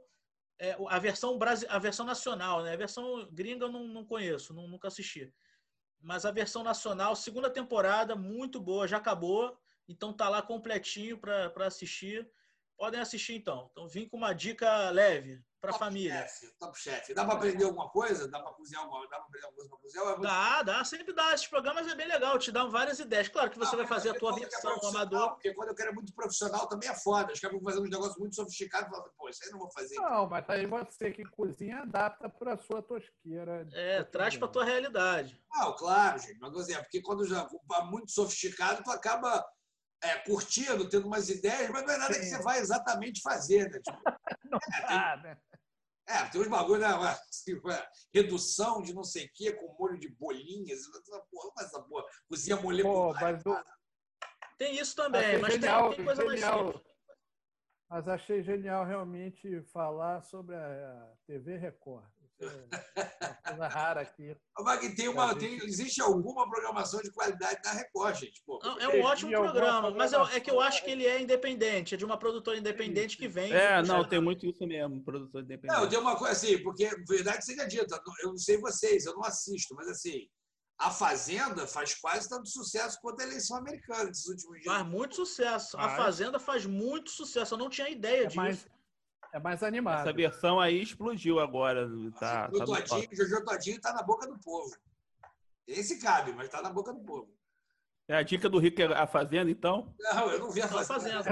é, 0.58 0.76
a 0.88 0.98
versão 0.98 1.38
a 1.68 1.78
versão 1.78 2.06
nacional, 2.06 2.62
né? 2.62 2.72
A 2.72 2.76
versão 2.76 3.28
gringa 3.30 3.66
eu 3.66 3.72
não, 3.72 3.86
não 3.86 4.04
conheço, 4.04 4.54
não, 4.54 4.66
nunca 4.66 4.88
assisti. 4.88 5.32
Mas 6.00 6.24
a 6.24 6.30
versão 6.30 6.62
nacional, 6.62 7.14
segunda 7.14 7.50
temporada, 7.50 8.14
muito 8.14 8.60
boa, 8.60 8.88
já 8.88 8.96
acabou. 8.96 9.56
Então 9.88 10.12
tá 10.12 10.28
lá 10.28 10.42
completinho 10.42 11.18
para 11.18 11.66
assistir. 11.66 12.28
Podem 12.76 13.00
assistir 13.00 13.34
então. 13.34 13.68
Então 13.72 13.88
vim 13.88 14.08
com 14.08 14.16
uma 14.16 14.32
dica 14.32 14.90
leve 14.90 15.40
para 15.60 15.70
a 15.74 15.78
família. 15.78 16.26
Chef, 16.28 16.52
top 16.58 16.78
chef. 16.78 17.14
Dá 17.14 17.24
para 17.24 17.34
aprender 17.34 17.64
alguma 17.64 17.88
coisa? 17.88 18.28
Dá 18.28 18.40
para 18.40 18.52
cozinhar 18.52 18.82
alguma 18.82 19.02
Dá 19.08 19.16
para 19.16 19.26
aprender 19.26 19.46
alguma 19.46 19.56
coisa 19.56 19.70
para 19.70 19.78
cozinhar? 19.78 20.04
É 20.04 20.08
muito... 20.10 20.22
Dá, 20.22 20.62
dá, 20.62 20.84
sempre 20.84 21.12
dá. 21.12 21.34
Esses 21.34 21.46
programas 21.46 21.88
é 21.88 21.94
bem 21.94 22.06
legal, 22.06 22.38
te 22.38 22.52
dão 22.52 22.70
várias 22.70 22.98
ideias. 22.98 23.28
Claro 23.28 23.50
que 23.50 23.58
você 23.58 23.74
ah, 23.74 23.78
vai 23.78 23.86
fazer 23.86 24.10
a 24.10 24.14
tua 24.14 24.34
versão, 24.34 24.78
é 24.82 24.88
amador. 24.88 25.30
Porque 25.30 25.54
quando 25.54 25.70
eu 25.70 25.74
quero 25.74 25.94
muito 25.94 26.14
profissional 26.14 26.68
também 26.68 26.88
é 26.88 26.94
foda. 26.94 27.32
Acho 27.32 27.40
que 27.40 27.46
eu 27.46 27.52
vou 27.52 27.62
fazer 27.62 27.80
uns 27.80 27.90
negócios 27.90 28.16
muito 28.18 28.36
sofisticados 28.36 28.88
e 28.88 29.10
pô, 29.16 29.28
isso 29.28 29.44
aí 29.44 29.50
não 29.50 29.58
vou 29.58 29.70
fazer. 29.72 29.94
Não, 29.96 30.28
mas 30.28 30.48
aí 30.48 30.66
você 30.66 31.10
que 31.10 31.24
cozinha 31.24 31.80
adapta 31.80 32.28
para 32.28 32.54
a 32.54 32.58
sua 32.58 32.82
tosqueira. 32.82 33.66
É, 33.72 34.02
traz 34.04 34.36
para 34.36 34.46
a 34.46 34.50
tua 34.50 34.64
realidade. 34.64 35.40
Não, 35.52 35.74
claro, 35.74 36.18
gente. 36.18 36.38
Mas 36.38 36.68
é 36.68 36.80
porque 36.80 37.00
quando 37.00 37.26
já 37.26 37.48
é 37.74 37.82
muito 37.84 38.12
sofisticado, 38.12 38.84
tu 38.84 38.90
acaba 38.90 39.44
é, 40.06 40.18
curtindo, 40.20 40.88
tendo 40.88 41.06
umas 41.06 41.28
ideias, 41.28 41.70
mas 41.70 41.84
não 41.84 41.94
é 41.94 41.98
nada 41.98 42.14
Sim. 42.14 42.20
que 42.20 42.26
você 42.26 42.42
vai 42.42 42.58
exatamente 42.58 43.20
fazer, 43.20 43.70
né? 43.70 43.80
Tipo, 43.80 43.98
não 44.50 44.58
é, 44.58 44.80
dá, 44.82 45.12
tem, 45.14 45.22
né? 45.22 45.38
É, 46.08 46.24
tem 46.26 46.40
uns 46.40 46.48
bagulho, 46.48 46.80
né? 46.80 46.88
Assim, 47.28 47.60
redução 48.14 48.80
de 48.80 48.94
não 48.94 49.02
sei 49.02 49.26
o 49.26 49.30
quê, 49.34 49.52
com 49.52 49.76
molho 49.78 49.98
de 49.98 50.08
bolinhas. 50.08 50.80
Essa 50.80 51.20
porra, 51.30 51.52
essa 51.58 51.82
porra. 51.82 52.04
Cozinha 52.28 52.56
molecular. 52.56 53.42
Pô, 53.42 53.56
Tem 54.56 54.78
isso 54.78 54.94
também, 54.94 55.38
mas 55.38 55.54
genial, 55.54 55.88
tem, 55.88 55.96
tem, 55.96 56.04
coisa 56.04 56.22
genial. 56.22 56.64
mais 56.64 56.76
simples. 56.76 56.96
Mas 57.88 58.08
achei 58.08 58.42
genial 58.42 58.84
realmente 58.84 59.62
falar 59.72 60.20
sobre 60.22 60.56
a 60.56 61.12
TV 61.26 61.56
Record. 61.56 62.04
É 62.38 62.46
uma 63.54 63.66
coisa 63.66 63.68
rara 63.68 64.00
aqui. 64.02 64.36
Mas 64.60 64.94
tem 64.94 65.08
uma, 65.08 65.34
tem, 65.34 65.54
existe 65.64 66.00
alguma 66.00 66.48
programação 66.48 67.00
de 67.00 67.10
qualidade 67.10 67.60
na 67.64 67.72
Record, 67.72 68.16
gente? 68.16 68.42
Pô, 68.44 68.60
é 68.78 68.88
um 68.88 69.02
ótimo 69.02 69.30
programa, 69.30 69.90
mas 69.90 70.12
é, 70.12 70.40
que 70.40 70.50
eu 70.50 70.60
acho 70.60 70.84
que 70.84 70.90
ele 70.90 71.06
é 71.06 71.20
independente, 71.20 71.94
é 71.94 71.98
de 71.98 72.04
uma 72.04 72.18
produtora 72.18 72.58
independente 72.58 73.16
que 73.16 73.28
vem. 73.28 73.52
É, 73.52 73.82
não, 73.82 74.06
tem 74.06 74.20
muito 74.20 74.46
isso 74.46 74.66
mesmo, 74.66 75.02
produtor 75.02 75.42
independente. 75.42 75.78
Não, 75.78 75.88
tem 75.88 75.98
uma 75.98 76.16
coisa 76.16 76.32
assim, 76.32 76.62
porque, 76.62 76.90
verdade 77.08 77.44
seja 77.44 77.66
dita, 77.66 78.00
eu 78.22 78.30
não 78.30 78.38
sei 78.38 78.58
vocês, 78.58 79.06
eu 79.06 79.14
não 79.14 79.24
assisto, 79.24 79.74
mas 79.74 79.88
assim, 79.88 80.28
a 80.78 80.90
Fazenda 80.90 81.66
faz 81.66 81.94
quase 81.94 82.28
tanto 82.28 82.48
sucesso 82.48 82.98
quanto 83.00 83.20
a 83.20 83.24
eleição 83.24 83.56
americana 83.56 84.04
nesses 84.04 84.26
últimos 84.26 84.60
dias. 84.60 84.74
Faz 84.74 84.86
muito 84.86 85.16
sucesso. 85.16 85.76
A 85.78 85.96
Fazenda 85.96 86.38
faz 86.38 86.66
muito 86.66 87.10
sucesso. 87.10 87.54
Eu 87.54 87.58
não 87.58 87.70
tinha 87.70 87.88
ideia 87.88 88.24
é 88.24 88.26
disso. 88.26 88.36
Mais, 88.36 88.66
é 89.36 89.40
mais 89.40 89.62
animado. 89.62 90.00
Essa 90.00 90.12
versão 90.12 90.58
aí 90.58 90.82
explodiu 90.82 91.38
agora. 91.38 91.86
Tá, 92.18 92.48
Jojo, 92.50 92.72
tá 92.72 92.82
Todinho, 92.82 93.08
Jojo 93.12 93.44
Todinho 93.44 93.80
tá 93.80 93.92
na 93.92 94.02
boca 94.02 94.26
do 94.26 94.38
povo. 94.38 94.74
Esse 95.68 96.00
cabe, 96.00 96.32
mas 96.32 96.48
tá 96.48 96.62
na 96.62 96.70
boca 96.70 96.92
do 96.92 97.00
povo. 97.00 97.28
É 98.08 98.16
a 98.16 98.22
dica 98.22 98.48
do 98.48 98.58
Rico 98.58 98.80
é 98.80 98.86
a 98.86 99.06
Fazenda, 99.06 99.50
então? 99.50 99.94
Não, 99.98 100.30
eu 100.30 100.38
não 100.38 100.50
vi 100.50 100.62
a 100.62 100.68
Fazenda. 100.68 101.22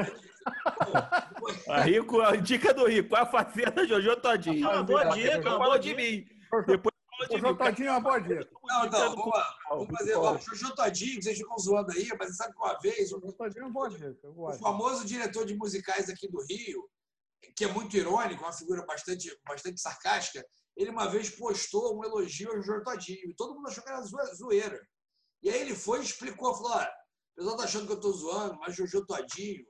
a, 1.68 1.81
Rico, 1.81 2.20
a 2.20 2.36
dica 2.36 2.74
do 2.74 2.86
Rico, 2.86 3.14
a 3.16 3.24
Fazenda 3.24 3.86
Jojo 3.86 4.16
Todinho. 4.16 4.68
Ah, 4.68 4.82
boa 4.82 5.05
dica, 5.05 5.56
boa 5.56 5.78
de 5.78 5.94
mim. 5.94 6.26
Depois 6.66 6.94
Jojo 7.31 7.56
Todinho 7.56 7.89
é 7.89 7.93
uma 7.93 8.01
boa 8.01 8.18
dica. 8.18 8.48
Não, 8.64 8.90
não, 8.90 9.16
vamos, 9.16 9.32
vamos 9.70 9.98
fazer. 9.98 10.14
Ó, 10.16 10.36
Jojo 10.36 10.74
Todinho, 10.74 11.22
vocês 11.22 11.39
ficam 11.39 11.59
zoando 11.59 11.93
aí, 11.93 12.06
mas 12.18 12.36
sabe 12.36 12.52
que 12.52 12.59
uma 12.59 12.78
vez. 12.81 13.12
O, 13.12 13.32
Todinho 13.32 13.62
é 13.62 13.64
uma 13.64 13.72
boa 13.72 13.89
dica. 13.89 14.14
O 14.24 14.52
famoso 14.55 15.06
diretor 15.06 15.47
de 15.47 15.55
musicais 15.55 16.10
aqui 16.10 16.28
do 16.28 16.44
Rio, 16.44 16.86
que 17.56 17.64
é 17.64 17.68
muito 17.68 17.96
irônico, 17.96 18.42
uma 18.42 18.52
figura 18.52 18.84
bastante, 18.84 19.30
bastante 19.46 19.80
sarcástica, 19.80 20.44
ele 20.76 20.90
uma 20.90 21.08
vez 21.08 21.30
postou 21.30 21.98
um 21.98 22.04
elogio 22.04 22.50
ao 22.50 22.62
Jojo 22.62 22.82
Todinho 22.82 23.30
e 23.30 23.34
todo 23.34 23.54
mundo 23.54 23.68
achou 23.68 23.82
que 23.82 23.90
era 23.90 24.02
zoeira. 24.02 24.80
E 25.42 25.50
aí 25.50 25.60
ele 25.60 25.74
foi 25.74 26.00
e 26.00 26.04
explicou, 26.04 26.54
falou, 26.54 26.72
o 26.72 27.36
pessoal 27.36 27.56
tá 27.56 27.64
achando 27.64 27.86
que 27.86 27.92
eu 27.92 27.96
estou 27.96 28.12
zoando, 28.12 28.58
mas 28.58 28.74
Jojo 28.74 29.06
Todinho 29.06 29.64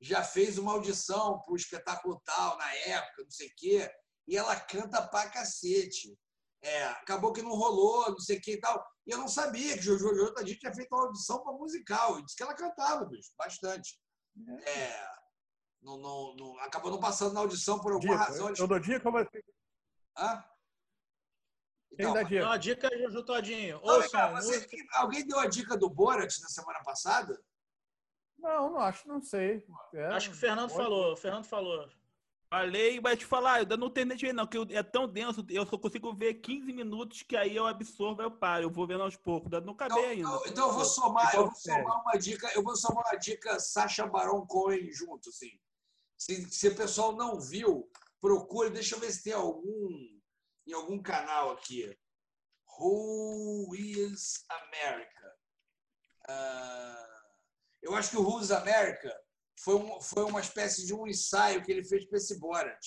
já 0.00 0.22
fez 0.24 0.58
uma 0.58 0.72
audição 0.72 1.40
para 1.40 1.52
o 1.52 1.56
espetáculo 1.56 2.20
tal, 2.24 2.58
na 2.58 2.74
época, 2.74 3.22
não 3.22 3.30
sei 3.30 3.46
o 3.46 3.52
quê, 3.56 3.90
e 4.26 4.36
ela 4.36 4.58
canta 4.58 5.06
pra 5.08 5.30
cacete. 5.30 6.16
É, 6.64 6.84
acabou 6.84 7.32
que 7.32 7.42
não 7.42 7.50
rolou, 7.50 8.10
não 8.10 8.18
sei 8.20 8.38
o 8.38 8.40
que 8.40 8.52
e 8.52 8.60
tal. 8.60 8.84
E 9.06 9.10
eu 9.10 9.18
não 9.18 9.26
sabia 9.26 9.76
que 9.76 9.82
Jojo 9.82 10.14
Jojo 10.14 10.34
Todinho 10.34 10.58
tinha 10.58 10.74
feito 10.74 10.92
uma 10.94 11.06
audição 11.06 11.42
para 11.42 11.52
musical. 11.52 12.18
E 12.18 12.24
disse 12.24 12.36
que 12.36 12.42
ela 12.42 12.54
cantava, 12.54 13.04
bicho, 13.04 13.32
bastante. 13.36 13.98
É, 14.64 15.06
não, 15.82 15.98
não, 15.98 16.36
não, 16.36 16.58
acabou 16.60 16.90
não 16.90 17.00
passando 17.00 17.34
na 17.34 17.40
audição 17.40 17.78
por 17.80 17.92
alguma 17.92 18.12
dica. 18.14 18.24
razão. 18.24 18.52
Eu 18.56 18.66
dou 18.66 18.78
dica 18.78 19.08
ou 19.08 19.12
você? 19.12 19.44
Hã? 20.16 20.44
Então, 21.92 22.12
Quem 22.12 22.14
dá 22.14 22.22
dica? 22.22 22.44
Não, 22.44 22.52
a 22.52 22.56
dica 22.56 22.88
é 22.92 22.98
Jojo 22.98 23.22
Todinho. 23.24 23.80
Ouça, 23.82 24.30
você, 24.32 24.66
alguém 24.94 25.26
deu 25.26 25.38
a 25.38 25.46
dica 25.46 25.76
do 25.76 25.90
Borat 25.90 26.38
na 26.40 26.48
semana 26.48 26.80
passada? 26.82 27.38
Não, 28.38 28.70
não 28.70 28.80
acho, 28.80 29.06
não 29.06 29.20
sei. 29.20 29.64
É, 29.92 30.06
acho 30.06 30.30
que 30.30 30.36
o 30.36 30.38
Fernando 30.38 30.70
falou. 30.70 31.12
O 31.12 31.16
Fernando 31.16 31.44
falou. 31.44 31.88
Falei, 32.48 33.00
mas 33.00 33.18
te 33.18 33.24
falar, 33.24 33.62
eu 33.62 33.78
não 33.78 33.88
tenho 33.88 34.08
nem 34.08 34.32
não, 34.34 34.46
que 34.46 34.58
é 34.74 34.82
tão 34.82 35.08
denso, 35.08 35.42
eu 35.48 35.64
só 35.64 35.78
consigo 35.78 36.12
ver 36.12 36.34
15 36.34 36.70
minutos 36.70 37.22
que 37.22 37.34
aí 37.34 37.56
eu 37.56 37.66
absorvo 37.66 38.20
e 38.20 38.26
eu 38.26 38.30
paro. 38.30 38.64
Eu 38.64 38.70
vou 38.70 38.86
vendo 38.86 39.02
aos 39.02 39.16
poucos, 39.16 39.50
não 39.64 39.72
acabei 39.72 40.18
então, 40.18 40.34
ainda. 40.34 40.50
Então 40.50 40.68
eu 40.68 40.74
vou 40.74 40.84
somar, 40.84 41.34
eu 41.34 41.46
vou 41.46 41.54
somar 41.54 42.02
uma 42.02 42.12
dica, 42.12 42.50
eu 42.54 42.62
vou 42.62 42.76
somar 42.76 43.06
uma 43.06 43.18
dica 43.18 43.58
Sacha 43.58 44.06
Baron 44.06 44.44
Cohen 44.46 44.92
junto, 44.92 45.30
assim. 45.30 45.58
Se, 46.22 46.48
se 46.52 46.68
o 46.68 46.76
pessoal 46.76 47.16
não 47.16 47.40
viu, 47.40 47.90
procure, 48.20 48.70
deixa 48.70 48.94
eu 48.94 49.00
ver 49.00 49.10
se 49.10 49.24
tem 49.24 49.32
algum 49.32 50.20
em 50.64 50.72
algum 50.72 51.02
canal 51.02 51.50
aqui. 51.50 51.98
Who 52.78 53.74
is 53.74 54.44
America? 54.48 55.36
Uh, 56.28 57.32
eu 57.82 57.94
acho 57.96 58.10
que 58.10 58.16
o 58.16 58.22
Who's 58.22 58.52
America 58.52 59.12
foi, 59.58 59.74
um, 59.74 60.00
foi 60.00 60.22
uma 60.22 60.40
espécie 60.40 60.86
de 60.86 60.94
um 60.94 61.08
ensaio 61.08 61.64
que 61.64 61.72
ele 61.72 61.84
fez 61.84 62.04
para 62.04 62.18
esse 62.18 62.38
Borat. 62.38 62.86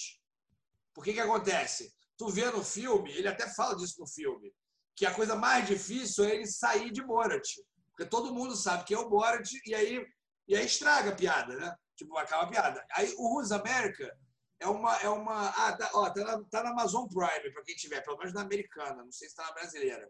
Por 0.94 1.04
que 1.04 1.12
que 1.12 1.20
acontece? 1.20 1.94
Tu 2.18 2.30
vê 2.30 2.50
no 2.52 2.64
filme, 2.64 3.12
ele 3.12 3.28
até 3.28 3.54
fala 3.54 3.76
disso 3.76 4.00
no 4.00 4.08
filme, 4.08 4.56
que 4.96 5.06
a 5.06 5.14
coisa 5.14 5.36
mais 5.36 5.68
difícil 5.68 6.24
é 6.24 6.36
ele 6.36 6.48
sair 6.48 6.90
de 6.90 7.04
Borat. 7.04 7.46
Porque 7.90 8.10
todo 8.10 8.34
mundo 8.34 8.56
sabe 8.56 8.86
que 8.86 8.94
é 8.94 8.98
o 8.98 9.10
Borat 9.10 9.46
e 9.66 9.76
aí, 9.76 10.08
e 10.48 10.56
aí 10.56 10.66
estraga 10.66 11.10
a 11.10 11.16
piada, 11.16 11.54
né? 11.58 11.76
Tipo, 11.96 12.18
acaba 12.18 12.44
a 12.44 12.48
piada. 12.48 12.86
Aí 12.92 13.14
o 13.18 13.36
Who's 13.36 13.52
America 13.52 14.12
é 14.60 14.68
uma. 14.68 14.96
É 14.98 15.10
uma 15.10 15.50
ah, 15.50 15.78
tá, 15.78 15.90
ó, 15.94 16.10
tá, 16.10 16.24
na, 16.24 16.44
tá 16.46 16.64
na 16.64 16.72
Amazon 16.72 17.08
Prime, 17.08 17.54
para 17.54 17.64
quem 17.64 17.76
tiver, 17.76 18.02
pelo 18.02 18.18
menos 18.18 18.34
na 18.34 18.42
americana, 18.42 19.04
não 19.04 19.12
sei 19.12 19.28
se 19.28 19.34
está 19.34 19.46
na 19.46 19.54
brasileira. 19.54 20.10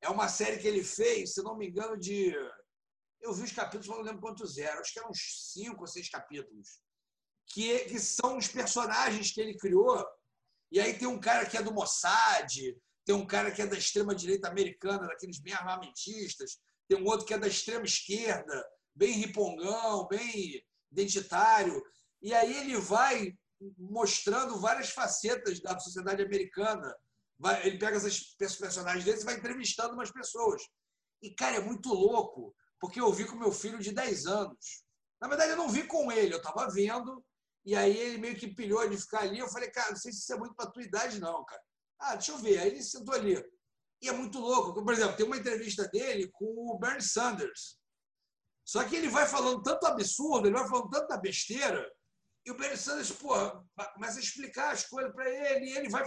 É 0.00 0.08
uma 0.08 0.28
série 0.28 0.58
que 0.58 0.68
ele 0.68 0.84
fez, 0.84 1.34
se 1.34 1.42
não 1.42 1.56
me 1.56 1.68
engano, 1.68 1.98
de 1.98 2.34
eu 3.24 3.32
vi 3.32 3.42
os 3.42 3.52
capítulos, 3.52 3.88
mas 3.88 3.96
não 3.96 4.04
lembro 4.04 4.20
quantos 4.20 4.58
eram. 4.58 4.80
Acho 4.80 4.92
que 4.92 4.98
eram 4.98 5.10
uns 5.10 5.52
cinco 5.52 5.80
ou 5.80 5.86
seis 5.86 6.08
capítulos. 6.10 6.80
Que, 7.46 7.80
que 7.86 7.98
são 7.98 8.36
os 8.36 8.48
personagens 8.48 9.32
que 9.32 9.40
ele 9.40 9.56
criou. 9.56 10.06
E 10.70 10.78
aí 10.78 10.98
tem 10.98 11.08
um 11.08 11.18
cara 11.18 11.46
que 11.46 11.56
é 11.56 11.62
do 11.62 11.72
Mossad, 11.72 12.76
tem 13.04 13.14
um 13.14 13.26
cara 13.26 13.50
que 13.50 13.62
é 13.62 13.66
da 13.66 13.78
extrema-direita 13.78 14.48
americana, 14.48 15.06
daqueles 15.06 15.38
bem 15.38 15.54
armamentistas, 15.54 16.58
tem 16.88 17.00
um 17.00 17.06
outro 17.06 17.26
que 17.26 17.32
é 17.32 17.38
da 17.38 17.46
extrema-esquerda, 17.46 18.66
bem 18.94 19.12
ripongão, 19.12 20.06
bem 20.08 20.62
identitário. 20.94 21.82
E 22.22 22.32
aí 22.32 22.56
ele 22.56 22.76
vai 22.78 23.36
mostrando 23.78 24.58
várias 24.58 24.90
facetas 24.90 25.60
da 25.60 25.78
sociedade 25.78 26.22
americana. 26.22 26.94
Vai, 27.38 27.66
ele 27.66 27.78
pega 27.78 27.96
esses 27.96 28.34
personagens 28.56 29.04
deles 29.04 29.22
e 29.22 29.24
vai 29.24 29.34
entrevistando 29.34 29.94
umas 29.94 30.10
pessoas. 30.10 30.62
E, 31.22 31.34
cara, 31.34 31.56
é 31.56 31.60
muito 31.60 31.88
louco, 31.92 32.54
porque 32.80 33.00
eu 33.00 33.12
vi 33.12 33.26
com 33.26 33.36
meu 33.36 33.52
filho 33.52 33.78
de 33.78 33.92
10 33.92 34.26
anos. 34.26 34.84
Na 35.20 35.28
verdade, 35.28 35.52
eu 35.52 35.56
não 35.56 35.68
vi 35.68 35.86
com 35.86 36.12
ele, 36.12 36.34
eu 36.34 36.38
estava 36.38 36.70
vendo, 36.70 37.24
e 37.64 37.74
aí 37.74 37.96
ele 37.96 38.18
meio 38.18 38.36
que 38.36 38.54
pilhou 38.54 38.86
de 38.88 38.98
ficar 38.98 39.20
ali. 39.20 39.38
Eu 39.38 39.48
falei, 39.48 39.70
cara, 39.70 39.90
não 39.90 39.96
sei 39.96 40.12
se 40.12 40.18
isso 40.18 40.32
é 40.32 40.38
muito 40.38 40.54
para 40.54 40.70
tua 40.70 40.82
idade, 40.82 41.18
não, 41.18 41.44
cara. 41.44 41.62
Ah, 41.98 42.14
deixa 42.14 42.32
eu 42.32 42.38
ver. 42.38 42.58
Aí 42.58 42.68
ele 42.68 42.82
sentou 42.82 43.14
ali. 43.14 43.42
E 44.02 44.08
é 44.08 44.12
muito 44.12 44.38
louco. 44.38 44.74
Por 44.74 44.92
exemplo, 44.92 45.16
tem 45.16 45.24
uma 45.24 45.38
entrevista 45.38 45.88
dele 45.88 46.30
com 46.32 46.44
o 46.44 46.78
Bernie 46.78 47.02
Sanders. 47.02 47.78
Só 48.64 48.82
que 48.84 48.96
ele 48.96 49.08
vai 49.08 49.26
falando 49.26 49.62
tanto 49.62 49.86
absurdo, 49.86 50.48
ele 50.48 50.56
vai 50.56 50.68
falando 50.68 50.88
tanta 50.88 51.18
besteira, 51.18 51.86
e 52.46 52.50
o 52.50 52.56
Bernie 52.56 52.76
Sanders, 52.76 53.10
porra, 53.12 53.64
começa 53.94 54.18
a 54.18 54.22
explicar 54.22 54.72
as 54.72 54.84
coisas 54.86 55.12
para 55.12 55.28
ele, 55.28 55.66
e 55.66 55.76
ele 55.76 55.88
vai. 55.88 56.04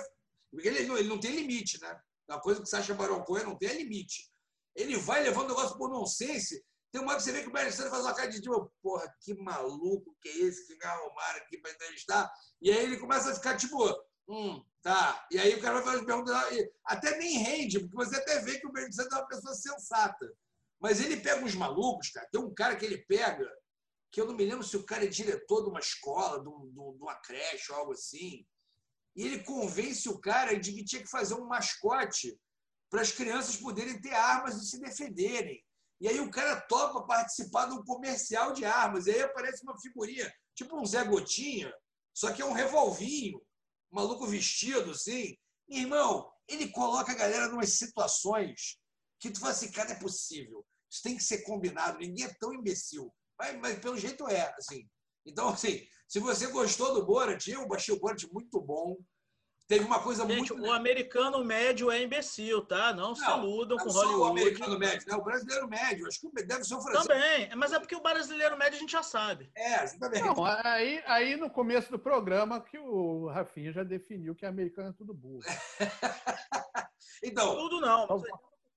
Ele 0.53 0.77
ele 0.77 1.09
não 1.09 1.19
tem 1.19 1.31
limite, 1.31 1.81
né? 1.81 1.99
Uma 2.29 2.39
coisa 2.39 2.59
que 2.59 2.67
o 2.67 2.69
Sacha 2.69 2.93
Baron 2.93 3.23
Cohen 3.23 3.45
não 3.45 3.57
tem 3.57 3.75
limite. 3.75 4.31
Ele 4.75 4.97
vai 4.97 5.23
levando 5.23 5.45
o 5.45 5.49
negócio 5.49 5.77
por 5.77 5.89
nonsense. 5.89 6.63
Tem 6.91 7.01
uma 7.01 7.11
hora 7.11 7.17
que 7.17 7.23
você 7.23 7.31
vê 7.31 7.41
que 7.41 7.49
o 7.49 7.51
Bernie 7.51 7.71
Sanders 7.71 7.91
faz 7.91 8.03
uma 8.03 8.13
cara 8.13 8.29
de 8.29 8.41
tipo, 8.41 8.71
porra, 8.81 9.11
que 9.21 9.33
maluco 9.35 10.15
que 10.21 10.29
é 10.29 10.37
esse 10.37 10.67
que 10.67 10.75
me 10.75 10.85
arrumaram 10.85 11.39
aqui 11.39 11.57
para 11.57 11.71
entrevistar. 11.71 12.31
E 12.61 12.71
aí 12.71 12.83
ele 12.83 12.97
começa 12.97 13.31
a 13.31 13.35
ficar 13.35 13.57
tipo, 13.57 13.77
hum, 14.27 14.63
tá. 14.81 15.25
E 15.31 15.39
aí 15.39 15.55
o 15.55 15.61
cara 15.61 15.81
vai 15.81 15.83
fazer 15.83 16.05
perguntas, 16.05 16.35
até 16.85 17.17
nem 17.17 17.39
rende, 17.39 17.79
porque 17.79 17.95
você 17.95 18.17
até 18.17 18.39
vê 18.39 18.59
que 18.59 18.67
o 18.67 18.71
Bernie 18.71 18.93
Sanders 18.93 19.13
é 19.13 19.17
uma 19.17 19.27
pessoa 19.27 19.55
sensata. 19.55 20.33
Mas 20.79 21.01
ele 21.01 21.17
pega 21.17 21.43
uns 21.43 21.55
malucos, 21.55 22.09
cara. 22.09 22.27
Tem 22.31 22.39
um 22.39 22.53
cara 22.53 22.75
que 22.75 22.85
ele 22.85 23.03
pega, 23.05 23.47
que 24.11 24.21
eu 24.21 24.25
não 24.25 24.35
me 24.35 24.45
lembro 24.45 24.63
se 24.63 24.77
o 24.77 24.85
cara 24.85 25.05
é 25.05 25.07
diretor 25.07 25.63
de 25.63 25.69
uma 25.69 25.79
escola, 25.79 26.41
de, 26.41 26.47
um, 26.47 26.71
de 26.71 27.01
uma 27.01 27.15
creche 27.15 27.71
ou 27.71 27.77
algo 27.79 27.93
assim. 27.93 28.45
E 29.15 29.23
ele 29.23 29.43
convence 29.43 30.07
o 30.07 30.19
cara 30.19 30.57
de 30.59 30.71
que 30.73 30.85
tinha 30.85 31.01
que 31.01 31.09
fazer 31.09 31.33
um 31.33 31.47
mascote 31.47 32.39
para 32.89 33.01
as 33.01 33.11
crianças 33.11 33.57
poderem 33.57 33.99
ter 33.99 34.13
armas 34.13 34.55
e 34.55 34.67
se 34.67 34.79
defenderem. 34.79 35.63
E 35.99 36.07
aí 36.07 36.19
o 36.19 36.29
cara 36.29 36.61
topa 36.61 37.05
participar 37.05 37.65
de 37.65 37.73
um 37.73 37.83
comercial 37.83 38.53
de 38.53 38.63
armas. 38.63 39.07
E 39.07 39.11
aí 39.11 39.21
aparece 39.21 39.63
uma 39.63 39.79
figurinha, 39.79 40.31
tipo 40.55 40.79
um 40.79 40.85
Zé 40.85 41.03
Gotinha, 41.03 41.73
só 42.13 42.31
que 42.31 42.41
é 42.41 42.45
um 42.45 42.53
revolvinho, 42.53 43.39
um 43.91 43.95
maluco 43.95 44.27
vestido 44.27 44.91
assim. 44.91 45.35
E, 45.67 45.81
irmão, 45.81 46.31
ele 46.47 46.69
coloca 46.69 47.11
a 47.11 47.15
galera 47.15 47.47
em 47.47 47.53
umas 47.53 47.77
situações 47.77 48.79
que 49.19 49.31
tu 49.31 49.39
fala 49.39 49.51
assim, 49.51 49.71
cara, 49.71 49.91
é 49.91 49.95
possível. 49.95 50.65
Isso 50.89 51.03
tem 51.03 51.17
que 51.17 51.23
ser 51.23 51.39
combinado. 51.39 51.97
Ninguém 51.97 52.25
é 52.25 52.33
tão 52.39 52.53
imbecil. 52.53 53.13
Mas, 53.37 53.59
mas 53.59 53.79
pelo 53.79 53.97
jeito 53.97 54.27
é, 54.27 54.53
assim. 54.57 54.87
Então, 55.25 55.49
assim, 55.49 55.85
se 56.07 56.19
você 56.19 56.47
gostou 56.47 56.93
do 56.93 57.05
Borat, 57.05 57.45
eu 57.47 57.67
achei 57.73 57.93
o 57.93 57.99
Borat 57.99 58.23
muito 58.31 58.61
bom. 58.61 58.97
Teve 59.67 59.83
uma 59.83 60.01
coisa 60.01 60.25
Gente, 60.25 60.53
muito. 60.53 60.65
O 60.65 60.71
americano 60.71 61.43
médio 61.43 61.91
é 61.91 62.01
imbecil, 62.01 62.65
tá? 62.65 62.93
Não, 62.93 63.09
não 63.09 63.15
se 63.15 63.29
iludam 63.29 63.77
com 63.77 63.89
Hollywood. 63.89 64.21
o 64.21 64.25
americano 64.25 64.79
médio, 64.79 65.05
né? 65.05 65.15
O 65.17 65.21
brasileiro 65.21 65.67
médio. 65.67 66.07
Acho 66.07 66.21
que 66.21 66.45
deve 66.45 66.63
ser 66.63 66.75
o 66.75 66.81
francês. 66.81 67.05
Também, 67.05 67.49
mas 67.53 67.73
é 67.73 67.79
porque 67.79 67.95
o 67.95 68.01
brasileiro 68.01 68.57
médio 68.57 68.77
a 68.77 68.79
gente 68.79 68.93
já 68.93 69.03
sabe. 69.03 69.51
É, 69.53 69.83
exatamente. 69.83 70.23
Não, 70.23 70.45
aí, 70.45 71.03
aí 71.05 71.35
no 71.35 71.49
começo 71.49 71.91
do 71.91 71.99
programa 71.99 72.61
que 72.61 72.79
o 72.79 73.27
Rafinha 73.27 73.73
já 73.73 73.83
definiu 73.83 74.33
que 74.33 74.45
americano 74.45 74.91
é 74.91 74.93
tudo 74.93 75.13
burro. 75.13 75.41
então. 77.21 77.57
Tudo 77.57 77.81
não. 77.81 78.05
Então, 78.05 78.23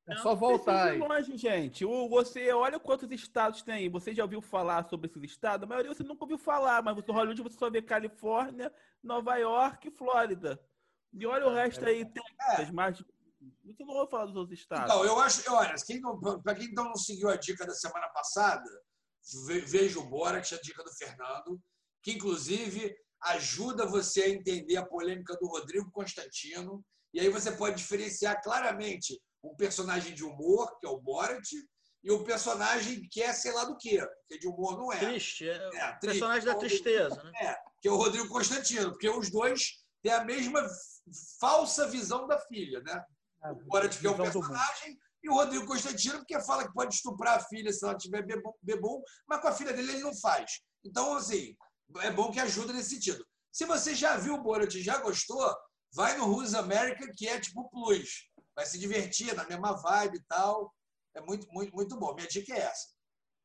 é 0.09 0.17
só 0.17 0.35
voltar 0.35 0.89
aí. 0.89 0.99
longe, 0.99 1.37
gente. 1.37 1.85
O, 1.85 2.09
você 2.09 2.53
olha 2.53 2.81
quantos 2.81 3.11
estados 3.11 3.63
tem 3.63 3.75
aí. 3.75 3.89
Você 3.89 4.15
já 4.15 4.25
ouviu 4.25 4.41
falar 4.41 4.89
sobre 4.89 5.09
esses 5.09 5.23
estados? 5.23 5.65
A 5.65 5.69
maioria 5.69 5.95
você 5.95 6.03
nunca 6.03 6.25
ouviu 6.25 6.39
falar, 6.39 6.83
mas 6.83 6.97
no 6.97 7.13
Hollywood 7.13 7.43
você 7.43 7.57
só 7.57 7.71
vê 7.71 7.81
Califórnia, 7.81 8.73
Nova 9.03 9.37
York 9.37 9.89
e 9.89 9.91
Flórida. 9.91 10.61
E 11.13 11.27
olha 11.27 11.47
o 11.47 11.55
resto 11.55 11.85
aí, 11.85 12.05
Texas, 12.05 12.69
é. 12.69 12.73
mais. 12.73 12.99
Você 13.65 13.85
não 13.85 13.95
ouve 13.95 14.11
falar 14.11 14.27
dos 14.27 14.37
outros 14.37 14.59
estados. 14.59 14.93
Então, 14.93 15.05
eu 15.05 15.19
acho, 15.19 15.43
olha, 15.53 15.75
para 16.43 16.55
quem 16.55 16.67
então 16.67 16.85
não 16.85 16.97
seguiu 16.97 17.29
a 17.29 17.37
dica 17.37 17.67
da 17.67 17.73
semana 17.73 18.09
passada, 18.09 18.69
veja 19.67 19.99
o 19.99 20.09
Borat, 20.09 20.53
a 20.53 20.61
dica 20.61 20.83
do 20.85 20.93
Fernando, 20.93 21.61
que 22.03 22.13
inclusive 22.13 22.95
ajuda 23.23 23.87
você 23.87 24.23
a 24.23 24.29
entender 24.29 24.77
a 24.77 24.87
polêmica 24.87 25.37
do 25.41 25.47
Rodrigo 25.47 25.91
Constantino. 25.91 26.85
E 27.13 27.21
aí 27.21 27.29
você 27.29 27.53
pode 27.53 27.77
diferenciar 27.77 28.41
claramente 28.43 29.21
um 29.43 29.55
personagem 29.55 30.15
de 30.15 30.25
humor, 30.25 30.79
que 30.79 30.87
é 30.87 30.91
o 30.91 31.01
Borat, 31.01 31.49
e 32.03 32.11
um 32.11 32.25
personagem 32.25 33.07
que 33.11 33.23
é 33.23 33.33
sei 33.33 33.53
lá 33.53 33.65
do 33.65 33.77
quê, 33.77 34.07
que 34.29 34.39
de 34.39 34.49
humor 34.49 34.79
não 34.79 34.93
é. 34.93 34.99
Triste, 34.99 35.49
é, 35.49 35.71
é 35.77 35.93
personagem 36.01 36.47
da 36.47 36.55
tristeza, 36.55 37.23
né? 37.23 37.33
É, 37.41 37.57
que 37.81 37.89
é 37.89 37.91
o 37.91 37.97
Rodrigo 37.97 38.29
Constantino, 38.29 38.91
porque 38.91 39.09
os 39.09 39.31
dois 39.31 39.83
têm 40.03 40.13
a 40.13 40.25
mesma 40.25 40.67
falsa 41.39 41.87
visão 41.87 42.27
da 42.27 42.39
filha, 42.39 42.81
né? 42.81 43.05
É, 43.45 43.51
o 43.51 43.57
Borat 43.67 43.99
que 43.99 44.07
é 44.07 44.11
um 44.11 44.17
personagem 44.17 44.99
e 45.23 45.29
o 45.29 45.35
Rodrigo 45.35 45.67
Constantino 45.67 46.19
porque 46.19 46.41
fala 46.41 46.67
que 46.67 46.73
pode 46.73 46.95
estuprar 46.95 47.39
a 47.39 47.45
filha 47.45 47.73
se 47.73 47.85
ela 47.85 47.97
tiver 47.97 48.25
bebum, 48.63 49.03
mas 49.27 49.41
com 49.41 49.49
a 49.49 49.53
filha 49.53 49.73
dele 49.73 49.93
ele 49.93 50.03
não 50.03 50.15
faz. 50.17 50.61
Então, 50.83 51.15
assim, 51.15 51.55
é 51.99 52.11
bom 52.11 52.31
que 52.31 52.41
ajuda 52.41 52.73
nesse 52.73 52.91
sentido. 52.91 53.25
Se 53.53 53.67
você 53.67 53.95
já 53.95 54.17
viu 54.17 54.35
o 54.35 54.43
Borat 54.43 54.75
e 54.75 54.83
já 54.83 54.99
gostou, 54.99 55.55
vai 55.93 56.17
no 56.17 56.27
Who's 56.27 56.55
America, 56.55 57.11
que 57.15 57.29
é 57.29 57.39
tipo 57.39 57.69
plus 57.69 58.30
vai 58.61 58.67
se 58.67 58.79
divertir 58.79 59.35
na 59.35 59.45
mesma 59.45 59.73
vibe 59.73 60.19
e 60.19 60.23
tal. 60.25 60.75
É 61.15 61.21
muito, 61.23 61.51
muito, 61.51 61.75
muito 61.75 61.99
bom. 61.99 62.15
Minha 62.15 62.29
dica 62.29 62.53
é 62.53 62.59
essa. 62.59 62.89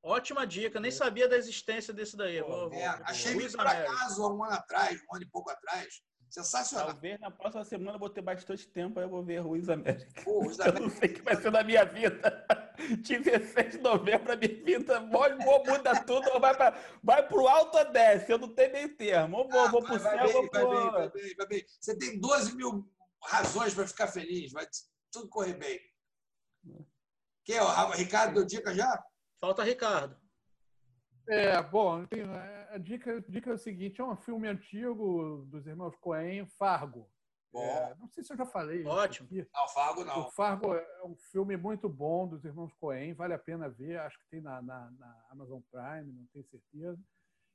Ótima 0.04 0.46
dica, 0.46 0.80
nem 0.80 0.92
sabia 0.92 1.28
da 1.28 1.38
existência 1.38 1.94
desse 1.94 2.18
daí. 2.18 2.42
Vou, 2.42 2.72
é, 2.74 2.96
vou, 2.96 3.06
achei 3.06 3.34
por 3.50 3.66
acaso 3.66 4.24
há 4.24 4.34
um 4.34 4.44
ano 4.44 4.54
atrás, 4.54 5.00
um 5.10 5.16
ano 5.16 5.24
e 5.24 5.30
pouco 5.30 5.50
atrás. 5.50 6.02
Sensacional. 6.30 6.88
Talvez 6.88 7.20
na 7.22 7.32
próxima 7.32 7.64
semana 7.64 7.94
eu 7.94 8.00
vou 8.00 8.10
ter 8.10 8.22
bastante 8.22 8.68
tempo, 8.68 9.00
aí 9.00 9.06
eu 9.06 9.10
vou 9.10 9.24
ver 9.24 9.38
Ruiz 9.38 9.70
América. 9.70 10.22
Pô, 10.22 10.42
Ruiz 10.42 10.60
América. 10.60 10.80
Eu 10.84 10.90
não 10.90 10.96
sei 10.96 11.10
o 11.10 11.14
que 11.14 11.22
vai 11.22 11.36
ser 11.38 11.52
na 11.52 11.64
minha 11.64 11.86
vida. 11.86 12.46
16 13.08 13.72
de 13.72 13.78
novembro, 13.78 14.34
a 14.34 14.36
minha 14.36 14.64
vida 14.64 15.00
vou, 15.00 15.66
muda 15.66 16.04
tudo, 16.04 16.30
ou 16.34 16.42
vai 16.42 16.56
para 16.58 16.78
vai 17.02 17.26
pro 17.26 17.48
alto 17.48 17.78
ou 17.78 17.92
desce, 17.92 18.30
eu 18.30 18.38
não 18.38 18.50
tenho 18.50 18.74
nem 18.74 18.90
termo. 18.90 19.38
Ou 19.38 19.50
vou, 19.50 19.62
ah, 19.62 19.72
vou 19.72 19.82
pro 19.82 19.98
vai, 19.98 20.00
céu, 20.00 20.18
vai 20.18 20.34
vou 20.34 20.50
pro... 20.50 20.68
Vai 20.68 20.76
bem, 20.76 20.92
vai 20.92 21.10
bem, 21.10 21.36
vai 21.36 21.48
bem. 21.48 21.66
Você 21.80 21.98
tem 21.98 22.20
12 22.20 22.56
mil 22.58 22.86
razões 23.24 23.74
para 23.74 23.88
ficar 23.88 24.08
feliz. 24.08 24.52
Vai 24.52 24.68
tudo 25.16 25.30
correr 25.30 25.54
bem. 25.54 25.80
Quem 27.46 27.56
é 27.56 27.62
o 27.62 27.92
Ricardo 27.92 28.34
deu 28.34 28.46
dica 28.46 28.74
já? 28.74 29.04
Falta 29.40 29.64
Ricardo. 29.64 30.20
É, 31.28 31.62
bom, 31.64 32.06
a 32.70 32.78
dica, 32.78 33.18
a 33.18 33.20
dica 33.20 33.50
é 33.50 33.54
o 33.54 33.58
seguinte: 33.58 34.02
é 34.02 34.04
um 34.04 34.18
filme 34.18 34.48
antigo 34.48 35.46
dos 35.48 35.66
irmãos 35.66 35.96
Coen, 35.98 36.46
Fargo. 36.46 37.10
É, 37.56 37.96
não 37.96 38.10
sei 38.10 38.22
se 38.22 38.34
eu 38.34 38.38
já 38.38 38.46
falei. 38.46 38.84
Ótimo. 38.86 39.30
Não, 39.32 39.68
Fargo 39.70 40.04
não. 40.04 40.28
O 40.28 40.32
Fargo 40.32 40.74
é 40.74 41.04
um 41.06 41.16
filme 41.16 41.56
muito 41.56 41.88
bom 41.88 42.28
dos 42.28 42.44
irmãos 42.44 42.74
Coen, 42.74 43.14
vale 43.14 43.34
a 43.34 43.40
pena 43.40 43.70
ver. 43.70 43.98
Acho 44.00 44.20
que 44.20 44.28
tem 44.30 44.42
na, 44.42 44.62
na, 44.62 44.92
na 44.92 45.26
Amazon 45.30 45.62
Prime, 45.72 46.12
não 46.12 46.26
tenho 46.34 46.46
certeza. 46.46 47.00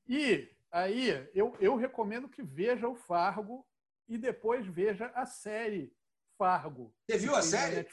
E 0.08 0.50
aí 0.72 1.28
eu, 1.34 1.54
eu 1.60 1.76
recomendo 1.76 2.30
que 2.30 2.42
veja 2.42 2.88
o 2.88 2.96
Fargo 2.96 3.66
e 4.08 4.16
depois 4.16 4.66
veja 4.66 5.08
a 5.14 5.26
série 5.26 5.94
Fargo. 6.40 6.90
Você 7.06 7.18
viu 7.18 7.36
a 7.36 7.42
série? 7.42 7.86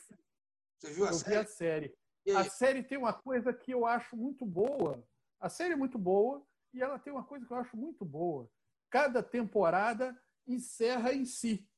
Você 0.77 0.93
viu 0.93 1.05
a 1.05 1.09
eu 1.09 1.13
série? 1.13 1.35
Vi 1.35 1.41
a 1.41 1.45
série. 1.45 1.97
A 2.33 2.43
série 2.49 2.81
tem 2.81 2.97
uma 2.97 3.11
coisa 3.11 3.51
que 3.51 3.73
eu 3.73 3.85
acho 3.85 4.15
muito 4.15 4.45
boa. 4.45 5.05
A 5.37 5.49
série 5.49 5.73
é 5.73 5.75
muito 5.75 5.97
boa 5.97 6.41
e 6.73 6.81
ela 6.81 6.97
tem 6.97 7.11
uma 7.11 7.25
coisa 7.25 7.45
que 7.45 7.51
eu 7.51 7.57
acho 7.57 7.75
muito 7.75 8.05
boa. 8.05 8.49
Cada 8.89 9.21
temporada 9.21 10.17
encerra 10.47 11.11
em 11.11 11.25
si. 11.25 11.69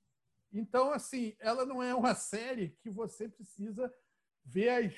Então, 0.53 0.91
assim, 0.91 1.35
ela 1.39 1.65
não 1.65 1.81
é 1.81 1.95
uma 1.95 2.13
série 2.13 2.77
que 2.83 2.89
você 2.91 3.27
precisa 3.27 3.91
ver 4.45 4.69
as, 4.69 4.93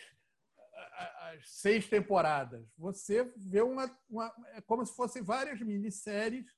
as 1.22 1.50
seis 1.50 1.88
temporadas. 1.88 2.68
Você 2.78 3.32
vê 3.38 3.62
uma, 3.62 3.98
uma. 4.10 4.34
É 4.56 4.60
como 4.60 4.86
se 4.86 4.94
fossem 4.94 5.24
várias 5.24 5.62
minisséries 5.62 6.54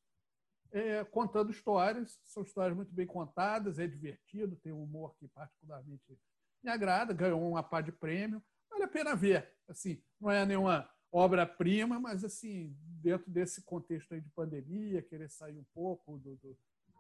é, 0.73 1.03
contando 1.05 1.51
histórias. 1.51 2.19
São 2.25 2.43
histórias 2.43 2.75
muito 2.75 2.91
bem 2.91 3.05
contadas, 3.05 3.79
é 3.79 3.87
divertido, 3.87 4.57
tem 4.57 4.73
um 4.73 4.83
humor 4.83 5.15
que 5.17 5.27
particularmente 5.29 6.19
me 6.61 6.71
agrada, 6.71 7.13
ganhou 7.13 7.47
uma 7.47 7.63
pá 7.63 7.79
de 7.79 7.91
prêmio. 7.91 8.43
Vale 8.69 8.83
a 8.83 8.87
pena 8.87 9.15
ver. 9.15 9.49
Assim, 9.67 10.01
não 10.19 10.31
é 10.31 10.45
nenhuma 10.45 10.89
obra-prima, 11.11 11.99
mas 11.99 12.23
assim, 12.23 12.75
dentro 12.79 13.29
desse 13.29 13.61
contexto 13.61 14.13
aí 14.13 14.21
de 14.21 14.29
pandemia, 14.31 15.01
querer 15.01 15.29
sair 15.29 15.57
um 15.57 15.65
pouco 15.73 16.17
do, 16.17 16.35
do 16.37 16.57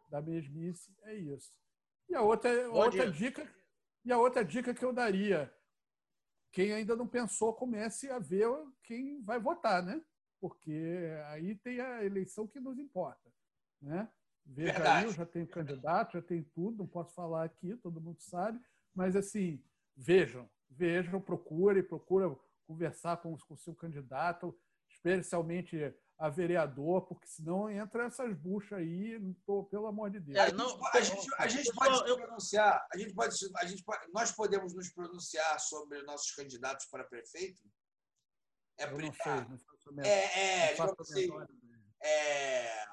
da 0.09 0.21
mesmice, 0.21 0.95
é 1.03 1.15
isso. 1.15 1.51
E 2.07 2.13
a 2.13 2.21
outra, 2.21 2.69
outra 2.69 3.11
dica, 3.11 3.51
e 4.05 4.11
a 4.11 4.17
outra 4.19 4.45
dica 4.45 4.71
que 4.71 4.85
eu 4.85 4.93
daria, 4.93 5.51
quem 6.51 6.71
ainda 6.71 6.95
não 6.95 7.07
pensou, 7.07 7.51
comece 7.53 8.11
a 8.11 8.19
ver 8.19 8.47
quem 8.83 9.23
vai 9.23 9.39
votar, 9.39 9.81
né? 9.81 9.99
Porque 10.39 11.17
aí 11.29 11.55
tem 11.55 11.79
a 11.79 12.05
eleição 12.05 12.47
que 12.47 12.59
nos 12.59 12.77
importa. 12.77 13.33
Né? 13.83 14.09
Veja 14.45 14.73
Verdade. 14.73 15.05
aí, 15.05 15.05
eu 15.05 15.13
já 15.13 15.25
tenho 15.25 15.47
candidato, 15.47 16.13
já 16.13 16.21
tenho 16.21 16.43
tudo, 16.55 16.77
não 16.79 16.87
posso 16.87 17.13
falar 17.13 17.43
aqui, 17.43 17.75
todo 17.77 18.01
mundo 18.01 18.21
sabe, 18.21 18.59
mas 18.93 19.15
assim, 19.15 19.63
vejam, 19.95 20.49
vejam, 20.69 21.21
procurem, 21.21 21.83
procura 21.83 22.35
conversar 22.65 23.17
com 23.17 23.37
o 23.49 23.57
seu 23.57 23.75
candidato, 23.75 24.57
especialmente 24.89 25.93
a 26.17 26.29
vereador, 26.29 27.01
porque 27.01 27.27
senão 27.27 27.69
entra 27.69 28.05
essas 28.05 28.33
buchas 28.33 28.79
aí, 28.79 29.19
tô, 29.45 29.63
pelo 29.65 29.87
amor 29.87 30.09
de 30.09 30.19
Deus. 30.19 30.37
É, 30.37 30.51
não, 30.53 30.79
a, 30.93 31.01
gente, 31.01 31.27
a 31.37 31.47
gente 31.47 31.73
pode 31.73 31.97
se 31.97 32.15
pronunciar, 32.15 32.87
a 32.93 32.97
gente 32.97 33.13
pode, 33.13 33.35
a 33.57 33.65
gente 33.65 33.83
pode, 33.83 34.11
nós 34.13 34.31
podemos 34.31 34.73
nos 34.73 34.89
pronunciar 34.93 35.59
sobre 35.59 36.01
nossos 36.03 36.31
candidatos 36.31 36.85
para 36.85 37.03
prefeito? 37.03 37.61
É, 38.77 38.85
eu 38.85 38.97
não 38.97 39.13
sei, 39.13 39.33
não 39.33 39.57
faço 39.59 39.99
é, 40.01 40.69
é, 40.69 40.77
não 40.77 40.77
faço 40.77 41.01
assim, 41.01 41.27
é, 42.01 42.85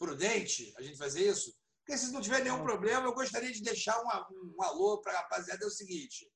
prudente 0.00 0.72
a 0.78 0.82
gente 0.82 0.96
fazer 0.96 1.28
isso? 1.28 1.54
Porque 1.84 1.98
se 1.98 2.10
não 2.10 2.22
tiver 2.22 2.42
nenhum 2.42 2.62
problema, 2.62 3.06
eu 3.06 3.12
gostaria 3.12 3.52
de 3.52 3.62
deixar 3.62 4.00
um, 4.00 4.54
um 4.56 4.62
alô 4.62 5.00
para 5.00 5.12
a 5.12 5.16
rapaziada. 5.22 5.62
É 5.62 5.66
o 5.68 5.70
seguinte: 5.70 6.26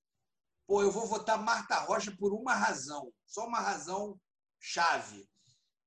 pô, 0.66 0.82
eu 0.82 0.92
vou 0.92 1.06
votar 1.06 1.42
Marta 1.42 1.78
Rocha 1.80 2.14
por 2.18 2.34
uma 2.34 2.54
razão, 2.54 3.10
só 3.26 3.46
uma 3.46 3.60
razão 3.60 4.20
chave. 4.60 5.26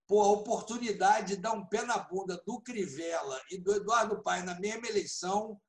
Pô, 0.08 0.22
a 0.22 0.32
oportunidade 0.32 1.36
de 1.36 1.42
dar 1.42 1.52
um 1.52 1.68
pé 1.68 1.84
na 1.84 1.98
bunda 1.98 2.42
do 2.46 2.62
Crivella 2.62 3.42
e 3.52 3.58
do 3.58 3.76
Eduardo 3.76 4.24
Paes 4.24 4.46
na 4.46 4.58
mesma 4.58 4.88
eleição, 4.88 5.60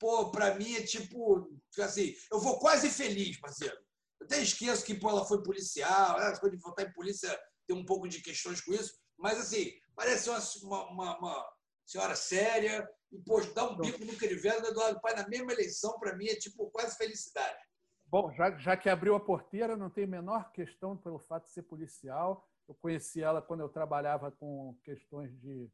pô, 0.00 0.32
para 0.32 0.56
mim 0.56 0.74
é 0.74 0.82
tipo, 0.82 1.48
assim, 1.78 2.12
eu 2.30 2.40
vou 2.40 2.58
quase 2.58 2.90
feliz, 2.90 3.38
parceiro. 3.38 3.76
Eu 4.20 4.26
até 4.26 4.42
esqueço 4.42 4.84
que 4.84 4.94
pô, 4.94 5.10
ela 5.10 5.24
foi 5.24 5.42
policial, 5.44 6.20
ela 6.20 6.38
coisas 6.40 6.58
de 6.58 6.64
votar 6.64 6.86
em 6.86 6.92
polícia 6.92 7.38
tem 7.68 7.76
um 7.76 7.84
pouco 7.84 8.08
de 8.08 8.20
questões 8.20 8.60
com 8.60 8.72
isso, 8.72 8.92
mas 9.16 9.38
assim, 9.38 9.70
parece 9.94 10.28
uma, 10.28 10.90
uma, 10.90 11.18
uma 11.18 11.53
senhora 11.84 12.16
séria, 12.16 12.88
e 13.12 13.18
pô, 13.18 13.40
dar 13.54 13.70
um 13.70 13.76
bico 13.76 14.04
no 14.04 14.16
Crivella 14.16 14.60
do 14.60 14.68
Eduardo 14.68 15.00
Paes 15.00 15.16
na 15.16 15.28
mesma 15.28 15.52
eleição, 15.52 15.98
para 15.98 16.16
mim 16.16 16.26
é 16.26 16.36
tipo 16.36 16.70
quase 16.70 16.96
felicidade. 16.96 17.58
Bom, 18.06 18.32
já, 18.32 18.56
já 18.58 18.76
que 18.76 18.88
abriu 18.88 19.14
a 19.14 19.20
porteira, 19.20 19.76
não 19.76 19.90
tem 19.90 20.06
menor 20.06 20.52
questão 20.52 20.96
pelo 20.96 21.18
fato 21.18 21.46
de 21.46 21.52
ser 21.52 21.62
policial. 21.62 22.48
Eu 22.68 22.74
conheci 22.74 23.22
ela 23.22 23.42
quando 23.42 23.60
eu 23.60 23.68
trabalhava 23.68 24.30
com 24.30 24.78
questões 24.84 25.32
de, 25.40 25.70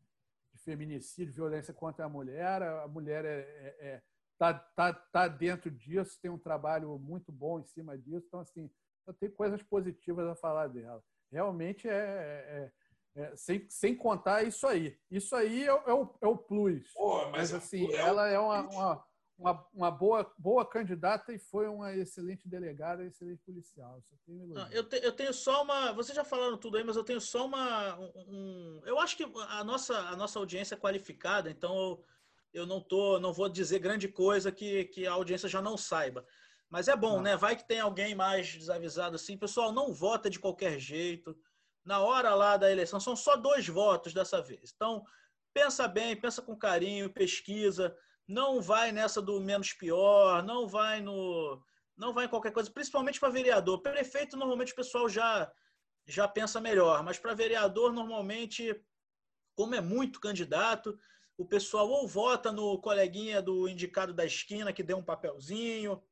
de 0.52 0.58
feminicídio, 0.64 1.34
violência 1.34 1.74
contra 1.74 2.06
a 2.06 2.08
mulher. 2.08 2.62
A 2.62 2.88
mulher 2.88 3.24
está 3.24 3.28
é, 3.28 3.76
é, 3.78 3.94
é, 3.94 4.02
tá, 4.38 4.54
tá, 4.54 4.92
tá 4.92 5.28
dentro 5.28 5.70
disso, 5.70 6.18
tem 6.20 6.30
um 6.30 6.38
trabalho 6.38 6.98
muito 6.98 7.30
bom 7.30 7.60
em 7.60 7.64
cima 7.64 7.98
disso. 7.98 8.26
Então, 8.26 8.40
assim, 8.40 8.70
eu 9.06 9.14
tenho 9.14 9.32
coisas 9.32 9.62
positivas 9.62 10.26
a 10.26 10.34
falar 10.34 10.68
dela. 10.68 11.02
Realmente 11.30 11.88
é, 11.88 11.92
é, 11.92 12.72
é, 13.16 13.22
é 13.22 13.36
sem, 13.36 13.66
sem 13.68 13.96
contar 13.96 14.42
isso 14.42 14.66
aí. 14.66 14.98
Isso 15.10 15.34
aí 15.34 15.64
é, 15.64 15.72
o, 15.72 16.14
é 16.20 16.26
o 16.26 16.36
plus. 16.36 16.92
Pô, 16.92 17.16
mas, 17.30 17.52
mas, 17.52 17.54
assim, 17.54 17.92
ela 17.92 18.28
é 18.28 18.38
uma, 18.38 18.62
uma 18.62 19.04
uma, 19.40 19.66
uma 19.72 19.90
boa, 19.90 20.30
boa 20.38 20.66
candidata 20.66 21.32
e 21.32 21.38
foi 21.38 21.66
uma 21.66 21.94
excelente 21.96 22.46
delegada, 22.46 23.04
excelente 23.04 23.42
policial. 23.42 24.02
Não, 24.28 24.70
eu, 24.70 24.84
te, 24.84 24.96
eu 25.02 25.12
tenho 25.12 25.32
só 25.32 25.62
uma. 25.62 25.92
Vocês 25.92 26.14
já 26.14 26.22
falaram 26.22 26.58
tudo 26.58 26.76
aí, 26.76 26.84
mas 26.84 26.96
eu 26.96 27.02
tenho 27.02 27.20
só 27.20 27.46
uma. 27.46 27.98
Um, 27.98 28.80
eu 28.84 28.98
acho 29.00 29.16
que 29.16 29.24
a 29.48 29.64
nossa, 29.64 29.98
a 29.98 30.16
nossa 30.16 30.38
audiência 30.38 30.74
é 30.74 30.78
qualificada, 30.78 31.50
então 31.50 31.74
eu, 31.74 32.04
eu 32.52 32.66
não 32.66 32.80
tô, 32.80 33.18
não 33.18 33.32
vou 33.32 33.48
dizer 33.48 33.78
grande 33.78 34.08
coisa 34.08 34.52
que, 34.52 34.84
que 34.84 35.06
a 35.06 35.12
audiência 35.12 35.48
já 35.48 35.62
não 35.62 35.76
saiba. 35.76 36.24
Mas 36.68 36.86
é 36.86 36.94
bom, 36.94 37.16
não. 37.16 37.22
né? 37.22 37.36
Vai 37.36 37.56
que 37.56 37.66
tem 37.66 37.80
alguém 37.80 38.14
mais 38.14 38.54
desavisado 38.54 39.16
assim. 39.16 39.38
Pessoal, 39.38 39.72
não 39.72 39.92
vota 39.92 40.28
de 40.28 40.38
qualquer 40.38 40.78
jeito. 40.78 41.36
Na 41.84 42.00
hora 42.00 42.34
lá 42.34 42.56
da 42.56 42.70
eleição, 42.70 43.00
são 43.00 43.16
só 43.16 43.36
dois 43.36 43.66
votos 43.66 44.12
dessa 44.12 44.40
vez. 44.42 44.72
Então, 44.74 45.04
pensa 45.52 45.88
bem, 45.88 46.14
pensa 46.14 46.42
com 46.42 46.56
carinho, 46.56 47.12
pesquisa 47.12 47.96
não 48.30 48.62
vai 48.62 48.92
nessa 48.92 49.20
do 49.20 49.40
menos 49.40 49.72
pior, 49.72 50.42
não 50.44 50.68
vai 50.68 51.00
no 51.00 51.60
não 51.96 52.14
vai 52.14 52.24
em 52.24 52.28
qualquer 52.28 52.52
coisa, 52.52 52.70
principalmente 52.70 53.20
para 53.20 53.28
vereador. 53.28 53.82
Prefeito 53.82 54.36
normalmente 54.36 54.72
o 54.72 54.76
pessoal 54.76 55.08
já 55.08 55.50
já 56.06 56.26
pensa 56.26 56.60
melhor, 56.60 57.02
mas 57.02 57.18
para 57.18 57.34
vereador 57.34 57.92
normalmente 57.92 58.74
como 59.54 59.74
é 59.74 59.80
muito 59.80 60.20
candidato, 60.20 60.98
o 61.36 61.44
pessoal 61.44 61.88
ou 61.88 62.06
vota 62.06 62.50
no 62.50 62.80
coleguinha 62.80 63.42
do 63.42 63.68
indicado 63.68 64.14
da 64.14 64.24
esquina 64.24 64.72
que 64.72 64.82
deu 64.82 64.96
um 64.96 65.04
papelzinho, 65.04 66.02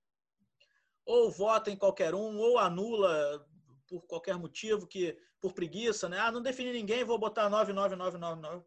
ou 1.06 1.30
vota 1.30 1.70
em 1.70 1.76
qualquer 1.76 2.14
um, 2.14 2.38
ou 2.38 2.58
anula 2.58 3.46
por 3.88 4.02
qualquer 4.06 4.36
motivo 4.36 4.86
que 4.86 5.18
por 5.40 5.52
preguiça, 5.52 6.08
né? 6.08 6.18
Ah, 6.18 6.30
não 6.30 6.42
defini 6.42 6.72
ninguém, 6.72 7.04
vou 7.04 7.18
botar 7.18 7.48
99999. 7.48 8.64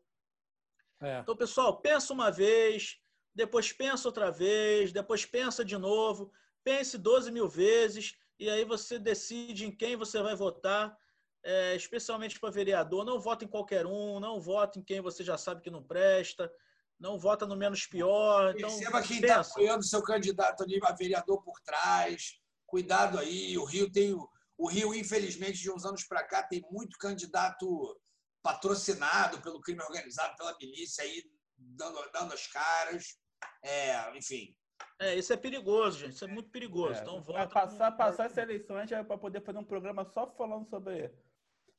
É. 1.02 1.20
Então, 1.20 1.36
pessoal, 1.36 1.82
pensa 1.82 2.14
uma 2.14 2.32
vez, 2.32 3.00
depois 3.34 3.72
pensa 3.72 4.08
outra 4.08 4.32
vez, 4.32 4.92
depois 4.92 5.26
pensa 5.26 5.64
de 5.64 5.78
novo, 5.78 6.32
pense 6.64 6.98
12 6.98 7.32
mil 7.32 7.48
vezes 7.48 8.16
e 8.40 8.50
aí 8.50 8.66
você 8.66 8.98
decide 8.98 9.66
em 9.66 9.72
quem 9.72 9.96
você 9.96 10.22
vai 10.22 10.36
votar, 10.36 10.98
é, 11.44 11.76
especialmente 11.76 12.40
para 12.40 12.52
vereador. 12.52 13.06
Não 13.06 13.20
vota 13.20 13.46
em 13.46 13.48
qualquer 13.48 13.86
um, 13.86 14.20
não 14.20 14.40
vota 14.40 14.80
em 14.80 14.84
quem 14.84 15.02
você 15.02 15.24
já 15.24 15.38
sabe 15.38 15.62
que 15.62 15.70
não 15.70 15.84
presta, 15.84 16.52
não 17.00 17.18
vota 17.18 17.46
no 17.46 17.56
menos 17.56 17.86
pior. 17.86 18.54
Então, 18.56 18.70
Perceba 18.70 19.02
quem 19.02 19.20
está 19.20 19.42
apoiando 19.42 19.84
seu 19.84 20.04
candidato 20.04 20.64
ali 20.64 20.80
a 20.84 20.92
vereador 20.92 21.42
por 21.44 21.60
trás. 21.62 22.40
Cuidado 22.66 23.18
aí, 23.18 23.58
o 23.58 23.66
Rio 23.66 23.92
tem. 23.92 24.14
O 24.14 24.30
Rio, 24.68 24.94
infelizmente, 24.94 25.60
de 25.60 25.72
uns 25.72 25.86
anos 25.86 26.04
para 26.04 26.24
cá, 26.24 26.44
tem 26.44 26.62
muito 26.72 26.98
candidato 26.98 28.00
patrocinado 28.44 29.42
pelo 29.42 29.62
crime 29.62 29.82
organizado, 29.82 30.36
pela 30.36 30.56
milícia 30.60 31.04
aí, 31.04 31.24
dando, 31.58 32.12
dando 32.12 32.34
as 32.34 32.48
caras. 32.48 33.20
É, 33.64 34.18
enfim. 34.18 34.56
É, 35.00 35.16
isso 35.16 35.32
é 35.32 35.38
perigoso, 35.38 36.00
gente. 36.00 36.14
Isso 36.14 36.26
é 36.26 36.28
muito 36.28 36.50
perigoso. 36.50 37.00
É, 37.00 37.02
então, 37.02 37.22
vota 37.22 37.48
passar, 37.48 37.92
com... 37.92 37.98
passar 37.98 38.26
essa 38.26 38.42
eleição, 38.42 38.78
a 38.78 38.82
gente 38.82 38.94
vai 38.94 39.04
para 39.04 39.18
poder 39.18 39.42
fazer 39.42 39.60
um 39.60 39.64
programa 39.64 40.06
só 40.06 40.28
falando 40.36 40.68
sobre. 40.68 41.12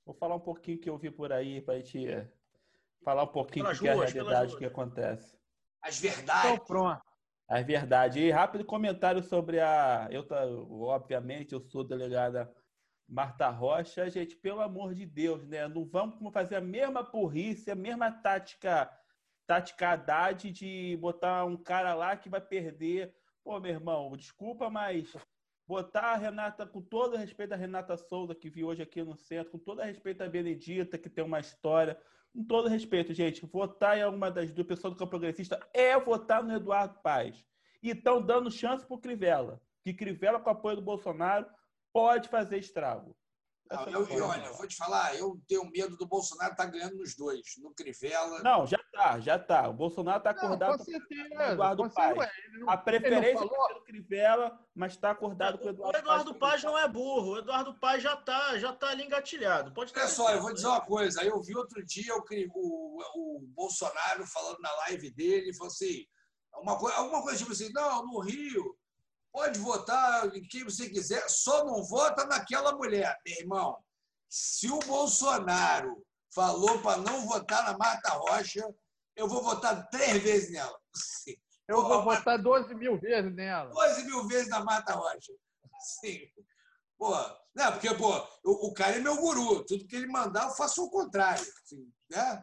Vou 0.04 0.14
falar 0.14 0.34
um 0.34 0.40
pouquinho 0.40 0.80
que 0.80 0.90
eu 0.90 0.98
vi 0.98 1.10
por 1.10 1.32
aí, 1.32 1.60
para 1.60 1.74
a 1.74 1.76
gente 1.78 2.06
falar 3.04 3.24
um 3.24 3.28
pouquinho 3.28 3.66
do 3.66 3.78
que 3.78 3.88
é 3.88 3.92
a 3.92 4.04
realidade 4.04 4.56
que 4.56 4.64
acontece. 4.64 5.36
As 5.80 5.98
verdades. 5.98 6.52
Então, 6.52 6.66
pronto. 6.66 7.02
As 7.48 7.64
verdades. 7.66 8.16
E 8.16 8.30
rápido 8.30 8.64
comentário 8.64 9.22
sobre 9.22 9.60
a. 9.60 10.08
Eu, 10.10 10.26
obviamente, 10.82 11.52
eu 11.52 11.60
sou 11.60 11.84
delegada 11.84 12.52
Marta 13.12 13.50
Rocha. 13.50 14.08
Gente, 14.08 14.34
pelo 14.34 14.60
amor 14.60 14.94
de 14.94 15.04
Deus, 15.04 15.46
né? 15.46 15.68
Não 15.68 15.84
vamos 15.84 16.32
fazer 16.32 16.56
a 16.56 16.60
mesma 16.60 17.02
burrice, 17.02 17.70
a 17.70 17.74
mesma 17.74 18.10
tática 18.10 18.90
tática 19.46 19.90
Haddad 19.90 20.50
de 20.50 20.96
botar 20.98 21.44
um 21.44 21.56
cara 21.56 21.94
lá 21.94 22.16
que 22.16 22.30
vai 22.30 22.40
perder. 22.40 23.14
Pô, 23.44 23.60
meu 23.60 23.72
irmão, 23.72 24.16
desculpa, 24.16 24.70
mas 24.70 25.14
botar 25.66 26.12
a 26.12 26.16
Renata, 26.16 26.64
com 26.64 26.80
todo 26.80 27.16
respeito 27.16 27.52
a 27.52 27.56
Renata 27.56 27.96
Souza, 27.96 28.34
que 28.34 28.48
vi 28.48 28.64
hoje 28.64 28.82
aqui 28.82 29.02
no 29.02 29.14
centro, 29.14 29.52
com 29.52 29.58
todo 29.58 29.82
respeito 29.82 30.22
a 30.22 30.28
Benedita, 30.28 30.96
que 30.96 31.10
tem 31.10 31.24
uma 31.24 31.40
história, 31.40 31.98
com 32.32 32.42
todo 32.44 32.68
respeito, 32.68 33.12
gente, 33.12 33.44
votar 33.44 33.98
em 33.98 34.02
alguma 34.02 34.30
das 34.30 34.50
duas 34.50 34.66
pessoas 34.66 34.94
do 34.94 34.98
campo 34.98 35.10
progressista 35.10 35.60
é 35.74 35.98
votar 35.98 36.42
no 36.42 36.54
Eduardo 36.54 36.98
Paes. 37.02 37.44
E 37.82 37.90
estão 37.90 38.22
dando 38.22 38.50
chance 38.50 38.86
para 38.86 38.94
o 38.94 39.00
Crivella, 39.00 39.60
que 39.82 39.92
Crivella, 39.92 40.40
com 40.40 40.48
apoio 40.48 40.76
do 40.76 40.82
Bolsonaro, 40.82 41.46
pode 41.92 42.28
fazer 42.28 42.58
estrago. 42.58 43.16
Não, 43.72 43.88
eu, 43.88 44.06
eu, 44.08 44.24
olha, 44.26 44.44
eu 44.44 44.54
vou 44.54 44.66
te 44.66 44.76
falar, 44.76 45.16
eu 45.16 45.40
tenho 45.48 45.64
medo 45.70 45.96
do 45.96 46.06
Bolsonaro 46.06 46.52
estar 46.52 46.64
tá 46.64 46.70
ganhando 46.70 46.96
nos 46.96 47.16
dois, 47.16 47.40
no 47.58 47.72
Crivella. 47.72 48.42
Não, 48.42 48.66
já 48.66 48.78
tá, 48.92 49.18
já 49.18 49.38
tá. 49.38 49.66
O 49.68 49.72
Bolsonaro 49.72 50.18
está 50.18 50.30
acordado 50.30 50.76
não, 50.78 50.84
com, 50.84 50.92
o 50.92 51.42
Eduardo 51.42 51.90
Paz. 51.90 52.30
a 52.68 52.76
preferência 52.76 53.44
é 53.44 53.48
pelo 53.48 53.84
Crivella, 53.84 54.58
mas 54.74 54.92
está 54.92 55.12
acordado 55.12 55.58
com 55.58 55.66
o 55.66 55.70
Eduardo 55.70 55.92
Paz. 55.92 56.02
O 56.02 56.04
Eduardo 56.04 56.34
Paz, 56.34 56.52
Paz 56.52 56.64
não 56.64 56.78
é 56.78 56.86
burro. 56.86 57.32
O 57.32 57.38
Eduardo 57.38 57.74
Paz 57.78 58.02
já 58.02 58.12
está 58.12 58.58
já 58.58 58.74
tá 58.74 58.90
ali 58.90 59.04
engatilhado. 59.04 59.72
Pode 59.72 59.92
Olha 59.96 60.06
só, 60.08 60.30
eu 60.30 60.42
vou 60.42 60.52
dizer 60.52 60.66
uma 60.66 60.82
coisa. 60.82 61.24
Eu 61.24 61.40
vi 61.40 61.56
outro 61.56 61.82
dia 61.82 62.14
o, 62.14 62.22
o, 62.54 63.02
o 63.16 63.40
Bolsonaro 63.54 64.26
falando 64.26 64.60
na 64.60 64.72
live 64.88 65.10
dele, 65.12 65.54
falou 65.54 65.68
assim, 65.68 66.04
uma, 66.56 66.72
alguma 66.72 67.22
coisa 67.22 67.38
tipo 67.38 67.52
assim, 67.52 67.72
não, 67.72 68.04
no 68.04 68.20
Rio 68.20 68.76
Pode 69.52 69.58
votar 69.58 70.34
em 70.34 70.42
quem 70.48 70.64
você 70.64 70.88
quiser, 70.88 71.28
só 71.28 71.62
não 71.66 71.84
vota 71.84 72.24
naquela 72.24 72.72
mulher, 72.74 73.20
meu 73.26 73.36
irmão. 73.36 73.84
Se 74.26 74.70
o 74.70 74.78
Bolsonaro 74.78 76.02
falou 76.34 76.80
para 76.80 76.96
não 77.02 77.26
votar 77.26 77.62
na 77.64 77.76
Marta 77.76 78.12
Rocha, 78.12 78.66
eu 79.14 79.28
vou 79.28 79.42
votar 79.42 79.90
três 79.90 80.22
vezes 80.22 80.52
nela. 80.52 80.78
Eu 81.68 81.76
Pô, 81.76 81.88
vou 81.88 82.02
votar 82.04 82.42
12 82.42 82.74
mil 82.74 82.98
vezes 82.98 83.34
nela. 83.34 83.70
12 83.70 84.04
mil 84.04 84.26
vezes 84.26 84.48
na 84.48 84.64
Marta 84.64 84.94
Rocha. 84.94 85.32
Sim. 86.00 86.18
Pô, 86.96 87.14
não, 87.54 87.72
porque 87.72 87.94
pô, 87.94 88.10
o, 88.44 88.68
o, 88.68 88.74
cara 88.74 88.96
é 88.96 89.00
meu 89.00 89.16
guru. 89.16 89.66
Tudo 89.66 89.86
que 89.86 89.96
ele 89.96 90.06
mandar, 90.06 90.48
eu 90.48 90.54
faço 90.54 90.82
o 90.82 90.90
contrário. 90.90 91.42
Assim, 91.42 91.92
né? 92.10 92.42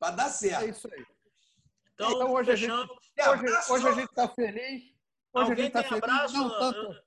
para 0.00 0.16
dar 0.16 0.30
certo. 0.30 0.64
É 0.64 0.68
isso 0.68 0.88
aí. 0.92 1.06
Então, 1.94 2.10
então 2.10 2.32
hoje, 2.32 2.50
a 2.50 2.56
gente, 2.56 2.72
hoje, 2.72 3.70
hoje 3.70 3.88
a 3.88 3.92
gente 3.92 4.08
está 4.08 4.28
feliz. 4.28 4.95
Hoje 5.36 5.50
Alguém 5.50 5.52
a 5.52 5.56
gente 5.56 5.76
está 5.76 5.82
feliz. 5.82 6.02
Abraço, 6.02 6.34
não 6.34 6.48
tanto, 6.58 7.02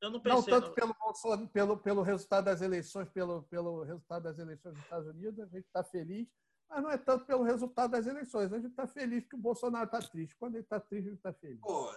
eu 0.00 0.10
não, 0.10 0.20
pensei, 0.20 0.52
não 0.52 0.60
tanto 0.60 0.74
Pelo, 0.74 1.48
pelo, 1.48 1.78
pelo 1.78 2.02
resultado 2.02 2.44
das 2.46 2.62
eleições, 2.62 3.08
pelo, 3.10 3.42
pelo 3.44 3.82
resultado 3.84 4.22
das 4.22 4.38
eleições 4.38 4.74
dos 4.74 4.82
Estados 4.82 5.06
Unidos, 5.08 5.40
a 5.40 5.46
gente 5.46 5.66
está 5.66 5.84
feliz, 5.84 6.26
mas 6.68 6.82
não 6.82 6.90
é 6.90 6.98
tanto 6.98 7.24
pelo 7.26 7.42
resultado 7.42 7.90
das 7.90 8.06
eleições. 8.06 8.52
A 8.52 8.56
gente 8.56 8.70
está 8.70 8.86
feliz 8.86 9.26
que 9.26 9.36
o 9.36 9.38
Bolsonaro 9.38 9.84
está 9.84 9.98
triste. 10.00 10.36
Quando 10.36 10.54
ele 10.54 10.64
está 10.64 10.80
triste, 10.80 11.08
ele 11.08 11.16
está 11.16 11.32
feliz. 11.32 11.60
Pô. 11.60 11.90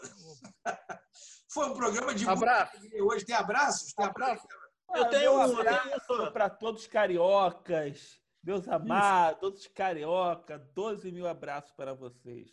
Foi 1.50 1.70
um 1.70 1.74
programa 1.74 2.14
de 2.14 2.28
abraço. 2.28 2.78
Hoje 3.02 3.26
tem 3.26 3.36
abraços? 3.36 3.94
Tem 3.94 4.06
abraço? 4.06 4.48
Eu 4.94 5.10
tenho 5.10 5.34
um 5.34 5.42
abraço 5.42 6.32
para 6.32 6.50
todos 6.50 6.82
os 6.82 6.88
cariocas 6.88 8.22
meus 8.44 8.68
amados, 8.68 9.40
todos 9.40 9.68
carioca, 9.68 10.60
12 10.76 11.12
mil 11.12 11.26
abraços 11.26 11.72
para 11.72 11.94
vocês. 11.94 12.52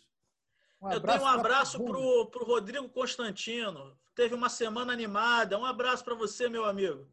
Um 0.81 0.91
Eu 0.91 0.99
tenho 0.99 1.21
um 1.21 1.27
abraço 1.27 1.77
para 1.83 1.97
o 1.97 2.45
Rodrigo 2.45 2.89
Constantino. 2.89 3.95
Teve 4.15 4.33
uma 4.33 4.49
semana 4.49 4.91
animada. 4.91 5.57
Um 5.57 5.65
abraço 5.65 6.03
para 6.03 6.15
você, 6.15 6.49
meu 6.49 6.65
amigo. 6.65 7.07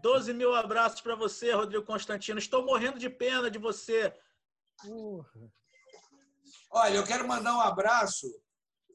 12 0.00 0.32
mil 0.32 0.54
abraços 0.54 1.00
para 1.00 1.14
você, 1.14 1.52
Rodrigo 1.52 1.84
Constantino. 1.84 2.38
Estou 2.38 2.64
morrendo 2.64 2.98
de 2.98 3.10
pena 3.10 3.50
de 3.50 3.58
você. 3.58 4.14
Olha, 6.70 6.94
eu 6.96 7.04
quero 7.04 7.28
mandar 7.28 7.54
um 7.54 7.60
abraço. 7.60 8.26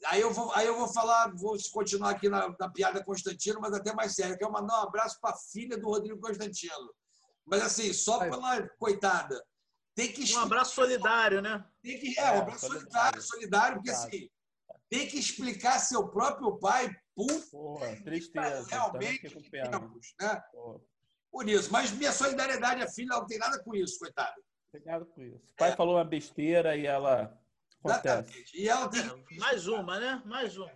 Aí 0.05 0.21
eu 0.21 0.33
vou, 0.33 0.51
aí 0.53 0.65
eu 0.65 0.77
vou 0.77 0.87
falar, 0.87 1.31
vou 1.35 1.55
continuar 1.71 2.11
aqui 2.11 2.27
na, 2.27 2.55
na 2.59 2.69
piada 2.69 3.03
Constantino, 3.03 3.59
mas 3.61 3.73
até 3.73 3.93
mais 3.93 4.15
sério. 4.15 4.33
Eu 4.33 4.37
quero 4.37 4.51
mandar 4.51 4.79
um 4.79 4.87
abraço 4.87 5.19
para 5.21 5.31
a 5.31 5.37
filha 5.37 5.77
do 5.77 5.87
Rodrigo 5.87 6.19
Constantino. 6.19 6.93
Mas 7.45 7.61
assim, 7.61 7.93
só 7.93 8.19
pela 8.19 8.67
coitada. 8.77 9.43
Tem 9.99 10.13
que 10.13 10.33
um 10.33 10.39
abraço 10.39 10.75
solidário, 10.75 11.41
né? 11.41 11.65
Tem 11.83 11.99
que, 11.99 12.17
é, 12.17 12.31
um 12.31 12.39
abraço 12.39 12.65
é, 12.65 12.69
solidário, 12.69 13.21
solidário, 13.21 13.75
porque 13.75 13.89
assim, 13.91 14.29
tem 14.89 15.07
que 15.07 15.19
explicar 15.19 15.77
seu 15.79 16.07
próprio 16.07 16.57
pai, 16.57 16.89
por 17.13 17.27
tristeza. 18.05 18.65
Realmente, 18.69 19.29
tempos, 19.51 20.13
né? 20.21 20.41
Por 21.29 21.49
isso. 21.49 21.69
Mas 21.69 21.91
minha 21.91 22.13
solidariedade 22.13 22.81
à 22.81 22.87
filha 22.87 23.09
não 23.09 23.27
tem 23.27 23.37
nada 23.37 23.61
com 23.61 23.75
isso, 23.75 23.99
coitado. 23.99 24.41
Tem 24.71 24.81
nada 24.85 25.03
com 25.03 25.21
isso. 25.21 25.51
O 25.51 25.55
pai 25.57 25.71
é. 25.71 25.75
falou 25.75 25.97
uma 25.97 26.05
besteira 26.05 26.77
e 26.77 26.85
ela. 26.85 27.37
Acontece. 27.83 28.45
E 28.53 28.69
ela 28.69 28.87
tem... 28.87 29.01
É, 29.01 29.35
mais 29.37 29.67
uma, 29.67 29.99
né? 29.99 30.23
Mais 30.25 30.57
uma. 30.57 30.71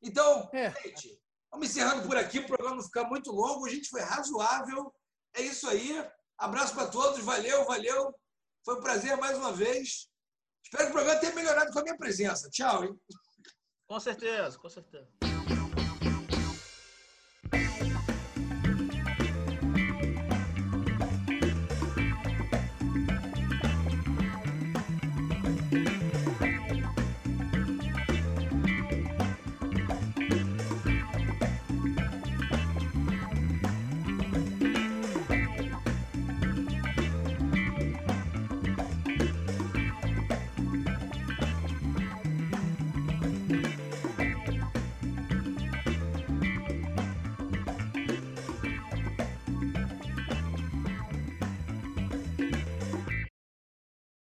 Então, 0.00 0.48
é. 0.52 0.70
gente, 0.82 1.20
vamos 1.50 1.68
encerrando 1.68 2.06
por 2.06 2.16
aqui, 2.16 2.38
o 2.38 2.46
programa 2.46 2.76
não 2.76 2.82
ficar 2.84 3.08
muito 3.08 3.32
longo. 3.32 3.66
A 3.66 3.70
gente 3.70 3.88
foi 3.88 4.02
razoável. 4.02 4.94
É 5.34 5.42
isso 5.42 5.68
aí. 5.68 6.08
Abraço 6.38 6.74
para 6.74 6.86
todos. 6.86 7.24
Valeu, 7.24 7.64
valeu. 7.64 8.14
Foi 8.64 8.76
um 8.76 8.80
prazer 8.80 9.16
mais 9.16 9.36
uma 9.36 9.52
vez. 9.52 10.08
Espero 10.64 10.84
que 10.84 10.90
o 10.90 10.92
programa 10.92 11.20
tenha 11.20 11.34
melhorado 11.34 11.72
com 11.72 11.78
a 11.80 11.82
minha 11.82 11.96
presença. 11.96 12.48
Tchau, 12.48 12.84
hein? 12.84 13.00
Com 13.86 14.00
certeza, 14.00 14.58
com 14.58 14.68
certeza. 14.68 15.31